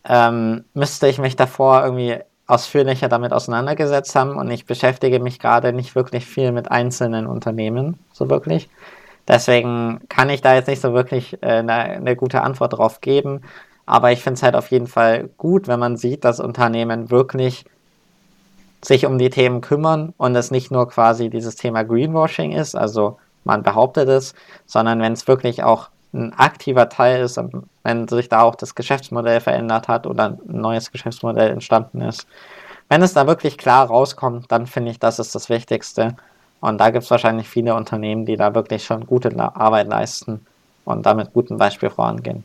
ähm, 0.05 0.65
müsste 0.73 1.07
ich 1.07 1.19
mich 1.19 1.37
davor 1.37 1.85
irgendwie 1.85 2.16
ausführlicher 2.47 3.11
damit 3.11 3.35
auseinandergesetzt 3.35 4.16
haben 4.16 4.37
und 4.39 4.51
ich 4.51 4.65
beschäftige 4.65 5.20
mich 5.20 5.39
gerade 5.39 5.74
nicht 5.74 5.95
wirklich 5.95 6.24
viel 6.24 6.51
mit 6.51 6.70
einzelnen 6.70 7.27
Unternehmen, 7.27 7.99
so 8.15 8.31
wirklich. 8.31 8.70
Deswegen 9.28 10.01
kann 10.09 10.30
ich 10.30 10.40
da 10.40 10.55
jetzt 10.55 10.68
nicht 10.68 10.80
so 10.80 10.92
wirklich 10.92 11.42
äh, 11.42 11.59
eine, 11.59 11.72
eine 11.72 12.16
gute 12.16 12.42
Antwort 12.42 12.74
drauf 12.74 13.01
geben. 13.01 13.42
Aber 13.86 14.12
ich 14.12 14.22
finde 14.22 14.34
es 14.34 14.42
halt 14.42 14.55
auf 14.55 14.70
jeden 14.70 14.86
Fall 14.86 15.30
gut, 15.36 15.68
wenn 15.68 15.80
man 15.80 15.97
sieht, 15.97 16.24
dass 16.24 16.40
Unternehmen 16.40 17.10
wirklich 17.10 17.64
sich 18.82 19.06
um 19.06 19.18
die 19.18 19.30
Themen 19.30 19.60
kümmern 19.60 20.14
und 20.16 20.34
es 20.36 20.51
nicht 20.51 20.70
nur 20.70 20.88
quasi 20.88 21.28
dieses 21.28 21.56
Thema 21.56 21.82
Greenwashing 21.82 22.52
ist, 22.52 22.74
also 22.74 23.18
man 23.44 23.62
behauptet 23.62 24.09
es, 24.09 24.34
sondern 24.66 25.01
wenn 25.01 25.12
es 25.12 25.28
wirklich 25.28 25.62
auch 25.62 25.88
ein 26.12 26.32
aktiver 26.34 26.88
Teil 26.88 27.22
ist, 27.22 27.40
wenn 27.84 28.09
sich 28.09 28.28
da 28.28 28.42
auch 28.42 28.55
das 28.55 28.74
Geschäftsmodell 28.74 29.40
verändert 29.40 29.88
hat 29.88 30.06
oder 30.06 30.38
ein 30.48 30.60
neues 30.60 30.90
Geschäftsmodell 30.90 31.51
entstanden 31.51 32.01
ist. 32.01 32.26
Wenn 32.88 33.02
es 33.02 33.12
da 33.12 33.26
wirklich 33.26 33.59
klar 33.59 33.86
rauskommt, 33.86 34.51
dann 34.51 34.66
finde 34.66 34.90
ich, 34.90 34.98
das 34.98 35.20
ist 35.20 35.34
das 35.34 35.48
Wichtigste. 35.48 36.16
Und 36.61 36.78
da 36.78 36.91
gibt 36.91 37.05
es 37.05 37.11
wahrscheinlich 37.11 37.49
viele 37.49 37.74
Unternehmen, 37.74 38.27
die 38.27 38.37
da 38.37 38.55
wirklich 38.55 38.85
schon 38.85 39.07
gute 39.07 39.37
Arbeit 39.39 39.89
leisten 39.89 40.47
und 40.85 41.07
damit 41.07 41.32
gutem 41.32 41.57
Beispiel 41.57 41.91
vorangehen. 41.91 42.45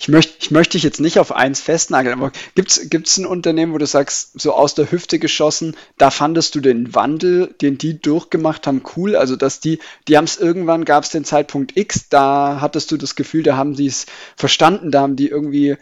Ich 0.00 0.08
möchte, 0.08 0.32
ich 0.40 0.50
möchte 0.50 0.72
dich 0.72 0.82
jetzt 0.82 1.00
nicht 1.00 1.18
auf 1.18 1.30
eins 1.30 1.60
festnageln, 1.60 2.18
aber 2.18 2.32
gibt 2.54 3.06
es 3.06 3.18
ein 3.18 3.26
Unternehmen, 3.26 3.72
wo 3.72 3.78
du 3.78 3.86
sagst, 3.86 4.40
so 4.40 4.52
aus 4.52 4.74
der 4.74 4.90
Hüfte 4.90 5.18
geschossen, 5.18 5.76
da 5.98 6.10
fandest 6.10 6.54
du 6.54 6.60
den 6.60 6.94
Wandel, 6.94 7.54
den 7.60 7.78
die 7.78 8.00
durchgemacht 8.00 8.66
haben, 8.66 8.82
cool? 8.96 9.14
Also, 9.14 9.36
dass 9.36 9.60
die, 9.60 9.78
die 10.08 10.16
haben 10.16 10.24
es 10.24 10.38
irgendwann, 10.38 10.84
gab 10.84 11.04
es 11.04 11.10
den 11.10 11.24
Zeitpunkt 11.24 11.76
X, 11.76 12.08
da 12.08 12.60
hattest 12.60 12.90
du 12.90 12.96
das 12.96 13.14
Gefühl, 13.14 13.42
da 13.44 13.56
haben 13.56 13.74
die 13.74 13.86
es 13.86 14.06
verstanden, 14.36 14.90
da 14.90 15.02
haben 15.02 15.16
die 15.16 15.28
irgendwie, 15.28 15.76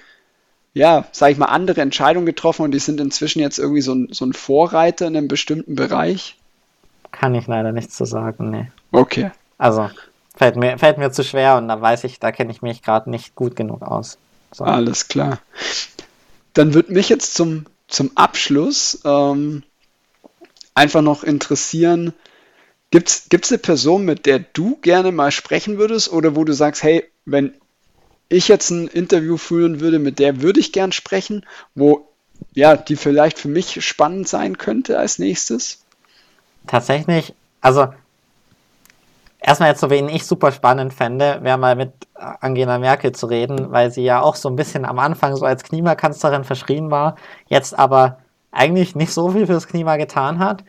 ja, 0.75 1.07
sag 1.13 1.31
ich 1.31 1.39
mal, 1.39 1.47
andere 1.47 1.81
Entscheidungen 1.81 2.27
getroffen 2.27 2.63
und 2.63 2.73
die 2.73 2.81
sind 2.81 3.01
inzwischen 3.01 3.41
jetzt 3.41 3.59
irgendwie 3.59 3.83
so 3.83 3.95
ein, 3.95 4.09
so 4.11 4.27
ein 4.27 4.35
Vorreiter 4.35 5.07
in 5.07 5.17
einem 5.17 5.29
bestimmten 5.29 5.77
Bereich? 5.77 6.38
Kann 7.19 7.35
ich 7.35 7.47
leider 7.47 7.73
nichts 7.73 7.97
zu 7.97 8.05
sagen, 8.05 8.51
nee. 8.51 8.70
Okay. 8.93 9.31
Also, 9.57 9.90
fällt 10.36 10.57
mir, 10.57 10.78
fällt 10.78 10.99
mir 10.99 11.11
zu 11.11 11.24
schwer 11.24 11.57
und 11.57 11.69
da 11.69 11.81
weiß 11.81 12.05
ich, 12.05 12.20
da 12.20 12.31
kenne 12.31 12.53
ich 12.53 12.62
mich 12.62 12.82
gerade 12.82 13.11
nicht 13.11 13.35
gut 13.35 13.57
genug 13.57 13.82
aus. 13.82 14.19
So. 14.53 14.65
Alles 14.65 15.09
klar. 15.09 15.40
Dann 16.55 16.74
würde 16.74 16.93
mich 16.93 17.09
jetzt 17.09 17.35
zum, 17.35 17.66
zum 17.89 18.12
Abschluss 18.16 19.01
ähm, 19.05 19.65
einfach 20.74 21.03
noch 21.03 21.24
interessieren, 21.24 22.15
gibt 22.90 23.11
es 23.11 23.51
eine 23.51 23.59
Person, 23.59 24.05
mit 24.05 24.24
der 24.24 24.39
du 24.39 24.78
gerne 24.81 25.12
mal 25.12 25.32
sprechen 25.32 25.78
würdest 25.78 26.12
oder 26.12 26.36
wo 26.36 26.45
du 26.45 26.53
sagst, 26.53 26.82
hey, 26.82 27.05
wenn 27.24 27.53
ich 28.28 28.49
jetzt 28.49 28.70
ein 28.70 28.86
Interview 28.89 29.36
führen 29.36 29.81
würde, 29.81 29.99
mit 29.99 30.19
der 30.19 30.40
würde 30.40 30.61
ich 30.61 30.73
gern 30.73 30.93
sprechen, 30.93 31.45
wo 31.74 32.09
ja, 32.55 32.77
die 32.77 32.97
vielleicht 32.97 33.39
für 33.39 33.49
mich 33.49 33.85
spannend 33.85 34.28
sein 34.28 34.57
könnte 34.57 34.99
als 34.99 35.19
nächstes? 35.19 35.85
Tatsächlich, 36.69 37.35
also 37.61 37.89
erstmal 39.40 39.70
jetzt 39.70 39.81
so, 39.81 39.90
wen 39.90 40.09
ich 40.09 40.27
super 40.27 40.53
spannend 40.53 40.95
fände, 40.95 41.39
wäre 41.43 41.59
mal 41.59 41.77
mit 41.77 41.93
Angela 42.15 42.78
Merkel 42.78 43.12
zu 43.12 43.27
reden, 43.27 43.70
weil 43.73 43.90
sie 43.90 44.03
ja 44.03 44.20
auch 44.20 44.35
so 44.35 44.49
ein 44.49 44.57
bisschen 44.57 44.85
am 44.85 44.99
Anfang 44.99 45.36
so 45.36 45.45
als 45.45 45.65
Klimakanzlerin 45.65 46.45
verschrien 46.45 46.90
war, 46.90 47.16
jetzt 47.47 47.78
aber 47.78 48.19
eigentlich 48.53 48.95
nicht 48.95 49.12
so 49.12 49.31
viel 49.31 49.47
fürs 49.47 49.66
Klima 49.66 49.97
getan 49.97 50.39
hat 50.39 50.65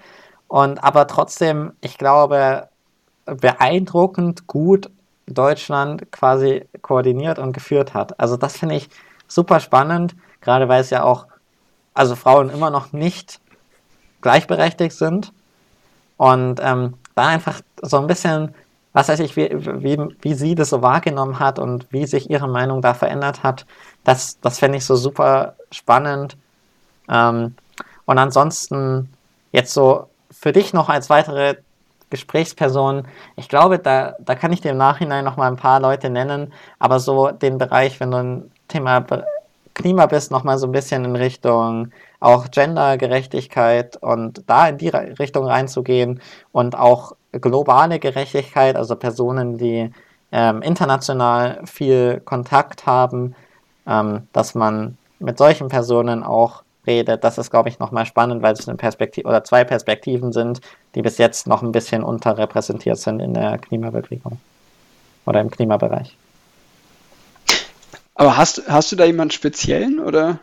und 0.48 0.84
aber 0.84 1.08
trotzdem, 1.08 1.74
ich 1.82 1.98
glaube, 1.98 2.68
beeindruckend 3.26 4.48
gut 4.48 4.90
Deutschland 5.28 6.12
quasi 6.12 6.66
koordiniert 6.82 7.38
und 7.38 7.54
geführt 7.54 7.94
hat. 7.94 8.20
Also 8.20 8.36
das 8.36 8.58
finde 8.58 8.76
ich 8.76 8.90
super 9.28 9.60
spannend, 9.60 10.16
gerade 10.42 10.68
weil 10.68 10.82
es 10.82 10.90
ja 10.90 11.04
auch, 11.04 11.28
also 11.94 12.16
Frauen 12.16 12.50
immer 12.50 12.72
noch 12.72 12.94
nicht 12.94 13.40
gleichberechtigt 14.22 14.96
sind 14.96 15.32
und 16.20 16.60
ähm, 16.62 16.96
da 17.16 17.28
einfach 17.28 17.62
so 17.82 17.98
ein 17.98 18.08
bisschen, 18.08 18.54
was 18.92 19.08
weiß 19.08 19.22
ich, 19.22 19.38
wie, 19.38 19.50
wie, 19.54 19.98
wie 20.22 20.34
sie 20.34 20.54
das 20.54 20.70
so 20.70 20.82
wahrgenommen 20.82 21.40
hat 21.40 21.60
und 21.60 21.88
wie 21.92 22.06
sich 22.06 22.30
ihre 22.30 22.50
Meinung 22.50 22.82
da 22.82 22.94
verändert 22.94 23.42
hat, 23.42 23.66
das, 24.04 24.38
das 24.42 24.60
fände 24.60 24.78
ich 24.78 24.86
so 24.86 24.98
super 24.98 25.56
spannend. 25.72 26.36
Ähm, 27.10 27.56
und 28.06 28.18
ansonsten 28.18 29.08
jetzt 29.54 29.74
so 29.74 30.10
für 30.30 30.52
dich 30.52 30.74
noch 30.74 30.90
als 30.90 31.10
weitere 31.10 31.56
Gesprächsperson, 32.10 33.08
ich 33.38 33.48
glaube, 33.48 33.80
da, 33.80 34.16
da 34.20 34.36
kann 34.36 34.52
ich 34.52 34.60
dir 34.60 34.72
im 34.72 34.78
Nachhinein 34.78 35.24
noch 35.24 35.38
mal 35.38 35.48
ein 35.48 35.56
paar 35.56 35.80
Leute 35.80 36.10
nennen, 36.10 36.52
aber 36.80 37.00
so 37.00 37.32
den 37.32 37.58
Bereich, 37.58 38.02
wenn 38.02 38.12
du 38.12 38.18
ein 38.18 38.52
Thema 38.68 39.06
Klima 39.74 40.06
bist, 40.08 40.32
noch 40.32 40.44
mal 40.44 40.58
so 40.58 40.68
ein 40.68 40.74
bisschen 40.74 41.06
in 41.06 41.16
Richtung 41.16 41.92
auch 42.20 42.52
Gendergerechtigkeit 42.52 43.98
und 43.98 44.44
da 44.48 44.68
in 44.68 44.78
die 44.78 44.90
Richtung 44.90 45.46
reinzugehen 45.46 46.22
und 46.52 46.78
auch 46.78 47.16
globale 47.32 48.00
Gerechtigkeit, 48.00 48.76
also 48.76 48.96
Personen, 48.96 49.58
die 49.58 49.92
ähm, 50.32 50.62
international 50.62 51.62
viel 51.66 52.22
Kontakt 52.24 52.86
haben, 52.86 53.36
ähm, 53.88 54.28
dass 54.34 54.56
man 54.56 54.98
mit 55.20 55.38
solchen 55.38 55.70
Personen 55.70 56.24
auch 56.24 56.64
redet. 56.86 57.24
Das 57.24 57.38
ist, 57.38 57.52
glaube 57.52 57.70
ich, 57.70 57.80
nochmal 57.80 58.06
spannend, 58.06 58.42
weil 58.42 58.54
es 58.54 58.68
eine 58.68 58.78
Perspektive 58.78 59.28
oder 59.28 59.44
zwei 59.44 59.64
Perspektiven 59.64 60.32
sind, 60.32 60.62
die 60.96 61.02
bis 61.02 61.18
jetzt 61.18 61.48
noch 61.48 61.62
ein 61.62 61.72
bisschen 61.72 62.04
unterrepräsentiert 62.04 62.98
sind 62.98 63.20
in 63.20 63.34
der 63.34 63.58
Klimabewegung 63.58 64.40
oder 65.26 65.42
im 65.42 65.52
Klimabereich. 65.52 66.18
Aber 68.16 68.36
hast, 68.36 68.64
hast 68.68 68.92
du 68.92 68.96
da 68.96 69.06
jemanden 69.06 69.32
speziellen 69.32 70.00
oder? 70.00 70.40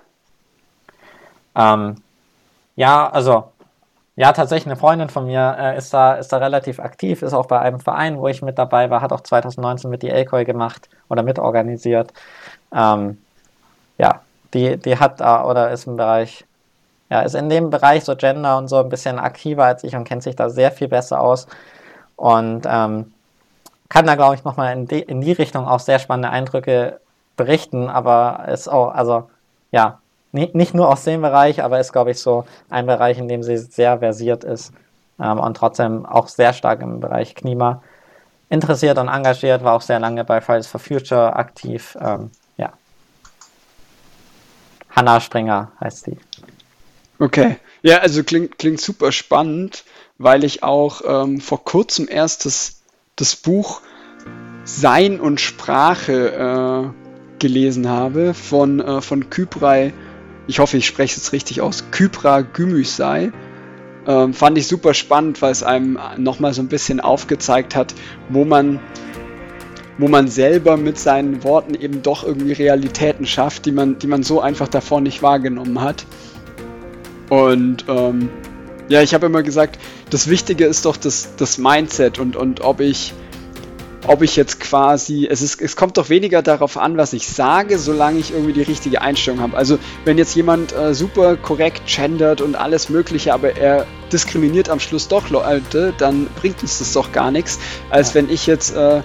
Ähm, 1.56 1.96
ja, 2.76 3.08
also, 3.10 3.52
ja, 4.16 4.32
tatsächlich 4.32 4.66
eine 4.66 4.76
Freundin 4.76 5.08
von 5.10 5.26
mir 5.26 5.56
äh, 5.58 5.78
ist, 5.78 5.92
da, 5.94 6.14
ist 6.14 6.32
da 6.32 6.38
relativ 6.38 6.80
aktiv, 6.80 7.22
ist 7.22 7.34
auch 7.34 7.46
bei 7.46 7.60
einem 7.60 7.80
Verein, 7.80 8.18
wo 8.18 8.28
ich 8.28 8.42
mit 8.42 8.58
dabei 8.58 8.90
war, 8.90 9.02
hat 9.02 9.12
auch 9.12 9.20
2019 9.22 9.90
mit 9.90 10.02
die 10.02 10.10
Elkoi 10.10 10.44
gemacht 10.44 10.88
oder 11.08 11.22
mitorganisiert. 11.22 12.12
Ähm, 12.74 13.18
ja, 13.98 14.22
die, 14.54 14.76
die 14.78 14.98
hat 14.98 15.20
da 15.20 15.44
oder 15.44 15.70
ist 15.70 15.86
im 15.86 15.96
Bereich, 15.96 16.46
ja, 17.10 17.22
ist 17.22 17.34
in 17.34 17.48
dem 17.50 17.70
Bereich 17.70 18.04
so 18.04 18.16
Gender 18.16 18.58
und 18.58 18.68
so 18.68 18.78
ein 18.78 18.88
bisschen 18.88 19.18
aktiver 19.18 19.64
als 19.64 19.84
ich 19.84 19.96
und 19.96 20.04
kennt 20.04 20.22
sich 20.22 20.36
da 20.36 20.50
sehr 20.50 20.72
viel 20.72 20.88
besser 20.88 21.20
aus. 21.20 21.46
Und 22.16 22.62
ähm, 22.66 23.12
kann 23.88 24.06
da, 24.06 24.14
glaube 24.16 24.34
ich, 24.34 24.44
nochmal 24.44 24.72
in, 24.74 24.86
in 24.88 25.20
die 25.20 25.32
Richtung 25.32 25.68
auch 25.68 25.80
sehr 25.80 25.98
spannende 25.98 26.30
Eindrücke 26.30 27.00
berichten, 27.36 27.88
aber 27.88 28.46
ist 28.48 28.68
auch, 28.68 28.94
also 28.94 29.30
ja, 29.72 30.00
nicht, 30.32 30.74
nur 30.74 30.88
aus 30.88 31.04
dem 31.04 31.22
Bereich, 31.22 31.62
aber 31.62 31.80
ist, 31.80 31.92
glaube 31.92 32.10
ich, 32.10 32.18
so 32.18 32.44
ein 32.68 32.86
Bereich, 32.86 33.18
in 33.18 33.28
dem 33.28 33.42
sie 33.42 33.56
sehr 33.56 33.98
versiert 33.98 34.44
ist 34.44 34.72
ähm, 35.20 35.38
und 35.38 35.56
trotzdem 35.56 36.04
auch 36.04 36.28
sehr 36.28 36.52
stark 36.52 36.82
im 36.82 37.00
Bereich 37.00 37.34
Klima 37.34 37.82
interessiert 38.48 38.98
und 38.98 39.08
engagiert, 39.08 39.64
war 39.64 39.74
auch 39.74 39.82
sehr 39.82 39.98
lange 39.98 40.24
bei 40.24 40.40
Fridays 40.40 40.66
for 40.66 40.80
Future 40.80 41.34
aktiv. 41.34 41.96
Ähm, 42.00 42.30
ja. 42.56 42.72
Hanna 44.90 45.20
Springer 45.20 45.72
heißt 45.80 46.04
sie. 46.04 46.18
Okay. 47.18 47.56
Ja, 47.82 47.98
also 47.98 48.22
klingt, 48.22 48.58
klingt 48.58 48.80
super 48.80 49.12
spannend, 49.12 49.84
weil 50.18 50.44
ich 50.44 50.62
auch 50.62 51.00
ähm, 51.04 51.40
vor 51.40 51.64
kurzem 51.64 52.08
erst 52.10 52.44
das, 52.44 52.82
das 53.16 53.36
Buch 53.36 53.80
Sein 54.64 55.20
und 55.20 55.40
Sprache 55.40 56.92
äh, 56.92 57.38
gelesen 57.38 57.88
habe 57.88 58.34
von, 58.34 58.80
äh, 58.80 59.00
von 59.00 59.30
Kyprai, 59.30 59.92
ich 60.46 60.58
hoffe, 60.58 60.76
ich 60.76 60.86
spreche 60.86 61.12
es 61.12 61.16
jetzt 61.16 61.32
richtig 61.32 61.60
aus, 61.60 61.84
Kypra 61.90 62.42
Gümüşsay. 62.42 63.32
Ähm, 64.06 64.34
fand 64.34 64.56
ich 64.56 64.68
super 64.68 64.94
spannend, 64.94 65.42
weil 65.42 65.50
es 65.50 65.64
einem 65.64 65.98
nochmal 66.16 66.54
so 66.54 66.62
ein 66.62 66.68
bisschen 66.68 67.00
aufgezeigt 67.00 67.74
hat, 67.74 67.94
wo 68.28 68.44
man, 68.44 68.78
wo 69.98 70.06
man 70.06 70.28
selber 70.28 70.76
mit 70.76 70.98
seinen 70.98 71.42
Worten 71.42 71.74
eben 71.74 72.02
doch 72.02 72.22
irgendwie 72.22 72.52
Realitäten 72.52 73.26
schafft, 73.26 73.66
die 73.66 73.72
man, 73.72 73.98
die 73.98 74.06
man 74.06 74.22
so 74.22 74.40
einfach 74.40 74.68
davor 74.68 75.00
nicht 75.00 75.22
wahrgenommen 75.22 75.80
hat. 75.80 76.06
Und 77.30 77.84
ähm, 77.88 78.30
ja, 78.88 79.02
ich 79.02 79.14
habe 79.14 79.26
immer 79.26 79.42
gesagt, 79.42 79.80
das 80.10 80.28
Wichtige 80.28 80.66
ist 80.66 80.84
doch 80.84 80.96
das, 80.96 81.34
das 81.36 81.58
Mindset 81.58 82.20
und, 82.20 82.36
und 82.36 82.60
ob 82.60 82.80
ich 82.80 83.12
ob 84.08 84.22
ich 84.22 84.36
jetzt 84.36 84.60
quasi, 84.60 85.26
es, 85.30 85.42
ist, 85.42 85.60
es 85.60 85.76
kommt 85.76 85.96
doch 85.96 86.08
weniger 86.08 86.42
darauf 86.42 86.76
an, 86.76 86.96
was 86.96 87.12
ich 87.12 87.28
sage, 87.28 87.78
solange 87.78 88.18
ich 88.18 88.32
irgendwie 88.32 88.52
die 88.52 88.62
richtige 88.62 89.00
Einstellung 89.00 89.40
habe. 89.40 89.56
Also 89.56 89.78
wenn 90.04 90.18
jetzt 90.18 90.34
jemand 90.34 90.72
äh, 90.72 90.94
super 90.94 91.36
korrekt 91.36 91.82
gendert 91.86 92.40
und 92.40 92.56
alles 92.56 92.88
Mögliche, 92.88 93.32
aber 93.34 93.56
er 93.56 93.86
diskriminiert 94.12 94.68
am 94.68 94.80
Schluss 94.80 95.08
doch 95.08 95.30
Leute, 95.30 95.92
dann 95.98 96.28
bringt 96.40 96.62
uns 96.62 96.78
das 96.78 96.92
doch 96.92 97.12
gar 97.12 97.30
nichts, 97.30 97.58
als 97.90 98.14
wenn 98.14 98.30
ich 98.30 98.46
jetzt 98.46 98.74
äh, 98.76 99.02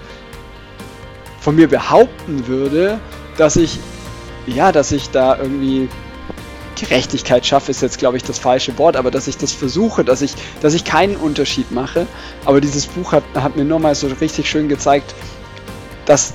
von 1.40 1.56
mir 1.56 1.68
behaupten 1.68 2.46
würde, 2.46 3.00
dass 3.36 3.56
ich, 3.56 3.80
ja, 4.46 4.72
dass 4.72 4.92
ich 4.92 5.10
da 5.10 5.36
irgendwie 5.36 5.88
Gerechtigkeit 6.74 7.46
schaffe, 7.46 7.70
ist 7.70 7.82
jetzt, 7.82 7.98
glaube 7.98 8.16
ich, 8.16 8.22
das 8.22 8.38
falsche 8.38 8.76
Wort, 8.78 8.96
aber 8.96 9.10
dass 9.10 9.28
ich 9.28 9.36
das 9.36 9.52
versuche, 9.52 10.04
dass 10.04 10.22
ich, 10.22 10.34
dass 10.60 10.74
ich 10.74 10.84
keinen 10.84 11.16
Unterschied 11.16 11.70
mache. 11.70 12.06
Aber 12.44 12.60
dieses 12.60 12.86
Buch 12.86 13.12
hat, 13.12 13.24
hat 13.34 13.56
mir 13.56 13.64
nochmal 13.64 13.94
so 13.94 14.06
richtig 14.20 14.48
schön 14.48 14.68
gezeigt, 14.68 15.14
dass, 16.06 16.34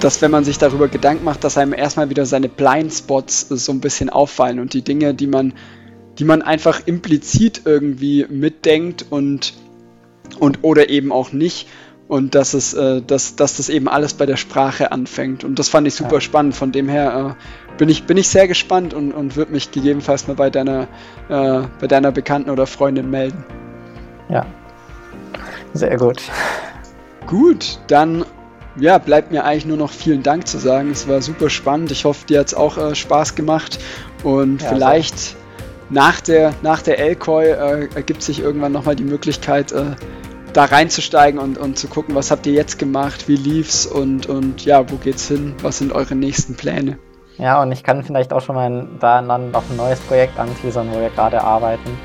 dass 0.00 0.22
wenn 0.22 0.30
man 0.30 0.44
sich 0.44 0.58
darüber 0.58 0.88
Gedanken 0.88 1.24
macht, 1.24 1.44
dass 1.44 1.58
einem 1.58 1.72
erstmal 1.72 2.10
wieder 2.10 2.26
seine 2.26 2.48
Blindspots 2.48 3.48
so 3.48 3.72
ein 3.72 3.80
bisschen 3.80 4.10
auffallen 4.10 4.60
und 4.60 4.72
die 4.74 4.82
Dinge, 4.82 5.14
die 5.14 5.26
man, 5.26 5.54
die 6.18 6.24
man 6.24 6.42
einfach 6.42 6.82
implizit 6.86 7.62
irgendwie 7.64 8.26
mitdenkt 8.28 9.06
und, 9.10 9.54
und 10.38 10.58
oder 10.62 10.88
eben 10.88 11.12
auch 11.12 11.32
nicht 11.32 11.68
und 12.12 12.34
dass 12.34 12.52
es, 12.52 12.74
äh, 12.74 13.00
dass, 13.00 13.36
dass 13.36 13.56
das 13.56 13.70
eben 13.70 13.88
alles 13.88 14.12
bei 14.12 14.26
der 14.26 14.36
Sprache 14.36 14.92
anfängt. 14.92 15.44
Und 15.44 15.58
das 15.58 15.70
fand 15.70 15.88
ich 15.88 15.94
super 15.94 16.16
ja. 16.16 16.20
spannend. 16.20 16.54
Von 16.54 16.70
dem 16.70 16.86
her 16.86 17.36
äh, 17.38 17.78
bin, 17.78 17.88
ich, 17.88 18.04
bin 18.04 18.18
ich 18.18 18.28
sehr 18.28 18.46
gespannt 18.46 18.92
und, 18.92 19.12
und 19.12 19.34
würde 19.34 19.50
mich 19.50 19.70
gegebenenfalls 19.70 20.28
mal 20.28 20.34
bei 20.34 20.50
deiner, 20.50 20.88
äh, 21.30 21.62
bei 21.80 21.86
deiner 21.86 22.12
Bekannten 22.12 22.50
oder 22.50 22.66
Freundin 22.66 23.08
melden. 23.08 23.42
Ja. 24.28 24.44
Sehr 25.72 25.96
gut. 25.96 26.20
Gut, 27.26 27.78
dann 27.86 28.26
ja, 28.76 28.98
bleibt 28.98 29.32
mir 29.32 29.44
eigentlich 29.44 29.64
nur 29.64 29.78
noch 29.78 29.90
vielen 29.90 30.22
Dank 30.22 30.46
zu 30.46 30.58
sagen. 30.58 30.90
Es 30.90 31.08
war 31.08 31.22
super 31.22 31.48
spannend. 31.48 31.92
Ich 31.92 32.04
hoffe, 32.04 32.26
dir 32.26 32.40
hat 32.40 32.48
es 32.48 32.54
auch 32.54 32.76
äh, 32.76 32.94
Spaß 32.94 33.36
gemacht. 33.36 33.78
Und 34.22 34.60
ja, 34.60 34.68
vielleicht 34.68 35.18
so. 35.18 35.36
nach 35.88 36.20
der, 36.20 36.52
nach 36.60 36.82
der 36.82 36.98
Elkoi 36.98 37.52
äh, 37.52 37.88
ergibt 37.94 38.22
sich 38.22 38.40
irgendwann 38.40 38.72
nochmal 38.72 38.96
die 38.96 39.04
Möglichkeit, 39.04 39.72
äh, 39.72 39.92
da 40.52 40.64
reinzusteigen 40.64 41.40
und, 41.40 41.58
und 41.58 41.78
zu 41.78 41.88
gucken, 41.88 42.14
was 42.14 42.30
habt 42.30 42.46
ihr 42.46 42.52
jetzt 42.52 42.78
gemacht, 42.78 43.28
wie 43.28 43.36
lief's 43.36 43.86
und, 43.86 44.26
und 44.26 44.64
ja, 44.64 44.90
wo 44.90 44.96
geht's 44.96 45.28
hin, 45.28 45.54
was 45.62 45.78
sind 45.78 45.92
eure 45.92 46.14
nächsten 46.14 46.54
Pläne? 46.54 46.98
Ja, 47.38 47.62
und 47.62 47.72
ich 47.72 47.82
kann 47.82 48.04
vielleicht 48.04 48.32
auch 48.32 48.42
schon 48.42 48.54
mal 48.54 48.86
da 49.00 49.22
dann 49.22 49.50
noch 49.50 49.64
ein 49.70 49.76
neues 49.76 50.00
Projekt 50.00 50.38
anteasern, 50.38 50.88
wo 50.92 51.00
wir 51.00 51.10
gerade 51.10 51.42
arbeiten, 51.42 51.98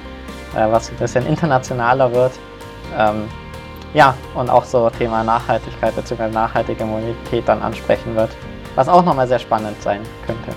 äh, 0.55 0.71
was 0.71 0.89
ein 0.89 0.97
bisschen 0.97 1.25
internationaler 1.25 2.11
wird. 2.13 2.31
Ähm, 2.97 3.25
ja, 3.93 4.15
und 4.35 4.49
auch 4.49 4.63
so 4.63 4.89
Thema 4.89 5.23
Nachhaltigkeit 5.23 5.95
bzw. 5.95 6.29
nachhaltige 6.29 6.85
Mobilität 6.85 7.47
dann 7.47 7.61
ansprechen 7.61 8.15
wird, 8.15 8.29
was 8.75 8.87
auch 8.87 9.03
nochmal 9.03 9.27
sehr 9.27 9.39
spannend 9.39 9.81
sein 9.81 10.01
könnte. 10.25 10.53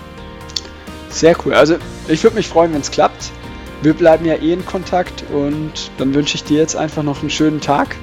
Sehr 1.08 1.34
cool. 1.44 1.54
Also 1.54 1.76
ich 2.06 2.22
würde 2.22 2.36
mich 2.36 2.48
freuen, 2.48 2.72
wenn 2.72 2.80
es 2.80 2.90
klappt. 2.90 3.32
Wir 3.82 3.94
bleiben 3.94 4.26
ja 4.26 4.34
eh 4.34 4.52
in 4.52 4.64
Kontakt 4.66 5.24
und 5.32 5.90
dann 5.98 6.14
wünsche 6.14 6.34
ich 6.34 6.44
dir 6.44 6.58
jetzt 6.58 6.76
einfach 6.76 7.02
noch 7.02 7.20
einen 7.20 7.30
schönen 7.30 7.60
Tag. 7.60 7.96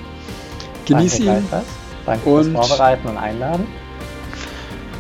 Genieß 0.85 1.19
Danke 1.19 1.39
ihn. 1.39 1.47
Danke 2.05 2.29
und 2.29 2.51
fürs 2.51 2.67
Vorbereiten 2.67 3.07
und 3.07 3.17
Einladen. 3.17 3.67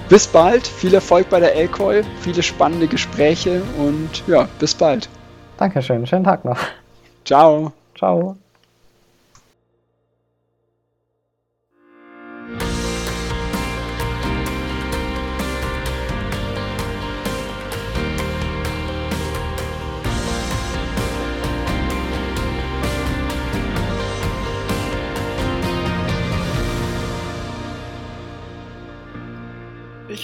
Bis 0.09 0.27
bald, 0.27 0.65
viel 0.65 0.93
Erfolg 0.93 1.29
bei 1.29 1.39
der 1.39 1.55
Elkoi, 1.55 2.03
viele 2.21 2.41
spannende 2.41 2.87
Gespräche 2.87 3.61
und 3.77 4.23
ja, 4.27 4.47
bis 4.59 4.73
bald. 4.73 5.09
Dankeschön, 5.57 6.05
schönen 6.05 6.23
Tag 6.23 6.45
noch. 6.45 6.59
Ciao. 7.25 7.73
Ciao. 7.97 8.37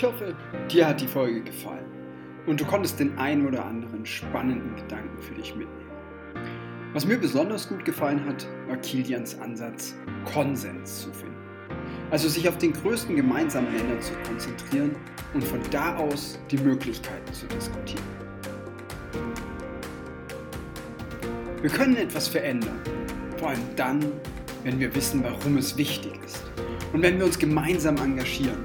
Ich 0.03 0.09
hoffe, 0.09 0.35
dir 0.69 0.89
hat 0.89 0.99
die 0.99 1.07
Folge 1.07 1.39
gefallen 1.39 1.85
und 2.45 2.59
du 2.59 2.65
konntest 2.65 2.99
den 2.99 3.17
einen 3.17 3.47
oder 3.47 3.63
anderen 3.63 4.05
spannenden 4.05 4.75
Gedanken 4.75 5.21
für 5.21 5.33
dich 5.33 5.55
mitnehmen. 5.55 5.91
Was 6.91 7.05
mir 7.05 7.17
besonders 7.17 7.69
gut 7.69 7.85
gefallen 7.85 8.19
hat, 8.25 8.45
war 8.67 8.75
Kilians 8.75 9.39
Ansatz, 9.39 9.95
Konsens 10.25 11.03
zu 11.03 11.13
finden. 11.13 11.37
Also 12.11 12.27
sich 12.27 12.49
auf 12.49 12.57
den 12.57 12.73
größten 12.73 13.15
gemeinsamen 13.15 13.71
Nenner 13.71 13.97
zu 14.01 14.11
konzentrieren 14.27 14.93
und 15.33 15.41
von 15.41 15.61
da 15.71 15.95
aus 15.95 16.37
die 16.51 16.57
Möglichkeiten 16.57 17.31
zu 17.31 17.45
diskutieren. 17.47 18.03
Wir 21.61 21.69
können 21.69 21.95
etwas 21.95 22.27
verändern, 22.27 22.81
vor 23.37 23.51
allem 23.51 23.75
dann, 23.77 24.03
wenn 24.65 24.81
wir 24.81 24.93
wissen, 24.93 25.23
warum 25.23 25.55
es 25.55 25.77
wichtig 25.77 26.11
ist 26.25 26.43
und 26.91 27.01
wenn 27.01 27.17
wir 27.19 27.25
uns 27.25 27.39
gemeinsam 27.39 27.95
engagieren 27.95 28.59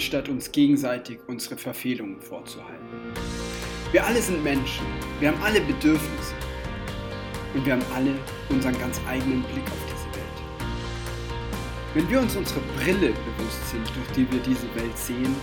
anstatt 0.00 0.30
uns 0.30 0.50
gegenseitig 0.50 1.18
unsere 1.26 1.58
Verfehlungen 1.58 2.22
vorzuhalten. 2.22 2.88
Wir 3.92 4.02
alle 4.02 4.22
sind 4.22 4.42
Menschen, 4.42 4.86
wir 5.18 5.28
haben 5.28 5.42
alle 5.42 5.60
Bedürfnisse 5.60 6.32
und 7.52 7.66
wir 7.66 7.74
haben 7.74 7.84
alle 7.94 8.14
unseren 8.48 8.78
ganz 8.78 8.98
eigenen 9.06 9.42
Blick 9.42 9.66
auf 9.66 9.84
diese 9.92 10.06
Welt. 10.16 10.38
Wenn 11.92 12.08
wir 12.08 12.18
uns 12.18 12.34
unserer 12.34 12.62
Brille 12.78 13.08
bewusst 13.08 13.70
sind, 13.70 13.86
durch 13.94 14.06
die 14.16 14.32
wir 14.32 14.40
diese 14.40 14.74
Welt 14.74 14.96
sehen 14.96 15.36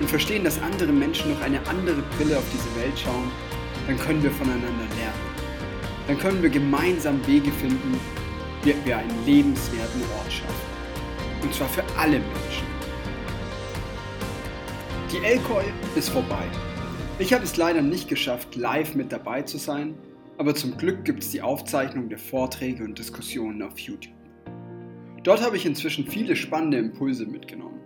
und 0.00 0.08
verstehen, 0.08 0.42
dass 0.42 0.58
andere 0.62 0.90
Menschen 0.90 1.34
noch 1.34 1.42
eine 1.42 1.60
andere 1.66 2.00
Brille 2.16 2.38
auf 2.38 2.44
diese 2.50 2.82
Welt 2.82 2.98
schauen, 2.98 3.30
dann 3.86 3.98
können 3.98 4.22
wir 4.22 4.30
voneinander 4.30 4.88
lernen. 4.96 5.20
Dann 6.06 6.18
können 6.18 6.42
wir 6.42 6.48
gemeinsam 6.48 7.20
Wege 7.26 7.52
finden, 7.52 8.00
wie 8.62 8.74
wir 8.86 8.96
einen 8.96 9.26
lebenswerten 9.26 10.00
Ort 10.16 10.32
schaffen. 10.32 11.42
Und 11.42 11.52
zwar 11.52 11.68
für 11.68 11.84
alle 11.98 12.20
Menschen. 12.20 12.77
Die 15.10 15.24
Elkoi 15.24 15.64
ist 15.96 16.10
vorbei. 16.10 16.44
Ich 17.18 17.32
habe 17.32 17.42
es 17.42 17.56
leider 17.56 17.80
nicht 17.80 18.08
geschafft, 18.08 18.56
live 18.56 18.94
mit 18.94 19.10
dabei 19.10 19.40
zu 19.40 19.56
sein, 19.56 19.94
aber 20.36 20.54
zum 20.54 20.76
Glück 20.76 21.06
gibt 21.06 21.22
es 21.22 21.30
die 21.30 21.40
Aufzeichnung 21.40 22.10
der 22.10 22.18
Vorträge 22.18 22.84
und 22.84 22.98
Diskussionen 22.98 23.62
auf 23.62 23.78
YouTube. 23.78 24.12
Dort 25.22 25.42
habe 25.42 25.56
ich 25.56 25.64
inzwischen 25.64 26.06
viele 26.06 26.36
spannende 26.36 26.76
Impulse 26.76 27.24
mitgenommen. 27.24 27.80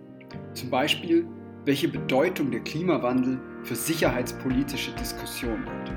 Zum 0.53 0.69
Beispiel, 0.69 1.25
welche 1.63 1.87
Bedeutung 1.87 2.51
der 2.51 2.59
Klimawandel 2.59 3.39
für 3.63 3.75
sicherheitspolitische 3.75 4.91
Diskussionen 4.91 5.65
hat. 5.65 5.91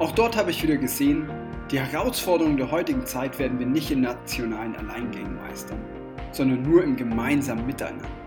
Auch 0.00 0.10
dort 0.10 0.36
habe 0.36 0.50
ich 0.50 0.60
wieder 0.60 0.76
gesehen, 0.76 1.28
die 1.70 1.78
Herausforderungen 1.78 2.56
der 2.56 2.68
heutigen 2.68 3.06
Zeit 3.06 3.38
werden 3.38 3.60
wir 3.60 3.66
nicht 3.66 3.92
in 3.92 4.00
nationalen 4.00 4.74
Alleingängen 4.74 5.36
meistern, 5.36 5.78
sondern 6.32 6.62
nur 6.62 6.82
im 6.82 6.96
gemeinsamen 6.96 7.64
Miteinander. 7.64 8.23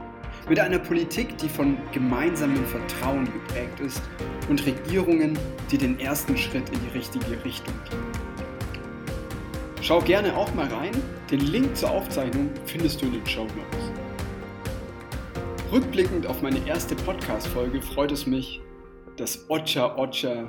Mit 0.50 0.62
einer 0.62 0.80
Politik, 0.80 1.38
die 1.40 1.50
von 1.50 1.78
gemeinsamem 1.92 2.66
Vertrauen 2.66 3.26
geprägt 3.26 3.82
ist 3.82 4.02
und 4.50 4.66
Regierungen, 4.66 5.38
die 5.70 5.78
den 5.78 6.00
ersten 6.00 6.38
Schritt 6.38 6.70
in 6.70 6.80
die 6.86 6.98
richtige 6.98 7.44
Richtung 7.44 7.74
gehen. 7.90 8.00
Schau 9.82 10.00
gerne 10.00 10.38
auch 10.38 10.54
mal 10.54 10.68
rein, 10.68 10.92
den 11.30 11.42
Link 11.42 11.76
zur 11.76 11.92
Aufzeichnung 11.92 12.50
findest 12.66 13.02
du 13.02 13.08
in 13.08 13.14
den 13.14 13.28
Show 13.28 13.44
Notes. 13.44 13.92
Rückblickend 15.70 16.28
auf 16.28 16.42
meine 16.42 16.66
erste 16.66 16.96
Podcast-Folge 16.96 17.82
freut 17.82 18.14
es 18.14 18.26
mich, 18.26 18.62
dass 19.18 19.50
Ocha 19.50 19.98
Ocha 19.98 20.48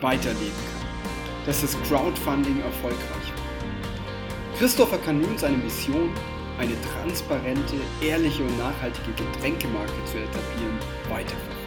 weiterleben 0.00 0.38
kann, 0.38 1.46
dass 1.46 1.62
das 1.62 1.76
Crowdfunding 1.82 2.60
erfolgreich 2.60 3.00
war. 3.00 4.58
Christopher 4.58 4.98
kann 4.98 5.20
nun 5.20 5.36
seine 5.36 5.56
Mission 5.56 6.10
eine 6.58 6.74
transparente, 6.82 7.76
ehrliche 8.00 8.42
und 8.42 8.58
nachhaltige 8.58 9.12
Getränkemarke 9.12 9.92
zu 10.04 10.18
etablieren, 10.18 10.78
weiterverfolgen. 11.08 11.62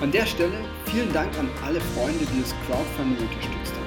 An 0.00 0.10
der 0.10 0.26
Stelle 0.26 0.58
vielen 0.86 1.12
Dank 1.12 1.36
an 1.38 1.48
alle 1.64 1.80
Freunde, 1.80 2.26
die 2.26 2.40
das 2.40 2.54
Crowdfunding 2.66 3.18
unterstützt 3.26 3.72
haben. 3.72 3.82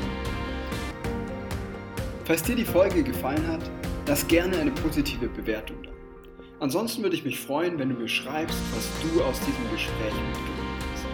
Falls 2.25 2.41
dir 2.41 2.55
die 2.55 2.65
Folge 2.65 3.03
gefallen 3.03 3.45
hat, 3.47 3.69
lass 4.07 4.27
gerne 4.27 4.57
eine 4.57 4.71
positive 4.71 5.27
Bewertung 5.27 5.77
da. 5.83 5.91
Ansonsten 6.59 7.03
würde 7.03 7.15
ich 7.15 7.23
mich 7.23 7.39
freuen, 7.39 7.77
wenn 7.77 7.89
du 7.89 7.95
mir 7.95 8.07
schreibst, 8.07 8.57
was 8.73 8.89
du 9.03 9.21
aus 9.21 9.39
diesem 9.41 9.69
Gespräch 9.71 10.13
mitgenommen 10.13 10.79
hast. 10.93 11.05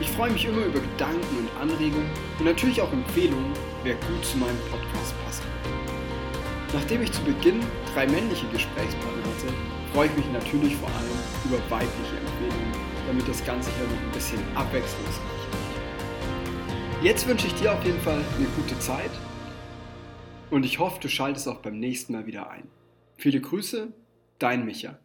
Ich 0.00 0.10
freue 0.10 0.32
mich 0.32 0.44
immer 0.44 0.64
über 0.64 0.80
Gedanken 0.80 1.36
und 1.38 1.60
Anregungen 1.60 2.10
und 2.40 2.46
natürlich 2.46 2.80
auch 2.80 2.92
Empfehlungen, 2.92 3.52
wer 3.84 3.94
gut 3.94 4.24
zu 4.24 4.38
meinem 4.38 4.58
Podcast 4.70 5.14
passt. 5.24 5.43
Nachdem 6.74 7.02
ich 7.02 7.12
zu 7.12 7.22
Beginn 7.22 7.60
drei 7.94 8.04
männliche 8.08 8.48
Gesprächspartner 8.48 9.22
hatte, 9.22 9.54
freue 9.92 10.08
ich 10.08 10.16
mich 10.16 10.32
natürlich 10.32 10.74
vor 10.74 10.88
allem 10.88 11.18
über 11.44 11.58
weibliche 11.70 12.16
Empfehlungen, 12.16 12.72
damit 13.06 13.28
das 13.28 13.44
Ganze 13.44 13.70
hier 13.78 13.86
noch 13.86 14.02
ein 14.02 14.10
bisschen 14.12 14.40
abwechslungsreich 14.56 15.44
wird. 15.52 17.04
Jetzt 17.04 17.28
wünsche 17.28 17.46
ich 17.46 17.54
dir 17.54 17.72
auf 17.72 17.84
jeden 17.84 18.00
Fall 18.00 18.20
eine 18.36 18.46
gute 18.56 18.76
Zeit 18.80 19.12
und 20.50 20.66
ich 20.66 20.80
hoffe, 20.80 20.98
du 21.00 21.08
schaltest 21.08 21.46
auch 21.46 21.58
beim 21.58 21.78
nächsten 21.78 22.12
Mal 22.12 22.26
wieder 22.26 22.50
ein. 22.50 22.66
Viele 23.16 23.40
Grüße, 23.40 23.92
dein 24.40 24.64
Micha. 24.64 24.98